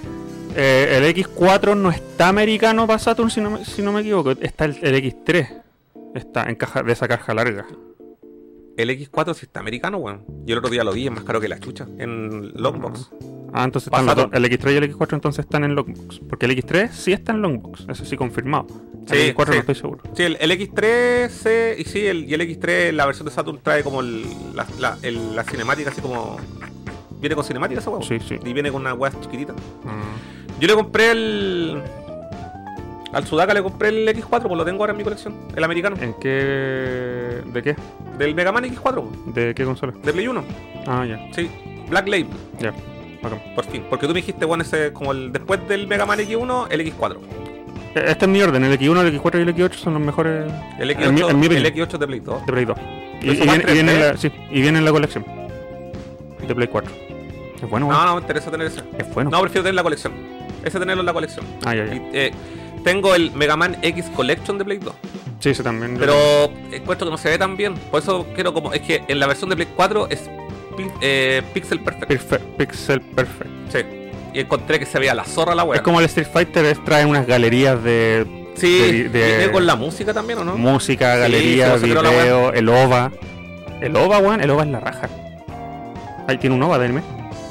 eh, 0.56 0.94
el 0.96 1.14
X4 1.16 1.76
no 1.76 1.90
está 1.90 2.28
americano 2.28 2.86
para 2.86 2.98
Saturn 2.98 3.30
si 3.30 3.40
no 3.40 3.50
me, 3.50 3.64
si 3.64 3.82
no 3.82 3.92
me 3.92 4.00
equivoco, 4.00 4.30
está 4.32 4.64
el, 4.64 4.78
el 4.82 4.94
X3. 5.04 5.62
Está 6.14 6.44
en 6.48 6.56
caja 6.56 6.82
de 6.82 6.92
esa 6.92 7.06
caja 7.06 7.34
larga. 7.34 7.66
El 8.76 8.90
X4 8.90 9.34
sí 9.34 9.46
está 9.46 9.60
americano, 9.60 9.98
weón. 9.98 10.24
Yo 10.46 10.54
el 10.54 10.58
otro 10.58 10.70
día 10.70 10.82
lo 10.84 10.92
vi, 10.92 11.06
es 11.06 11.12
más 11.12 11.24
caro 11.24 11.40
que 11.40 11.48
la 11.48 11.58
chucha. 11.60 11.86
En 11.98 12.52
Longbox. 12.54 13.10
Ah, 13.52 13.64
entonces 13.64 13.86
están 13.92 14.06
los 14.06 14.14
dos. 14.16 14.28
El 14.32 14.44
X3 14.44 14.72
y 14.72 14.76
el 14.76 14.94
X4 14.96 15.14
entonces 15.14 15.44
están 15.44 15.64
en 15.64 15.74
Longbox. 15.74 16.20
Porque 16.28 16.46
el 16.46 16.52
X3 16.56 16.90
sí 16.92 17.12
está 17.12 17.32
en 17.32 17.42
Longbox, 17.42 17.86
eso 17.88 18.04
sí 18.04 18.16
confirmado. 18.16 18.66
El 19.08 19.08
Sí, 19.08 19.34
X4 19.34 19.44
sí. 19.46 19.50
no 19.52 19.58
estoy 19.60 19.74
seguro. 19.74 20.02
Sí, 20.14 20.22
el, 20.22 20.36
el 20.40 20.50
X3 20.52 21.28
sí, 21.28 21.80
y 21.82 21.84
sí, 21.84 22.06
el, 22.06 22.24
y 22.28 22.34
el 22.34 22.40
X3, 22.42 22.92
la 22.92 23.06
versión 23.06 23.26
de 23.26 23.32
Saturn 23.32 23.58
trae 23.62 23.82
como 23.82 24.00
el, 24.00 24.24
la, 24.54 24.66
la, 24.78 24.96
el- 25.02 25.34
la 25.34 25.44
cinemática, 25.44 25.90
así 25.90 26.00
como. 26.00 26.36
Viene 27.20 27.34
con 27.34 27.44
cinemática 27.44 27.80
esa 27.80 27.90
weón. 27.90 28.02
Sí, 28.02 28.18
sí. 28.20 28.36
Y 28.44 28.52
viene 28.52 28.70
con 28.72 28.80
una 28.80 28.94
weá 28.94 29.12
chiquitita. 29.20 29.52
Mm. 29.52 30.60
Yo 30.60 30.68
le 30.68 30.74
compré 30.74 31.10
el. 31.10 31.82
Al 33.12 33.26
Sudaka 33.26 33.52
le 33.52 33.62
compré 33.62 33.88
el 33.88 34.08
X4, 34.08 34.42
pues 34.42 34.56
lo 34.56 34.64
tengo 34.64 34.80
ahora 34.82 34.92
en 34.92 34.96
mi 34.98 35.02
colección. 35.04 35.34
El 35.56 35.64
americano. 35.64 35.96
¿En 36.00 36.14
qué. 36.14 37.42
¿De 37.52 37.62
qué? 37.62 37.76
Del 38.18 38.34
Mega 38.34 38.52
Man 38.52 38.64
X4, 38.64 39.02
pues, 39.02 39.34
¿De 39.34 39.54
qué 39.54 39.64
consola? 39.64 39.92
de 40.02 40.12
Play 40.12 40.28
1. 40.28 40.44
Ah, 40.86 41.04
ya, 41.04 41.18
Sí, 41.34 41.50
Black 41.88 42.06
Label, 42.06 42.28
ya. 42.60 42.70
Bacán. 42.70 42.84
Por 43.54 43.64
fin. 43.66 43.84
Porque 43.88 44.06
tú 44.06 44.12
me 44.14 44.20
dijiste, 44.20 44.44
bueno, 44.44 44.62
ese 44.62 44.92
como 44.92 45.12
el 45.12 45.32
después 45.32 45.66
del 45.68 45.86
Mega 45.86 46.06
Man 46.06 46.18
X1, 46.18 46.66
el 46.70 46.80
X4. 46.92 47.16
Eh, 47.94 48.04
Este 48.06 48.24
es 48.24 48.30
mi 48.30 48.40
orden, 48.42 48.64
el 48.64 48.78
X1, 48.78 49.00
el 49.06 49.20
X4 49.20 49.38
y 49.38 49.42
el 49.42 49.54
X8 49.54 49.74
son 49.74 49.94
los 49.94 50.02
mejores 50.02 50.50
El 50.78 50.90
En 50.90 50.98
mi- 51.14 51.20
X8, 51.22 51.30
en 51.30 51.40
mi 51.40 51.46
el 51.46 51.52
opinión. 51.66 51.88
X8 51.88 51.98
de 51.98 52.06
Play 52.06 52.20
2. 52.20 52.46
de 52.46 52.52
Play 52.52 52.64
2. 52.64 52.78
Y, 53.22 53.30
¿Eso 53.30 53.44
y 53.44 53.46
viene, 53.48 53.54
en 53.64 53.68
y 53.68 53.72
viene 53.72 53.92
en 53.92 53.98
3D? 54.00 54.12
la, 54.12 54.16
sí, 54.16 54.32
y 54.50 54.62
viene 54.62 54.78
en 54.78 54.84
la 54.84 54.90
colección 54.92 55.24
de 56.46 56.54
Play 56.54 56.68
4. 56.68 56.90
Es 57.62 57.68
bueno, 57.68 57.86
No, 57.88 57.92
weón. 57.94 58.06
no 58.06 58.14
me 58.14 58.20
interesa 58.22 58.50
tener 58.50 58.66
ese. 58.68 58.80
Es 58.98 59.12
bueno. 59.14 59.30
No, 59.30 59.40
prefiero 59.42 59.62
tener 59.64 59.74
la 59.74 59.82
colección. 59.82 60.12
Ese 60.64 60.78
tenerlo 60.78 61.00
en 61.02 61.06
la 61.06 61.12
colección. 61.12 61.44
Ah, 61.64 61.74
ya, 61.74 61.84
ya. 61.86 61.94
Y, 61.94 62.02
eh, 62.12 62.32
tengo 62.84 63.14
el 63.14 63.30
Mega 63.32 63.56
Man 63.56 63.76
X 63.82 64.06
Collection 64.16 64.56
de 64.56 64.64
Play 64.64 64.78
2. 64.78 64.94
Sí, 65.40 65.50
ese 65.50 65.62
también. 65.62 65.96
Pero 65.98 66.14
encuentro 66.72 67.06
que 67.06 67.10
no 67.10 67.18
se 67.18 67.28
ve 67.30 67.38
tan 67.38 67.56
bien. 67.56 67.74
Por 67.90 68.00
eso 68.00 68.26
quiero 68.34 68.54
como. 68.54 68.72
Es 68.72 68.80
que 68.82 69.02
en 69.08 69.18
la 69.20 69.26
versión 69.26 69.50
de 69.50 69.56
Play 69.56 69.68
4 69.76 70.08
es 70.10 70.30
eh, 71.00 71.42
Pixel 71.52 71.80
Perfect. 71.80 72.10
Perfe- 72.10 72.56
Pixel 72.56 73.00
Perfect. 73.00 73.50
Sí. 73.72 73.78
Y 74.34 74.40
encontré 74.40 74.78
que 74.78 74.86
se 74.86 74.98
veía 74.98 75.14
la 75.14 75.24
zorra 75.24 75.54
la 75.54 75.64
wea. 75.64 75.76
Es 75.78 75.82
como 75.82 75.98
el 76.00 76.06
Street 76.06 76.28
Fighter, 76.32 76.64
es, 76.64 76.84
trae 76.84 77.04
unas 77.04 77.26
galerías 77.26 77.82
de, 77.82 78.26
Sí, 78.54 78.78
de- 78.78 79.08
de- 79.08 79.36
viene 79.38 79.52
con 79.52 79.66
la 79.66 79.74
música 79.76 80.12
también, 80.14 80.38
¿o 80.40 80.44
no? 80.44 80.56
música, 80.56 81.14
Sí, 81.26 81.58
sacó 81.60 82.02
la 82.02 82.10
video, 82.10 82.52
el 82.52 82.68
OVA. 82.68 83.10
El 83.80 83.96
OVA, 83.96 84.18
weón, 84.18 84.40
el 84.40 84.50
OVA 84.50 84.62
es 84.64 84.68
la 84.70 84.80
raja. 84.80 85.08
Ahí 86.28 86.38
tiene 86.38 86.54
un 86.56 86.62
OVA, 86.62 86.78
denme. 86.78 87.02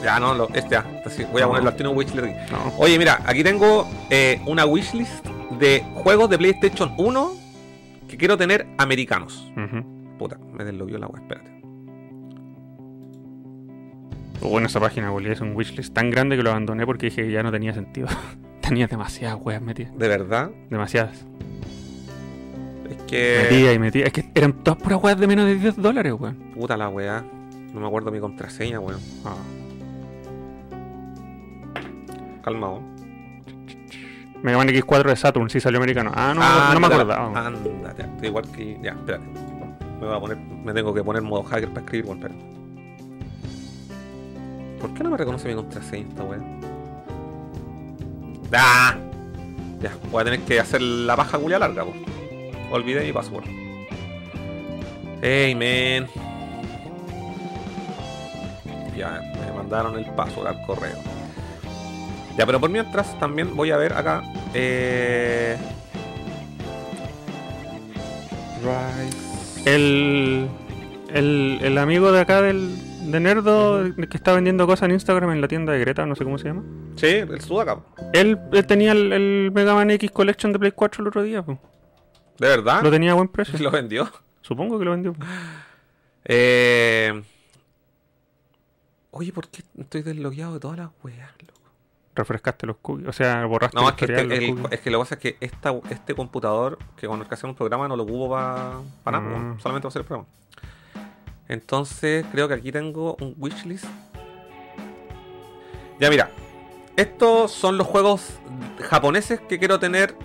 Ya, 0.03 0.19
no, 0.19 0.33
lo, 0.33 0.47
este 0.53 0.69
ya. 0.75 0.85
Entonces, 0.89 1.27
voy 1.31 1.41
a 1.41 1.45
No. 1.45 1.49
ponerlo 1.49 1.73
tiro 1.73 1.89
en 1.91 1.97
wishlist. 1.97 2.51
No. 2.51 2.73
Oye, 2.77 2.97
mira, 2.97 3.19
aquí 3.25 3.43
tengo 3.43 3.89
eh, 4.09 4.39
una 4.45 4.65
wishlist 4.65 5.25
de 5.59 5.83
juegos 5.95 6.29
de 6.29 6.37
PlayStation 6.37 6.93
1 6.97 7.33
que 8.07 8.15
quiero 8.15 8.37
tener 8.37 8.65
americanos. 8.77 9.51
Ujú. 9.57 10.17
Puta, 10.17 10.37
me 10.53 10.63
deslogueó 10.63 10.97
la 10.99 11.07
wea, 11.07 11.21
espérate. 11.21 11.58
Bueno, 14.41 14.67
esa 14.67 14.79
página, 14.79 15.09
boludo, 15.09 15.33
es 15.33 15.41
un 15.41 15.55
wishlist 15.55 15.93
tan 15.93 16.09
grande 16.11 16.37
que 16.37 16.43
lo 16.43 16.51
abandoné 16.51 16.85
porque 16.85 17.07
dije 17.07 17.23
que 17.23 17.31
ya 17.31 17.43
no 17.43 17.51
tenía 17.51 17.73
sentido. 17.73 18.07
tenía 18.61 18.87
demasiadas 18.87 19.37
weas 19.41 19.61
metidas. 19.61 19.97
De 19.97 20.07
verdad, 20.07 20.49
Demasiadas. 20.69 21.25
es 22.89 22.97
que. 23.07 23.39
Metía 23.43 23.73
y 23.73 23.79
metía. 23.79 24.05
Es 24.05 24.13
que 24.13 24.29
eran 24.33 24.53
todas 24.63 24.81
puras 24.81 25.03
weas 25.03 25.19
de 25.19 25.27
menos 25.27 25.45
de 25.45 25.55
10 25.55 25.77
dólares, 25.77 26.13
weón. 26.17 26.35
Puta 26.55 26.77
la 26.77 26.89
weá. 26.89 27.23
No 27.73 27.79
me 27.81 27.87
acuerdo 27.87 28.11
mi 28.11 28.19
contraseña, 28.19 28.79
weón. 28.79 28.99
Ah. 29.25 29.35
Calma, 32.43 32.69
weón. 32.69 32.99
Mega 34.41 34.57
Man 34.57 34.69
X4 34.69 35.03
de 35.03 35.15
Saturn, 35.17 35.49
sí 35.49 35.59
salió 35.59 35.79
americano. 35.79 36.11
Ah, 36.15 36.33
no, 36.33 36.39
no, 36.39 36.73
no 36.75 36.79
me 36.79 36.87
acordaba. 36.87 37.45
Ándate, 37.47 38.05
igual 38.25 38.49
que. 38.51 38.79
Ya, 38.81 38.91
espérate. 38.91 39.25
Me 39.99 40.07
voy 40.07 40.15
a 40.15 40.19
poner. 40.19 40.37
Me 40.37 40.73
tengo 40.73 40.93
que 40.93 41.03
poner 41.03 41.21
modo 41.21 41.43
hacker 41.43 41.67
para 41.69 41.81
escribir, 41.81 42.05
weón, 42.05 42.19
espérate. 42.19 42.58
¿Por 44.79 44.93
qué 44.93 45.03
no 45.03 45.09
me 45.09 45.17
reconoce 45.17 45.47
mi 45.47 45.55
contraseña 45.55 46.07
esta 46.07 46.23
weá? 46.23 46.39
¡Ah! 48.53 48.95
Ya, 49.81 49.91
voy 50.11 50.21
a 50.21 50.25
tener 50.25 50.39
que 50.41 50.59
hacer 50.59 50.81
la 50.81 51.15
paja 51.15 51.37
culia 51.37 51.59
larga, 51.59 51.83
weón. 51.83 52.03
Olvidé 52.71 53.05
mi 53.05 53.13
password. 53.13 53.45
Hey, 55.21 55.53
man. 55.55 56.07
Ya, 58.95 59.21
me 59.39 59.51
mandaron 59.55 59.97
el 59.97 60.05
password 60.05 60.47
al 60.47 60.61
correo. 60.65 60.97
Ya, 62.37 62.45
pero 62.45 62.59
por 62.59 62.69
mientras 62.69 63.17
también 63.19 63.55
voy 63.55 63.71
a 63.71 63.77
ver 63.77 63.93
acá. 63.93 64.23
Eh... 64.53 65.57
Rise. 68.61 69.73
El, 69.75 70.49
el, 71.13 71.59
el 71.61 71.77
amigo 71.77 72.11
de 72.11 72.21
acá 72.21 72.41
del, 72.41 72.77
de 73.11 73.19
Nerdo 73.19 73.83
que 73.95 74.17
está 74.17 74.33
vendiendo 74.33 74.65
cosas 74.67 74.87
en 74.87 74.91
Instagram 74.93 75.31
en 75.31 75.41
la 75.41 75.47
tienda 75.47 75.73
de 75.73 75.79
Greta, 75.79 76.05
no 76.05 76.15
sé 76.15 76.23
cómo 76.23 76.37
se 76.37 76.47
llama. 76.49 76.63
Sí, 76.95 77.07
el 77.07 77.41
Sudaca. 77.41 77.79
Él, 78.13 78.39
él 78.51 78.65
tenía 78.67 78.91
el, 78.91 79.11
el 79.13 79.51
Mega 79.53 79.73
Man 79.73 79.91
X 79.91 80.11
Collection 80.11 80.51
de 80.53 80.59
Play 80.59 80.71
4 80.71 81.01
el 81.03 81.07
otro 81.07 81.23
día. 81.23 81.41
po. 81.43 81.59
¿De 82.37 82.47
verdad? 82.47 82.81
Lo 82.83 82.91
tenía 82.91 83.11
a 83.11 83.15
buen 83.15 83.27
precio. 83.27 83.57
¿Lo 83.59 83.71
vendió? 83.71 84.09
Supongo 84.41 84.79
que 84.79 84.85
lo 84.85 84.91
vendió. 84.91 85.13
po. 85.13 85.25
Eh... 86.25 87.21
Oye, 89.11 89.33
¿por 89.33 89.47
qué 89.49 89.63
estoy 89.79 90.03
deslogueado 90.03 90.53
de 90.53 90.59
todas 90.59 90.77
las 90.77 90.89
weas, 91.03 91.31
loco? 91.41 91.59
Refrescaste 92.15 92.67
los 92.67 92.77
cookies. 92.77 93.07
O 93.07 93.13
sea, 93.13 93.45
borraste 93.45 93.75
No, 93.79 93.89
es 93.89 93.95
que, 93.95 94.05
este- 94.05 94.23
los 94.23 94.37
el- 94.37 94.47
cookies. 94.55 94.71
es 94.71 94.79
que 94.81 94.91
lo 94.91 94.99
que 94.99 95.01
pasa 95.03 95.15
es 95.15 95.21
que 95.21 95.37
esta, 95.39 95.73
este 95.89 96.13
computador 96.15 96.77
que 96.95 97.07
con 97.07 97.19
el 97.21 97.27
que 97.27 97.33
hacemos 97.33 97.53
un 97.53 97.57
programa 97.57 97.87
no 97.87 97.95
lo 97.95 98.03
ocupo 98.03 98.29
para 98.29 99.19
nada, 99.19 99.39
Mm. 99.39 99.59
solamente 99.59 99.83
para 99.83 99.87
hacer 99.89 100.01
el 100.01 100.05
programa. 100.05 100.27
Entonces, 101.49 102.25
creo 102.31 102.47
que 102.47 102.53
aquí 102.53 102.71
tengo 102.71 103.17
un 103.19 103.35
wishlist. 103.37 103.85
Ya, 105.99 106.09
mira. 106.09 106.31
Estos 106.95 107.51
son 107.51 107.77
los 107.77 107.87
juegos 107.87 108.39
japoneses 108.81 109.39
que 109.41 109.57
quiero 109.57 109.79
tener 109.79 110.15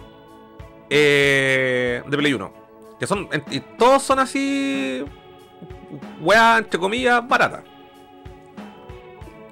eh, 0.91 2.03
de 2.07 2.17
Play 2.17 2.35
1. 2.35 2.53
Que 2.99 3.07
son. 3.07 3.29
Y 3.51 3.61
todos 3.61 4.03
son 4.03 4.19
así. 4.19 5.05
Weas, 6.21 6.59
entre 6.59 6.79
comillas, 6.79 7.27
baratas. 7.27 7.63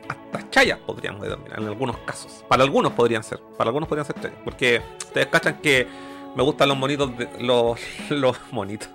Hasta 0.09 0.51
chayas 0.51 0.79
podríamos 0.81 1.23
determinar 1.23 1.59
en 1.59 1.69
algunos 1.69 1.97
casos. 1.99 2.45
Para 2.49 2.65
algunos 2.65 2.93
podrían 2.93 3.23
ser. 3.23 3.41
Para 3.57 3.69
algunos 3.69 3.89
podrían 3.89 4.07
ser 4.07 4.17
chayas. 4.17 4.39
Porque 4.45 4.83
ustedes 4.99 5.29
cachan 5.29 5.61
que 5.61 5.87
me 6.35 6.43
gustan 6.43 6.69
los 6.69 6.79
monitos. 6.79 7.17
de- 7.17 7.29
los, 7.41 7.79
los 8.11 8.37
monitos. 8.51 8.89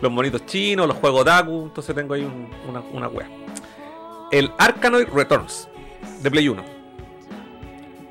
Los 0.00 0.10
monitos 0.12 0.46
chinos, 0.46 0.86
los 0.86 0.96
juegos 0.96 1.24
Daku. 1.24 1.64
Entonces 1.66 1.94
tengo 1.94 2.14
ahí 2.14 2.22
un- 2.22 2.48
una, 2.68 2.80
una 2.92 3.08
wea. 3.08 3.28
El 4.30 4.52
Arkanoid 4.58 5.08
Returns 5.08 5.68
de 6.22 6.30
Play 6.30 6.48
1. 6.48 6.62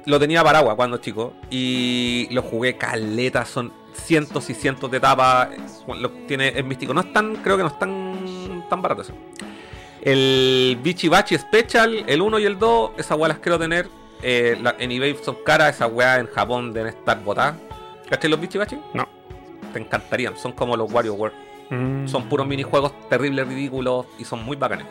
Lo 0.06 0.20
tenía 0.20 0.44
Paragua 0.44 0.76
cuando 0.76 0.98
chico. 0.98 1.34
Y 1.50 2.28
lo 2.32 2.42
jugué 2.42 2.78
caleta. 2.78 3.46
Son 3.46 3.72
cientos 3.94 4.50
y 4.50 4.54
cientos 4.54 4.90
de 4.92 4.98
etapas. 4.98 5.50
Lo 5.88 6.10
tiene, 6.28 6.50
es 6.50 6.64
místico. 6.66 6.94
No 6.94 7.02
es 7.02 7.14
tan, 7.14 7.36
creo 7.38 7.58
que 7.58 7.64
no 7.64 7.70
es 7.70 7.80
tan, 7.80 8.66
tan 8.70 8.82
barato 8.82 9.02
eso. 9.04 9.14
El 10.02 10.80
Bichi 10.82 11.10
Bachi 11.10 11.38
Special, 11.38 12.06
el 12.08 12.22
1 12.22 12.40
y 12.40 12.46
el 12.46 12.58
2, 12.58 12.92
esas 12.98 13.18
weas 13.18 13.30
las 13.30 13.40
quiero 13.40 13.60
tener. 13.60 13.88
Eh, 14.22 14.58
la- 14.62 14.76
en 14.80 14.92
eBay 14.92 15.16
son 15.22 15.38
caras, 15.46 15.76
esas 15.76 15.92
weas 15.92 16.20
en 16.20 16.28
Japón 16.28 16.74
deben 16.74 16.90
estar 16.94 17.22
botadas. 17.24 17.56
¿Cachai 18.10 18.30
los 18.30 18.40
Bichi 18.40 18.58
Bachi? 18.58 18.78
No. 18.94 19.08
Te 19.74 19.80
encantarían, 19.80 20.36
son 20.38 20.52
como 20.54 20.76
los 20.76 20.92
WarioWare. 20.92 21.34
Mm, 21.70 22.08
Son 22.08 22.24
puros 22.28 22.48
minijuegos 22.48 22.92
terribles, 23.10 23.48
ridículos 23.48 24.08
y 24.18 24.26
son 24.26 24.44
muy 24.44 24.56
bacanes. 24.58 24.88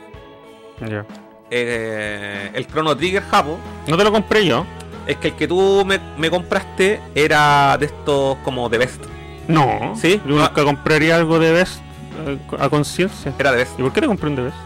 ya. 0.89 1.05
Eh, 1.51 2.51
el 2.53 2.67
Chrono 2.67 2.95
Trigger 2.97 3.23
Japo, 3.23 3.57
No 3.87 3.97
te 3.97 4.05
lo 4.05 4.13
compré 4.13 4.45
yo. 4.47 4.65
es 5.07 5.17
que 5.17 5.29
el 5.29 5.35
que 5.35 5.49
tú 5.49 5.83
me, 5.87 5.99
me 6.19 6.31
compraste 6.31 7.01
era 7.15 7.77
de 7.79 7.87
estos 7.87 8.37
como 8.45 8.69
de 8.69 8.79
Best. 8.79 9.03
No. 9.49 9.95
¿Sí? 9.97 10.21
Yo 10.27 10.37
nunca 10.37 10.63
compraría 10.63 11.17
algo 11.17 11.39
de 11.39 11.51
Best 11.53 11.81
eh, 12.27 12.39
a 12.59 12.69
conciencia. 12.69 13.33
Era 13.39 13.51
de 13.53 13.57
Best. 13.59 13.79
¿Y 13.81 13.83
por 13.83 13.93
qué 13.93 14.03
te 14.03 14.07
compré 14.07 14.29
un 14.29 14.37
de 14.37 14.43
Best? 14.43 14.57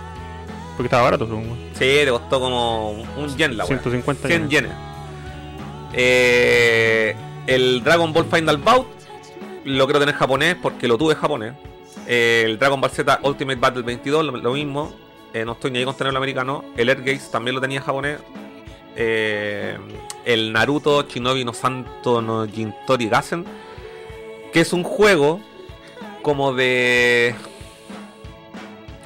Porque 0.76 0.88
estaba 0.88 1.05
barato, 1.05 1.26
supongo. 1.26 1.55
Sí, 1.74 1.84
te 2.05 2.09
costó 2.11 2.40
como 2.40 2.90
un 2.90 3.36
yen 3.36 3.57
la 3.57 3.64
wea. 3.64 3.68
150 3.78 4.26
100 4.28 4.50
yenes. 4.50 4.70
yenes. 4.70 4.76
Eh, 5.94 7.14
el 7.47 7.82
Dragon 7.82 8.12
Ball 8.12 8.24
Final 8.26 8.57
Bout 8.59 8.86
lo 9.64 9.86
quiero 9.86 10.01
tener 10.01 10.14
japonés 10.14 10.57
porque 10.61 10.88
lo 10.88 10.99
tuve 10.99 11.14
japonés. 11.14 11.55
El 12.07 12.59
Dragon 12.59 12.80
Ball 12.80 12.90
Z 12.90 13.20
Ultimate 13.22 13.59
Battle 13.61 13.82
22, 13.82 14.24
lo, 14.24 14.53
mismo. 14.53 14.93
Eh, 15.32 15.45
no 15.45 15.53
estoy 15.53 15.70
ni 15.70 15.78
ahí 15.78 15.84
con 15.84 15.95
tenerlo 15.95 16.18
americano. 16.18 16.64
El 16.76 16.88
Airgaze 16.88 17.30
también 17.30 17.55
lo 17.55 17.61
tenía 17.61 17.80
japonés. 17.80 18.18
Eh, 18.97 19.78
el 20.24 20.53
Naruto 20.53 21.03
Shinobi 21.09 21.45
no 21.45 21.55
Santo 21.55 22.20
no 22.20 22.47
Jintori 22.47 23.09
Gasen. 23.09 23.45
Que 24.53 24.61
es 24.61 24.72
un 24.72 24.82
juego 24.82 25.40
como 26.22 26.53
de. 26.53 27.34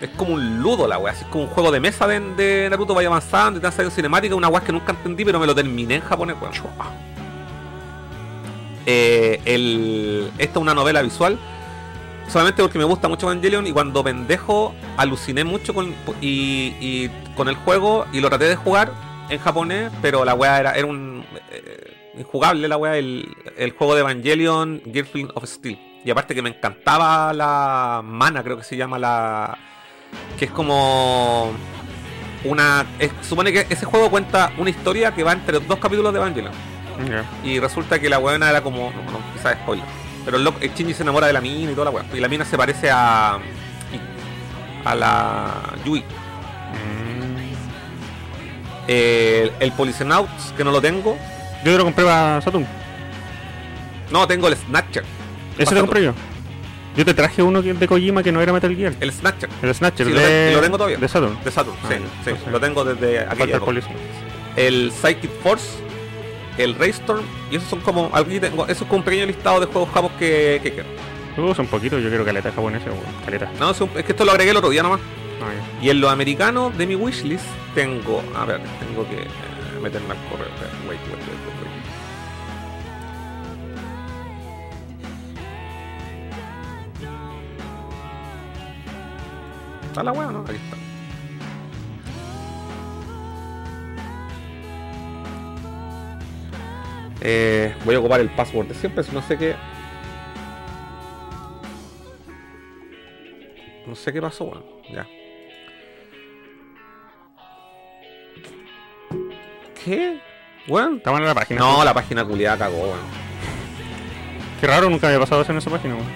Es 0.00 0.10
como 0.10 0.34
un 0.34 0.60
ludo 0.60 0.86
la 0.86 0.98
wea, 0.98 1.14
así 1.14 1.24
es 1.24 1.30
como 1.30 1.44
un 1.44 1.50
juego 1.50 1.70
de 1.70 1.80
mesa 1.80 2.06
de, 2.06 2.68
Naruto 2.68 2.94
vaya 2.94 3.08
avanzando 3.08 3.58
y 3.58 3.60
te 3.62 3.66
han 3.66 3.72
salido 3.72 3.90
cinemática, 3.90 4.34
una 4.34 4.48
wea 4.48 4.60
que 4.60 4.70
nunca 4.70 4.92
entendí, 4.92 5.24
pero 5.24 5.40
me 5.40 5.46
lo 5.46 5.54
terminé 5.54 5.94
en 5.94 6.02
japonés, 6.02 6.36
weón. 6.38 6.52
Eh, 8.86 10.30
esta 10.38 10.52
es 10.52 10.62
una 10.62 10.74
novela 10.74 11.02
visual. 11.02 11.38
Solamente 12.28 12.62
porque 12.62 12.78
me 12.78 12.84
gusta 12.84 13.08
mucho 13.08 13.30
Evangelion 13.30 13.66
y 13.66 13.72
cuando 13.72 14.02
pendejo 14.02 14.74
aluciné 14.96 15.44
mucho 15.44 15.74
con, 15.74 15.94
y, 16.20 17.08
con 17.36 17.48
el 17.48 17.54
juego 17.56 18.06
y 18.12 18.20
lo 18.20 18.28
traté 18.28 18.46
de 18.46 18.56
jugar 18.56 18.92
en 19.28 19.38
japonés, 19.38 19.92
pero 20.02 20.24
la 20.24 20.34
wea 20.34 20.58
era, 20.58 20.72
era 20.72 20.86
un 20.86 21.24
eh, 21.52 21.96
injugable 22.18 22.66
la 22.66 22.76
wea, 22.76 22.96
el, 22.96 23.74
juego 23.78 23.94
de 23.94 24.00
Evangelion 24.00 24.82
Girlfriend 24.92 25.32
of 25.34 25.44
Steel. 25.44 25.78
Y 26.04 26.10
aparte 26.10 26.34
que 26.34 26.42
me 26.42 26.50
encantaba 26.50 27.32
la 27.32 28.00
mana, 28.04 28.42
creo 28.42 28.56
que 28.56 28.64
se 28.64 28.76
llama 28.76 28.98
la. 28.98 29.58
que 30.38 30.46
es 30.46 30.50
como. 30.50 31.52
Una. 32.44 32.86
supone 33.22 33.52
que 33.52 33.66
ese 33.68 33.86
juego 33.86 34.08
cuenta 34.08 34.52
una 34.58 34.70
historia 34.70 35.12
que 35.12 35.24
va 35.24 35.32
entre 35.32 35.58
dos 35.58 35.78
capítulos 35.78 36.12
de 36.12 36.20
Evangelion. 36.20 36.75
Y 37.44 37.58
resulta 37.60 37.98
que 37.98 38.08
la 38.08 38.18
weona 38.18 38.50
era 38.50 38.62
como. 38.62 38.90
No, 38.92 39.02
no, 39.12 39.18
quizás 39.34 39.54
spoiler. 39.62 39.84
Pero 40.24 40.36
el, 40.38 40.44
loco- 40.44 40.58
el 40.60 40.72
Shinji 40.74 40.94
se 40.94 41.02
enamora 41.02 41.26
de 41.28 41.32
la 41.32 41.40
mina 41.40 41.70
y 41.70 41.74
toda 41.74 41.84
la 41.86 41.90
weá. 41.90 42.04
Y 42.12 42.18
la 42.20 42.28
mina 42.28 42.44
se 42.44 42.56
parece 42.56 42.90
a. 42.90 43.38
a 44.84 44.94
la 44.94 45.54
Yui. 45.84 46.00
Mm. 46.00 47.36
El, 48.88 49.52
el 49.60 49.72
Policenauts, 49.72 50.52
que 50.56 50.64
no 50.64 50.70
lo 50.70 50.80
tengo. 50.80 51.16
Yo 51.64 51.72
te 51.72 51.78
lo 51.78 51.84
compré 51.84 52.04
para 52.04 52.40
Saturn. 52.40 52.66
No, 54.10 54.26
tengo 54.26 54.48
el 54.48 54.56
Snatcher. 54.56 55.04
Ese 55.58 55.74
te 55.74 55.80
compré 55.80 56.04
yo. 56.04 56.12
Yo 56.96 57.04
te 57.04 57.12
traje 57.12 57.42
uno 57.42 57.60
de 57.60 57.86
Kojima 57.88 58.22
que 58.22 58.32
no 58.32 58.40
era 58.40 58.52
Metal 58.52 58.74
Gear. 58.74 58.94
El 59.00 59.12
Snatcher. 59.12 59.50
El 59.62 59.74
Snatcher 59.74 60.06
Sí, 60.06 60.12
lo 60.12 60.20
de, 60.20 60.52
lo 60.54 60.60
tengo 60.60 60.76
todavía. 60.78 60.96
de 60.98 61.08
Saturn. 61.08 61.36
De 61.44 61.50
Saturn, 61.50 61.76
Ah, 61.84 61.88
sí, 62.24 62.30
sí. 62.30 62.36
Lo 62.50 62.60
tengo 62.60 62.84
desde. 62.84 63.26
Police. 63.60 63.88
El 64.56 64.92
Psychic 64.92 65.30
Force. 65.42 65.84
El 66.58 66.74
Raystorm. 66.74 67.22
Y 67.50 67.56
esos 67.56 67.68
son 67.68 67.80
como. 67.80 68.10
Eso 68.16 68.66
es 68.68 68.78
como 68.80 68.96
un 68.98 69.02
pequeño 69.04 69.26
listado 69.26 69.60
de 69.60 69.66
juegos 69.66 69.90
japos 69.90 70.12
que, 70.18 70.60
que 70.62 70.72
quiero. 70.72 70.88
Uh, 71.50 71.54
son 71.54 71.66
poquitos, 71.66 72.02
yo 72.02 72.08
quiero 72.08 72.24
caleta 72.24 72.50
japonesa. 72.50 72.86
Caleta. 73.24 73.50
No, 73.60 73.70
es, 73.70 73.80
un- 73.80 73.90
es 73.94 74.04
que 74.04 74.12
esto 74.12 74.24
lo 74.24 74.30
agregué 74.32 74.50
el 74.52 74.56
otro 74.56 74.70
día 74.70 74.82
nomás. 74.82 75.00
No, 75.38 75.46
ya. 75.52 75.84
Y 75.84 75.90
en 75.90 76.00
los 76.00 76.10
americanos 76.10 76.76
de 76.78 76.86
mi 76.86 76.94
wishlist 76.94 77.44
tengo. 77.74 78.22
A 78.34 78.44
ver, 78.46 78.60
tengo 78.80 79.06
que 79.08 79.16
eh, 79.22 79.26
meterme 79.82 80.12
al 80.12 80.30
correo. 80.30 80.46
Espera, 80.48 80.70
Wait, 80.88 80.98
wait, 81.02 81.12
wait, 81.12 81.28
wait, 81.28 81.62
wait. 81.62 81.82
¿Está 89.88 90.02
la 90.02 90.12
wea 90.12 90.28
o 90.28 90.32
no? 90.32 90.40
Aquí 90.40 90.56
está. 90.56 90.76
Eh, 97.28 97.74
voy 97.84 97.96
a 97.96 97.98
ocupar 97.98 98.20
el 98.20 98.30
password 98.30 98.68
de 98.68 98.74
siempre, 98.74 99.02
si 99.02 99.10
no 99.10 99.20
sé 99.20 99.36
qué. 99.36 99.56
No 103.84 103.96
sé 103.96 104.12
qué 104.12 104.22
pasó, 104.22 104.44
bueno, 104.44 104.62
ya. 104.92 105.04
¿Qué? 109.84 110.20
Bueno, 110.68 110.98
Estamos 110.98 111.18
en 111.18 111.26
la 111.26 111.34
página. 111.34 111.58
no, 111.58 111.84
la 111.84 111.92
página 111.92 112.24
culiada 112.24 112.58
cagó, 112.58 112.76
weón. 112.76 113.00
Qué 114.60 114.68
raro, 114.68 114.88
nunca 114.88 115.08
había 115.08 115.18
pasado 115.18 115.42
eso 115.42 115.50
en 115.50 115.58
esa 115.58 115.70
página, 115.70 115.96
weón. 115.96 116.06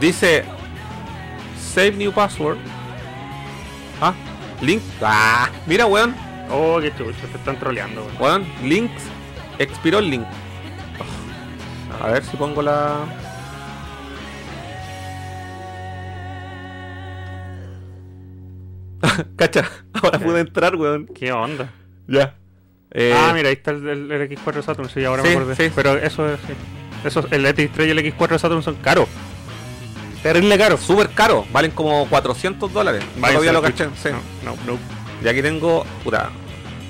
Dice 0.00 0.44
Save 1.56 1.92
new 1.92 2.10
password. 2.10 2.58
Ah, 4.00 4.12
link. 4.60 4.82
Ah, 5.00 5.50
mira, 5.66 5.86
weón. 5.86 6.16
Oh, 6.50 6.78
qué 6.80 6.90
chucha, 6.96 7.26
te 7.32 7.36
están 7.38 7.58
troleando, 7.58 8.02
weón. 8.20 8.42
Weón, 8.42 8.46
links. 8.68 9.02
Expiró 9.58 9.98
el 9.98 10.10
link. 10.10 10.26
A 12.02 12.08
ver 12.08 12.24
si 12.24 12.36
pongo 12.36 12.60
la. 12.62 13.04
Cacha, 19.36 19.68
ahora 19.92 20.18
pude 20.18 20.40
entrar, 20.40 20.76
weón. 20.76 21.06
¿Qué 21.06 21.32
onda? 21.32 21.70
Ya. 22.06 22.36
Eh, 22.90 23.12
ah, 23.16 23.32
mira, 23.34 23.48
ahí 23.48 23.54
está 23.54 23.72
el, 23.72 23.86
el- 23.88 24.10
el 24.12 24.30
X4 24.30 24.62
Saturn, 24.62 24.88
sí, 24.88 25.04
ahora 25.04 25.22
Sí, 25.22 25.28
me 25.30 25.34
acordé. 25.36 25.56
sí. 25.56 25.72
Pero 25.74 25.94
eso 25.96 26.32
es. 26.32 26.40
sí. 26.46 26.52
Eso, 27.04 27.26
el 27.30 27.44
X3 27.44 27.86
y 27.86 27.90
el 27.90 27.98
X4 28.16 28.38
Saturn 28.38 28.62
son 28.62 28.76
caros. 28.76 29.08
Terrible 30.22 30.56
caros. 30.56 30.80
Súper 30.80 31.10
caro, 31.10 31.44
valen 31.52 31.70
como 31.72 32.08
400 32.08 32.72
dólares. 32.72 33.04
Todavía 33.20 33.52
lo 33.52 33.60
caché. 33.60 33.86
No, 34.44 34.52
no. 34.66 34.78
Y 35.24 35.28
aquí 35.28 35.40
tengo, 35.40 35.86
puta, 36.04 36.30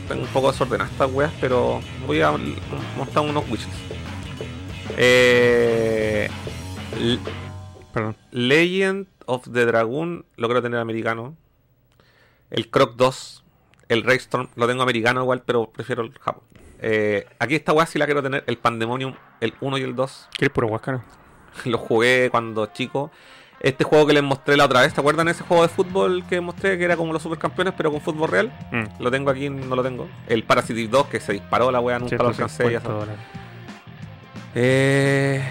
tengo 0.08 0.22
un 0.22 0.28
poco 0.28 0.50
desordenadas 0.50 0.90
estas 0.90 1.08
weas, 1.12 1.32
pero 1.40 1.80
voy 2.04 2.20
a 2.20 2.32
mostrar 2.96 3.24
unos 3.24 3.48
widgets. 3.48 3.70
Eh, 4.96 6.28
Perdón. 7.92 8.16
Legend 8.32 9.06
of 9.26 9.48
the 9.52 9.64
Dragon, 9.64 10.26
lo 10.36 10.48
quiero 10.48 10.62
tener 10.62 10.80
americano. 10.80 11.36
El 12.50 12.70
Croc 12.70 12.96
2, 12.96 13.44
el 13.88 14.02
Raystorm, 14.02 14.48
lo 14.56 14.66
tengo 14.66 14.82
americano 14.82 15.22
igual, 15.22 15.44
pero 15.46 15.70
prefiero 15.70 16.02
el 16.02 16.12
Japón. 16.18 16.42
Eh, 16.80 17.26
aquí 17.38 17.54
esta 17.54 17.72
wea 17.72 17.86
sí 17.86 18.00
la 18.00 18.06
quiero 18.06 18.20
tener, 18.20 18.42
el 18.48 18.58
Pandemonium, 18.58 19.14
el 19.40 19.54
1 19.60 19.78
y 19.78 19.82
el 19.82 19.94
2. 19.94 20.28
¿Quieres 20.36 20.52
puro 20.52 20.66
guascaro? 20.66 21.04
Lo 21.66 21.78
jugué 21.78 22.30
cuando 22.32 22.66
chico. 22.66 23.12
Este 23.64 23.82
juego 23.82 24.06
que 24.06 24.12
les 24.12 24.22
mostré 24.22 24.58
la 24.58 24.66
otra 24.66 24.82
vez, 24.82 24.92
¿te 24.92 25.00
acuerdan 25.00 25.26
ese 25.28 25.42
juego 25.42 25.62
de 25.62 25.70
fútbol 25.70 26.22
que 26.28 26.38
mostré 26.42 26.76
que 26.76 26.84
era 26.84 26.96
como 26.98 27.14
los 27.14 27.22
supercampeones 27.22 27.72
pero 27.74 27.90
con 27.90 28.00
fútbol 28.02 28.28
real? 28.28 28.52
Mm. 28.70 29.02
Lo 29.02 29.10
tengo 29.10 29.30
aquí, 29.30 29.48
no 29.48 29.74
lo 29.74 29.82
tengo. 29.82 30.06
El 30.26 30.44
Parasite 30.44 30.86
2 30.86 31.06
que 31.06 31.18
se 31.18 31.32
disparó 31.32 31.70
la 31.70 31.80
wea, 31.80 31.98
nunca 31.98 32.16
lo 32.16 32.28
alcancé. 32.28 32.64
ya 32.70 32.80
150 32.80 32.86
sabes. 32.86 33.00
dólares. 33.00 33.24
Eh, 34.54 35.42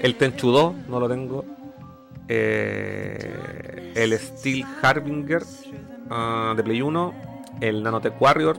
el 0.00 0.14
Tenchu 0.14 0.50
2 0.52 0.74
no 0.88 1.00
lo 1.00 1.08
tengo. 1.08 1.44
Eh, 2.28 3.92
el 3.96 4.18
Steel 4.18 4.64
Harbinger 4.82 5.42
ah, 6.08 6.54
de 6.56 6.62
Play 6.62 6.82
1. 6.82 7.14
El 7.60 7.82
Nanotech 7.82 8.14
Warrior. 8.20 8.56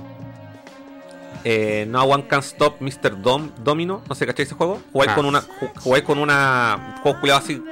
Eh, 1.46 1.86
no 1.90 2.04
One 2.04 2.26
Can 2.28 2.40
Stop 2.40 2.82
Mr. 2.82 3.22
Dom, 3.22 3.52
Domino. 3.64 4.02
No 4.08 4.16
sé, 4.16 4.26
¿cacháis 4.26 4.48
ese 4.50 4.56
juego? 4.56 4.82
Jugáis 4.92 5.12
Ah. 5.12 5.16
con 5.16 5.26
una. 5.26 5.42
ju- 5.42 5.72
Jugáis 5.80 6.04
con 6.04 6.20
una. 6.20 6.98
Juego 7.02 7.20
culiado 7.20 7.40
así. 7.40 7.64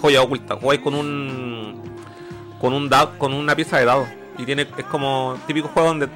Joya 0.00 0.22
oculta. 0.22 0.56
Jugáis 0.56 0.80
con 0.80 0.94
un. 0.94 1.82
Con 2.60 2.72
un 2.72 2.88
dado, 2.88 3.18
con 3.18 3.32
una 3.32 3.54
pieza 3.54 3.78
de 3.78 3.84
dado. 3.84 4.06
Y 4.38 4.44
tiene. 4.44 4.66
Es 4.76 4.84
como 4.84 5.38
típico 5.46 5.68
juego 5.68 5.88
donde. 5.88 6.08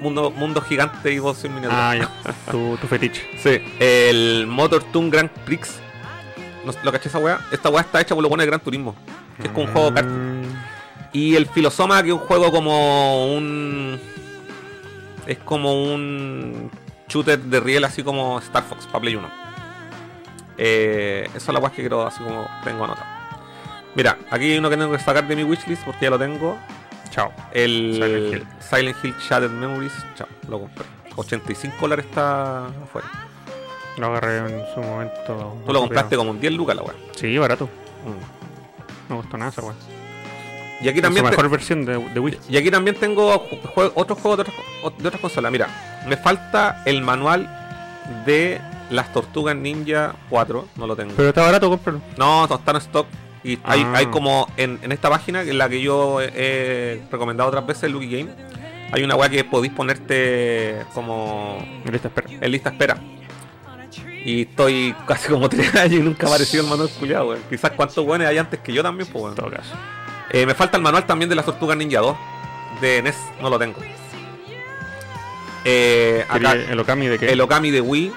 Mundo, 0.00 0.30
mundo 0.30 0.60
gigante 0.60 1.12
y 1.12 1.18
vos 1.18 1.42
en 1.44 1.54
miniatura. 1.54 1.90
Ah, 1.90 1.96
ya. 1.96 2.10
tu, 2.50 2.76
tu 2.76 2.86
fetiche. 2.86 3.22
Sí, 3.42 3.58
el 3.78 4.46
Motor 4.46 4.82
Toon 4.84 5.08
Grand 5.10 5.30
Prix. 5.30 5.80
No, 6.66 6.72
¿Lo 6.82 6.92
caché 6.92 7.08
esa 7.08 7.18
weá? 7.18 7.40
Esta 7.52 7.68
weá 7.68 7.82
está 7.82 8.00
hecha 8.00 8.14
por 8.14 8.22
los 8.22 8.28
buenos 8.28 8.44
de 8.44 8.48
Gran 8.50 8.60
Turismo. 8.60 8.94
Que 9.36 9.44
es 9.48 9.52
como 9.52 9.66
un 9.66 9.72
juego 9.72 9.88
de 9.90 9.94
cartas. 9.94 10.12
Mm, 10.12 10.42
Y 11.12 11.36
el 11.36 11.46
Filosoma, 11.46 12.02
que 12.02 12.08
es 12.08 12.14
un 12.14 12.20
juego 12.20 12.50
como 12.50 13.34
un. 13.34 14.00
Es 15.26 15.38
como 15.38 15.94
un 15.94 16.70
shooter 17.08 17.38
de 17.38 17.60
riel, 17.60 17.84
así 17.84 18.02
como 18.02 18.38
Star 18.40 18.62
Fox 18.64 18.86
para 18.86 19.00
Play 19.00 19.14
1. 19.16 19.28
Eh, 20.58 21.28
es 21.34 21.48
la 21.48 21.58
weá 21.58 21.70
que 21.70 21.82
quiero, 21.82 22.06
así 22.06 22.22
como 22.22 22.46
tengo 22.64 22.84
anotado. 22.84 23.06
Mira, 23.94 24.18
aquí 24.30 24.52
hay 24.52 24.58
uno 24.58 24.70
que 24.70 24.76
tengo 24.76 24.92
que 24.92 24.98
sacar 24.98 25.26
de 25.26 25.36
mi 25.36 25.44
wishlist 25.44 25.84
porque 25.84 26.02
ya 26.06 26.10
lo 26.10 26.18
tengo. 26.18 26.58
Chao. 27.10 27.32
El 27.52 27.94
Silent 27.94 28.32
Hill. 28.34 28.46
Silent 28.58 28.96
Hill 29.04 29.14
Shattered 29.20 29.50
Memories. 29.52 29.92
Chao, 30.16 30.26
lo 30.48 30.60
compré. 30.60 30.84
85 31.16 31.76
dólares 31.80 32.06
está 32.06 32.66
afuera. 32.66 33.08
Lo 33.98 34.06
agarré 34.06 34.38
en 34.38 34.64
su 34.74 34.80
momento. 34.80 35.56
Tú 35.64 35.72
lo 35.72 35.80
compraste 35.80 36.16
como 36.16 36.30
un 36.32 36.40
10 36.40 36.52
lucas 36.54 36.74
la 36.74 36.82
weá. 36.82 36.94
Sí, 37.14 37.38
barato. 37.38 37.66
Mm. 37.66 39.10
No 39.12 39.16
costó 39.18 39.36
nada 39.38 39.50
esa 39.52 39.62
weá. 39.62 39.74
Y 40.80 40.88
aquí 40.88 40.98
Es 40.98 41.02
también 41.02 41.24
te- 41.24 41.30
mejor 41.30 41.48
versión 41.48 41.84
de, 41.84 41.98
de 41.98 42.20
Wii. 42.20 42.38
y 42.48 42.56
aquí 42.56 42.70
también 42.70 42.96
tengo 42.98 43.32
ju- 43.48 43.60
jue- 43.62 43.92
otros 43.94 44.18
juegos 44.18 44.38
de 44.38 44.42
otras, 44.42 44.56
co- 44.82 44.90
de 44.98 45.06
otras 45.08 45.20
consolas. 45.20 45.52
Mira, 45.52 45.68
me 46.08 46.16
falta 46.16 46.82
el 46.84 47.00
manual 47.00 47.48
de 48.26 48.60
las 48.90 49.12
Tortugas 49.12 49.56
Ninja 49.56 50.14
4, 50.30 50.68
no 50.76 50.86
lo 50.86 50.96
tengo. 50.96 51.12
Pero 51.16 51.28
está 51.30 51.42
barato, 51.42 51.68
cómpralo. 51.68 52.00
No, 52.16 52.46
no 52.46 52.54
está 52.54 52.70
en 52.72 52.76
stock. 52.78 53.06
Y 53.42 53.58
hay, 53.64 53.82
Ah. 53.82 53.92
hay 53.96 54.06
como 54.06 54.48
en, 54.56 54.78
en 54.82 54.92
esta 54.92 55.10
página, 55.10 55.42
en 55.42 55.58
la 55.58 55.68
que 55.68 55.80
yo 55.82 56.20
he, 56.22 57.02
recomendado 57.10 57.48
otras 57.48 57.66
veces, 57.66 57.90
Lucky 57.90 58.08
Game, 58.08 58.30
hay 58.92 59.02
una 59.02 59.16
weá 59.16 59.28
que 59.28 59.44
podéis 59.44 59.72
ponerte 59.72 60.82
como 60.94 61.58
En 61.84 61.92
lista 61.92 62.08
espera. 62.08 62.28
en 62.40 62.50
lista 62.50 62.70
espera. 62.70 62.96
Y 64.24 64.42
estoy 64.42 64.94
casi 65.06 65.28
como 65.28 65.48
3 65.50 65.74
años 65.76 66.00
y 66.00 66.02
nunca 66.02 66.26
ha 66.26 66.30
aparecido 66.30 66.62
el 66.64 66.70
manual 66.70 66.88
culiado, 66.98 67.28
weón. 67.28 67.42
Quizás 67.50 67.72
cuántos 67.72 68.02
buenos 68.04 68.26
hay 68.26 68.38
antes 68.38 68.60
que 68.60 68.72
yo 68.72 68.82
también, 68.82 69.06
pues, 69.10 69.22
weón. 69.22 69.34
En 69.36 69.42
todo 69.42 69.50
caso. 69.50 69.74
Eh, 70.30 70.46
me 70.46 70.54
falta 70.54 70.78
el 70.78 70.82
manual 70.82 71.04
también 71.04 71.28
de 71.28 71.34
las 71.34 71.44
Tortugas 71.44 71.76
Ninja 71.76 72.00
2 72.00 72.16
de 72.80 73.02
NES, 73.02 73.16
no 73.42 73.50
lo 73.50 73.58
tengo. 73.58 73.78
Eh, 75.66 76.24
acá, 76.28 76.52
¿El 76.52 76.78
Okami 76.78 77.06
de 77.06 77.18
qué? 77.18 77.32
el 77.32 77.40
Okami 77.40 77.70
de 77.70 77.80
Wii, 77.80 78.12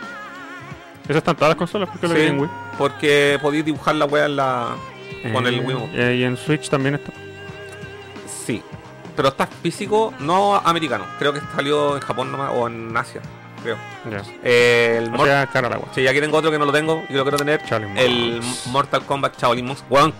Esas 1.08 1.18
están 1.18 1.36
todas 1.36 1.50
las 1.50 1.58
consolas 1.58 1.90
porque 1.90 2.08
lo 2.08 2.16
Sí. 2.16 2.22
vi 2.22 2.28
en 2.28 2.40
Wii. 2.40 2.50
porque 2.78 3.40
podéis 3.42 3.66
dibujar 3.66 3.96
la 3.96 4.06
wea 4.06 4.26
en 4.26 4.36
la. 4.36 4.76
con 5.34 5.48
el 5.48 5.56
Eh, 5.56 5.62
Wii. 5.66 5.78
eh, 5.94 6.16
Y 6.20 6.24
en 6.24 6.38
Switch 6.38 6.70
también 6.70 6.96
está. 6.96 7.12
Sí, 8.46 8.62
pero 9.16 9.30
está 9.30 9.48
físico, 9.48 10.14
no 10.20 10.56
americano. 10.58 11.06
Creo 11.20 11.34
que 11.34 11.42
salió 11.56 11.96
en 11.96 12.02
Japón 12.02 12.32
nomás 12.32 12.52
o 12.54 12.68
en 12.68 12.96
Asia, 12.96 13.22
creo. 13.64 13.78
Ya. 14.10 14.22
Eh, 14.44 15.00
el 15.04 15.14
O 15.16 15.26
sea, 15.26 15.48
cara. 15.48 15.80
Sí, 15.94 16.08
aquí 16.08 16.20
tengo 16.20 16.38
otro 16.38 16.52
que 16.52 16.60
no 16.60 16.66
lo 16.66 16.72
tengo 16.72 17.04
y 17.10 17.14
lo 17.14 17.24
quiero 17.24 17.38
tener. 17.38 17.62
El. 17.96 18.42
Mortal 18.68 19.04
Kombat 19.04 19.38
Shaolin 19.42 19.66
Monks. 19.66 19.84
Weón, 19.90 20.14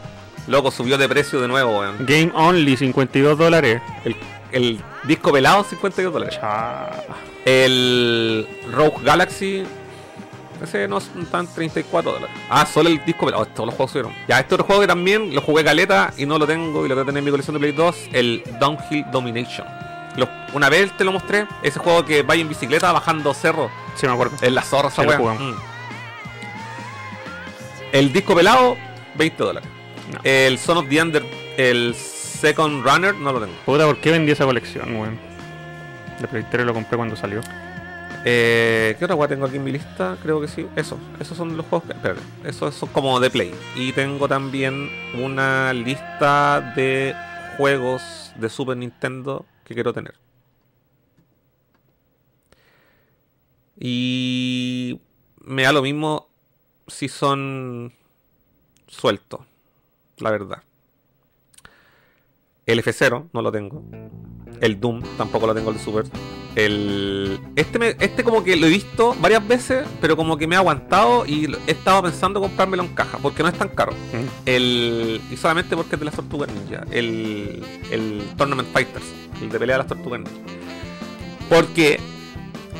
loco, 0.48 0.72
subió 0.72 0.98
de 0.98 1.08
precio 1.08 1.40
de 1.40 1.48
nuevo, 1.48 1.80
weón. 1.80 1.96
Game 2.00 2.32
Only, 2.34 2.76
52 2.76 3.38
dólares. 3.38 3.82
El, 4.04 4.16
el 4.52 4.82
disco 5.04 5.32
pelado, 5.32 5.64
52 5.64 6.12
dólares. 6.14 6.38
Cha. 6.40 6.90
El 7.46 8.48
Rogue 8.74 8.98
Galaxy. 9.04 9.64
Ese 10.62 10.88
no 10.88 10.98
están 10.98 11.48
34 11.48 12.12
dólares. 12.12 12.36
Ah, 12.50 12.66
solo 12.66 12.90
el 12.90 13.04
disco 13.06 13.26
pelado. 13.26 13.46
Todos 13.46 13.68
los 13.68 13.76
juegos 13.76 13.92
subieron. 13.92 14.14
Ya, 14.28 14.40
este 14.40 14.56
otro 14.56 14.66
juego 14.66 14.82
que 14.82 14.88
también 14.88 15.34
lo 15.34 15.42
jugué 15.42 15.64
caleta 15.64 16.14
y 16.18 16.26
no 16.26 16.38
lo 16.38 16.48
tengo 16.48 16.86
y 16.86 16.90
lo 16.90 16.96
voy 16.96 17.04
a 17.04 17.06
tener 17.06 17.20
en 17.20 17.26
mi 17.26 17.32
colección 17.32 17.54
de 17.56 17.60
Play 17.60 17.72
2. 17.74 17.96
El 18.14 18.44
Downhill 18.60 19.06
Domination. 19.12 19.68
Lo- 20.16 20.28
una 20.54 20.70
vez 20.70 20.96
te 20.98 21.04
lo 21.04 21.12
mostré. 21.12 21.46
Ese 21.62 21.80
juego 21.80 22.04
que 22.06 22.24
vaya 22.24 22.42
en 22.42 22.50
bicicleta 22.50 22.92
bajando 22.92 23.34
cerros. 23.34 23.70
Sí, 23.96 24.08
me 24.08 24.14
acuerdo. 24.14 24.36
En 24.42 24.56
la 24.56 24.62
zorra 24.64 24.90
esa 24.90 25.04
Sí. 25.04 25.08
Mm. 25.10 25.56
El 27.92 28.12
disco 28.12 28.36
pelado, 28.36 28.76
20 29.16 29.44
dólares. 29.44 29.70
No. 30.12 30.20
El 30.24 30.58
Son 30.58 30.78
of 30.78 30.88
the 30.90 31.02
Under, 31.02 31.26
el 31.58 31.96
Second 31.96 32.86
Runner, 32.86 33.14
no 33.16 33.32
lo 33.32 33.40
tengo. 33.42 33.54
Puta, 33.66 33.86
¿por 33.86 33.98
qué 33.98 34.12
vendí 34.12 34.32
esa 34.32 34.46
colección, 34.46 34.96
weón? 34.96 35.20
De 36.20 36.28
Play 36.28 36.46
3 36.50 36.66
lo 36.66 36.74
compré 36.74 36.98
cuando 36.98 37.16
salió. 37.16 37.42
Eh, 38.26 38.96
¿Qué 38.98 39.06
otra 39.06 39.16
weá 39.16 39.28
tengo 39.28 39.46
aquí 39.46 39.58
en 39.58 39.64
mi 39.64 39.72
lista? 39.72 40.18
Creo 40.22 40.42
que 40.42 40.48
sí. 40.48 40.68
Eso, 40.76 40.98
esos 41.20 41.38
son 41.38 41.56
los 41.56 41.66
juegos 41.66 41.88
que. 41.88 41.94
Espérate, 41.94 42.22
esos 42.44 42.76
son 42.76 42.90
como 42.90 43.20
de 43.20 43.30
Play. 43.30 43.54
Y 43.76 43.94
tengo 43.94 44.28
también 44.28 44.90
una 45.22 45.74
lista 45.74 46.74
de 46.76 47.16
juegos 47.58 48.34
de 48.36 48.50
Super 48.50 48.78
Nintendo 48.78 49.46
que 49.64 49.74
quiero 49.74 49.94
tener. 49.94 50.16
Y 53.80 55.00
me 55.42 55.64
da 55.64 55.72
lo 55.72 55.82
mismo 55.82 56.28
si 56.88 57.08
son 57.10 57.94
sueltos, 58.88 59.42
la 60.18 60.32
verdad. 60.32 60.64
El 62.68 62.84
F0 62.84 63.30
no 63.34 63.42
lo 63.42 63.52
tengo. 63.52 63.84
El 64.62 64.80
Doom 64.80 65.02
tampoco 65.18 65.48
lo 65.48 65.54
tengo 65.56 65.70
el 65.72 65.78
de 65.78 65.84
Super. 65.84 66.06
El, 66.56 67.40
este, 67.56 67.78
me- 67.78 67.96
este 68.00 68.24
como 68.24 68.44
que 68.44 68.56
lo 68.56 68.66
he 68.66 68.70
visto 68.70 69.16
varias 69.22 69.48
veces, 69.48 69.86
pero 70.02 70.18
como 70.18 70.38
que 70.38 70.48
me 70.48 70.56
ha 70.56 70.60
aguantado 70.60 71.26
y 71.28 71.46
he 71.68 71.72
estado 71.72 72.02
pensando 72.02 72.42
comprármelo 72.42 72.82
en 72.84 72.90
caja, 72.96 73.20
porque 73.20 73.44
no 73.44 73.50
es 73.50 73.56
tan 73.58 73.70
caro. 73.70 73.92
Mm. 73.94 74.26
El, 74.48 75.22
y 75.32 75.38
solamente 75.38 75.76
porque 75.76 75.96
es 75.96 76.00
de 76.00 76.06
las 76.06 76.16
tortugas 76.16 76.50
ninja. 76.52 76.84
El, 76.92 77.64
el 77.92 78.24
Tournament 78.38 78.68
Fighters, 78.74 79.06
el 79.42 79.50
de 79.50 79.60
pelea 79.60 79.76
de 79.76 79.84
las 79.84 79.88
tortugas 79.88 80.22
ninja. 80.22 80.36
Porque 81.48 82.00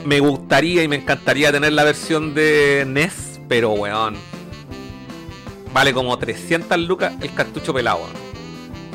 me 0.06 0.20
gustaría 0.20 0.84
y 0.84 0.88
me 0.88 0.96
encantaría 0.96 1.52
tener 1.52 1.74
la 1.74 1.84
versión 1.84 2.34
de 2.34 2.84
NES, 2.88 3.40
pero 3.48 3.72
weón. 3.74 4.16
Vale 5.74 5.94
como 5.94 6.18
300 6.18 6.80
lucas 6.80 7.14
el 7.22 7.32
cartucho 7.34 7.74
pelado. 7.74 8.02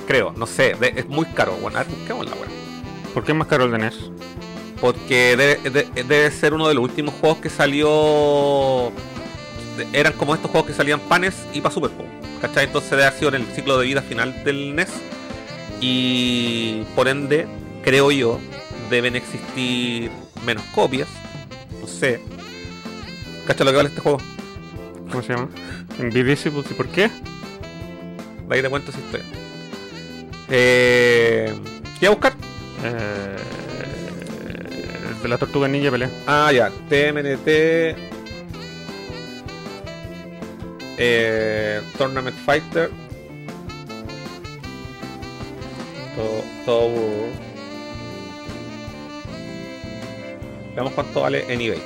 Creo, 0.07 0.33
no 0.37 0.47
sé, 0.47 0.75
de- 0.75 0.93
es 0.97 1.09
muy 1.09 1.27
caro. 1.27 1.53
Bueno, 1.61 1.79
a 1.79 1.85
ver, 1.85 1.93
busquemos 1.95 2.27
la 2.27 2.33
weón. 2.35 2.49
¿Por 3.15 3.25
qué 3.25 3.33
es 3.33 3.39
más 3.39 3.47
caro 3.49 3.65
el 3.65 3.71
de 3.73 3.79
NES? 3.79 3.95
Porque 4.81 5.37
debe, 5.37 5.71
de- 5.71 6.03
debe 6.05 6.31
ser 6.31 6.55
uno 6.55 6.67
de 6.69 6.75
los 6.75 6.83
últimos 6.85 7.15
juegos 7.15 7.39
que 7.39 7.51
salió. 7.51 8.93
de- 9.77 9.87
eran 9.99 10.13
como 10.15 10.35
estos 10.35 10.51
juegos 10.51 10.69
que 10.69 10.75
salían 10.77 11.01
panes 11.01 11.35
y 11.55 11.61
para 11.63 11.75
Super 11.75 11.91
Bowl. 11.93 12.07
¿Cachai? 12.43 12.67
Entonces 12.67 12.91
debe 12.91 13.05
haber 13.07 13.19
sido 13.19 13.29
en 13.31 13.37
el 13.37 13.47
ciclo 13.55 13.79
de 13.79 13.87
vida 13.87 14.03
final 14.03 14.45
del 14.45 14.75
NES. 14.75 14.91
Y 15.81 16.83
por 16.95 17.09
ende, 17.09 17.47
creo 17.83 18.11
yo, 18.11 18.39
deben 18.91 19.17
existir 19.17 20.11
menos 20.45 20.63
copias. 20.75 21.09
No 21.81 21.87
sé. 21.87 22.21
¿Cachai 23.47 23.65
lo 23.65 23.73
que 23.73 23.77
vale 23.79 23.89
este 23.89 24.01
juego? 24.03 24.19
¿Cómo 25.11 25.23
se 25.23 25.33
llama? 25.33 25.49
Invisible. 25.99 26.63
¿Y 26.71 26.75
por 26.75 26.89
qué? 26.89 27.09
De 28.49 28.55
ahí 28.57 28.61
te 28.63 28.69
cuento 28.69 28.91
esa 28.91 29.01
historia. 29.01 29.27
Eh, 30.55 31.51
¿Qué 31.99 32.07
a 32.07 32.11
buscar? 32.11 32.35
Eh, 32.85 33.37
de 35.23 35.29
la 35.29 35.39
tortuga 35.39 35.67
ninja 35.67 35.91
pelea. 35.91 36.11
Ah, 36.27 36.53
ya. 36.53 36.69
TMNT. 36.91 37.97
Eh, 40.99 41.81
Tournament 41.97 42.37
Fighter. 42.45 42.91
Todo. 46.15 46.43
todo- 46.67 47.29
Veamos 50.75 50.93
cuánto 50.93 51.23
vale 51.23 51.45
en 51.53 51.61
eBay. 51.63 51.83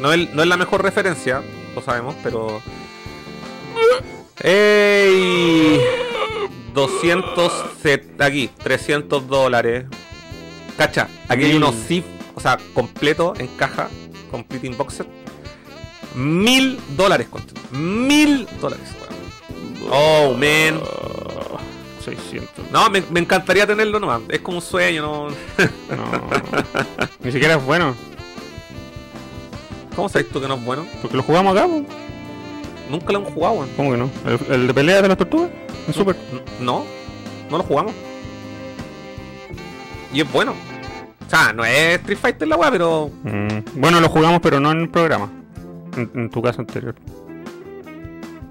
No 0.00 0.12
es, 0.12 0.32
no 0.32 0.42
es 0.42 0.48
la 0.48 0.56
mejor 0.56 0.82
referencia, 0.84 1.42
lo 1.74 1.82
sabemos, 1.82 2.14
pero. 2.22 2.62
¡Ey! 4.40 5.80
200 6.74 7.52
set- 7.82 8.20
aquí, 8.20 8.50
300 8.62 9.26
dólares. 9.28 9.84
Cacha, 10.76 11.08
aquí 11.28 11.44
hay 11.44 11.54
unos 11.54 11.74
zip, 11.86 12.04
o 12.34 12.40
sea, 12.40 12.58
completo 12.74 13.34
en 13.38 13.46
caja, 13.48 13.88
complete 14.30 14.66
in 14.66 14.76
box 14.76 14.94
set. 14.94 15.06
Mil 16.14 16.78
dólares, 16.96 17.26
concha. 17.30 17.54
Mil 17.70 18.46
dólares. 18.60 18.86
Oh, 19.90 20.34
man. 20.34 20.80
Oh, 20.82 21.58
600. 22.04 22.70
No, 22.70 22.88
me, 22.90 23.02
me 23.10 23.20
encantaría 23.20 23.66
tenerlo 23.66 23.98
nomás. 24.00 24.20
Es 24.28 24.40
como 24.40 24.58
un 24.58 24.62
sueño, 24.62 25.02
¿no? 25.02 25.28
No. 25.28 25.34
Ni 27.22 27.32
siquiera 27.32 27.54
es 27.54 27.64
bueno. 27.64 27.94
¿Cómo 29.94 30.08
sabes 30.08 30.28
tú 30.30 30.40
que 30.40 30.48
no 30.48 30.54
es 30.54 30.64
bueno? 30.64 30.86
Porque 31.02 31.16
lo 31.16 31.22
jugamos 31.22 31.56
acá. 31.56 31.68
Nunca 32.90 33.12
lo 33.12 33.20
hemos 33.20 33.32
jugado, 33.32 33.54
weón. 33.54 33.68
¿Cómo 33.76 33.90
que 33.92 33.96
no? 33.96 34.10
¿El, 34.26 34.52
el 34.54 34.66
de 34.66 34.74
pelea 34.74 35.02
de 35.02 35.08
las 35.08 35.16
tortugas? 35.18 35.50
En 35.86 35.94
Super. 35.94 36.16
No, 36.60 36.84
no 37.50 37.58
lo 37.58 37.64
jugamos. 37.64 37.92
Y 40.12 40.20
es 40.20 40.30
bueno. 40.32 40.52
O 41.26 41.30
sea, 41.30 41.52
no 41.52 41.64
es 41.64 41.94
Street 42.00 42.18
Fighter 42.18 42.46
la 42.48 42.56
weá, 42.56 42.70
pero. 42.70 43.10
Mm, 43.24 43.80
Bueno, 43.80 44.00
lo 44.00 44.08
jugamos, 44.08 44.40
pero 44.42 44.60
no 44.60 44.70
en 44.72 44.80
el 44.82 44.88
programa. 44.90 45.30
En, 45.96 46.10
en 46.14 46.30
tu 46.30 46.42
casa 46.42 46.60
anterior. 46.60 46.94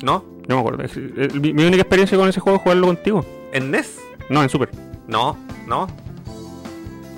No. 0.04 0.24
Yo 0.48 0.56
me 0.56 0.60
acuerdo. 0.60 0.84
Eh, 0.84 1.30
Mi, 1.40 1.54
mi 1.54 1.64
única 1.64 1.82
experiencia 1.84 2.18
con 2.18 2.28
ese 2.28 2.40
juego 2.40 2.58
es 2.58 2.64
jugarlo 2.64 2.88
contigo. 2.88 3.24
¿En 3.54 3.70
NES? 3.70 4.00
No, 4.30 4.42
en 4.42 4.50
Super. 4.50 4.70
No, 5.08 5.38
no, 5.68 5.88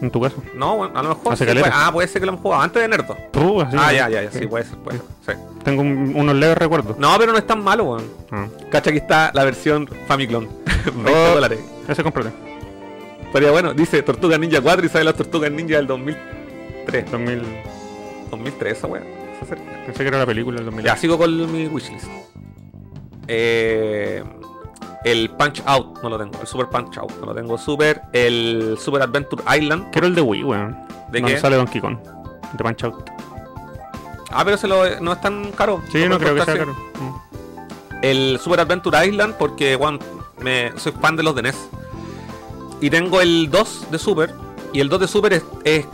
En 0.03 0.11
tu 0.11 0.19
casa. 0.19 0.35
no, 0.53 0.75
bueno, 0.75 0.99
a 0.99 1.01
lo 1.01 1.09
mejor. 1.09 1.37
Sí, 1.37 1.45
puede- 1.45 1.63
ah, 1.71 1.89
puede 1.93 2.07
ser 2.09 2.19
que 2.21 2.25
lo 2.25 2.33
hemos 2.33 2.41
jugado 2.41 2.61
antes 2.61 2.81
de 2.81 2.87
Nerdo. 2.89 3.17
Tú, 3.31 3.61
así, 3.61 3.77
ah, 3.79 3.93
ya, 3.93 4.09
ya, 4.09 4.21
ya, 4.23 4.31
sí, 4.31 4.39
Sí. 4.39 4.47
puede 4.47 4.65
ser, 4.65 4.77
puede 4.79 4.97
ser. 5.25 5.35
sí. 5.37 5.41
Tengo 5.63 5.81
un- 5.81 6.13
unos 6.15 6.35
leves 6.35 6.57
recuerdos. 6.57 6.97
No, 6.99 7.15
pero 7.17 7.31
no 7.31 7.37
es 7.37 7.47
tan 7.47 7.63
malo, 7.63 7.85
weón. 7.85 8.03
Ah. 8.29 8.47
Cacha, 8.69 8.89
aquí 8.89 8.99
está 8.99 9.31
la 9.33 9.45
versión 9.45 9.87
Famiclone. 10.07 10.49
20 10.93 11.09
Oh. 11.11 11.33
dólares. 11.35 11.59
Ese 11.87 12.03
cómprate. 12.03 12.31
Estaría 13.27 13.49
bueno, 13.51 13.73
dice 13.73 14.03
Tortuga 14.03 14.37
Ninja 14.37 14.59
4 14.61 14.85
y 14.85 14.89
sale 14.89 15.05
las 15.05 15.15
Tortugas 15.15 15.49
Ninja 15.51 15.77
del 15.77 15.87
2003. 15.87 17.09
2000. 17.09 17.41
2003, 18.29 18.77
esa 18.77 18.87
serie. 19.47 19.63
Pensé 19.85 20.03
que 20.03 20.07
era 20.09 20.19
la 20.19 20.25
película 20.25 20.57
del 20.57 20.65
2000. 20.65 20.85
Ya, 20.85 20.97
sigo 20.97 21.17
con 21.17 21.51
mi 21.51 21.67
wishlist. 21.67 22.07
Eh, 23.27 24.23
el 25.03 25.29
Punch 25.31 25.61
Out 25.65 26.01
no 26.01 26.09
lo 26.09 26.17
tengo. 26.17 26.39
El 26.41 26.47
Super 26.47 26.67
Punch 26.67 26.97
Out 26.97 27.11
no 27.19 27.25
lo 27.27 27.35
tengo. 27.35 27.57
Super. 27.57 28.01
El 28.13 28.77
Super 28.79 29.01
Adventure 29.01 29.43
Island. 29.57 29.91
Quiero 29.91 30.07
el 30.07 30.15
de 30.15 30.21
Wii, 30.21 30.43
weón. 30.43 30.77
¿De 31.11 31.19
Donde 31.19 31.35
qué? 31.35 31.39
sale 31.41 31.55
Donkey 31.57 31.81
Kong. 31.81 31.97
De 32.53 32.63
Punch 32.63 32.83
Out. 32.85 33.09
Ah, 34.31 34.43
pero 34.43 34.57
se 34.57 34.67
lo, 34.67 34.99
no 34.99 35.13
es 35.13 35.21
tan 35.21 35.51
caro. 35.51 35.81
Sí, 35.91 36.07
no 36.07 36.17
puedes 36.17 36.23
creo 36.33 36.35
que 36.35 36.45
sea 36.45 36.57
caro. 36.57 36.73
Mm. 36.73 37.13
El 38.01 38.39
Super 38.41 38.59
Adventure 38.61 39.05
Island 39.07 39.35
porque, 39.37 39.75
bueno, 39.75 39.99
me, 40.41 40.71
soy 40.77 40.91
fan 40.93 41.15
de 41.15 41.23
los 41.23 41.35
de 41.35 41.43
NES. 41.43 41.55
Y 42.81 42.89
tengo 42.89 43.21
el 43.21 43.49
2 43.49 43.91
de 43.91 43.99
Super. 43.99 44.33
Y 44.73 44.79
el 44.79 44.89
2 44.89 44.99
de 45.01 45.07
Super 45.07 45.33
es, 45.33 45.43
es, 45.63 45.85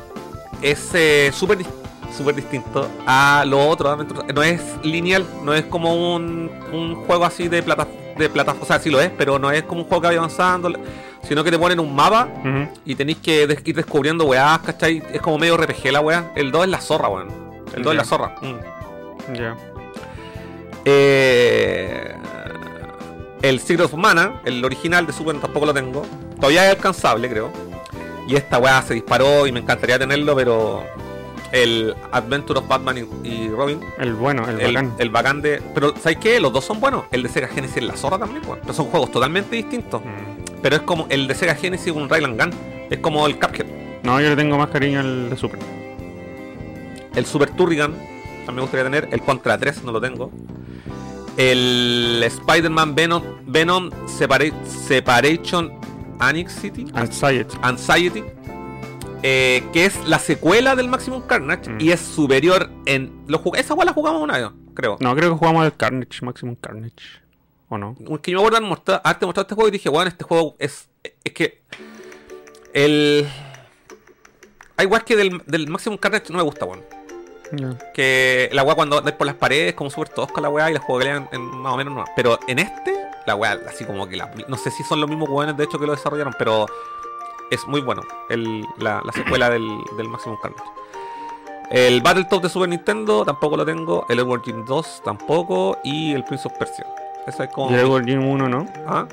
es, 0.61 0.89
eh, 0.95 1.31
súper 1.33 1.59
dis- 1.59 1.67
súper 2.17 2.33
distinto 2.35 2.87
a 3.05 3.43
lo 3.45 3.67
otro. 3.67 3.95
No 4.33 4.41
es 4.41 4.61
lineal, 4.83 5.25
no 5.43 5.53
es 5.53 5.65
como 5.65 6.15
un, 6.15 6.49
un 6.71 6.95
juego 7.05 7.25
así 7.25 7.47
de 7.47 7.61
plata, 7.61 7.87
de 8.19 8.29
plata. 8.29 8.55
O 8.59 8.65
sea, 8.65 8.79
sí 8.79 8.89
lo 8.89 8.99
es, 9.01 9.09
pero 9.17 9.39
no 9.39 9.49
es 9.51 9.63
como 9.63 9.81
un 9.81 9.87
juego 9.87 10.01
que 10.01 10.07
vaya 10.07 10.19
avanzando. 10.19 10.71
Sino 11.23 11.43
que 11.43 11.51
te 11.51 11.59
ponen 11.59 11.79
un 11.79 11.93
mapa 11.93 12.27
y 12.85 12.95
tenéis 12.95 13.17
que 13.17 13.45
des- 13.45 13.61
ir 13.65 13.75
descubriendo 13.75 14.25
weás, 14.25 14.59
¿cachai? 14.59 15.03
Es 15.11 15.21
como 15.21 15.37
medio 15.37 15.57
RPG 15.57 15.91
la 15.91 15.99
weá. 16.01 16.31
El 16.35 16.51
2 16.51 16.63
es 16.65 16.69
la 16.69 16.79
zorra, 16.81 17.09
weón. 17.09 17.27
El 17.75 17.83
2 17.83 17.91
es 17.93 17.97
la 17.97 18.03
zorra. 18.05 18.35
Mm. 18.41 19.33
Ya. 19.35 19.55
Eh, 20.85 22.15
el 23.41 23.59
Secret 23.59 23.85
of 23.85 23.93
Mana, 23.95 24.41
el 24.45 24.63
original 24.63 25.05
de 25.05 25.13
Super 25.13 25.35
tampoco 25.39 25.65
lo 25.65 25.73
tengo. 25.73 26.05
Todavía 26.37 26.65
es 26.69 26.75
alcanzable, 26.75 27.29
creo. 27.29 27.51
Y 28.27 28.35
esta 28.35 28.57
weá 28.59 28.81
se 28.81 28.93
disparó 28.93 29.45
y 29.47 29.51
me 29.51 29.59
encantaría 29.59 29.97
tenerlo, 29.99 30.35
pero 30.35 30.83
el 31.51 31.95
Adventure 32.11 32.59
of 32.59 32.67
Batman 32.67 32.97
y, 33.23 33.27
y 33.27 33.49
Robin, 33.49 33.79
El 33.97 34.13
bueno, 34.13 34.47
el, 34.47 34.59
el, 34.61 34.73
bacán. 34.73 34.93
el 34.99 35.09
bacán 35.09 35.41
de. 35.41 35.61
Pero 35.73 35.93
¿sabes 35.97 36.17
qué? 36.17 36.39
Los 36.39 36.53
dos 36.53 36.65
son 36.65 36.79
buenos. 36.79 37.05
El 37.11 37.23
de 37.23 37.29
Sega 37.29 37.47
Genesis 37.47 37.77
es 37.77 37.83
la 37.83 37.97
zorra 37.97 38.17
también, 38.19 38.43
weón. 38.45 38.59
Pero 38.61 38.73
son 38.73 38.85
juegos 38.87 39.11
totalmente 39.11 39.55
distintos. 39.55 40.01
Mm. 40.01 40.59
Pero 40.61 40.75
es 40.75 40.81
como 40.83 41.07
el 41.09 41.27
de 41.27 41.35
Sega 41.35 41.55
Genesis 41.55 41.91
un 41.93 42.09
Rail 42.09 42.27
Gun. 42.27 42.51
Es 42.89 42.99
como 42.99 43.25
el 43.27 43.39
Cuphead. 43.39 43.65
No, 44.03 44.19
yo 44.21 44.29
le 44.29 44.35
tengo 44.35 44.57
más 44.57 44.69
cariño 44.69 44.99
al 44.99 45.29
de 45.29 45.37
Super. 45.37 45.59
El 47.15 47.25
Super 47.25 47.49
Turrigan 47.51 47.91
también 48.45 48.55
me 48.55 48.61
gustaría 48.61 48.83
tener. 48.83 49.09
El 49.11 49.21
Contra 49.21 49.57
3 49.57 49.83
no 49.83 49.91
lo 49.91 49.99
tengo. 50.01 50.31
El 51.37 52.21
Spider-Man 52.23 52.95
Venom, 52.95 53.23
Venom 53.45 53.89
Separa- 54.07 54.51
Separation 54.65 55.71
Anxiety, 56.19 56.85
Anxiety. 56.93 57.55
Anxiety 57.61 58.23
eh, 59.23 59.63
que 59.73 59.85
es 59.85 59.95
la 60.07 60.19
secuela 60.19 60.75
del 60.75 60.87
Maximum 60.87 61.21
Carnage 61.23 61.69
Mm. 61.69 61.81
y 61.81 61.91
es 61.91 61.99
superior 61.99 62.69
en. 62.85 63.11
Lo 63.27 63.41
esa 63.55 63.73
weá 63.73 63.85
la 63.85 63.93
jugamos 63.93 64.21
una 64.21 64.37
vez, 64.37 64.49
creo. 64.73 64.97
No, 64.99 65.15
creo 65.15 65.31
que 65.31 65.37
jugamos 65.37 65.63
al 65.63 65.75
Carnage, 65.75 66.23
Maximum 66.25 66.55
Carnage. 66.55 67.21
¿O 67.69 67.77
no? 67.77 67.95
Es 67.99 68.19
que 68.21 68.31
yo 68.31 68.37
me 68.39 68.47
acuerdo 68.47 68.65
de 68.65 68.73
mostrar- 68.73 69.01
haberte 69.03 69.25
mostrado 69.25 69.43
este 69.45 69.55
juego 69.55 69.67
y 69.67 69.71
dije, 69.71 69.89
bueno, 69.89 70.09
este 70.09 70.23
juego 70.23 70.55
es. 70.59 70.89
Es 71.23 71.33
que. 71.33 71.61
El. 72.73 73.27
Hay 74.77 74.85
weas 74.85 75.03
que 75.03 75.15
del, 75.15 75.41
del 75.45 75.67
Maximum 75.67 75.97
Carnage 75.97 76.31
no 76.31 76.37
me 76.37 76.43
gusta, 76.43 76.65
weón. 76.65 76.83
Ya. 77.51 77.77
Que 77.93 78.49
la 78.53 78.63
weá 78.63 78.75
cuando 78.75 78.99
andáis 78.99 79.15
por 79.17 79.27
las 79.27 79.35
paredes, 79.35 79.73
como 79.73 79.89
súper 79.89 80.09
tosca 80.09 80.39
la 80.39 80.49
weá 80.49 80.69
y 80.69 80.73
la 80.73 80.81
en, 81.17 81.27
en 81.31 81.41
más 81.41 81.73
o 81.73 81.77
menos 81.77 81.93
no. 81.93 82.05
Pero 82.15 82.39
en 82.47 82.59
este, 82.59 82.93
la 83.25 83.35
weá, 83.35 83.59
así 83.67 83.85
como 83.85 84.07
que 84.07 84.15
la. 84.17 84.31
No 84.47 84.55
sé 84.57 84.71
si 84.71 84.83
son 84.83 85.01
los 85.01 85.09
mismos 85.09 85.29
weones 85.29 85.57
de 85.57 85.63
hecho 85.65 85.79
que 85.79 85.85
lo 85.85 85.93
desarrollaron, 85.93 86.33
pero 86.37 86.67
es 87.51 87.67
muy 87.67 87.81
bueno 87.81 88.01
el, 88.29 88.65
la, 88.77 89.01
la 89.03 89.11
secuela 89.11 89.49
del, 89.49 89.67
del 89.97 90.07
Maximum 90.09 90.37
Carnage. 90.41 90.63
El 91.69 92.01
Battletoads 92.01 92.43
de 92.43 92.49
Super 92.49 92.67
Nintendo 92.67 93.23
tampoco 93.23 93.55
lo 93.55 93.63
tengo. 93.63 94.05
El 94.09 94.19
Edward 94.19 94.41
Gym 94.41 94.65
2 94.65 95.01
tampoco. 95.05 95.77
Y 95.83 96.13
el 96.13 96.23
Prince 96.23 96.47
of 96.47 96.57
Persia. 96.57 96.85
Eso 97.27 97.43
es 97.43 97.49
como. 97.51 97.69
Y 97.69 97.75
el 97.75 98.05
Gym 98.05 98.27
1, 98.27 98.49
¿no? 98.49 98.65
Ah, 98.87 99.05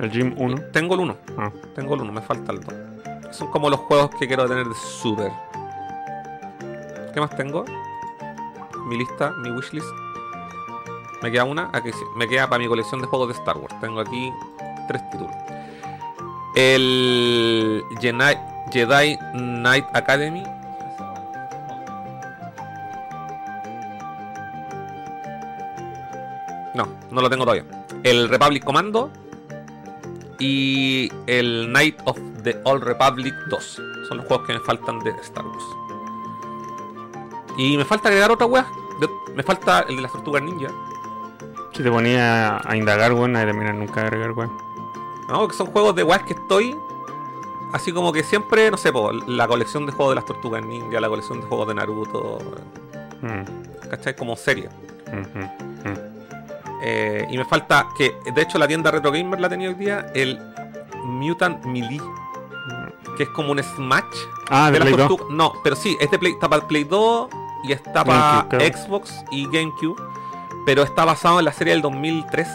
El 0.00 0.10
Gym 0.10 0.34
1. 0.36 0.62
Tengo 0.72 0.94
el 0.94 1.00
1. 1.00 1.16
Ah. 1.38 1.52
Tengo 1.76 1.94
el 1.94 2.00
1, 2.02 2.12
me 2.12 2.22
falta 2.22 2.50
el 2.52 2.60
2. 2.60 2.74
Son 3.36 3.50
como 3.52 3.70
los 3.70 3.78
juegos 3.80 4.10
que 4.18 4.26
quiero 4.26 4.48
tener 4.48 4.66
de 4.66 4.74
Super. 4.74 5.30
¿Qué 7.14 7.20
más 7.20 7.30
tengo? 7.36 7.64
Mi 8.86 8.96
lista, 8.98 9.30
mi 9.38 9.50
wishlist. 9.50 9.86
Me 11.22 11.30
queda 11.30 11.44
una. 11.44 11.70
Aquí 11.72 11.92
sí. 11.92 12.04
Me 12.16 12.26
queda 12.26 12.48
para 12.48 12.58
mi 12.58 12.66
colección 12.66 13.00
de 13.00 13.06
juegos 13.06 13.28
de 13.28 13.34
Star 13.34 13.56
Wars. 13.58 13.78
Tengo 13.80 14.00
aquí 14.00 14.32
tres 14.88 15.08
títulos. 15.10 15.32
El 16.54 17.84
Jedi, 18.00 19.18
Knight 19.32 19.86
Academy. 19.94 20.44
No, 26.74 26.88
no 27.10 27.20
lo 27.20 27.30
tengo 27.30 27.44
todavía. 27.44 27.64
El 28.02 28.28
Republic 28.28 28.64
Commando. 28.64 29.10
Y 30.38 31.10
el 31.26 31.66
Knight 31.68 32.00
of 32.04 32.18
the 32.44 32.60
Old 32.64 32.84
Republic 32.84 33.34
2. 33.50 33.82
Son 34.08 34.18
los 34.18 34.26
juegos 34.26 34.46
que 34.46 34.52
me 34.54 34.60
faltan 34.60 35.00
de 35.00 35.10
Star 35.22 35.44
Wars. 35.44 35.64
Y 37.56 37.76
me 37.76 37.84
falta 37.84 38.08
agregar 38.08 38.30
otra 38.30 38.46
wea. 38.46 38.66
Me 39.34 39.42
falta 39.42 39.84
el 39.88 39.96
de 39.96 40.02
las 40.02 40.12
tortugas 40.12 40.42
ninja. 40.42 40.68
Si 41.72 41.82
te 41.82 41.90
ponía 41.90 42.60
a 42.64 42.76
indagar, 42.76 43.12
weón, 43.12 43.32
no 43.32 43.38
terminar 43.38 43.74
nunca 43.74 44.02
agregar, 44.02 44.32
weón. 44.32 44.67
No, 45.28 45.46
que 45.48 45.54
son 45.54 45.66
juegos 45.68 45.94
de 45.94 46.02
weas 46.04 46.22
que 46.22 46.34
estoy. 46.34 46.76
Así 47.72 47.92
como 47.92 48.12
que 48.12 48.22
siempre, 48.24 48.70
no 48.70 48.76
sé, 48.78 48.92
po, 48.92 49.12
la 49.12 49.46
colección 49.46 49.84
de 49.84 49.92
juegos 49.92 50.12
de 50.12 50.16
las 50.16 50.24
tortugas 50.24 50.64
ninja, 50.64 51.00
la 51.00 51.08
colección 51.08 51.40
de 51.40 51.46
juegos 51.46 51.68
de 51.68 51.74
Naruto. 51.74 52.38
Mm, 53.20 53.88
¿Cachai? 53.90 54.16
Como 54.16 54.36
serie. 54.36 54.68
mm, 55.12 55.38
mm, 55.38 55.90
mm. 55.90 56.18
Eh, 56.82 57.26
y 57.30 57.36
me 57.36 57.44
falta 57.44 57.88
que, 57.96 58.16
de 58.34 58.40
hecho, 58.42 58.56
la 58.58 58.66
tienda 58.68 58.90
Retro 58.90 59.10
Gamer 59.10 59.40
la 59.40 59.48
tenía 59.48 59.68
hoy 59.68 59.74
día, 59.74 60.06
el 60.14 60.38
Mutant 61.04 61.64
Melee. 61.66 62.00
Que 63.16 63.24
es 63.24 63.28
como 63.30 63.50
un 63.50 63.60
Smash 63.62 64.04
Ah, 64.48 64.70
de 64.70 64.78
las 64.78 64.86
Play 64.86 64.96
2. 64.96 65.08
tortugas. 65.08 65.34
No, 65.34 65.52
pero 65.64 65.74
sí, 65.74 65.96
es 66.00 66.08
de 66.10 66.18
Play, 66.20 66.32
está 66.32 66.48
para 66.48 66.66
Play 66.68 66.84
2 66.84 67.28
y 67.64 67.72
está 67.72 68.04
para. 68.04 68.46
Xbox 68.60 69.24
y 69.32 69.44
GameCube. 69.46 70.00
Pero 70.64 70.82
está 70.84 71.04
basado 71.04 71.40
en 71.40 71.44
la 71.46 71.52
serie 71.52 71.72
del 71.72 71.82
2003. 71.82 72.46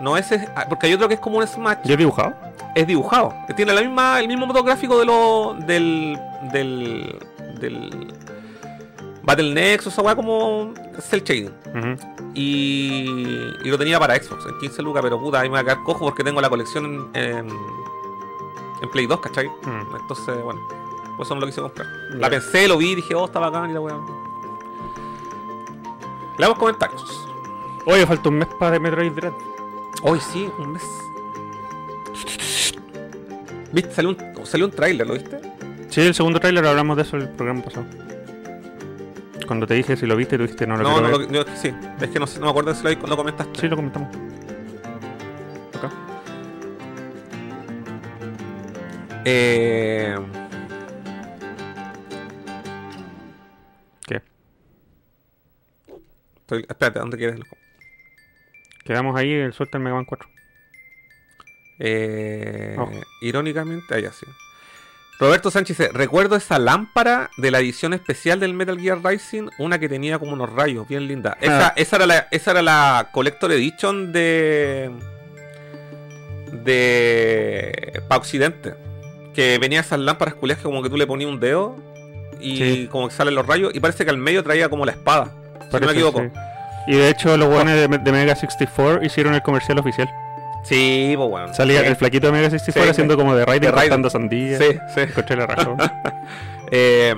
No 0.00 0.16
ese, 0.16 0.48
ah, 0.56 0.66
porque 0.68 0.86
hay 0.86 0.94
otro 0.94 1.08
que 1.08 1.14
es 1.14 1.20
como 1.20 1.38
un 1.38 1.46
Smash. 1.46 1.78
¿Ya 1.84 1.94
he 1.94 1.96
dibujado? 1.96 2.34
es 2.74 2.86
dibujado. 2.86 3.34
Que 3.46 3.54
tiene 3.54 3.72
la 3.72 3.80
misma, 3.80 4.20
el 4.20 4.28
mismo 4.28 4.46
motor 4.46 4.64
gráfico 4.64 4.98
de 4.98 5.06
lo, 5.06 5.54
del, 5.60 6.18
del, 6.52 7.18
del 7.60 8.12
Battle 9.22 9.54
Nexus, 9.54 9.92
esa 9.92 10.02
weá 10.02 10.16
como 10.16 10.74
Cell 11.00 11.22
Shading. 11.22 11.52
Ujú. 11.68 12.30
Y, 12.34 13.06
y 13.64 13.68
lo 13.70 13.78
tenía 13.78 13.98
para 14.00 14.16
Xbox 14.16 14.44
en 14.46 14.58
15 14.58 14.82
lucas, 14.82 15.02
pero 15.02 15.20
puta, 15.20 15.40
ahí 15.40 15.48
me 15.48 15.54
va 15.54 15.60
a 15.60 15.64
quedar 15.64 15.82
cojo 15.84 16.00
porque 16.06 16.24
tengo 16.24 16.40
la 16.40 16.48
colección 16.48 17.08
en, 17.14 17.22
en, 17.22 17.48
en 18.82 18.90
Play 18.90 19.06
2, 19.06 19.20
¿cachai? 19.20 19.46
Mm. 19.48 19.96
Entonces, 20.00 20.42
bueno, 20.42 20.60
pues 21.16 21.28
eso 21.28 21.34
no 21.34 21.40
lo 21.40 21.46
quise 21.46 21.60
comprar. 21.60 21.86
Ya. 22.12 22.18
La 22.18 22.30
pensé, 22.30 22.66
lo 22.66 22.76
vi, 22.76 22.96
dije, 22.96 23.14
oh, 23.14 23.26
está 23.26 23.38
bacán 23.38 23.70
y 23.70 23.72
la 23.72 23.80
weá. 23.80 23.96
Leamos 26.38 26.58
comentarios. 26.58 27.28
Oye, 27.86 28.04
falta 28.06 28.28
un 28.28 28.38
mes 28.38 28.48
para 28.58 28.80
Metroid 28.80 29.12
Dread. 29.12 29.32
Hoy 30.06 30.20
sí, 30.20 30.46
un 30.58 30.72
mes. 30.72 30.82
¿Viste? 33.72 33.90
Salió 33.92 34.10
un, 34.10 34.46
salió 34.46 34.66
un 34.66 34.72
tráiler, 34.72 35.06
¿lo 35.06 35.14
viste? 35.14 35.40
Sí, 35.88 36.00
el 36.02 36.14
segundo 36.14 36.38
tráiler 36.40 36.64
hablamos 36.66 36.96
de 36.96 37.02
eso 37.02 37.16
el 37.16 37.28
programa 37.30 37.62
pasado. 37.62 37.86
Cuando 39.46 39.66
te 39.66 39.74
dije 39.74 39.96
si 39.96 40.06
lo 40.06 40.14
viste, 40.16 40.36
tú 40.36 40.42
dijiste 40.42 40.66
no 40.66 40.76
lo 40.76 40.82
No, 40.82 41.00
no, 41.00 41.18
ver. 41.18 41.30
lo, 41.30 41.32
yo- 41.32 41.44
sí. 41.56 41.72
Es 42.00 42.10
que 42.10 42.18
no, 42.18 42.26
no 42.26 42.40
me 42.44 42.50
acuerdo 42.50 42.74
si 42.74 42.82
lo, 42.84 42.90
lo 43.06 43.16
comentaste. 43.16 43.60
Sí, 43.60 43.68
lo 43.68 43.76
comentamos. 43.76 44.08
Acá. 45.74 45.90
Eh, 49.24 50.16
¿Qué? 54.06 54.22
estoy- 56.40 56.66
espérate, 56.68 56.98
¿dónde 56.98 57.16
quieres? 57.16 57.40
Quedamos 58.84 59.16
ahí, 59.18 59.32
el 59.32 59.52
suelta 59.52 59.78
el 59.78 59.84
Mega 59.84 59.96
Man 59.96 60.04
4. 60.04 60.28
Eh, 61.80 62.76
irónicamente, 63.22 63.94
allá 63.94 64.12
sí. 64.12 64.26
Roberto 65.18 65.50
Sánchez 65.50 65.78
dice, 65.78 65.90
recuerdo 65.92 66.34
esa 66.36 66.58
lámpara 66.58 67.30
de 67.36 67.50
la 67.50 67.60
edición 67.60 67.94
especial 67.94 68.40
del 68.40 68.52
Metal 68.52 68.78
Gear 68.78 68.98
Rising, 69.02 69.48
una 69.58 69.78
que 69.78 69.88
tenía 69.88 70.18
como 70.18 70.32
unos 70.32 70.52
rayos, 70.52 70.86
bien 70.88 71.06
linda. 71.06 71.36
Esa, 71.40 71.68
Ah. 71.68 71.72
esa, 71.76 71.96
era, 71.96 72.06
la, 72.06 72.28
esa 72.30 72.50
era 72.50 72.62
la 72.62 73.08
Collector 73.12 73.52
Edition 73.52 74.12
de... 74.12 74.90
De... 76.64 78.02
Pa' 78.08 78.16
Occidente. 78.16 78.74
Que 79.34 79.58
venía 79.58 79.80
esas 79.80 79.98
lámparas 80.00 80.34
culiadas 80.34 80.62
que 80.62 80.64
como 80.68 80.82
que 80.82 80.90
tú 80.90 80.96
le 80.96 81.06
ponías 81.06 81.30
un 81.30 81.40
dedo 81.40 81.76
y 82.40 82.56
Sí. 82.56 82.88
como 82.90 83.08
que 83.08 83.14
salen 83.14 83.34
los 83.34 83.46
rayos 83.46 83.74
y 83.74 83.80
parece 83.80 84.04
que 84.04 84.10
al 84.10 84.18
medio 84.18 84.42
traía 84.42 84.68
como 84.68 84.84
la 84.84 84.92
espada. 84.92 85.32
Si 85.70 85.76
no 85.80 85.86
me 85.86 85.92
equivoco. 85.92 86.20
sí. 86.20 86.28
Y 86.86 86.96
de 86.96 87.08
hecho, 87.08 87.36
los 87.36 87.48
buenos 87.48 87.74
de, 87.74 87.88
de 87.88 88.12
Mega 88.12 88.34
64 88.34 89.04
hicieron 89.04 89.34
el 89.34 89.42
comercial 89.42 89.78
oficial. 89.78 90.10
Sí, 90.62 91.14
pues 91.16 91.28
bueno. 91.28 91.52
Salía 91.54 91.80
Sí. 91.80 91.86
el 91.86 91.96
flaquito 91.96 92.26
de 92.28 92.32
Mega 92.32 92.50
64 92.50 92.82
Sí, 92.84 92.90
haciendo 92.90 93.16
como 93.16 93.34
de 93.34 93.44
Raiden 93.44 93.62
de 93.62 93.70
Raiden. 93.70 93.88
cortando 93.90 94.10
sandías. 94.10 94.58
Sí, 94.62 94.78
sí. 94.94 95.00
Encontré 95.00 95.36
la 95.36 95.46
raja. 95.46 95.70
Eh, 96.70 97.14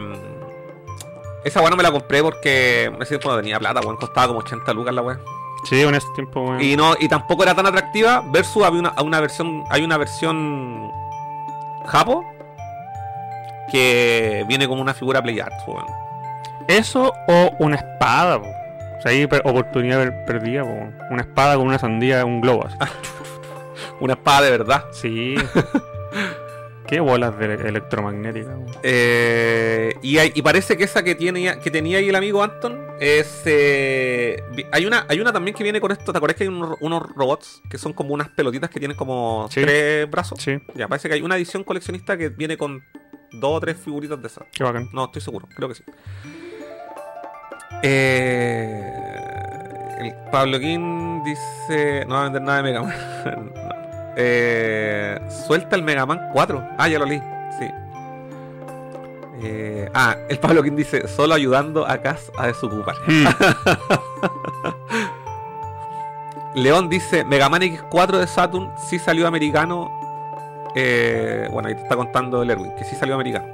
esa 1.44 1.60
weá 1.60 1.70
no 1.70 1.76
me 1.76 1.82
la 1.84 1.92
compré 1.92 2.20
porque 2.20 2.92
me 2.98 3.06
siento 3.06 3.30
no 3.30 3.36
tenía 3.36 3.58
plata, 3.60 3.80
weón. 3.80 3.96
Costaba 3.96 4.26
como 4.26 4.40
80 4.40 4.72
lucas 4.74 4.92
la 4.94 5.02
weá. 5.02 5.18
sí, 5.64 5.80
en 5.80 5.94
ese 5.94 6.06
tiempo, 6.16 6.42
weón. 6.42 6.60
Y 6.60 6.76
no, 6.76 6.94
y 6.98 7.08
tampoco 7.08 7.44
era 7.44 7.54
tan 7.54 7.64
atractiva. 7.66 8.22
Versus 8.26 8.64
había 8.64 8.80
una, 8.80 8.92
una 9.00 9.20
versión. 9.20 9.64
Hay 9.70 9.82
una 9.84 9.96
versión 9.96 10.90
Japo 11.86 12.24
que 13.70 14.44
viene 14.48 14.66
como 14.68 14.82
una 14.82 14.94
figura 14.94 15.22
Play 15.22 15.40
Art, 15.40 15.54
weón. 15.66 15.86
Eso 16.68 17.12
o 17.28 17.50
una 17.60 17.76
espada, 17.76 18.40
po. 18.40 18.48
O 18.98 19.02
sea, 19.02 19.10
ahí 19.12 19.26
per- 19.26 19.42
oportunidad 19.44 20.02
per- 20.02 20.24
perdida, 20.26 20.62
po. 20.64 20.92
Una 21.10 21.22
espada 21.22 21.56
con 21.56 21.66
una 21.66 21.78
sandía, 21.78 22.24
un 22.24 22.40
globo. 22.40 22.66
así. 22.66 22.76
Una 24.00 24.12
espada 24.14 24.42
de 24.42 24.50
verdad. 24.50 24.84
Sí. 24.92 25.34
Qué 26.86 27.00
bolas 27.00 27.36
de 27.36 27.54
electromagnética, 27.54 28.50
weón. 28.50 28.66
Eh, 28.84 29.92
y, 30.02 30.18
hay- 30.18 30.30
y 30.36 30.42
parece 30.42 30.76
que 30.76 30.84
esa 30.84 31.02
que 31.02 31.16
tiene 31.16 31.58
que 31.60 31.70
tenía 31.70 31.98
ahí 31.98 32.08
el 32.10 32.14
amigo 32.14 32.44
Anton 32.44 32.80
es 33.00 33.42
eh, 33.44 34.40
hay 34.70 34.86
una 34.86 35.04
hay 35.08 35.18
una 35.18 35.32
también 35.32 35.56
que 35.56 35.64
viene 35.64 35.80
con 35.80 35.90
esto. 35.90 36.12
¿Te 36.12 36.18
acuerdas 36.18 36.36
que 36.36 36.44
hay 36.44 36.48
unos, 36.48 36.76
unos 36.80 37.02
robots 37.16 37.60
que 37.68 37.76
son 37.76 37.92
como 37.92 38.14
unas 38.14 38.28
pelotitas 38.28 38.70
que 38.70 38.78
tienen 38.78 38.96
como 38.96 39.48
Sí. 39.50 39.62
tres 39.62 40.08
brazos? 40.08 40.40
Sí, 40.40 40.58
Ya, 40.74 40.86
parece 40.86 41.08
que 41.08 41.14
hay 41.16 41.22
una 41.22 41.36
edición 41.36 41.64
coleccionista 41.64 42.16
que 42.16 42.28
viene 42.28 42.56
con 42.56 42.84
dos 43.32 43.56
o 43.56 43.60
tres 43.60 43.76
figuritas 43.78 44.20
de 44.22 44.28
esas. 44.28 44.44
qué 44.52 44.62
bacán. 44.62 44.88
No, 44.92 45.06
estoy 45.06 45.22
seguro, 45.22 45.48
creo 45.56 45.68
que 45.68 45.74
sí. 45.74 45.82
Eh, 47.82 48.92
el 49.98 50.14
Pablo 50.30 50.58
King 50.58 51.22
dice. 51.24 52.04
No 52.06 52.14
va 52.14 52.20
a 52.20 52.24
vender 52.24 52.42
nada 52.42 52.58
de 52.58 52.62
Mega 52.62 52.82
Man. 52.82 52.94
No. 53.54 53.76
Eh, 54.18 55.20
suelta 55.46 55.76
el 55.76 55.82
Mega 55.82 56.06
Man 56.06 56.30
4. 56.32 56.68
Ah, 56.78 56.88
ya 56.88 56.98
lo 56.98 57.04
leí. 57.04 57.22
Sí. 57.58 57.70
Eh, 59.42 59.90
ah, 59.92 60.16
el 60.28 60.38
Pablo 60.38 60.62
King 60.62 60.76
dice: 60.76 61.06
solo 61.06 61.34
ayudando 61.34 61.86
a 61.86 61.98
Cass 61.98 62.32
a 62.38 62.46
desocupar. 62.46 62.94
Hmm. 63.06 63.26
León 66.54 66.88
dice: 66.88 67.24
Mega 67.24 67.50
Man 67.50 67.60
X4 67.60 68.18
de 68.18 68.26
Saturn 68.26 68.72
sí 68.88 68.98
salió 68.98 69.26
americano. 69.26 69.90
Eh, 70.74 71.48
bueno, 71.52 71.68
ahí 71.68 71.74
te 71.74 71.82
está 71.82 71.96
contando 71.96 72.42
el 72.42 72.50
Erwin, 72.50 72.74
que 72.76 72.84
sí 72.84 72.96
salió 72.96 73.14
americano. 73.14 73.46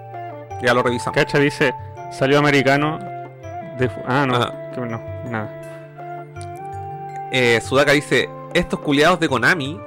Ya 0.62 0.74
lo 0.74 0.82
revisamos. 0.82 1.16
Cacha 1.16 1.38
dice, 1.38 1.74
salió 2.12 2.38
americano. 2.38 2.98
De... 3.78 3.90
Ah, 4.06 4.26
no, 4.26 4.34
Ajá. 4.36 4.70
que 4.72 4.80
no, 4.80 5.00
nada. 5.30 5.58
Eh, 7.32 7.60
Sudaka 7.62 7.92
dice: 7.92 8.28
Estos 8.54 8.80
culiados 8.80 9.18
de 9.20 9.28
Konami 9.28 9.78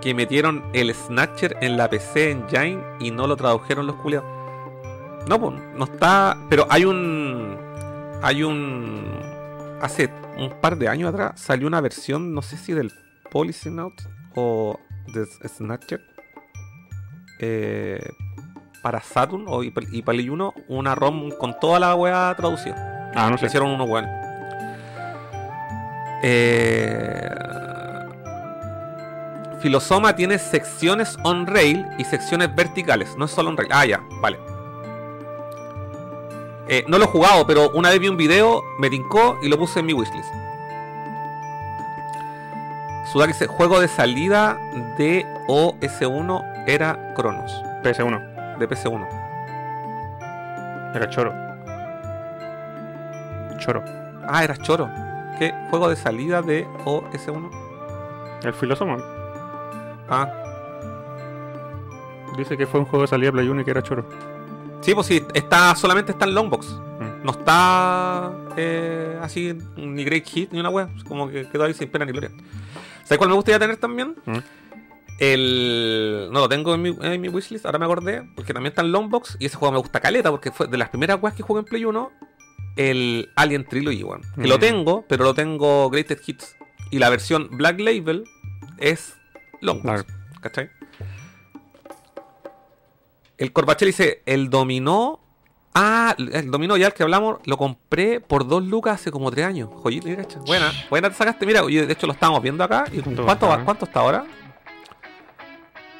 que 0.00 0.14
metieron 0.14 0.64
el 0.72 0.94
Snatcher 0.94 1.56
en 1.60 1.76
la 1.76 1.88
PC 1.88 2.30
Engine 2.30 2.80
y 3.00 3.10
no 3.10 3.26
lo 3.26 3.36
tradujeron 3.36 3.86
los 3.86 3.96
culiados. 3.96 4.28
No, 5.28 5.40
pues, 5.40 5.54
no 5.76 5.84
está. 5.84 6.36
Pero 6.48 6.66
hay 6.70 6.84
un. 6.84 7.56
Hay 8.22 8.42
un. 8.42 9.20
Hace 9.80 10.10
un 10.38 10.50
par 10.60 10.76
de 10.78 10.88
años 10.88 11.08
atrás 11.12 11.40
salió 11.40 11.66
una 11.66 11.80
versión, 11.80 12.32
no 12.34 12.42
sé 12.42 12.56
si 12.56 12.72
del 12.72 12.92
Policynaut 13.30 13.94
o 14.36 14.78
de 15.12 15.26
Snatcher. 15.48 16.00
eh, 17.40 18.00
para 18.82 19.00
Saturn 19.00 19.44
o, 19.46 19.62
y, 19.62 19.70
pa- 19.70 19.80
y 19.92 20.02
Play 20.02 20.28
1, 20.28 20.54
una 20.68 20.94
ROM 20.96 21.30
con 21.38 21.58
toda 21.60 21.78
la 21.80 21.94
weá 21.94 22.34
traducida. 22.36 22.91
Ah, 23.14 23.28
no 23.30 23.38
sé. 23.38 23.46
hicieron 23.46 23.70
uno 23.70 23.86
bueno. 23.86 24.08
Eh... 26.22 27.28
Filosoma 29.60 30.16
tiene 30.16 30.38
secciones 30.38 31.16
on-rail 31.22 31.86
y 31.98 32.04
secciones 32.04 32.54
verticales. 32.54 33.16
No 33.16 33.26
es 33.26 33.30
solo 33.30 33.50
on-rail. 33.50 33.70
Ah, 33.72 33.86
ya, 33.86 34.00
vale. 34.20 34.38
Eh, 36.68 36.84
no 36.88 36.98
lo 36.98 37.04
he 37.04 37.08
jugado, 37.08 37.46
pero 37.46 37.70
una 37.70 37.90
vez 37.90 38.00
vi 38.00 38.08
un 38.08 38.16
video, 38.16 38.62
me 38.78 38.88
tincó 38.88 39.38
y 39.42 39.48
lo 39.48 39.58
puse 39.58 39.80
en 39.80 39.86
mi 39.86 39.92
wishlist. 39.92 40.32
Suda 43.12 43.26
dice, 43.26 43.46
juego 43.46 43.78
de 43.78 43.88
salida 43.88 44.58
de 44.96 45.26
OS1 45.46 46.64
era 46.66 47.12
Cronos, 47.14 47.52
PS1. 47.82 48.58
de 48.58 48.68
PC1. 48.68 49.06
Era 50.94 51.08
choro. 51.10 51.51
Choro. 53.64 53.84
Ah, 54.28 54.44
era 54.44 54.56
Choro. 54.56 54.90
¿Qué? 55.38 55.54
¿Juego 55.70 55.88
de 55.88 55.96
salida 55.96 56.42
de 56.42 56.66
OS1? 56.84 57.50
El 58.44 58.54
filósofo. 58.54 58.96
Ah. 60.08 60.42
Dice 62.36 62.56
que 62.56 62.66
fue 62.66 62.80
un 62.80 62.86
juego 62.86 63.02
de 63.02 63.08
salida 63.08 63.32
Play 63.32 63.48
1 63.48 63.60
y 63.60 63.64
que 63.64 63.70
era 63.70 63.82
choro. 63.82 64.04
Sí, 64.80 64.94
pues 64.94 65.06
sí, 65.06 65.22
está, 65.34 65.74
solamente 65.74 66.12
está 66.12 66.24
en 66.24 66.34
Longbox. 66.34 66.66
Mm. 66.68 67.24
No 67.24 67.30
está 67.30 68.32
eh, 68.56 69.18
así 69.20 69.56
ni 69.76 70.04
Great 70.04 70.26
Hit 70.26 70.52
ni 70.52 70.60
una 70.60 70.70
wea. 70.70 70.88
Como 71.06 71.28
que 71.28 71.48
quedó 71.48 71.64
ahí 71.64 71.74
sin 71.74 71.88
pena 71.88 72.04
ni 72.04 72.12
gloria. 72.12 72.30
¿Sabes 73.04 73.18
cuál 73.18 73.30
me 73.30 73.36
gustaría 73.36 73.58
tener 73.58 73.76
también? 73.76 74.16
Mm. 74.24 74.38
El. 75.18 76.28
No 76.32 76.40
lo 76.40 76.48
tengo 76.48 76.74
en 76.74 76.82
mi, 76.82 76.96
en 77.00 77.20
mi 77.20 77.28
wishlist, 77.28 77.66
ahora 77.66 77.78
me 77.78 77.84
acordé. 77.84 78.28
Porque 78.34 78.52
también 78.52 78.72
está 78.72 78.82
en 78.82 78.92
Longbox. 78.92 79.36
Y 79.38 79.46
ese 79.46 79.56
juego 79.56 79.72
me 79.72 79.78
gusta 79.78 80.00
caleta. 80.00 80.30
Porque 80.30 80.50
fue 80.50 80.66
de 80.66 80.78
las 80.78 80.88
primeras 80.88 81.22
weas 81.22 81.36
que 81.36 81.42
jugué 81.42 81.60
en 81.60 81.66
Play 81.66 81.84
1. 81.84 82.10
El 82.76 83.30
Alien 83.36 83.64
Trilogy, 83.66 84.02
weón. 84.02 84.22
Que 84.40 84.48
lo 84.48 84.56
Mm. 84.56 84.60
tengo, 84.60 85.04
pero 85.08 85.24
lo 85.24 85.34
tengo 85.34 85.90
Greatest 85.90 86.28
Hits. 86.28 86.56
Y 86.90 86.98
la 86.98 87.10
versión 87.10 87.48
Black 87.52 87.78
Label 87.80 88.24
es 88.78 89.14
Longbox. 89.60 90.04
¿Cachai? 90.40 90.70
El 93.38 93.52
Corbachel 93.52 93.88
dice: 93.88 94.22
El 94.26 94.50
dominó. 94.50 95.20
Ah, 95.74 96.14
el 96.18 96.50
dominó 96.50 96.76
ya 96.76 96.88
el 96.88 96.92
que 96.92 97.02
hablamos, 97.02 97.38
lo 97.46 97.56
compré 97.56 98.20
por 98.20 98.46
dos 98.46 98.62
lucas 98.62 99.00
hace 99.00 99.10
como 99.10 99.30
tres 99.30 99.46
años. 99.46 99.70
Joyita, 99.72 100.06
mira. 100.08 100.24
Buena, 100.46 100.70
buena 100.90 101.08
te 101.08 101.16
sacaste. 101.16 101.46
Mira, 101.46 101.62
oye, 101.62 101.86
de 101.86 101.92
hecho 101.94 102.06
lo 102.06 102.12
estábamos 102.12 102.42
viendo 102.42 102.62
acá. 102.62 102.84
¿Y 102.92 103.00
¿Cuánto 103.00 103.24
cuánto, 103.24 103.46
está? 103.50 103.64
cuánto 103.64 103.84
está 103.86 104.00
ahora? 104.00 104.24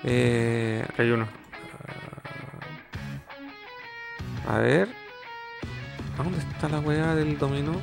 Eh, 0.04 0.84
Play 0.94 1.10
1. 1.10 1.26
a 4.48 4.58
ver. 4.58 5.01
¿A 6.18 6.22
dónde 6.22 6.38
está 6.38 6.68
la 6.68 6.80
weá 6.80 7.14
del 7.14 7.38
dominó? 7.38 7.80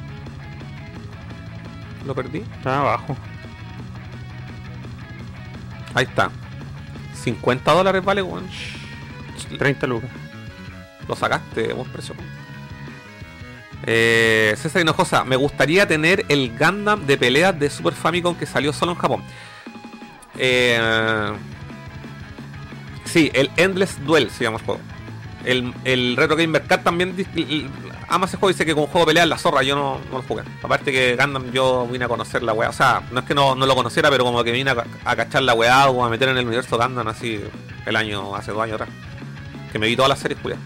Lo 2.06 2.15
perdí. 2.15 2.39
Está 2.57 2.81
abajo. 2.81 3.18
Ahí 5.93 6.06
está. 6.06 6.30
50 7.23 7.72
dólares 7.72 8.03
vale, 8.03 8.22
weón. 8.22 8.47
30 9.57 9.88
lucas. 9.88 10.10
Lo 11.07 11.15
sacaste, 11.15 11.73
buen 11.73 11.89
precio. 11.91 12.14
Eh, 13.85 14.53
César 14.57 14.81
Hinojosa, 14.81 15.23
me 15.23 15.35
gustaría 15.35 15.88
tener 15.88 16.26
el 16.30 16.56
Gundam 16.57 17.06
de 17.06 17.18
peleas 17.18 17.57
de 17.60 17.69
Super 17.69 17.93
Famicom 17.93 18.35
que 18.35 18.45
salió 18.45 18.72
solo 18.73 18.91
en 18.91 18.97
Japón. 18.97 19.23
Eh, 20.38 21.31
sí, 23.06 23.31
el 23.34 23.49
Endless 23.57 24.03
Duel 24.06 24.30
se 24.30 24.43
llama 24.43 24.57
el 24.57 24.65
juego. 24.65 24.81
El, 25.45 25.73
el 25.85 26.15
Retro 26.15 26.35
Gamer 26.35 26.64
Cat 26.65 26.84
también 26.84 27.15
ama 28.10 28.26
ese 28.26 28.38
juego, 28.38 28.49
dice 28.52 28.65
que 28.65 28.73
con 28.76 28.86
juego 28.88 29.02
de 29.02 29.06
pelea 29.11 29.23
es 29.23 29.30
la 29.30 29.38
zorra, 29.38 29.64
yo 29.64 29.76
no, 29.76 29.99
no 30.11 30.18
lo 30.18 30.23
jugué. 30.23 30.44
Aparte 30.64 30.91
que 30.91 31.15
Gundam 31.15 31.52
yo 31.52 31.88
vine 31.88 32.06
a 32.06 32.07
conocer 32.07 32.44
la 32.44 32.53
weá, 32.53 32.69
o 32.69 32.73
sea, 32.73 33.02
no 33.11 33.19
es 33.22 33.26
que 33.26 33.34
no, 33.36 33.56
no 33.56 33.65
lo 33.65 33.76
conociera, 33.76 34.10
pero 34.10 34.23
como 34.23 34.44
que 34.44 34.52
vine 34.52 34.72
a, 34.72 34.84
a 35.06 35.15
cachar 35.15 35.44
la 35.44 35.53
weá 35.53 35.88
o 35.90 36.03
a 36.03 36.10
meter 36.10 36.30
en 36.30 36.38
el 36.38 36.45
universo 36.48 36.77
Gundam 36.77 37.07
así 37.07 37.40
el 37.86 37.95
año, 37.95 38.36
hace 38.36 38.52
dos 38.52 38.61
años 38.61 38.76
atrás. 38.81 38.90
Que 39.72 39.80
me 39.80 39.88
vi 39.88 39.95
todas 39.95 40.10
las 40.10 40.19
series, 40.19 40.40
culiadas. 40.40 40.64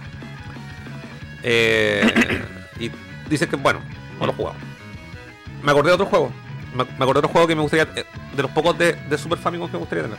Eh, 1.44 2.44
y 2.80 2.90
dicen 3.30 3.50
que 3.50 3.56
bueno, 3.58 3.82
no 4.20 4.26
lo 4.28 4.32
he. 4.34 4.54
Me 5.64 5.72
acordé 5.72 5.90
de 5.90 5.96
otro 5.96 6.06
juego. 6.06 6.32
Me, 6.74 6.84
acordé 6.84 7.14
de 7.14 7.20
otro 7.20 7.30
juego 7.30 7.48
que 7.48 7.56
me 7.56 7.62
gustaría. 7.62 7.88
eh, 7.96 8.06
De 8.36 8.42
los 8.42 8.52
pocos 8.52 8.78
de, 8.78 8.94
de 8.94 9.18
Super 9.18 9.38
Famicom 9.38 9.68
que 9.68 9.74
me 9.74 9.80
gustaría 9.80 10.04
tener. 10.06 10.18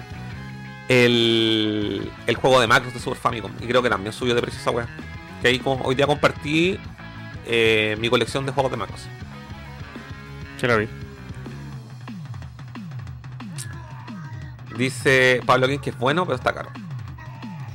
El, 0.89 2.11
el 2.27 2.35
juego 2.37 2.61
de 2.61 2.67
Macros 2.67 2.93
de 2.95 3.01
Super 3.01 3.19
Famicom. 3.19 3.51
Y 3.61 3.67
creo 3.67 3.83
que 3.83 3.89
también 3.91 4.13
subió 4.13 4.35
de 4.35 4.43
precio 4.43 4.61
esa 4.61 4.71
wea. 4.71 4.87
Que 5.41 5.49
ahí 5.49 5.59
con- 5.59 5.81
hoy 5.83 5.95
día 5.95 6.07
compartí 6.07 6.79
eh, 7.47 7.97
mi 7.99 8.09
colección 8.09 8.47
de 8.47 8.53
juegos 8.53 8.71
de 8.71 8.77
Macros. 8.77 9.01
Sí, 10.61 10.67
la 10.67 10.77
vi. 10.77 10.89
Dice 14.77 15.41
Pablo 15.47 15.69
King 15.69 15.79
que 15.79 15.91
es 15.91 15.99
bueno, 15.99 16.25
pero 16.25 16.37
está 16.37 16.53
caro. 16.53 16.71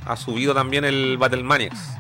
Ha 0.06 0.16
subido 0.16 0.54
también 0.54 0.86
el 0.86 1.18
Battle 1.18 1.44
Maniacs. 1.44 1.92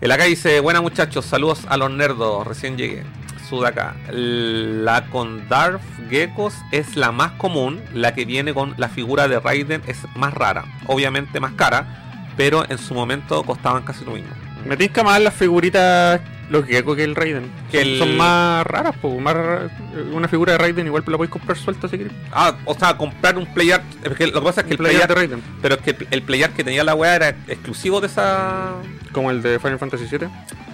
El 0.00 0.10
acá 0.10 0.24
dice, 0.24 0.60
buena 0.60 0.80
muchachos, 0.80 1.26
saludos 1.26 1.66
a 1.68 1.76
los 1.76 1.90
nerdos, 1.90 2.46
recién 2.46 2.76
llegué. 2.76 3.04
Sudaka. 3.50 3.96
La 4.10 5.06
con 5.06 5.48
Darth 5.48 5.82
Geckos 6.08 6.54
es 6.70 6.96
la 6.96 7.10
más 7.10 7.32
común, 7.32 7.82
la 7.92 8.14
que 8.14 8.24
viene 8.24 8.54
con 8.54 8.74
la 8.78 8.88
figura 8.88 9.26
de 9.26 9.40
Raiden 9.40 9.82
es 9.86 9.98
más 10.14 10.32
rara, 10.32 10.64
obviamente 10.86 11.40
más 11.40 11.52
cara, 11.52 12.32
pero 12.36 12.64
en 12.70 12.78
su 12.78 12.94
momento 12.94 13.42
costaban 13.42 13.82
casi 13.82 14.04
lo 14.04 14.12
mismo. 14.12 14.30
Me 14.64 14.76
tinca 14.76 15.02
más 15.02 15.20
las 15.20 15.34
figuritas, 15.34 16.20
los 16.50 16.66
Gecko 16.66 16.94
que 16.94 17.04
el 17.04 17.14
Raiden. 17.14 17.50
Que 17.70 17.80
son, 17.82 17.88
el- 17.88 17.98
son 17.98 18.16
más 18.16 18.66
raras, 18.66 18.94
po, 18.96 19.18
más 19.20 19.34
raras. 19.34 19.72
Una 20.12 20.28
figura 20.28 20.52
de 20.52 20.58
Raiden 20.58 20.86
igual 20.86 21.02
la 21.06 21.16
podéis 21.16 21.30
comprar 21.30 21.56
suelta 21.56 21.88
si 21.88 21.96
queréis. 21.96 22.16
Ah, 22.32 22.54
o 22.64 22.74
sea, 22.74 22.96
comprar 22.96 23.38
un 23.38 23.46
player, 23.54 23.80
es 24.04 24.12
que 24.16 24.26
lo 24.26 24.40
que 24.40 24.46
pasa 24.46 24.60
es 24.60 24.66
que 24.66 24.72
el 24.72 24.78
Player 24.78 24.96
player, 25.06 25.08
de 25.08 25.14
Raiden. 25.14 25.42
pero 25.62 25.76
es 25.76 25.80
que 25.80 26.06
el 26.10 26.22
player 26.22 26.50
que 26.50 26.64
tenía 26.64 26.84
la 26.84 26.94
weá 26.94 27.16
era 27.16 27.28
exclusivo 27.30 28.00
de 28.00 28.08
esa... 28.08 28.72
Como 29.12 29.30
el 29.30 29.42
de 29.42 29.58
Final 29.58 29.78
Fantasy 29.78 30.04
VII. 30.10 30.28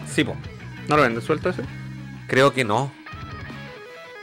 Sí, 0.06 0.24
po. 0.24 0.36
¿No 0.88 0.96
lo 0.96 1.02
venden 1.02 1.22
suelto 1.22 1.50
ese? 1.50 1.62
Creo 2.26 2.52
que 2.52 2.64
no. 2.64 2.92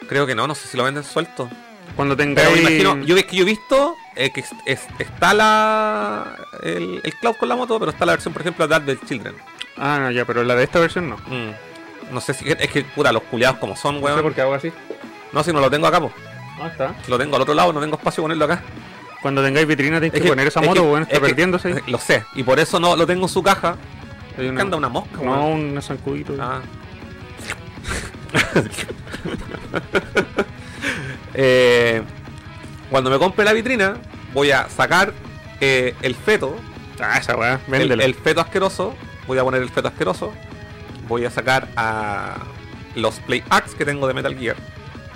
Creo 0.10 0.26
que 0.28 0.36
no, 0.36 0.48
no 0.48 0.56
sé 0.56 0.68
si 0.68 0.78
lo 0.78 0.84
venden 0.84 1.04
suelto. 1.04 1.50
Cuando 1.96 2.18
Pero 2.18 2.30
tengáis... 2.36 2.56
me 2.56 2.62
imagino, 2.62 2.98
yo 3.06 3.18
es 3.18 3.26
que 3.26 3.36
yo 3.36 3.44
he 3.44 3.46
visto 3.46 3.96
eh, 4.16 4.32
que 4.32 4.42
es- 4.42 4.56
es- 4.66 4.88
está 5.00 5.34
la 5.34 6.36
el, 6.64 7.02
el 7.04 7.14
cloud 7.16 7.36
con 7.36 7.50
la 7.50 7.56
moto, 7.56 7.78
pero 7.80 7.92
está 7.92 8.06
la 8.06 8.14
versión, 8.14 8.34
por 8.34 8.42
ejemplo, 8.42 8.68
de 8.68 8.76
Advent 8.76 9.06
Children. 9.08 9.36
Ah, 9.78 10.00
no, 10.02 10.12
ya, 10.12 10.26
pero 10.26 10.44
la 10.44 10.56
de 10.56 10.64
esta 10.64 10.80
versión 10.80 11.10
no. 11.10 11.18
Mm. 11.18 12.14
No 12.14 12.22
sé 12.22 12.34
si 12.34 12.50
es 12.50 12.70
que 12.70 12.84
puta, 12.84 13.12
los 13.12 13.24
culiados 13.24 13.58
como 13.60 13.76
son, 13.76 13.96
No 13.96 14.00
sé 14.02 14.06
weón. 14.06 14.22
por 14.22 14.34
qué 14.34 14.42
hago 14.42 14.54
así. 14.54 14.72
No, 15.32 15.44
si 15.44 15.52
no 15.54 15.60
lo 15.62 15.70
tengo 15.70 15.88
acá, 15.88 16.00
pues. 16.00 16.14
Ah, 16.62 16.68
está. 16.68 16.96
Lo 17.08 17.18
tengo 17.18 17.36
al 17.36 17.42
otro 17.42 17.54
lado, 17.56 17.74
no 17.74 17.80
tengo 17.80 17.96
espacio 17.96 18.24
para 18.24 18.34
ponerlo 18.36 18.46
acá. 18.46 18.62
Cuando 19.22 19.42
tengáis 19.44 19.66
vitrina 19.68 20.00
tenéis 20.00 20.22
que, 20.22 20.28
poner 20.30 20.48
esa 20.48 20.60
es 20.62 20.68
moto, 20.68 20.82
que- 20.82 20.88
weón, 20.88 21.04
está 21.04 21.16
es 21.16 21.20
perdiéndose. 21.22 21.84
Lo 21.88 21.98
sé, 21.98 22.24
y 22.36 22.44
por 22.44 22.60
eso 22.60 22.80
no 22.80 22.96
lo 22.96 23.08
tengo 23.08 23.24
en 23.24 23.30
su 23.30 23.42
caja. 23.42 23.78
Hay 24.38 24.50
¿Qué 24.52 24.62
anda 24.62 24.78
una 24.78 24.90
mosca, 24.90 25.18
No, 25.22 25.32
weón? 25.32 25.76
un 25.76 25.82
zancudito. 25.82 26.34
Ah. 26.40 26.62
Eh, 31.34 32.02
cuando 32.90 33.10
me 33.10 33.18
compre 33.18 33.44
la 33.46 33.54
vitrina, 33.54 33.96
voy 34.34 34.52
a 34.52 34.70
sacar 34.70 35.14
eh, 35.60 35.96
el 36.02 36.16
feto, 36.16 36.56
Ah, 37.00 37.18
esa 37.18 37.36
weá, 37.36 37.60
el, 37.72 38.16
feto 38.16 38.42
asqueroso. 38.42 38.94
Voy 39.28 39.38
a 39.38 39.44
poner 39.44 39.62
el 39.62 39.70
feto 39.70 39.88
asqueroso. 39.88 40.32
Voy 41.08 41.26
a 41.26 41.32
sacar 41.32 41.68
a 41.76 42.38
los 42.96 43.20
Play 43.20 43.44
Arts 43.50 43.76
que 43.76 43.86
tengo 43.86 44.08
de 44.08 44.14
Metal 44.14 44.38
Gear. 44.38 44.56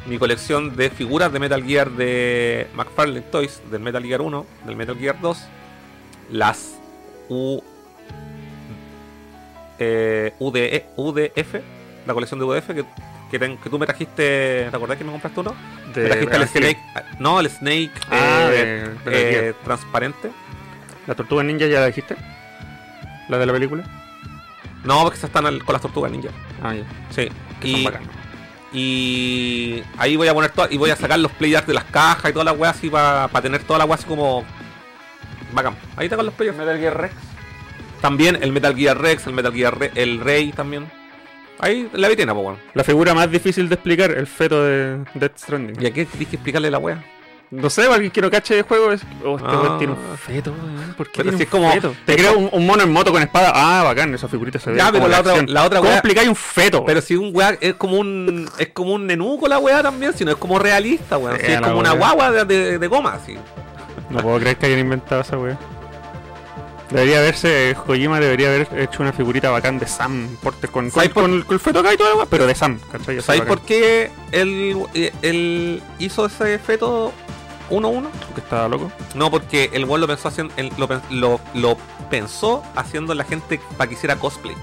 Mi 0.05 0.17
colección 0.17 0.75
de 0.75 0.89
figuras 0.89 1.31
de 1.31 1.39
Metal 1.39 1.63
Gear 1.63 1.91
de 1.91 2.67
McFarlane 2.75 3.21
Toys, 3.21 3.61
del 3.69 3.81
Metal 3.81 4.03
Gear 4.03 4.21
1, 4.21 4.45
del 4.65 4.75
Metal 4.75 4.97
Gear 4.97 5.19
2. 5.21 5.37
Las 6.31 6.79
U, 7.29 7.61
eh, 9.79 10.33
UDE 10.39 10.87
UDF, 10.95 11.61
la 12.05 12.13
colección 12.13 12.39
de 12.39 12.45
UDF 12.45 12.67
que, 12.67 12.85
que, 13.31 13.39
ten- 13.39 13.57
que 13.57 13.69
tú 13.69 13.77
me 13.79 13.85
trajiste. 13.85 14.67
¿Te 14.69 14.75
acordás 14.75 14.97
que 14.97 15.03
me 15.03 15.11
compraste 15.11 15.39
uno? 15.39 15.55
De 15.93 16.03
me 16.03 16.25
trajiste 16.27 16.59
el. 16.59 16.63
Snake. 16.75 16.79
No, 17.19 17.39
el 17.39 17.49
Snake 17.49 17.91
Ah, 18.11 18.47
eh, 18.51 18.95
eh, 19.05 19.53
transparente. 19.63 20.31
¿La 21.05 21.15
tortuga 21.15 21.43
ninja 21.43 21.65
ya 21.67 21.79
la 21.79 21.87
dijiste? 21.87 22.15
¿La 23.29 23.37
de 23.37 23.45
la 23.45 23.53
película? 23.53 23.83
No, 24.83 25.01
porque 25.03 25.17
esas 25.17 25.29
están 25.29 25.45
al- 25.45 25.63
con 25.63 25.73
las 25.73 25.81
tortugas 25.81 26.11
ninja. 26.11 26.29
Ah, 26.61 26.73
ya. 26.73 26.83
Sí. 27.09 27.29
Que 27.61 27.89
Y, 28.73 29.83
ahí 29.97 30.15
voy 30.17 30.27
a 30.27 30.33
poner 30.33 30.51
todo, 30.51 30.67
y 30.69 30.77
voy 30.77 30.89
a 30.89 30.95
sacar 30.95 31.17
los 31.19 31.31
players 31.31 31.65
de 31.65 31.73
las 31.73 31.85
cajas 31.85 32.29
y 32.29 32.33
todas 32.33 32.45
las 32.45 32.57
weas 32.57 32.75
así 32.75 32.89
para 32.89 33.29
tener 33.41 33.63
toda 33.63 33.79
la 33.79 33.85
wea 33.85 33.95
así 33.95 34.03
como 34.05 34.43
bacán. 35.53 35.75
Ahí 35.95 36.09
tengo 36.09 36.21
los 36.23 36.33
players. 36.33 36.57
Metal 36.57 36.77
Gear 36.77 36.97
Rex. 37.01 37.13
También 38.01 38.37
el 38.41 38.51
Metal 38.51 38.75
Gear 38.75 38.99
Rex, 38.99 39.25
el 39.25 39.33
Metal 39.33 39.53
Gear 39.53 39.77
Re- 39.79 39.91
el 39.95 40.19
Rey 40.19 40.51
también. 40.51 40.91
Ahí 41.59 41.89
la 41.93 42.07
vitrina, 42.07 42.33
pues 42.33 42.45
weón. 42.45 42.57
La 42.73 42.83
figura 42.83 43.13
más 43.13 43.29
difícil 43.31 43.67
de 43.69 43.75
explicar, 43.75 44.11
el 44.11 44.27
feto 44.27 44.63
de 44.63 44.99
Death 45.15 45.37
Stranding. 45.37 45.81
¿Y 45.81 45.85
a 45.87 45.91
qué 45.93 46.05
tienes 46.05 46.27
que 46.29 46.35
explicarle 46.35 46.69
la 46.69 46.77
wea? 46.77 47.03
No 47.49 47.69
sé, 47.69 47.83
alguien 47.83 48.11
que 48.11 48.21
no 48.21 48.29
cache 48.29 48.55
de 48.55 48.61
juego 48.63 48.91
es. 48.91 49.01
Oh, 49.23 49.37
este 49.37 49.47
Ah. 49.49 49.61
weón 49.61 49.77
tiene 49.77 49.93
un 49.93 50.17
feto, 50.17 50.51
weón. 50.51 50.93
¿Por 50.97 51.07
qué 51.07 51.23
Pero 51.23 51.29
tiene 51.31 51.37
si 51.37 51.43
un 51.43 51.47
es 51.47 51.49
como- 51.49 51.71
feto? 51.71 51.95
Te 52.05 52.15
creo 52.17 52.37
un, 52.37 52.49
un 52.51 52.65
mono 52.67 52.83
en 52.83 52.91
moto 52.91 53.11
con 53.11 53.21
espada. 53.21 53.51
Ah, 53.55 53.83
bacán, 53.83 54.13
esa 54.13 54.27
figurita 54.27 54.59
se 54.59 54.71
ve. 54.71 54.77
Ya, 54.77 54.91
pero 54.91 55.07
la 55.07 55.21
otra- 55.21 55.41
la 55.47 55.63
otra 55.63 55.79
¿Cómo 55.79 55.91
explicáis 55.91 56.27
un 56.27 56.35
feto? 56.35 56.83
Pero 56.85 57.01
si 57.01 57.15
un 57.15 57.31
weá 57.33 57.57
es 57.61 57.75
como 57.75 57.97
un 57.97 58.49
es 58.59 58.67
como 58.73 58.91
un 58.93 59.07
nenuco 59.07 59.47
la 59.47 59.59
weá 59.59 59.81
también, 59.81 60.13
si 60.13 60.25
no 60.25 60.31
es 60.31 60.37
como 60.37 60.59
realista, 60.59 61.17
weón. 61.17 61.39
Si 61.39 61.45
es 61.51 61.61
como 61.61 61.79
una 61.79 61.93
guagua 61.93 62.31
de, 62.31 62.45
de- 62.45 62.79
de 62.79 62.87
goma, 62.87 63.13
así. 63.13 63.37
No 64.09 64.19
puedo 64.19 64.39
creer 64.39 64.57
que 64.57 64.65
hayan 64.67 64.79
inventado 64.79 65.21
esa 65.21 65.37
weá. 65.37 65.57
Debería 66.89 67.19
haberse, 67.19 67.75
Kojima 67.85 68.19
debería 68.19 68.47
haber 68.47 68.67
hecho 68.79 69.01
una 69.03 69.11
figurita 69.11 69.49
bacán 69.49 69.77
de 69.77 69.87
Sam 69.87 70.29
Porter 70.41 70.69
con, 70.69 70.85
con, 70.89 70.91
¿Sabes 71.01 71.09
por- 71.09 71.23
con 71.23 71.33
el, 71.33 71.45
con 71.45 71.57
y 71.57 71.73
la 71.73 72.15
weá, 72.15 72.25
pero 72.29 72.47
de 72.47 72.55
Sam, 72.55 72.79
¿cachai? 72.91 73.17
Así 73.17 73.25
¿Sabéis 73.25 73.43
bacán. 73.43 73.57
por 73.57 73.65
qué 73.65 74.09
él, 74.31 74.77
eh, 74.93 75.11
él 75.21 75.83
hizo 75.99 76.25
ese 76.27 76.57
feto 76.59 77.11
1-1? 77.69 78.03
Porque 78.27 78.39
estaba 78.41 78.69
loco. 78.69 78.89
No, 79.15 79.29
porque 79.29 79.69
el 79.73 79.83
weón 79.83 79.99
lo 80.01 80.07
pensó 80.07 80.29
haciendo, 80.29 80.53
lo, 80.77 80.87
pen- 80.87 81.01
lo, 81.09 81.41
lo 81.53 81.77
pensó 82.09 82.63
haciendo 82.75 83.13
la 83.13 83.25
gente 83.25 83.59
para 83.77 83.89
que 83.89 83.95
hiciera 83.95 84.15
cosplay. 84.15 84.55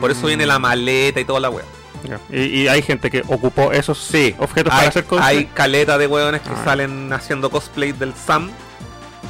Por 0.00 0.10
eso 0.10 0.26
viene 0.28 0.46
la 0.46 0.58
maleta 0.58 1.20
y 1.20 1.24
toda 1.26 1.40
la 1.40 1.50
weá. 1.50 1.64
Y, 2.30 2.62
y 2.62 2.68
hay 2.68 2.80
gente 2.80 3.10
que 3.10 3.22
ocupó 3.26 3.72
esos 3.72 3.98
Sí, 3.98 4.34
objetos 4.38 4.72
hay, 4.72 4.78
para 4.78 4.88
hacer 4.88 5.04
cosplay. 5.04 5.36
hay 5.36 5.44
caleta 5.46 5.98
de 5.98 6.06
weones 6.06 6.40
que 6.40 6.50
Ah. 6.50 6.62
salen 6.64 7.12
haciendo 7.12 7.50
cosplay 7.50 7.92
del 7.92 8.14
Sam 8.14 8.50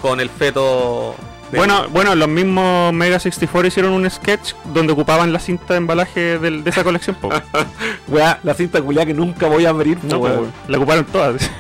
con 0.03 0.21
el 0.21 0.29
feto 0.29 1.17
de- 1.51 1.59
Bueno, 1.59 1.87
bueno, 1.91 2.15
los 2.15 2.29
mismos 2.29 2.93
Mega 2.93 3.19
64 3.19 3.69
hicieron 3.69 3.93
un 3.93 4.09
sketch 4.11 4.55
donde 4.73 4.93
ocupaban 4.93 5.33
la 5.33 5.39
cinta 5.41 5.75
de 5.75 5.79
embalaje 5.79 6.39
de 6.39 6.63
esa 6.69 6.85
colección. 6.85 7.17
po. 7.17 7.31
Weá, 8.09 8.39
la 8.43 8.55
cinta 8.55 8.81
culiada 8.83 9.07
que 9.07 9.15
nunca 9.15 9.47
voy 9.47 9.67
a 9.67 9.71
abrir. 9.71 9.99
No, 10.05 10.19
po, 10.19 10.25
weón. 10.27 10.53
la 10.69 10.77
ocuparon 10.79 11.05
todas. 11.07 11.51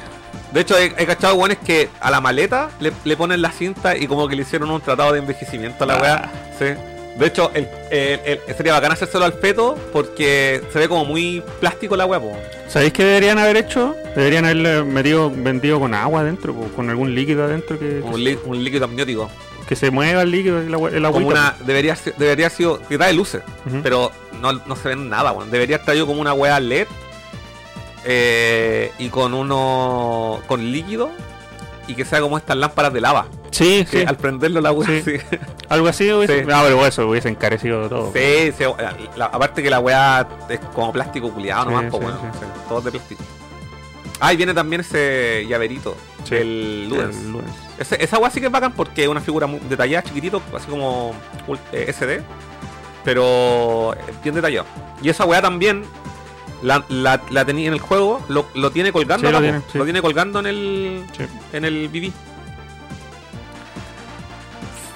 De 0.52 0.60
hecho, 0.62 0.78
he, 0.78 0.86
he 0.96 1.06
cachado 1.06 1.34
weones 1.34 1.58
que 1.58 1.90
a 2.00 2.10
la 2.10 2.20
maleta 2.20 2.70
le, 2.80 2.92
le 3.04 3.16
ponen 3.16 3.42
la 3.42 3.50
cinta 3.52 3.96
y 3.96 4.06
como 4.06 4.26
que 4.28 4.34
le 4.36 4.42
hicieron 4.42 4.70
un 4.70 4.80
tratado 4.80 5.12
de 5.12 5.18
envejecimiento 5.18 5.84
a 5.84 5.86
la 5.86 5.94
Ah. 5.94 6.00
weá. 6.00 6.32
Sí. 6.58 6.80
De 7.18 7.26
hecho, 7.26 7.50
el, 7.52 7.68
el- 7.90 8.20
el- 8.46 8.54
sería 8.56 8.72
bacán 8.74 8.92
hacérselo 8.92 9.24
al 9.24 9.32
feto 9.32 9.76
porque 9.92 10.62
se 10.72 10.78
ve 10.78 10.88
como 10.88 11.04
muy 11.04 11.42
plástico 11.60 11.96
la 11.96 12.06
weá, 12.06 12.20
po. 12.20 12.32
¿Sabéis 12.68 12.92
qué 12.92 13.04
deberían 13.04 13.38
haber 13.38 13.56
hecho? 13.56 13.94
Deberían 14.14 14.44
haberle 14.44 14.84
metido, 14.84 15.28
vendido 15.34 15.80
con 15.80 15.94
agua 15.94 16.20
adentro, 16.20 16.54
po, 16.54 16.64
con 16.76 16.88
algún 16.88 17.14
líquido 17.14 17.44
adentro 17.44 17.78
que, 17.78 18.00
un, 18.04 18.22
lí- 18.22 18.38
un 18.44 18.62
líquido 18.62 18.84
amniótico. 18.84 19.28
Que 19.68 19.76
se 19.76 19.90
mueva 19.90 20.22
el 20.22 20.30
líquido 20.30 20.62
y 20.62 20.68
la, 20.68 20.78
el 20.78 21.04
agüita, 21.04 21.10
Como 21.12 21.28
una. 21.28 21.54
Debería, 21.64 21.94
ser- 21.94 22.14
debería 22.16 22.46
haber 22.46 22.56
sido. 22.56 22.80
Que 22.88 22.96
trae 22.96 23.12
luces. 23.12 23.42
Pero 23.82 24.10
no, 24.40 24.52
no 24.52 24.74
se 24.76 24.88
ven 24.88 25.08
nada, 25.10 25.32
weón. 25.32 25.50
Debería 25.50 25.76
estar 25.76 25.94
yo 25.94 26.06
como 26.06 26.20
una 26.20 26.32
weá 26.32 26.58
LED. 26.58 26.86
eh, 28.04 28.92
y 28.98 29.08
con 29.08 29.34
uno. 29.34 30.40
con 30.46 30.70
líquido. 30.72 31.10
Y 31.86 31.94
que 31.94 32.04
sea 32.04 32.20
como 32.20 32.36
estas 32.36 32.56
lámparas 32.56 32.92
de 32.92 33.00
lava. 33.00 33.28
Sí, 33.50 33.86
Que 33.90 34.00
sí. 34.00 34.04
al 34.06 34.16
prenderlo 34.16 34.60
la 34.60 34.72
weá. 34.72 34.86
Sí. 34.88 35.00
Sí. 35.18 35.36
Algo 35.70 35.88
así 35.88 36.10
hubiese. 36.12 36.44
Sí. 36.44 36.50
Ah, 36.52 36.62
pero 36.64 36.84
eso 36.86 37.08
hubiese 37.08 37.28
encarecido 37.30 37.88
todo. 37.88 38.12
Sí, 38.14 38.52
sí, 38.56 38.64
la- 39.16 39.26
aparte 39.26 39.62
que 39.62 39.70
la 39.70 39.80
weá 39.80 40.26
es 40.50 40.60
como 40.74 40.92
plástico 40.92 41.30
culiado 41.32 41.64
nomás, 41.70 41.84
sí. 41.92 41.98
Sí, 41.98 42.44
todo 42.68 42.80
de 42.82 42.90
plástico. 42.90 43.22
Ah, 44.20 44.32
y 44.32 44.36
viene 44.36 44.52
también 44.52 44.80
ese 44.80 45.46
llaverito 45.48 45.96
del 46.28 46.88
Ludens. 46.90 47.16
El 47.16 47.32
lunes. 47.32 47.50
Ese- 47.78 48.02
esa 48.02 48.18
weá 48.18 48.30
sí 48.30 48.40
que 48.40 48.46
es 48.46 48.52
bacán 48.52 48.72
porque 48.72 49.02
es 49.04 49.08
una 49.08 49.20
figura 49.20 49.46
muy 49.46 49.60
detallada, 49.60 50.02
chiquitito, 50.02 50.42
así 50.56 50.66
como 50.68 51.14
eh, 51.72 51.86
SD, 51.92 52.22
pero 53.04 53.94
es 53.94 54.22
bien 54.22 54.34
detallado. 54.34 54.66
Y 55.02 55.08
esa 55.10 55.24
weá 55.24 55.40
también 55.40 55.84
la, 56.62 56.84
la, 56.88 57.20
la 57.30 57.44
tenía 57.44 57.68
en 57.68 57.74
el 57.74 57.80
juego, 57.80 58.20
lo, 58.28 58.46
lo 58.54 58.70
tiene 58.72 58.90
colgando, 58.92 59.28
Sí, 59.28 59.32
lo 59.32 59.40
tiene, 59.40 59.60
sí. 59.72 59.78
lo 59.78 59.84
tiene 59.84 60.02
colgando 60.02 60.40
en 60.40 60.46
el 60.46 61.04
Sí. 61.16 61.24
en 61.52 61.64
el 61.64 61.88
BB. 61.88 62.10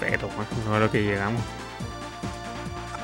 Pero, 0.01 0.29
no 0.69 0.75
a 0.75 0.81
lo 0.81 0.91
que 0.91 1.03
llegamos. 1.03 1.41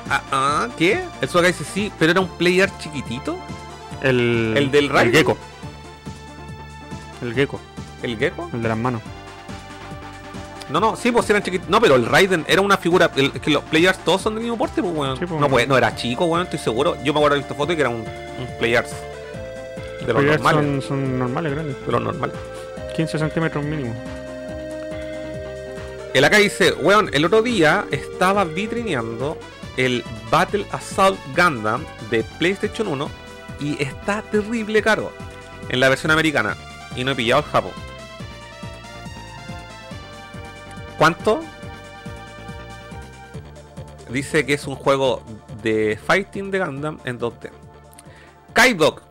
Ah, 0.09 0.21
ah, 0.31 0.67
¿qué? 0.77 1.01
El 1.21 1.29
Suaga 1.29 1.47
dice 1.47 1.63
sí, 1.63 1.91
pero 1.97 2.11
era 2.11 2.19
un 2.19 2.27
player 2.29 2.69
chiquitito, 2.79 3.37
El, 4.01 4.53
¿El 4.57 4.71
del 4.71 4.85
El 4.85 4.89
Raiden? 4.89 5.13
gecko. 5.13 5.37
El 7.21 7.33
gecko, 7.33 7.59
el 8.03 8.17
gecko. 8.17 8.49
el 8.53 8.61
de 8.61 8.69
las 8.69 8.77
manos. 8.77 9.01
No, 10.69 10.79
no, 10.79 10.95
sí, 10.95 11.11
pues 11.11 11.29
eran 11.29 11.41
chiquitos. 11.41 11.67
No, 11.69 11.81
pero 11.81 11.95
el 11.95 12.05
Raiden 12.05 12.45
era 12.47 12.61
una 12.61 12.77
figura. 12.77 13.09
el- 13.15 13.31
que 13.31 13.49
los 13.49 13.63
players 13.63 13.97
todos 13.99 14.21
son 14.21 14.35
del 14.35 14.43
mismo 14.43 14.57
porte, 14.57 14.81
pues, 14.81 14.93
weón. 14.95 15.17
Sí, 15.17 15.25
pues, 15.25 15.41
no, 15.41 15.49
pues, 15.49 15.67
no 15.67 15.77
era 15.77 15.95
chico, 15.95 16.25
weón, 16.25 16.43
estoy 16.45 16.59
seguro. 16.59 16.95
Yo 17.03 17.13
me 17.13 17.19
acuerdo 17.19 17.35
de 17.35 17.41
visto 17.41 17.55
fotos 17.55 17.73
y 17.73 17.75
que 17.75 17.81
era 17.81 17.89
un, 17.89 18.01
un 18.01 18.57
players. 18.59 18.91
De 20.05 20.13
los 20.13 20.23
normales. 20.23 20.61
Son, 20.65 20.81
son 20.81 21.19
normales, 21.19 21.51
grandes. 21.53 21.85
De 21.85 21.91
los 21.91 22.01
normales. 22.01 22.35
15 22.95 23.17
centímetros 23.19 23.63
mínimo. 23.63 23.93
El 26.13 26.23
acá 26.23 26.37
dice, 26.37 26.73
weón, 26.73 27.09
el 27.13 27.25
otro 27.25 27.41
día 27.41 27.85
estaba 27.91 28.43
vitrineando 28.43 29.37
el 29.77 30.03
Battle 30.31 30.65
Assault 30.71 31.19
Gundam 31.35 31.85
de 32.09 32.23
PlayStation 32.39 32.87
1 32.87 33.09
y 33.59 33.81
está 33.81 34.21
terrible 34.23 34.81
caro 34.81 35.11
en 35.69 35.79
la 35.79 35.89
versión 35.89 36.11
americana. 36.11 36.55
Y 36.95 37.03
no 37.03 37.11
he 37.11 37.15
pillado 37.15 37.41
el 37.41 37.47
Japón. 37.51 37.71
¿Cuánto? 40.99 41.41
Dice 44.09 44.45
que 44.45 44.53
es 44.53 44.67
un 44.67 44.75
juego 44.75 45.23
de 45.63 45.97
fighting 46.05 46.51
de 46.51 46.59
Gundam 46.59 46.99
en 47.05 47.19
2D. 47.19 47.49
Kaidok. 48.53 49.03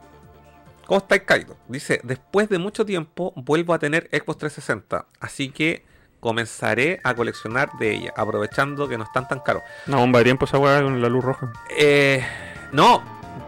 ¿Cómo 0.87 0.99
estáis, 0.99 1.23
Kaidok? 1.23 1.57
Dice, 1.69 2.01
después 2.03 2.49
de 2.49 2.59
mucho 2.59 2.85
tiempo 2.85 3.33
vuelvo 3.37 3.75
a 3.75 3.79
tener 3.79 4.09
Xbox 4.13 4.39
360. 4.39 5.07
Así 5.21 5.51
que 5.51 5.85
comenzaré 6.21 7.01
a 7.05 7.15
coleccionar 7.15 7.71
de 7.79 7.93
ella, 7.95 8.13
aprovechando 8.17 8.89
que 8.89 8.99
no 8.99 9.05
están 9.05 9.29
tan 9.29 9.41
caros. 9.41 9.63
Una 9.87 9.99
bomba 9.99 10.19
de 10.19 10.25
tiempo 10.27 10.45
esa 10.47 10.59
weá 10.59 10.83
con 10.83 11.01
la 11.01 11.09
luz 11.09 11.25
roja. 11.25 11.53
Eh, 11.77 12.25
no, 12.73 13.03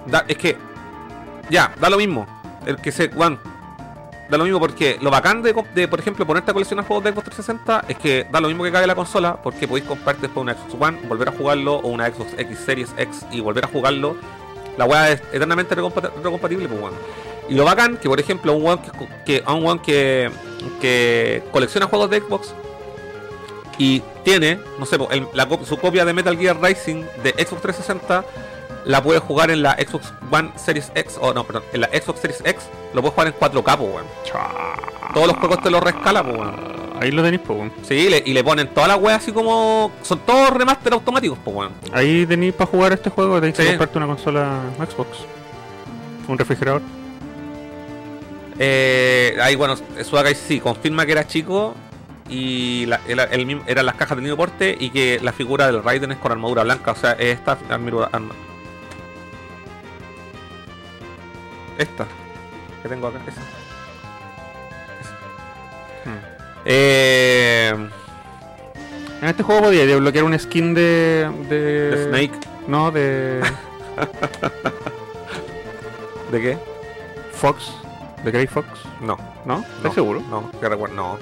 da- 0.06 0.24
es 0.28 0.36
que 0.38 0.56
ya, 1.50 1.74
da 1.80 1.90
lo 1.90 1.96
mismo. 1.96 2.26
El 2.64 2.76
que 2.76 2.92
se, 2.92 3.08
Juan, 3.10 3.40
da 4.31 4.39
lo 4.39 4.44
mismo 4.44 4.61
porque 4.61 4.97
lo 5.01 5.11
bacán 5.11 5.43
de, 5.43 5.52
por 5.89 5.98
ejemplo, 6.01 6.27
ponerte 6.27 6.51
a 6.51 6.55
coleccionar 6.55 6.86
juegos 6.86 7.05
de 7.05 7.11
Xbox 7.11 7.24
360 7.31 7.85
es 7.89 7.98
que 7.98 8.27
da 8.31 8.40
lo 8.40 8.48
mismo 8.48 8.62
que 8.65 8.70
cague 8.73 8.86
la 8.86 8.94
consola 8.94 9.36
porque 9.43 9.66
podéis 9.66 9.86
comprarte 9.86 10.23
después 10.23 10.43
una 10.43 10.55
Xbox 10.55 10.74
One, 10.81 11.01
volver 11.09 11.28
a 11.28 11.32
jugarlo 11.32 11.74
o 11.77 11.89
una 11.89 12.07
Xbox 12.11 12.32
X 12.39 12.59
Series 12.65 12.90
X 12.97 13.27
y 13.32 13.40
volver 13.40 13.65
a 13.65 13.69
jugarlo. 13.69 14.16
La 14.78 14.85
weá 14.85 15.11
es 15.11 15.20
eternamente 15.32 15.74
recompa- 15.77 16.11
recompatible, 16.23 16.69
pues 16.69 16.81
weón. 16.81 16.94
Y 17.48 17.55
lo 17.55 17.65
bacán 17.65 17.97
que, 17.97 18.09
por 18.09 18.20
ejemplo, 18.20 18.52
un 18.55 18.65
weón 18.65 18.81
que, 19.27 19.43
un 19.47 19.65
weón 19.65 19.78
que, 19.81 20.31
que 20.81 21.43
colecciona 21.51 21.86
juegos 21.86 22.09
de 22.11 22.20
Xbox 22.20 22.55
y 23.78 24.02
tiene, 24.24 24.61
no 24.78 24.86
sé, 24.86 24.97
su 25.66 25.77
copia 25.78 26.05
de 26.05 26.12
Metal 26.12 26.36
Gear 26.36 26.61
Rising 26.62 27.02
de 27.23 27.31
Xbox 27.32 27.62
360 27.62 28.24
la 28.85 29.02
puede 29.02 29.19
jugar 29.20 29.51
en 29.51 29.62
la 29.62 29.73
Xbox 29.74 30.12
One 30.31 30.52
Series 30.57 30.90
X, 30.94 31.19
o 31.20 31.32
no, 31.35 31.44
perdón, 31.44 31.62
en 31.73 31.81
la 31.82 31.89
Xbox 31.89 32.20
Series 32.20 32.40
X 32.44 32.65
lo 32.94 33.02
puedes 33.02 33.15
jugar 33.15 33.28
en 33.28 33.35
4K, 33.35 33.77
po, 33.77 33.85
weón. 33.85 34.05
Todos 35.15 35.27
los 35.28 35.36
juegos 35.36 35.61
te 35.62 35.70
los 35.70 35.82
rescala, 35.82 36.23
po, 36.23 36.31
weón. 36.31 36.81
Ahí 37.01 37.11
lo 37.11 37.23
tenéis, 37.23 37.43
pues, 37.47 37.59
weón. 37.59 37.73
Sí, 37.82 37.94
y 37.94 38.09
le, 38.11 38.23
y 38.27 38.32
le 38.35 38.44
ponen 38.44 38.69
todas 38.69 38.89
las 38.89 38.98
weas 38.98 39.19
así 39.23 39.32
como. 39.32 39.90
Son 40.02 40.19
todos 40.20 40.51
remaster 40.51 40.93
automáticos, 40.93 41.39
po, 41.39 41.51
weón. 41.52 41.73
Ahí 41.93 42.27
tenéis 42.27 42.52
para 42.55 42.70
jugar 42.70 42.93
este 42.93 43.11
juego, 43.11 43.36
tenéis 43.40 43.57
que 43.57 43.62
Sí. 43.62 43.69
comprarte 43.70 43.98
una 43.98 44.07
consola 44.07 44.61
Xbox. 44.78 45.19
Un 46.28 46.39
refrigerador. 46.39 46.82
Eh, 48.59 49.36
ahí, 49.43 49.57
bueno, 49.57 49.74
Suakai 50.02 50.35
sí, 50.35 50.61
confirma 50.61 51.07
que 51.07 51.12
era 51.12 51.27
chico 51.27 51.74
y 52.28 52.85
la- 52.86 53.01
el- 53.09 53.62
eran 53.66 53.86
las 53.86 53.94
cajas 53.94 54.16
del 54.16 54.23
mismo 54.23 54.36
porte 54.36 54.77
y 54.78 54.90
que 54.90 55.19
la 55.23 55.32
figura 55.32 55.66
del 55.66 55.82
Raiden 55.82 56.12
es 56.12 56.19
con 56.19 56.31
armadura 56.32 56.62
blanca, 56.65 56.93
o 56.93 56.97
sea, 56.97 57.12
es 57.12 57.39
esta 57.39 57.57
armadura. 57.70 58.11
Esta 61.81 62.07
que 62.82 62.89
tengo 62.89 63.07
acá, 63.09 63.19
esa. 63.27 63.40
Esa. 65.01 65.12
Hmm. 66.05 66.19
Eh, 66.65 67.89
En 69.23 69.28
este 69.28 69.43
juego 69.43 69.62
podía 69.62 69.86
desbloquear 69.86 70.24
un 70.24 70.39
skin 70.39 70.74
de. 70.74 71.31
de. 71.48 71.57
de 71.61 72.05
Snake, 72.09 72.39
No, 72.66 72.90
de. 72.90 73.40
¿de 76.32 76.40
qué? 76.40 76.59
Fox. 77.32 77.73
De 78.24 78.31
Grey 78.31 78.47
Fox. 78.47 78.66
No, 79.01 79.16
¿No? 79.47 79.61
¿Estás 79.61 79.85
no, 79.85 79.93
seguro? 79.94 80.23
No, 80.28 80.51
que 80.61 80.69
recuerdo, 80.69 80.94
no. 80.94 81.19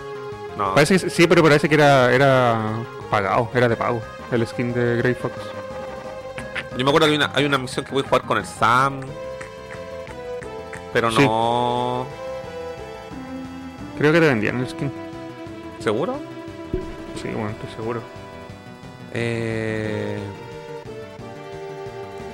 No. 0.57 0.75
Parece 0.75 0.99
que, 0.99 1.11
sí, 1.11 1.29
pero 1.29 1.41
parece 1.41 1.69
que 1.69 1.77
era, 1.77 2.13
era 2.13 2.61
pagado, 3.09 3.49
era 3.55 3.69
de 3.69 3.77
pago. 3.77 4.03
El 4.33 4.45
skin 4.45 4.73
de 4.75 4.97
Grey 4.97 5.15
Fox. 5.15 5.35
Yo 6.77 6.85
me 6.85 6.91
acuerdo 6.91 7.07
que 7.07 7.13
hay 7.13 7.17
una, 7.17 7.31
hay 7.35 7.45
una 7.45 7.59
misión 7.59 7.85
que 7.85 7.93
voy 7.93 8.03
a 8.05 8.09
jugar 8.09 8.23
con 8.23 8.39
el 8.39 8.45
Sam. 8.45 9.01
Pero 10.93 11.10
Sí. 11.10 11.23
no. 11.24 12.06
Creo 13.98 14.12
que 14.12 14.20
te 14.20 14.27
vendían 14.28 14.60
el 14.60 14.69
skin. 14.69 14.93
¿Seguro? 15.81 16.19
Sí, 17.20 17.28
bueno, 17.28 17.51
estoy 17.51 17.70
seguro. 17.77 18.01
Eh... 19.12 20.19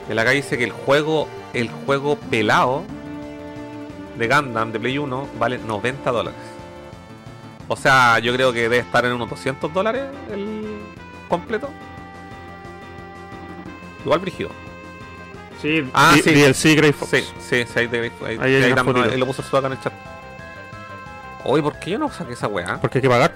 El 0.08 0.18
acá 0.18 0.30
dice 0.30 0.58
que 0.58 0.64
el 0.64 0.72
juego, 0.72 1.26
el 1.54 1.70
juego 1.70 2.16
pelado 2.16 2.82
de 4.18 4.28
Gundam 4.28 4.70
de 4.72 4.78
Play 4.78 4.98
1 4.98 5.28
vale 5.38 5.58
90 5.58 6.10
dólares. 6.12 6.38
O 7.68 7.76
sea, 7.76 8.18
yo 8.18 8.34
creo 8.34 8.52
que 8.52 8.60
debe 8.62 8.78
estar 8.78 9.04
en 9.06 9.12
unos 9.12 9.30
200 9.30 9.72
dólares 9.72 10.04
el 10.30 10.78
completo. 11.30 11.70
Igual 14.04 14.20
brígido. 14.20 14.50
Sí, 15.64 15.90
Ah, 15.94 16.14
sí. 16.22 16.30
DLC 16.30 16.74
Grey 16.76 16.92
Fox. 16.92 17.10
Sí, 17.10 17.24
sí, 17.40 17.64
sí, 17.64 17.78
ahí, 17.78 17.88
te- 17.88 17.98
ahí- 18.00 18.10
Ahí 18.20 18.38
ahí 18.56 18.62
hay 18.64 18.74
también 18.74 18.96
ahí 19.10 19.16
lo 19.18 19.24
puso 19.24 19.40
el 19.40 19.48
Sudaca 19.48 19.68
en 19.68 19.72
el 19.72 19.80
chat. 19.80 19.92
Oye, 21.44 21.62
¿por 21.62 21.78
qué 21.78 21.92
yo 21.92 21.98
no 21.98 22.10
saqué 22.12 22.34
esa 22.34 22.48
weá? 22.48 22.78
Porque 22.82 22.98
hay 22.98 23.02
que 23.02 23.08
pagar. 23.08 23.34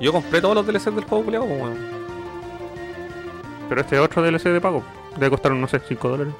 Yo 0.00 0.10
compré 0.12 0.40
todos 0.40 0.54
los 0.54 0.66
DLCs 0.66 0.94
del 0.94 1.04
juego, 1.04 1.24
culiao, 1.24 1.46
pues, 1.46 1.60
weón. 1.60 1.76
Pero 3.68 3.80
este 3.82 3.98
otro 3.98 4.22
DLC 4.22 4.44
de 4.48 4.60
pago 4.60 4.82
debe 5.16 5.28
costar, 5.30 5.52
no 5.52 5.68
sé, 5.68 5.80
5 5.86 6.08
dólares. 6.08 6.32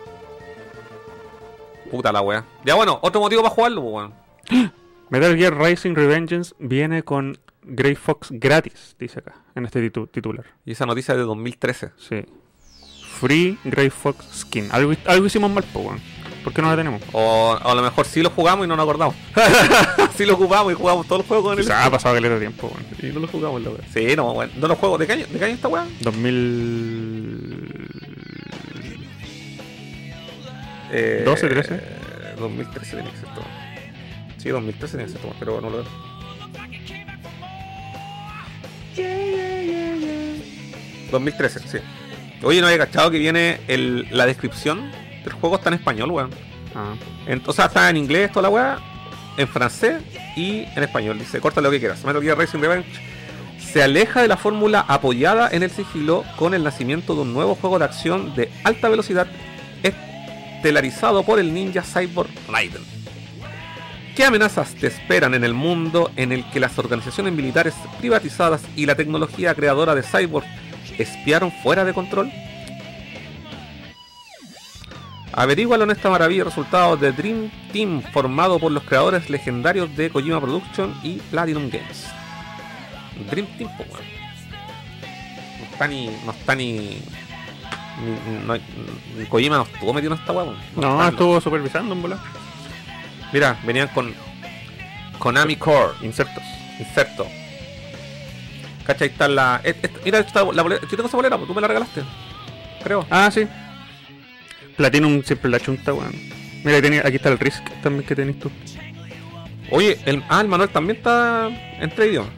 Puta 1.90 2.10
la 2.12 2.20
weá. 2.20 2.44
Ya 2.64 2.74
bueno, 2.74 2.98
otro 3.02 3.20
motivo 3.20 3.42
para 3.42 3.54
jugarlo, 3.54 3.80
weón. 3.82 4.14
Metal 5.10 5.36
Gear 5.36 5.56
Rising 5.58 5.94
Revengeance 5.94 6.54
viene 6.58 7.02
con 7.02 7.38
Grey 7.62 7.94
Fox 7.94 8.28
gratis, 8.30 8.94
dice 8.98 9.20
acá, 9.20 9.34
en 9.54 9.64
este 9.66 9.80
titu- 9.90 10.10
titular. 10.10 10.44
Y 10.64 10.72
esa 10.72 10.86
noticia 10.86 11.12
es 11.12 11.18
de 11.18 11.24
2013. 11.24 11.90
Sí. 11.96 12.24
Free 13.20 13.58
Grey 13.64 13.90
Fox 13.90 14.24
Skin. 14.40 14.68
Algo, 14.70 14.92
algo 15.06 15.26
hicimos 15.26 15.50
mal, 15.50 15.64
po, 15.64 15.80
weón. 15.80 16.00
¿Por 16.44 16.52
qué 16.52 16.62
no 16.62 16.70
la 16.70 16.76
tenemos? 16.76 17.02
O, 17.12 17.58
o 17.62 17.68
a 17.68 17.74
lo 17.74 17.82
mejor 17.82 18.06
sí 18.06 18.22
lo 18.22 18.30
jugamos 18.30 18.64
y 18.64 18.68
no 18.68 18.76
nos 18.76 18.84
acordamos. 18.84 19.16
sí 20.16 20.24
lo 20.24 20.36
jugamos 20.36 20.72
y 20.72 20.76
jugamos 20.76 21.06
todos 21.06 21.20
los 21.20 21.26
juegos 21.26 21.50
con 21.50 21.58
el 21.58 21.70
ha 21.70 21.90
pasado 21.90 22.14
que 22.14 22.20
le 22.20 22.28
da 22.28 22.38
tiempo, 22.38 22.68
weón. 22.68 22.86
Y 23.02 23.12
no 23.14 23.20
lo 23.20 23.26
jugamos 23.26 23.60
la 23.62 23.70
weá. 23.70 23.80
Sí, 23.92 24.14
no, 24.16 24.34
bueno. 24.34 24.52
No 24.56 24.68
los 24.68 24.78
juegos. 24.78 25.00
¿De 25.00 25.06
qué 25.06 25.12
año, 25.14 25.26
de 25.26 25.38
qué 25.38 25.44
año 25.44 25.54
esta 25.54 25.68
weá? 25.68 25.86
2000. 26.00 27.88
Eh, 30.90 31.22
12, 31.24 31.48
13. 31.48 31.74
eh, 31.74 32.34
2013 32.38 32.96
tiene 32.96 33.10
que 33.10 33.16
ser 33.16 33.34
todo. 33.34 33.44
Sí, 34.38 34.48
2013 34.48 34.96
tiene 34.96 35.12
que 35.12 35.18
ser 35.18 35.20
todo, 35.20 35.34
pero 35.38 35.60
no 35.60 35.70
lo 35.70 35.76
veo. 35.78 36.08
2013, 41.10 41.60
sí. 41.60 41.78
Oye, 42.42 42.60
no 42.60 42.66
había 42.68 42.78
cachado 42.78 43.10
que 43.10 43.18
viene 43.18 43.60
el, 43.68 44.06
la 44.10 44.26
descripción 44.26 44.90
del 45.24 45.32
juego 45.34 45.56
está 45.56 45.68
en 45.70 45.74
español, 45.74 46.10
weón. 46.10 46.30
Ah. 46.74 46.94
En- 47.26 47.42
o 47.46 47.52
sea, 47.52 47.66
está 47.66 47.90
en 47.90 47.96
inglés 47.96 48.30
toda 48.30 48.42
la 48.44 48.48
weá, 48.50 48.78
en 49.36 49.48
francés 49.48 50.02
y 50.36 50.60
en 50.76 50.82
español. 50.82 51.18
Dice, 51.18 51.40
corta 51.40 51.60
lo 51.60 51.70
que 51.70 51.78
quieras. 51.80 52.04
Metal 52.04 52.22
Gear 52.22 52.38
Racing 52.38 52.60
Revenge 52.60 52.86
se 53.58 53.82
aleja 53.82 54.22
de 54.22 54.28
la 54.28 54.36
fórmula 54.36 54.84
apoyada 54.88 55.48
en 55.50 55.62
el 55.62 55.70
sigilo 55.70 56.24
con 56.36 56.54
el 56.54 56.62
nacimiento 56.64 57.14
de 57.14 57.22
un 57.22 57.34
nuevo 57.34 57.54
juego 57.56 57.78
de 57.78 57.84
acción 57.84 58.34
de 58.34 58.50
alta 58.64 58.88
velocidad 58.88 59.26
estelarizado 59.82 61.22
por 61.24 61.38
el 61.38 61.52
ninja 61.52 61.82
Cyborg 61.82 62.30
Raiden. 62.48 62.82
¿Qué 64.16 64.24
amenazas 64.24 64.74
te 64.74 64.86
esperan 64.88 65.34
en 65.34 65.44
el 65.44 65.54
mundo 65.54 66.10
en 66.16 66.32
el 66.32 66.48
que 66.50 66.58
las 66.60 66.76
organizaciones 66.78 67.32
militares 67.32 67.74
privatizadas 68.00 68.62
y 68.74 68.86
la 68.86 68.96
tecnología 68.96 69.54
creadora 69.54 69.94
de 69.94 70.02
Cyborg 70.02 70.46
espiaron 71.02 71.52
fuera 71.62 71.84
de 71.84 71.92
control? 71.94 72.30
Averígualo 75.32 75.84
en 75.84 75.90
esta 75.90 76.10
maravilla 76.10 76.44
resultados 76.44 77.00
de 77.00 77.12
Dream 77.12 77.50
Team 77.72 78.02
formado 78.12 78.58
por 78.58 78.72
los 78.72 78.82
creadores 78.82 79.30
legendarios 79.30 79.94
de 79.96 80.10
Kojima 80.10 80.40
Production 80.40 80.94
y 81.02 81.16
Platinum 81.30 81.68
Games. 81.70 82.06
Dream 83.30 83.46
Team. 83.58 83.70
No 85.58 85.64
está 85.72 85.86
ni. 85.86 86.06
No 86.24 86.32
está 86.32 86.54
ni. 86.54 86.72
ni- 86.72 87.00
no- 88.46 89.28
Kojima 89.28 89.56
no 89.58 89.62
estuvo 89.62 89.92
metido 89.92 90.14
en 90.14 90.18
esta 90.20 90.32
weón. 90.32 90.56
No, 90.76 91.06
estuvo 91.06 91.40
supervisando 91.40 91.94
en 91.94 92.02
bola. 92.02 92.18
Mira, 93.32 93.56
venían 93.64 93.88
con. 93.88 94.12
Konami 95.18 95.56
Core, 95.56 95.92
Insertos. 96.02 96.42
inserto. 96.78 97.26
¿Cachai? 98.88 99.08
Está 99.08 99.28
la. 99.28 99.60
et- 99.62 99.84
et- 99.84 100.04
mira, 100.04 100.18
esta, 100.18 100.42
la 100.44 100.62
bolera- 100.64 100.80
yo 100.82 100.88
tengo 100.88 101.06
esa 101.06 101.16
bolera, 101.16 101.36
pues, 101.36 101.46
tú 101.46 101.54
me 101.54 101.60
la 101.60 101.68
regalaste. 101.68 102.02
Creo. 102.82 103.06
Ah, 103.10 103.30
sí. 103.30 103.46
Platinum 104.76 105.22
siempre 105.22 105.50
la 105.50 105.60
chunta, 105.60 105.92
weón. 105.92 106.12
Mira, 106.64 106.78
aquí 107.06 107.16
está 107.16 107.28
el 107.28 107.38
Risk 107.38 107.62
también 107.82 108.04
que 108.04 108.16
tenés 108.16 108.38
tú. 108.40 108.50
Oye, 109.70 109.98
el, 110.06 110.24
ah, 110.28 110.40
el 110.40 110.48
manual 110.48 110.70
también 110.70 110.96
está 110.96 111.48
en 111.48 111.90
tres 111.90 112.08
idiomas. 112.08 112.32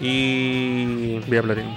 Y. 0.00 1.18
Vía 1.28 1.42
Platinum. 1.42 1.74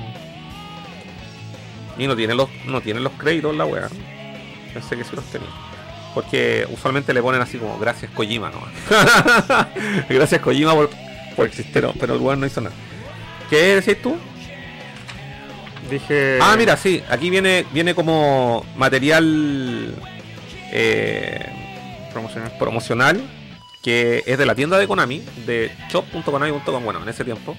Y 1.97 2.07
no 2.07 2.15
tiene 2.15 2.33
los, 2.33 2.49
no 2.65 2.81
tiene 2.81 2.99
los 2.99 3.13
créditos 3.13 3.55
la 3.55 3.65
wea. 3.65 3.87
Pensé 4.73 4.97
que 4.97 5.03
sí 5.03 5.15
los 5.15 5.25
tenía. 5.25 5.47
Porque 6.13 6.65
usualmente 6.71 7.13
le 7.13 7.21
ponen 7.21 7.41
así 7.41 7.57
como 7.57 7.77
gracias 7.77 8.09
Kojima, 8.11 8.49
¿no? 8.49 8.61
gracias 10.09 10.39
Kojima 10.41 10.73
por, 10.73 10.89
Pero, 11.73 11.93
pero 11.99 12.15
el 12.15 12.21
weón 12.21 12.39
no 12.39 12.45
hizo 12.45 12.61
nada. 12.61 12.75
¿Qué 13.49 13.75
decís 13.75 14.01
tú? 14.01 14.15
Dije. 15.89 16.39
Ah, 16.41 16.55
mira, 16.57 16.77
sí, 16.77 17.03
aquí 17.09 17.29
viene, 17.29 17.65
viene 17.71 17.93
como 17.93 18.65
material 18.75 19.93
eh, 20.71 21.45
Promocional. 22.11 22.51
promocional 22.57 23.23
que 23.85 24.23
es 24.25 24.37
de 24.39 24.47
la 24.47 24.55
tienda 24.55 24.79
de 24.79 24.87
Konami, 24.87 25.21
de 25.45 25.71
shop.konami.com, 25.91 26.83
bueno, 26.83 27.03
en 27.03 27.09
ese 27.09 27.23
tiempo. 27.23 27.55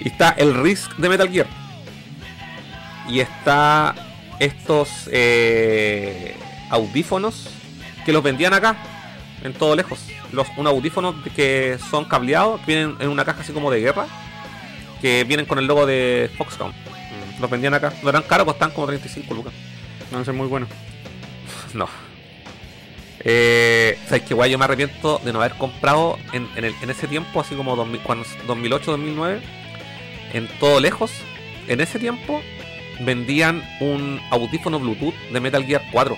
Y 0.00 0.08
está 0.08 0.30
el 0.30 0.54
Risk 0.54 0.96
de 0.96 1.08
Metal 1.10 1.28
Gear. 1.28 1.46
Y 3.06 3.20
está 3.20 3.94
estos 4.38 4.88
eh, 5.12 6.34
audífonos 6.70 7.50
que 8.06 8.14
los 8.14 8.22
vendían 8.22 8.54
acá, 8.54 8.76
en 9.44 9.52
todo 9.54 9.74
lejos. 9.76 9.98
Los, 10.32 10.46
un 10.56 10.66
audífonos 10.66 11.14
que 11.34 11.78
son 11.90 12.04
cableados, 12.04 12.64
vienen 12.66 12.96
en 13.00 13.08
una 13.08 13.24
caja 13.24 13.40
así 13.42 13.52
como 13.52 13.70
de 13.70 13.80
guerra, 13.80 14.06
que 15.00 15.24
vienen 15.24 15.46
con 15.46 15.58
el 15.58 15.66
logo 15.66 15.86
de 15.86 16.30
Foxconn. 16.36 16.72
Los 17.40 17.48
vendían 17.50 17.74
acá. 17.74 17.92
No 18.02 18.08
eran 18.10 18.22
caros, 18.24 18.46
costaban 18.46 18.74
como 18.74 18.86
35 18.88 19.32
lucas. 19.34 19.52
No 20.10 20.24
sé, 20.24 20.32
muy 20.32 20.46
bueno. 20.48 20.66
No. 21.74 21.86
Eh, 23.20 23.98
¿Sabes 24.06 24.22
qué 24.22 24.34
guay? 24.34 24.50
Yo 24.50 24.58
me 24.58 24.64
arrepiento 24.64 25.20
de 25.24 25.32
no 25.32 25.40
haber 25.40 25.56
comprado 25.58 26.18
en, 26.32 26.48
en, 26.56 26.64
el- 26.64 26.74
en 26.80 26.90
ese 26.90 27.06
tiempo, 27.08 27.40
así 27.40 27.54
como 27.54 27.74
2000 27.76 28.00
cuando, 28.02 28.24
2008, 28.46 28.90
2009, 28.92 29.40
en 30.34 30.48
todo 30.60 30.80
lejos. 30.80 31.10
En 31.66 31.80
ese 31.80 31.98
tiempo 31.98 32.42
vendían 33.00 33.62
un 33.80 34.20
audífono 34.30 34.78
Bluetooth 34.78 35.14
de 35.32 35.40
Metal 35.40 35.64
Gear 35.64 35.82
4. 35.92 36.16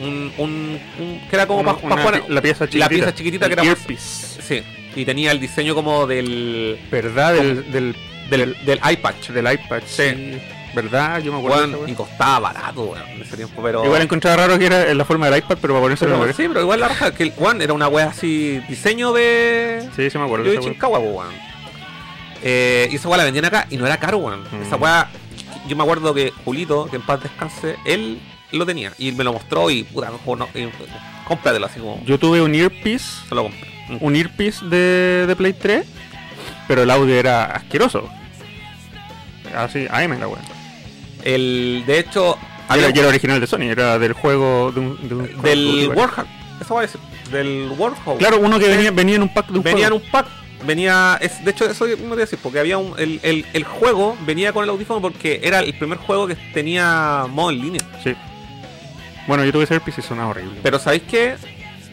Un, 0.00 0.32
un, 0.38 0.80
un- 0.98 1.20
que 1.28 1.36
era 1.36 1.46
como 1.46 1.60
Una- 1.60 1.74
para 1.76 2.18
una 2.18 2.22
la 2.28 2.42
pieza 2.42 2.66
chiquitita. 2.66 2.84
la 2.84 2.88
pieza 2.88 3.14
chiquitita 3.14 3.46
que 3.46 3.52
era 3.54 3.64
más-. 3.64 3.78
Sí, 4.46 4.62
y 4.94 5.04
tenía 5.04 5.30
el 5.32 5.40
diseño 5.40 5.74
como 5.74 6.06
del, 6.06 6.78
¿Verdad? 6.90 7.34
Del, 7.34 7.70
del, 7.72 7.96
del, 8.30 8.56
del 8.64 8.80
iPad. 8.90 9.14
del 9.32 9.52
iPad. 9.52 9.82
Sí. 9.86 10.38
¿Verdad? 10.74 11.20
Yo 11.22 11.32
me 11.32 11.38
acuerdo. 11.38 11.64
esa 11.64 11.76
y 11.78 11.80
weá. 11.86 11.94
costaba 11.96 12.38
barato, 12.40 12.82
weón, 12.82 13.08
en 13.08 13.22
ese 13.22 13.36
tiempo. 13.36 13.62
Pero... 13.62 13.82
Igual 13.82 14.02
encontraba 14.02 14.36
raro 14.36 14.58
que 14.58 14.66
era 14.66 14.90
en 14.90 14.98
la 14.98 15.06
forma 15.06 15.30
del 15.30 15.38
iPad, 15.38 15.56
pero 15.60 15.72
para 15.72 15.82
ponerse 15.82 16.06
la 16.06 16.32
sí, 16.34 16.44
pero 16.48 16.60
igual 16.60 16.80
la 16.80 16.88
raja, 16.88 17.14
que 17.14 17.22
el 17.22 17.32
One 17.38 17.64
era 17.64 17.72
una 17.72 17.88
wea 17.88 18.08
así, 18.08 18.60
diseño 18.68 19.12
de. 19.14 19.88
Sí, 19.96 20.10
sí 20.10 20.18
me 20.18 20.24
acuerdo. 20.24 20.44
Yo 20.44 20.60
de 20.60 20.68
weá. 20.68 20.98
Weón. 20.98 21.32
Eh, 22.42 22.88
y 22.92 22.96
esa 22.96 23.08
wea 23.08 23.16
la 23.16 23.24
vendían 23.24 23.46
acá 23.46 23.66
y 23.70 23.78
no 23.78 23.86
era 23.86 23.96
caro, 23.96 24.18
weón. 24.18 24.42
Mm. 24.42 24.62
Esa 24.66 24.76
wea, 24.76 25.08
yo 25.66 25.76
me 25.76 25.82
acuerdo 25.82 26.12
que 26.12 26.30
Julito, 26.44 26.86
que 26.90 26.96
en 26.96 27.02
paz 27.02 27.22
descanse, 27.22 27.76
él 27.86 28.20
lo 28.52 28.64
tenía 28.66 28.92
y 28.98 29.12
me 29.12 29.24
lo 29.24 29.32
mostró 29.32 29.70
y 29.70 29.82
puta, 29.84 30.10
no, 30.10 30.36
no, 30.36 30.48
y, 30.54 30.68
cómpratelo 31.26 31.66
así 31.66 31.80
como. 31.80 32.02
Yo 32.04 32.18
tuve 32.18 32.40
un 32.40 32.54
earpiece, 32.54 33.04
se 33.28 33.34
lo 33.34 33.44
compré. 33.44 33.68
Mm. 33.88 33.96
un 34.00 34.16
earpiece 34.16 34.64
de, 34.66 35.26
de 35.26 35.36
Play 35.36 35.52
3, 35.52 35.86
pero 36.68 36.82
el 36.82 36.90
audio 36.90 37.14
era 37.14 37.44
asqueroso. 37.44 38.08
Así, 39.54 39.86
AM 39.90 40.18
la 40.18 40.28
weá. 40.28 40.40
El, 41.24 41.84
de 41.86 41.98
hecho, 42.00 42.36
había 42.68 42.88
Era, 42.88 43.08
original 43.08 43.40
de 43.40 43.46
Sony, 43.46 43.62
era 43.62 43.98
del 43.98 44.12
juego 44.12 44.70
de 44.72 44.80
un, 44.80 45.08
de 45.08 45.14
un- 45.14 45.42
del. 45.42 45.90
Warhawk. 45.94 46.26
Eso 46.60 46.74
va 46.74 46.80
a 46.80 46.82
decir. 46.82 47.00
Del 47.30 47.70
Warhawk. 47.76 48.18
Claro, 48.18 48.38
uno 48.40 48.58
que 48.58 48.68
venía, 48.68 48.90
venía 48.90 49.16
en 49.16 49.22
un 49.22 49.32
pack 49.32 49.48
de 49.48 49.58
un 49.58 49.64
venía 49.64 49.86
en 49.86 49.90
juego. 49.92 50.04
un 50.04 50.10
pack. 50.10 50.26
Venía, 50.64 51.18
es, 51.20 51.44
de 51.44 51.50
hecho, 51.50 51.68
eso 51.68 51.84
mismo 51.84 51.98
te 52.00 52.04
iba 52.06 52.14
a 52.14 52.18
decir, 52.18 52.38
porque 52.42 52.58
había 52.58 52.78
un, 52.78 52.94
el, 52.98 53.20
el, 53.22 53.44
el 53.52 53.64
juego 53.64 54.16
venía 54.24 54.52
con 54.52 54.64
el 54.64 54.70
audífono 54.70 55.00
porque 55.02 55.38
era 55.42 55.60
el 55.60 55.74
primer 55.74 55.98
juego 55.98 56.26
que 56.26 56.34
tenía 56.54 57.26
modo 57.28 57.50
en 57.50 57.60
línea. 57.60 57.80
Sí. 58.02 58.14
Bueno, 59.26 59.44
yo 59.44 59.52
tuve 59.52 59.64
ese 59.64 59.74
earpiece 59.74 60.00
y 60.00 60.04
sonaba 60.04 60.28
horrible. 60.30 60.60
Pero 60.62 60.78
¿sabéis 60.78 61.02
qué? 61.08 61.36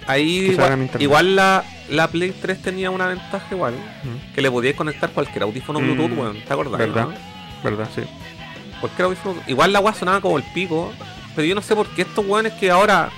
Ahí 0.07 0.57
igual, 0.99 1.35
la, 1.35 1.64
la 1.89 2.07
Play 2.10 2.31
3 2.41 2.61
tenía 2.61 2.89
una 2.91 3.07
ventaja 3.07 3.45
igual, 3.51 3.73
Mm. 4.03 4.34
que 4.35 4.41
le 4.41 4.51
podíais 4.51 4.76
conectar 4.76 5.10
cualquier 5.11 5.43
audífono 5.43 5.80
Mm, 5.80 5.84
Bluetooth, 5.84 6.18
weón, 6.18 6.41
¿te 6.41 6.53
acordás? 6.53 6.77
¿Verdad? 6.77 7.07
no? 7.07 7.14
¿Verdad? 7.64 7.88
Sí. 7.95 8.01
Cualquier 8.81 9.05
audífono, 9.05 9.41
igual 9.47 9.72
la 9.72 9.80
weá 9.80 9.93
sonaba 9.93 10.19
como 10.19 10.38
el 10.38 10.43
pico, 10.53 10.91
pero 11.35 11.47
yo 11.47 11.55
no 11.55 11.61
sé 11.61 11.73
por 11.73 11.88
qué 11.95 12.01
estos 12.01 12.26
weones 12.27 12.51
que 12.53 12.69
ahora, 12.69 13.10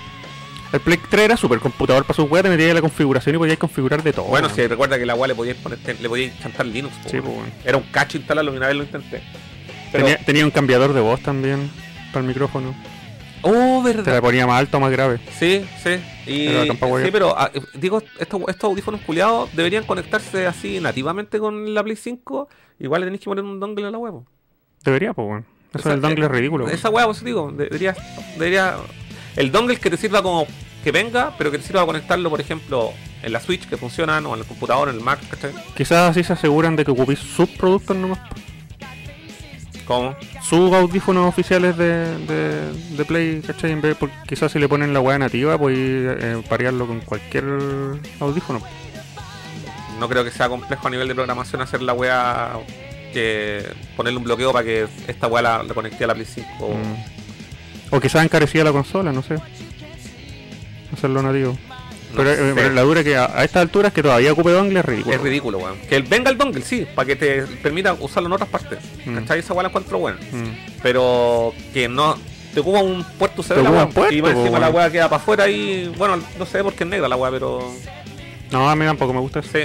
El 0.71 0.79
Play 0.79 0.99
3 1.09 1.25
era 1.25 1.37
super 1.37 1.59
computador 1.59 2.03
para 2.05 2.15
sus 2.15 2.29
weas, 2.29 2.43
te 2.43 2.49
metías 2.49 2.75
la 2.75 2.81
configuración 2.81 3.35
y 3.35 3.37
podías 3.39 3.57
configurar 3.57 4.03
de 4.03 4.13
todo. 4.13 4.25
bueno, 4.25 4.47
si 4.49 4.65
recuerda 4.67 4.99
que 4.99 5.07
la 5.07 5.15
weá 5.15 5.27
le 5.27 5.33
podíais 5.35 5.57
poner, 5.57 5.79
le 5.99 6.07
podíais 6.07 6.37
chantar 6.39 6.67
Linux, 6.67 6.93
po, 6.97 7.09
Sí, 7.09 7.19
weón. 7.19 7.51
era 7.63 7.77
un 7.77 7.83
cacho 7.85 8.17
instalarlo 8.19 8.53
y 8.53 8.57
una 8.57 8.67
vez 8.67 8.75
lo 8.75 8.83
intenté. 8.83 9.23
Pero, 9.91 10.05
Tenía, 10.05 10.17
tenía 10.23 10.45
un 10.45 10.51
cambiador 10.51 10.93
de 10.93 11.01
voz 11.01 11.19
también 11.21 11.71
para 12.11 12.19
el 12.21 12.27
micrófono. 12.27 12.75
Oh, 13.45 13.81
Te 13.84 13.93
verdad. 13.93 14.13
la 14.13 14.22
ponía 14.22 14.45
más 14.47 14.59
alto 14.59 14.77
o 14.77 14.80
más 14.80 14.91
grave. 14.91 15.19
Sí, 15.38 15.65
sí. 15.84 15.91
Y, 16.27 16.47
Pero 16.47 16.97
sí, 17.03 17.09
pero 17.11 17.35
ah, 17.38 17.51
eh, 17.53 17.61
digo, 17.76 18.01
estos, 18.19 18.41
estos 18.47 18.63
audífonos 18.69 19.01
culiados 19.01 19.55
deberían 19.55 19.84
conectarse 19.85 20.47
así 20.47 20.80
nativamente 20.80 21.39
con 21.39 21.73
la 21.73 21.84
Play 21.84 21.95
5. 21.95 22.49
Igual 22.80 23.01
le 23.01 23.07
tenéis 23.07 23.22
que 23.22 23.26
poner 23.26 23.43
un 23.43 23.59
dongle 23.59 23.88
a 23.88 23.91
la 23.91 23.97
huevo. 23.97 24.26
Debería, 24.84 25.13
pues, 25.13 25.27
weón. 25.27 25.45
Eso 25.69 25.80
Esa- 25.80 25.89
del 25.89 26.01
dongle 26.01 26.23
eh, 26.23 26.27
es 26.27 26.31
ridículo. 26.31 26.69
Esa 26.69 26.89
hueá, 26.89 27.05
pues 27.05 27.23
digo, 27.23 27.51
debería, 27.51 27.95
debería. 28.38 28.76
El 29.35 29.51
dongle 29.51 29.77
que 29.77 29.89
te 29.89 29.97
sirva 29.97 30.22
como 30.22 30.47
que 30.84 30.91
venga, 30.91 31.34
pero 31.38 31.51
que 31.51 31.57
te 31.57 31.63
sirva 31.63 31.81
para 31.81 31.88
conectarlo, 31.88 32.30
por 32.30 32.39
ejemplo, 32.39 32.91
en 33.23 33.34
la 33.34 33.39
Switch 33.39 33.67
que 33.67 33.76
funcionan, 33.76 34.26
o 34.26 34.34
en 34.35 34.41
el 34.41 34.45
computador, 34.45 34.89
en 34.89 34.95
el 34.95 35.01
Mac, 35.01 35.19
¿cachai? 35.30 35.51
Quizás 35.76 36.11
así 36.11 36.23
se 36.23 36.34
aseguran 36.34 36.76
de 36.76 36.85
que 36.85 36.91
ocupéis 36.91 37.19
sus 37.19 37.49
productos 37.49 37.97
nomás. 37.97 38.19
¿Cómo? 39.85 40.15
Sus 40.41 40.73
audífonos 40.73 41.27
oficiales 41.27 41.77
de, 41.77 42.17
de, 42.25 42.73
de 42.73 43.05
Play, 43.05 43.41
¿cachai? 43.41 43.71
En 43.71 43.81
vez, 43.81 43.95
porque 43.97 44.15
quizás 44.27 44.51
si 44.51 44.59
le 44.59 44.67
ponen 44.67 44.93
la 44.93 44.99
weá 44.99 45.17
nativa, 45.19 45.57
podéis 45.57 45.79
eh, 45.79 46.43
parearlo 46.49 46.87
con 46.87 47.01
cualquier 47.01 47.45
audífono. 48.19 48.61
No 49.99 50.09
creo 50.09 50.23
que 50.23 50.31
sea 50.31 50.49
complejo 50.49 50.87
a 50.87 50.91
nivel 50.91 51.07
de 51.07 51.15
programación 51.15 51.61
hacer 51.61 51.81
la 51.81 51.93
hueá 51.93 52.53
que 53.13 53.63
ponerle 53.95 54.17
un 54.17 54.25
bloqueo 54.25 54.51
para 54.51 54.65
que 54.65 54.87
esta 55.07 55.27
hueá 55.27 55.41
la, 55.41 55.63
la 55.63 55.73
conecte 55.73 56.03
a 56.03 56.07
la 56.07 56.13
Play 56.15 56.25
5. 56.25 56.49
Mm. 56.69 57.95
O 57.95 57.99
quizás 57.99 58.25
encarecía 58.25 58.63
la 58.63 58.71
consola, 58.71 59.11
no 59.11 59.21
sé. 59.21 59.35
Hacerlo 60.91 61.21
nativo. 61.21 61.57
Pero, 62.15 62.32
eh, 62.32 62.36
sé. 62.36 62.52
pero 62.56 62.69
la 62.73 62.82
dura 62.82 63.03
que 63.03 63.15
a, 63.18 63.26
a 63.26 63.44
estas 63.44 63.61
alturas 63.61 63.91
que 63.94 64.02
todavía 64.02 64.32
ocupe 64.32 64.52
dongle 64.52 64.80
es 64.80 64.86
ridículo. 64.86 65.15
Es 65.15 65.22
ridículo, 65.22 65.57
weón. 65.60 65.77
Que 65.90 65.95
el, 65.95 66.03
venga 66.03 66.30
el 66.30 66.38
dongle, 66.38 66.61
sí, 66.61 66.86
para 66.95 67.06
que 67.07 67.15
te 67.15 67.41
permita 67.61 67.94
usarlo 67.94 68.27
en 68.27 68.34
otras 68.34 68.49
partes. 68.49 68.80
Mm. 69.06 69.15
¿Cachai? 69.15 69.40
Esa 69.40 69.53
weá 69.53 69.64
la 69.64 69.69
encuentro 69.69 69.98
buena. 69.99 70.18
Mm. 70.32 70.77
Pero 70.82 71.53
que 71.73 71.88
no. 71.88 72.18
Te 72.53 72.61
ocupa 72.61 72.80
un 72.80 73.03
puerto 73.03 73.41
USB 73.41 73.61
la 73.61 73.69
weá. 73.69 73.90
puerto, 73.90 74.14
Y 74.14 74.22
más 74.22 74.32
encima 74.32 74.60
la 74.60 74.69
weá 74.69 74.90
queda 74.90 75.10
para 75.10 75.22
afuera 75.22 75.49
y. 75.49 75.88
Bueno, 75.98 76.22
no 76.40 76.45
sé 76.45 76.64
por 76.64 76.73
qué 76.73 76.84
es 76.86 76.90
negra 76.90 77.07
la 77.10 77.15
weá, 77.18 77.32
pero. 77.32 77.69
No, 78.52 78.69
a 78.69 78.76
mí 78.76 78.86
tampoco 78.86 79.14
me 79.14 79.19
gusta 79.19 79.40
eso. 79.40 79.49
Sí. 79.52 79.64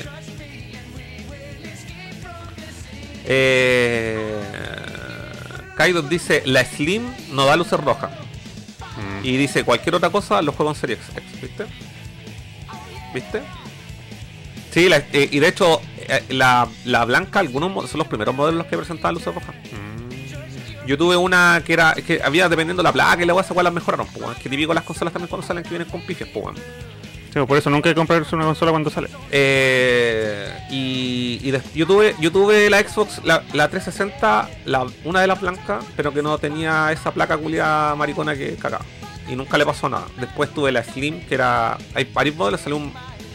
Eh, 3.27 4.41
Kaido 5.77 6.03
dice: 6.03 6.43
La 6.47 6.65
Slim 6.65 7.05
no 7.33 7.47
da 7.47 7.57
luces 7.57 7.79
rojas. 7.79 8.11
Mm. 8.11 9.25
Y 9.25 9.37
dice: 9.37 9.63
Cualquier 9.63 9.95
otra 9.95 10.11
cosa 10.11 10.43
los 10.43 10.55
juego 10.55 10.73
en 10.73 10.77
Serie 10.77 10.97
X. 10.97 11.41
¿Viste? 11.41 11.67
¿Viste? 13.15 13.43
Sí, 14.73 14.89
la- 14.89 14.99
eh, 15.13 15.29
y 15.31 15.39
de 15.41 15.49
hecho, 15.49 15.81
eh, 16.09 16.23
la, 16.31 16.69
la 16.85 17.05
blanca, 17.05 17.41
algunos 17.41 17.91
son 17.91 17.99
los 17.99 18.07
primeros 18.07 18.35
modelos 18.35 18.67
que 18.67 18.77
presentaban 18.77 19.15
luces 19.15 19.35
rojas. 19.35 19.55
Mm. 19.57 20.87
Yo 20.87 20.97
tuve 20.97 21.17
una 21.17 21.63
que 21.65 21.73
era, 21.73 21.95
que 21.95 22.21
había 22.23 22.49
dependiendo 22.49 22.83
la 22.83 22.93
placa 22.93 23.23
y 23.23 23.27
la 23.27 23.35
weá 23.35 23.45
las 23.63 23.73
mejoraron, 23.73 24.07
pues, 24.09 24.39
que 24.39 24.49
típico 24.49 24.73
las 24.75 24.85
consolas 24.85 25.13
también 25.13 25.29
cuando 25.29 25.47
salen 25.47 25.63
que 25.63 25.71
vienen 25.71 25.89
con 25.89 26.01
pifias, 26.03 26.31
pues. 26.33 26.57
Sí, 27.33 27.39
por 27.47 27.57
eso 27.57 27.71
nunca 27.71 27.89
hay 27.89 27.95
que 27.95 27.99
comprarse 27.99 28.35
una 28.35 28.45
consola 28.45 28.73
cuando 28.73 28.91
sale. 28.91 29.09
Eh, 29.31 30.53
y 30.71 31.53
yo 31.75 31.87
tuve 31.87 32.17
yo 32.19 32.33
tuve 32.33 32.69
la 32.69 32.81
Xbox, 32.81 33.21
la, 33.25 33.45
la 33.53 33.69
360, 33.69 34.51
la, 34.65 34.87
una 35.05 35.21
de 35.21 35.29
las 35.29 35.41
blancas, 35.41 35.85
pero 35.97 36.13
que 36.13 36.23
no 36.23 36.39
tenía 36.39 36.91
esa 36.91 37.13
placa 37.13 37.37
culia 37.37 37.95
maricona 37.97 38.35
que 38.35 38.57
cagaba. 38.57 38.85
Y 39.29 39.37
nunca 39.37 39.59
le 39.59 39.65
pasó 39.67 39.89
nada. 39.89 40.07
Después 40.19 40.53
tuve 40.53 40.73
la 40.73 40.83
Slim, 40.83 41.25
que 41.27 41.35
era. 41.35 41.79
Hay 41.95 42.05
varios 42.13 42.37
modelos, 42.37 42.61
salió 42.61 42.77
un- 42.77 42.93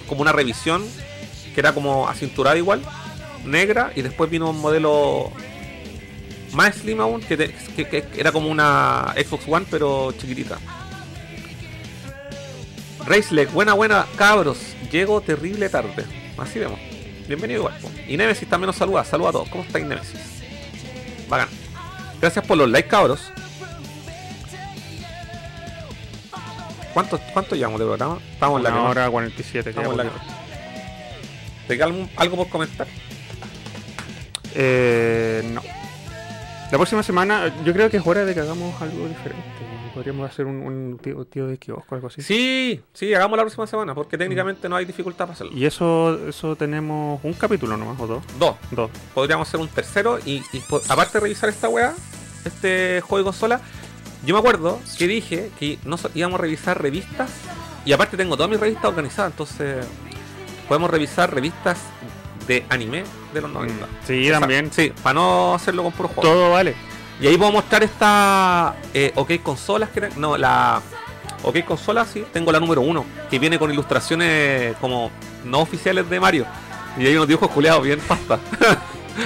como 0.08 0.22
una 0.22 0.32
revisión, 0.32 0.84
que 1.54 1.60
era 1.62 1.74
como 1.74 2.08
acinturada 2.08 2.58
igual, 2.58 2.82
negra, 3.46 3.92
y 3.96 4.02
después 4.02 4.30
vino 4.30 4.50
un 4.50 4.60
modelo 4.60 5.32
más 6.54 6.76
slim 6.76 7.02
aún, 7.02 7.22
que, 7.22 7.54
era 8.18 8.32
como 8.32 8.50
una 8.50 9.14
Xbox 9.18 9.44
One, 9.48 9.66
pero 9.70 10.12
chiquitita. 10.14 10.58
Raceleg, 13.06 13.52
buena, 13.52 13.74
buena, 13.74 14.06
cabros. 14.16 14.58
Llego 14.92 15.22
terrible 15.22 15.70
tarde. 15.70 16.06
Así 16.38 16.60
vemos. 16.60 16.80
Bienvenido 17.28 17.60
igual. 17.62 17.76
Y 18.08 18.18
Nemesis 18.18 18.48
también 18.50 18.68
nos 18.68 18.76
saluda. 18.76 19.04
Saluda 19.04 19.30
a 19.30 19.32
todos. 19.34 19.50
¿Cómo 19.50 19.64
estáis, 19.64 19.86
Nemesis? 19.86 20.20
Bacán. 21.30 21.50
Gracias 22.22 22.46
por 22.46 22.58
los 22.58 22.70
likes, 22.70 22.90
cabros. 22.90 23.32
¿Cuánto, 26.96 27.20
cuánto 27.34 27.56
llevamos 27.56 27.80
de 27.80 27.86
programa? 27.86 28.18
Estamos 28.32 28.58
en 28.58 28.64
la 28.64 28.72
que- 28.72 28.78
hora 28.80 29.10
47. 29.12 29.70
Estamos 29.70 29.92
en 29.92 29.98
la 29.98 30.04
poquito. 30.06 30.26
¿Te 31.68 31.76
queda 31.76 31.86
algún- 31.86 32.10
algo 32.16 32.38
por 32.38 32.50
comentar? 32.50 32.88
Eh, 34.56 35.44
no. 35.54 35.62
La 36.72 36.78
próxima 36.78 37.04
semana, 37.04 37.54
yo 37.64 37.74
creo 37.74 37.90
que 37.90 37.98
es 37.98 38.08
hora 38.08 38.26
de 38.26 38.34
que 38.34 38.40
hagamos 38.40 38.82
algo 38.82 39.08
diferente. 39.08 39.44
Podríamos 39.94 40.30
hacer 40.30 40.46
un, 40.46 40.56
un 40.58 40.98
tío, 41.02 41.24
tío 41.26 41.48
de 41.48 41.58
kiosco 41.58 41.86
o 41.92 41.96
algo 41.96 42.08
así. 42.08 42.22
Sí, 42.22 42.82
sí, 42.94 43.14
hagamos 43.14 43.38
la 43.38 43.44
próxima 43.44 43.68
semana, 43.68 43.94
porque 43.96 44.18
técnicamente 44.18 44.68
no 44.68 44.76
hay 44.76 44.86
dificultad 44.86 45.26
para 45.26 45.34
hacerlo. 45.34 45.54
Y 45.54 45.66
eso, 45.66 46.28
eso 46.28 46.56
tenemos 46.56 47.20
un 47.24 47.34
capítulo 47.34 47.78
nomás, 47.78 48.00
o 48.02 48.08
dos. 48.08 48.24
Dos. 48.40 48.56
Dos. 48.72 48.90
podríamos 49.14 49.48
hacer 49.48 49.60
un 49.60 49.68
tercero 49.70 50.20
y, 50.26 50.42
aparte 50.90 51.14
de 51.18 51.20
revisar 51.22 51.50
esta 51.50 51.70
weá, 51.70 51.94
este 52.44 53.02
juego 53.02 53.18
de 53.20 53.24
consola, 53.26 53.62
yo 54.26 54.34
me 54.34 54.40
acuerdo 54.40 54.80
que 54.98 55.08
dije 55.08 55.50
que 55.60 55.78
no 55.86 55.98
so- 55.98 56.10
íbamos 56.14 56.40
a 56.40 56.42
revisar 56.42 56.82
revistas 56.82 57.30
y 57.86 57.94
aparte 57.94 58.18
tengo 58.18 58.36
todas 58.36 58.50
mis 58.50 58.60
revistas 58.60 58.86
organizadas, 58.86 59.32
entonces 59.32 59.86
podemos 60.68 60.90
revisar 60.90 61.34
revistas 61.34 61.78
de 62.48 62.66
anime 62.70 63.04
de 63.34 63.42
los 63.42 63.52
90. 63.52 63.86
Sí, 64.06 64.26
O 64.28 64.30
sea, 64.32 64.40
también. 64.40 64.72
Sí, 64.72 64.92
para 65.04 65.14
no 65.16 65.56
hacerlo 65.56 65.84
con 65.84 65.92
puro 65.92 66.10
juego. 66.10 66.22
Todo 66.22 66.52
vale. 66.52 66.76
Y 67.22 67.28
ahí 67.28 67.38
puedo 67.38 67.52
mostrar 67.52 67.84
esta 67.84 68.76
eh, 68.94 69.12
OK 69.16 69.32
consolas 69.42 69.90
que 69.90 70.00
era- 70.00 70.10
no 70.18 70.38
la 70.38 70.82
OK 71.44 71.64
consola 71.66 72.06
sí, 72.06 72.26
tengo 72.34 72.52
la 72.52 72.60
número 72.60 72.82
uno 72.82 73.06
que 73.30 73.40
viene 73.40 73.58
con 73.60 73.72
ilustraciones 73.72 74.76
como 74.82 75.12
no 75.44 75.60
oficiales 75.60 76.10
de 76.10 76.20
Mario. 76.20 76.46
Y 76.98 77.06
hay 77.06 77.16
unos 77.16 77.28
dibujos 77.28 77.50
culeados 77.52 77.84
bien 77.84 78.00
pasta. 78.00 78.40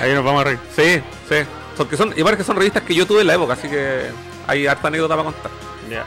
Ahí 0.01 0.13
nos 0.13 0.23
vamos 0.23 0.41
a 0.41 0.43
reír. 0.45 0.59
Sí, 0.75 1.01
sí. 1.29 1.35
Porque 1.77 1.95
son, 1.95 2.13
igual 2.17 2.35
que 2.35 2.43
son 2.43 2.57
revistas 2.57 2.83
que 2.83 2.93
yo 2.93 3.05
tuve 3.07 3.21
en 3.21 3.27
la 3.27 3.35
época, 3.35 3.53
así 3.53 3.69
que 3.69 4.07
hay 4.49 4.65
harta 4.65 4.87
anécdota 4.87 5.15
para 5.15 5.31
contar. 5.31 5.51
Ya. 5.89 6.05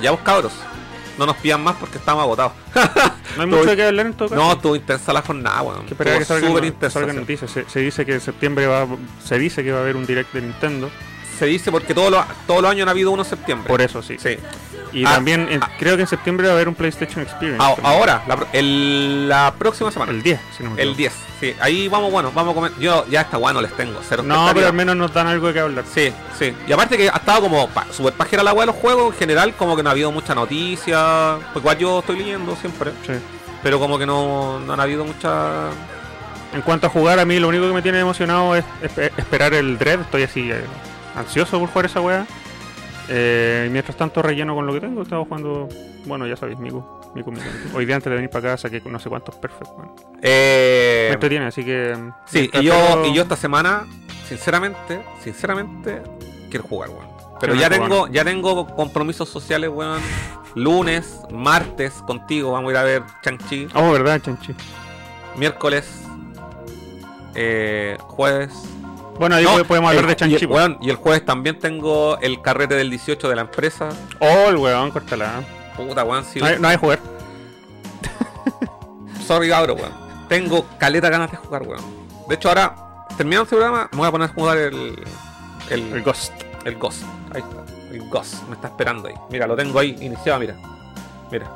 Ya 0.00 0.10
vos 0.10 0.20
cabros, 0.20 0.52
no 1.16 1.26
nos 1.26 1.36
pidan 1.36 1.62
más 1.62 1.76
porque 1.76 1.98
estamos 1.98 2.22
agotados. 2.22 2.52
No 3.36 3.42
hay 3.42 3.50
mucho 3.50 3.76
que 3.76 3.84
hablar 3.84 4.06
en 4.06 4.14
todo 4.14 4.30
caso. 4.30 4.40
no, 4.42 4.52
estuvo 4.52 4.74
intensa 4.74 5.12
la 5.12 5.22
jornada, 5.22 5.62
weón. 5.62 5.86
que 5.86 5.92
esperar 5.92 6.18
que 6.18 6.24
salgan, 6.24 6.64
intensa. 6.64 7.00
noticias. 7.12 7.50
Se, 7.50 7.68
se 7.68 7.78
dice 7.78 8.04
que 8.04 8.14
en 8.14 8.20
septiembre 8.20 8.66
va, 8.66 8.86
se 9.22 9.38
dice 9.38 9.62
que 9.62 9.70
va 9.70 9.78
a 9.78 9.82
haber 9.82 9.94
un 9.94 10.06
direct 10.06 10.32
de 10.32 10.40
Nintendo. 10.40 10.90
Se 11.38 11.46
dice 11.46 11.70
porque 11.70 11.94
todos 11.94 12.10
los, 12.10 12.24
todos 12.48 12.62
los 12.62 12.70
años 12.70 12.84
han 12.84 12.88
habido 12.88 13.12
uno 13.12 13.22
en 13.22 13.28
septiembre. 13.28 13.68
Por 13.68 13.80
eso 13.80 14.02
sí. 14.02 14.16
Sí. 14.18 14.38
Y 14.92 15.04
Ah, 15.04 15.14
también 15.14 15.48
ah. 15.60 15.70
creo 15.78 15.96
que 15.96 16.02
en 16.02 16.08
septiembre 16.08 16.46
va 16.46 16.52
a 16.52 16.56
haber 16.56 16.68
un 16.68 16.74
PlayStation 16.74 17.22
Experience. 17.22 17.62
A- 17.64 17.74
también. 17.74 17.86
ahora, 17.86 18.22
la, 18.26 18.38
el- 18.52 19.28
la 19.28 19.54
próxima 19.58 19.90
semana. 19.90 20.12
El 20.12 20.22
10, 20.22 20.40
si 20.56 20.62
no 20.62 20.70
me 20.70 20.82
El 20.82 20.90
equivoco. 20.90 20.98
10. 20.98 21.12
Sí, 21.40 21.54
ahí 21.60 21.86
vamos, 21.88 22.10
bueno, 22.10 22.32
vamos 22.34 22.52
a 22.52 22.54
comer. 22.54 22.72
Yo 22.80 23.06
ya 23.08 23.20
esta 23.20 23.38
weá 23.38 23.52
no 23.52 23.60
les 23.60 23.72
tengo. 23.76 24.00
Cero 24.08 24.22
No, 24.24 24.50
pero 24.54 24.66
al 24.66 24.72
menos 24.72 24.96
nos 24.96 25.12
dan 25.14 25.26
algo 25.28 25.46
de 25.48 25.52
que 25.54 25.60
hablar. 25.60 25.84
Sí, 25.92 26.12
sí. 26.38 26.52
Y 26.66 26.72
aparte 26.72 26.96
que 26.96 27.08
ha 27.08 27.16
estado 27.16 27.42
como 27.42 27.68
super 27.92 28.12
pajera 28.14 28.42
la 28.42 28.52
de 28.52 28.66
los 28.66 28.74
juegos, 28.74 29.12
en 29.14 29.18
general, 29.20 29.54
como 29.54 29.76
que 29.76 29.82
no 29.84 29.88
ha 29.88 29.92
habido 29.92 30.10
mucha 30.10 30.34
noticia. 30.34 31.36
Pues 31.52 31.62
igual 31.62 31.78
yo 31.78 31.98
estoy 32.00 32.18
leyendo 32.18 32.56
siempre. 32.56 32.90
Sí. 33.06 33.12
Pero 33.62 33.78
como 33.78 33.98
que 33.98 34.06
no, 34.06 34.58
no 34.60 34.72
han 34.72 34.80
habido 34.80 35.04
mucha. 35.04 35.68
En 36.54 36.62
cuanto 36.62 36.86
a 36.86 36.90
jugar, 36.90 37.18
a 37.20 37.24
mí 37.24 37.38
lo 37.38 37.48
único 37.48 37.68
que 37.68 37.74
me 37.74 37.82
tiene 37.82 38.00
emocionado 38.00 38.56
es 38.56 38.64
espe- 38.82 39.12
esperar 39.16 39.52
el 39.54 39.78
Dread. 39.78 40.00
Estoy 40.00 40.22
así 40.24 40.50
eh, 40.50 40.64
ansioso 41.14 41.58
por 41.60 41.68
jugar 41.68 41.86
esa 41.86 42.00
weá. 42.00 42.26
Eh, 43.08 43.68
mientras 43.72 43.96
tanto 43.96 44.20
relleno 44.22 44.54
con 44.54 44.66
lo 44.66 44.72
que 44.72 44.80
tengo. 44.80 45.02
Estaba 45.02 45.24
jugando, 45.24 45.68
bueno, 46.06 46.26
ya 46.26 46.36
sabéis, 46.36 46.58
Miku. 46.58 46.84
Miku, 47.14 47.32
Miku, 47.32 47.44
Miku. 47.64 47.78
Hoy 47.78 47.86
día 47.86 47.96
antes 47.96 48.10
de 48.10 48.16
venir 48.16 48.30
para 48.30 48.52
acá 48.52 48.58
saqué 48.58 48.82
no 48.84 48.98
sé 48.98 49.08
cuántos 49.08 49.34
perfect. 49.36 49.70
weón. 49.76 49.92
Eh, 50.22 51.06
Me 51.08 51.14
entretiene, 51.14 51.46
así 51.46 51.64
que... 51.64 51.96
sí, 52.26 52.50
y 52.52 52.62
yo, 52.62 53.04
y 53.06 53.14
yo 53.14 53.22
esta 53.22 53.36
semana, 53.36 53.86
sinceramente, 54.26 55.00
sinceramente, 55.22 56.02
quiero 56.50 56.66
jugar, 56.66 56.90
weón. 56.90 57.08
Pero 57.40 57.54
Quiero 57.54 57.70
ya 57.70 57.82
tengo, 57.82 58.08
ya 58.08 58.24
tengo 58.24 58.66
compromisos 58.74 59.28
sociales, 59.28 59.70
weón. 59.72 60.00
Lunes, 60.54 61.20
martes 61.30 61.92
contigo, 62.06 62.52
vamos 62.52 62.70
a 62.70 62.72
ir 62.72 62.76
a 62.78 62.82
ver 62.82 63.02
Chang-Chi. 63.22 63.68
Oh, 63.74 63.92
verdad, 63.92 64.20
Chanchi. 64.20 64.54
Miércoles, 65.36 66.02
eh, 67.34 67.96
jueves. 68.00 68.52
Bueno, 69.18 69.36
ahí 69.36 69.44
No, 69.44 69.64
podemos 69.64 69.88
hablar 69.88 70.04
el- 70.04 70.08
de 70.08 70.12
y 70.12 70.16
Chanchi. 70.16 70.44
el, 70.44 70.50
weón, 70.50 70.78
y 70.80 70.90
el 70.90 70.96
jueves 70.96 71.24
también 71.24 71.58
tengo 71.58 72.18
el 72.20 72.40
carrete 72.40 72.74
del 72.74 72.90
18 72.90 73.28
de 73.28 73.34
la 73.36 73.42
empresa. 73.42 73.88
Oh, 74.20 74.48
el 74.48 74.56
weón, 74.56 74.90
córtala. 74.90 75.42
Puta, 75.76 76.04
weón, 76.04 76.24
sí. 76.24 76.40
No 76.40 76.46
hay, 76.46 76.58
no 76.58 76.68
hay 76.68 76.76
jugar. 76.76 76.98
Sorry, 79.26 79.48
cabrón, 79.48 79.78
weón. 79.80 79.92
Tengo 80.28 80.66
caleta 80.78 81.08
ganas 81.10 81.30
de 81.30 81.36
jugar, 81.36 81.62
weón. 81.62 81.82
De 82.28 82.34
hecho, 82.34 82.48
ahora, 82.48 82.74
terminando 83.16 83.44
este 83.44 83.56
programa, 83.56 83.88
me 83.92 83.98
voy 83.98 84.08
a 84.08 84.10
poner 84.10 84.30
a 84.30 84.32
jugar 84.32 84.58
el. 84.58 85.04
El, 85.70 85.92
El 85.92 86.02
Ghost. 86.02 86.32
el 86.64 86.76
Ghost. 86.76 87.02
Ahí 87.34 87.42
está. 87.42 87.64
El 87.92 88.08
Ghost. 88.08 88.42
Me 88.48 88.54
está 88.54 88.68
esperando 88.68 89.08
ahí. 89.08 89.14
Mira, 89.30 89.46
lo 89.46 89.56
tengo 89.56 89.78
ahí 89.78 89.96
iniciado, 90.00 90.38
mira. 90.38 90.54
Mira. 91.30 91.46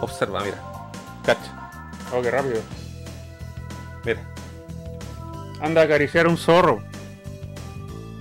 Observa, 0.00 0.40
mira. 0.40 0.58
Cacha. 1.24 1.70
Oh, 2.12 2.20
qué 2.20 2.30
rápido. 2.30 2.60
Mira. 4.04 4.20
Anda 5.60 5.82
a 5.82 5.84
acariciar 5.84 6.26
un 6.26 6.36
zorro. 6.36 6.82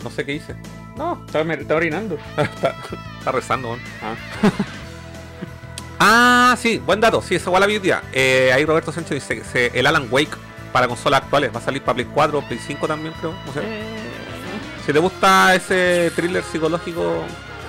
No 0.04 0.10
sé 0.10 0.26
qué 0.26 0.34
hice. 0.34 0.56
No, 0.98 1.22
está, 1.26 1.42
está 1.42 1.76
orinando. 1.76 2.18
está, 2.38 2.76
está 3.20 3.32
rezando. 3.32 3.78
Ah. 4.02 4.16
Ah, 6.06 6.58
sí, 6.60 6.80
buen 6.80 7.00
dato. 7.00 7.22
Sí, 7.22 7.36
esa 7.36 7.50
igual 7.50 7.62
la 7.62 7.68
vi. 7.68 7.80
Eh, 8.12 8.52
ahí 8.54 8.66
Roberto 8.66 8.92
Sánchez 8.92 9.16
dice 9.22 9.38
que 9.38 9.44
se- 9.46 9.80
el 9.80 9.88
Alan 9.88 10.08
Wake 10.12 10.36
para 10.74 10.86
consolas 10.88 11.22
actuales 11.22 11.52
va 11.56 11.60
a 11.60 11.62
salir 11.62 11.82
para 11.82 11.94
Play 11.96 12.08
4, 12.14 12.42
Play 12.42 12.60
5 12.60 12.88
también, 12.88 13.14
creo. 13.22 13.34
No 13.46 13.54
sé. 13.54 13.62
Si 14.86 14.92
te 14.92 15.00
gusta 15.00 15.56
ese 15.56 16.12
thriller 16.14 16.44
psicológico, 16.44 17.24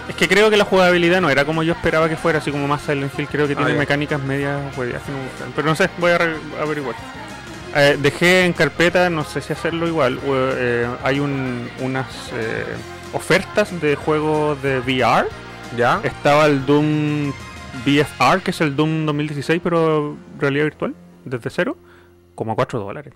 Es 0.08 0.16
que 0.16 0.26
creo 0.28 0.50
que 0.50 0.56
la 0.56 0.64
jugabilidad 0.64 1.20
no 1.20 1.30
era 1.30 1.44
como 1.44 1.62
yo 1.62 1.74
esperaba 1.74 2.08
que 2.08 2.16
fuera, 2.16 2.40
así 2.40 2.50
como 2.50 2.66
más 2.66 2.82
Silent 2.82 3.16
Hill. 3.16 3.28
Creo 3.28 3.46
que 3.46 3.52
Ah, 3.52 3.56
tiene 3.58 3.72
ya. 3.72 3.78
mecánicas 3.78 4.20
medias 4.20 4.60
no 4.76 4.82
me 4.82 4.92
gustan. 5.28 5.52
Pero 5.54 5.68
no 5.68 5.76
sé, 5.76 5.88
voy 5.98 6.10
a 6.10 6.16
averiguar. 6.60 6.96
Eh, 7.76 7.96
dejé 8.00 8.44
en 8.44 8.52
carpeta, 8.52 9.10
no 9.10 9.24
sé 9.24 9.40
si 9.40 9.52
hacerlo 9.52 9.88
igual. 9.88 10.20
eh, 10.26 10.88
hay 11.02 11.18
un- 11.20 11.68
unas 11.80 12.30
eh, 12.32 12.64
ofertas 13.12 13.80
de 13.80 13.96
juegos 13.96 14.62
de 14.62 14.78
VR. 14.80 15.26
¿ya? 15.76 16.00
Estaba 16.04 16.46
el 16.46 16.64
Doom 16.66 17.32
VFR, 17.84 18.42
que 18.42 18.52
es 18.52 18.60
el 18.60 18.76
Doom 18.76 19.06
2016, 19.06 19.60
pero 19.62 20.16
realidad 20.38 20.64
virtual, 20.66 20.94
desde 21.24 21.50
cero, 21.50 21.76
como 22.36 22.52
a 22.52 22.54
4 22.54 22.78
dólares. 22.78 23.12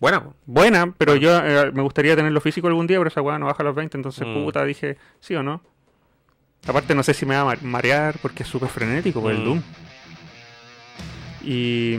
Buena. 0.00 0.24
Buena, 0.46 0.92
pero 0.98 1.14
yo 1.14 1.36
eh, 1.44 1.70
me 1.72 1.82
gustaría 1.82 2.16
tenerlo 2.16 2.40
físico 2.40 2.66
algún 2.66 2.86
día, 2.88 2.98
pero 2.98 3.08
esa 3.08 3.20
weá 3.22 3.38
no 3.38 3.46
baja 3.46 3.62
a 3.62 3.66
los 3.66 3.74
20, 3.76 3.98
entonces 3.98 4.26
Mm. 4.26 4.42
puta, 4.44 4.64
dije, 4.64 4.96
¿sí 5.20 5.34
o 5.36 5.42
no? 5.44 5.60
Aparte 6.66 6.94
no 6.94 7.02
sé 7.04 7.14
si 7.14 7.24
me 7.26 7.36
va 7.36 7.42
a 7.42 7.44
ma- 7.44 7.58
marear 7.62 8.16
porque 8.20 8.42
es 8.42 8.48
súper 8.48 8.68
frenético 8.68 9.20
por 9.20 9.30
el 9.30 9.38
Mm. 9.38 9.44
Doom. 9.44 9.62
Y... 11.44 11.96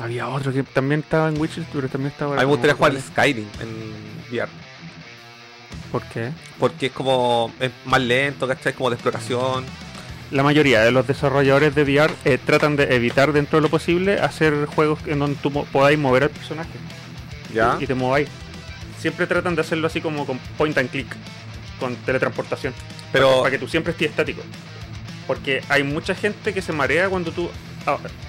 Había 0.00 0.28
otro 0.28 0.52
que 0.52 0.62
también 0.62 1.00
estaba 1.00 1.28
en 1.28 1.38
Witcher, 1.40 1.64
pero 1.72 1.88
también 1.88 2.12
estaba... 2.12 2.32
A 2.32 2.36
mí 2.36 2.40
me 2.40 2.46
gustaría 2.46 2.74
jugar 2.74 2.92
recuerdo. 2.92 3.12
Skyrim 3.12 3.46
en 3.60 4.32
VR. 4.32 4.48
¿Por 5.92 6.02
qué? 6.04 6.30
Porque 6.58 6.86
es 6.86 6.92
como 6.92 7.52
es 7.60 7.70
más 7.84 8.00
lento, 8.00 8.46
¿cachai? 8.46 8.72
Como 8.72 8.90
de 8.90 8.94
exploración. 8.94 9.64
La 10.30 10.42
mayoría 10.44 10.80
de 10.82 10.92
los 10.92 11.06
desarrolladores 11.06 11.74
de 11.74 11.82
VR 11.82 12.14
eh, 12.24 12.38
tratan 12.38 12.76
de 12.76 12.94
evitar 12.94 13.32
dentro 13.32 13.58
de 13.58 13.62
lo 13.62 13.68
posible 13.68 14.20
hacer 14.20 14.66
juegos 14.66 15.00
en 15.06 15.18
donde 15.18 15.36
tú 15.42 15.50
mo- 15.50 15.64
podáis 15.64 15.98
mover 15.98 16.24
al 16.24 16.30
personaje. 16.30 16.70
¿Ya? 17.52 17.76
y 17.80 17.86
te 17.86 17.94
mováis. 17.94 18.28
Siempre 19.00 19.26
tratan 19.26 19.56
de 19.56 19.62
hacerlo 19.62 19.88
así 19.88 20.00
como 20.00 20.24
con 20.24 20.38
point 20.56 20.78
and 20.78 20.88
click, 20.88 21.08
con 21.80 21.96
teletransportación. 21.96 22.72
Pero- 23.10 23.40
Para, 23.40 23.50
que 23.50 23.58
tú 23.58 23.66
siempre 23.66 23.90
estés 23.90 24.10
estático. 24.10 24.42
Porque 25.26 25.62
hay 25.68 25.82
mucha 25.82 26.14
gente 26.14 26.54
que 26.54 26.62
se 26.62 26.72
marea 26.72 27.08
cuando 27.08 27.32
tú 27.32 27.50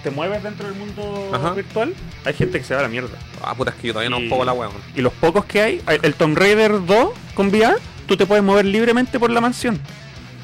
te 0.04 0.12
mueves 0.12 0.42
dentro 0.44 0.68
del 0.68 0.76
mundo 0.78 1.30
Ajá. 1.34 1.52
virtual. 1.54 1.94
Hay 2.26 2.34
gente 2.34 2.60
que 2.60 2.64
se 2.66 2.74
va 2.74 2.80
a 2.80 2.84
la 2.84 2.90
mierda. 2.90 3.18
Ah, 3.44 3.54
puta, 3.56 3.72
es 3.72 3.78
que 3.78 3.88
yo 3.88 3.94
todavía 3.94 4.10
no 4.10 4.20
Y- 4.20 4.30
juego 4.30 4.46
la 4.46 4.54
weón. 4.54 4.72
Y 4.96 5.02
los 5.02 5.14
pocos 5.14 5.46
que 5.46 5.62
hay, 5.62 5.82
el 6.02 6.14
Tomb 6.16 6.38
Raider 6.38 6.86
2 6.86 7.10
con 7.34 7.48
VR, 7.48 7.78
tú 8.08 8.18
te 8.18 8.26
puedes 8.26 8.44
mover 8.44 8.66
libremente 8.66 9.20
por 9.20 9.30
la 9.32 9.42
mansión. 9.42 9.80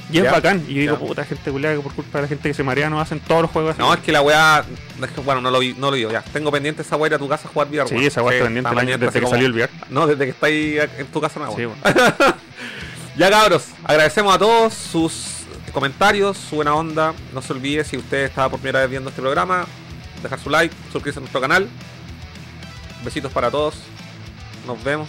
Y 0.10 0.20
es 0.20 0.32
bacán. 0.32 0.64
Y 0.70 0.76
digo, 0.76 0.98
puta, 0.98 1.26
gente 1.26 1.52
culiada 1.52 1.76
que 1.76 1.82
por 1.82 1.94
culpa 1.94 2.20
de 2.20 2.22
la 2.22 2.28
gente 2.30 2.48
que 2.48 2.54
se 2.54 2.64
marea 2.64 2.90
no 2.90 3.02
hacen 3.02 3.20
todos 3.20 3.42
los 3.42 3.52
juegos 3.52 3.72
así. 3.74 3.80
No, 3.82 3.94
es 3.94 4.00
que 4.00 4.14
la 4.14 4.22
weá. 4.22 4.64
es 5.04 5.12
que, 5.12 5.20
bueno, 5.20 5.42
no 5.42 5.52
lo 5.52 5.60
vi, 5.60 5.74
no 5.78 5.92
lo 5.92 5.98
vi. 5.98 6.04
Ya, 6.10 6.22
tengo 6.22 6.50
pendiente 6.50 6.82
esa 6.82 6.96
weá 6.96 7.10
ir 7.10 7.16
a 7.16 7.18
tu 7.20 7.28
casa 7.28 7.50
a 7.50 7.52
jugar 7.52 7.68
VR. 7.70 7.90
Sí, 7.90 8.06
esa 8.06 8.24
weá 8.24 8.38
está 8.38 8.46
pendiente 8.74 9.06
desde 9.06 9.20
que 9.20 9.28
salió 9.28 9.46
el 9.48 9.52
VR. 9.54 9.70
No, 9.90 10.08
desde 10.08 10.24
que 10.24 10.32
está 10.32 10.48
ahí 10.48 10.78
en 10.98 11.08
tu 11.08 11.20
casa 11.20 11.40
nueva. 11.40 11.56
Sí, 11.58 11.66
bueno. 11.66 11.82
Ya 13.18 13.32
cabros, 13.32 13.66
agradecemos 13.84 14.36
a 14.36 14.38
todos 14.38 14.74
sus 14.76 15.37
comentarios, 15.74 16.38
su 16.38 16.56
buena 16.58 16.76
onda. 16.76 17.14
No 17.34 17.42
se 17.42 17.54
olvide 17.54 17.84
si 17.84 17.98
usted 17.98 18.26
estaba 18.26 18.50
por 18.50 18.60
primera 18.60 18.82
vez 18.82 18.90
viendo 18.90 19.10
este 19.10 19.22
programa, 19.22 19.66
dejar 20.24 20.40
su 20.40 20.50
like, 20.50 20.74
suscribirse 20.92 21.20
a 21.20 21.22
nuestro 21.22 21.42
canal. 21.42 21.68
Besitos 23.04 23.32
para 23.32 23.52
todos. 23.52 23.76
Nos 24.66 24.84
vemos 24.84 25.08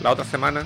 la 0.00 0.10
otra 0.10 0.24
semana. 0.24 0.64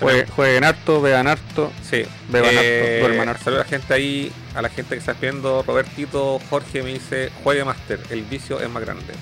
Jue- 0.00 0.28
jueguen 0.30 0.62
harto, 0.64 1.00
vean 1.00 1.26
harto. 1.26 1.72
Sí. 1.88 2.04
Beban 2.28 2.50
Eh, 2.54 2.98
harto, 3.00 3.08
duerman 3.08 3.28
harto. 3.30 3.44
saludos 3.44 3.62
a 3.62 3.64
la 3.64 3.70
gente 3.70 3.94
ahí, 3.94 4.32
a 4.54 4.62
la 4.62 4.68
gente 4.68 4.94
que 4.94 4.98
está 5.00 5.12
viendo. 5.14 5.62
Robertito, 5.66 6.40
Jorge 6.50 6.82
me 6.82 6.92
dice, 6.94 7.30
juegue 7.42 7.64
Master, 7.64 8.00
el 8.10 8.22
vicio 8.22 8.60
es 8.60 8.70
más 8.70 8.82
grande. 8.84 9.12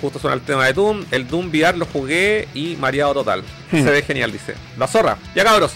Justo 0.00 0.18
suena 0.18 0.34
el 0.36 0.42
tema 0.42 0.64
de 0.66 0.72
Doom. 0.72 1.04
El 1.10 1.26
Doom 1.28 1.48
VR 1.48 1.76
lo 1.76 1.84
jugué 1.86 2.48
y 2.54 2.76
mareado 2.76 3.14
total. 3.14 3.42
Hmm. 3.70 3.82
Se 3.84 3.90
ve 3.90 4.02
genial, 4.02 4.32
dice. 4.32 4.54
La 4.78 4.86
zorra. 4.86 5.18
Ya 5.34 5.44
cabros. 5.44 5.72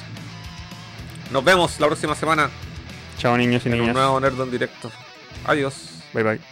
Nos 1.32 1.44
vemos 1.44 1.80
la 1.80 1.86
próxima 1.86 2.14
semana 2.14 2.50
Chao 3.18 3.36
niños 3.36 3.64
y 3.64 3.68
en 3.68 3.74
un 3.74 3.80
niñas. 3.80 3.94
nuevo 3.94 4.20
Nerd 4.20 4.40
en 4.40 4.50
directo. 4.50 4.90
Adiós. 5.46 5.74
Bye 6.12 6.22
bye. 6.22 6.51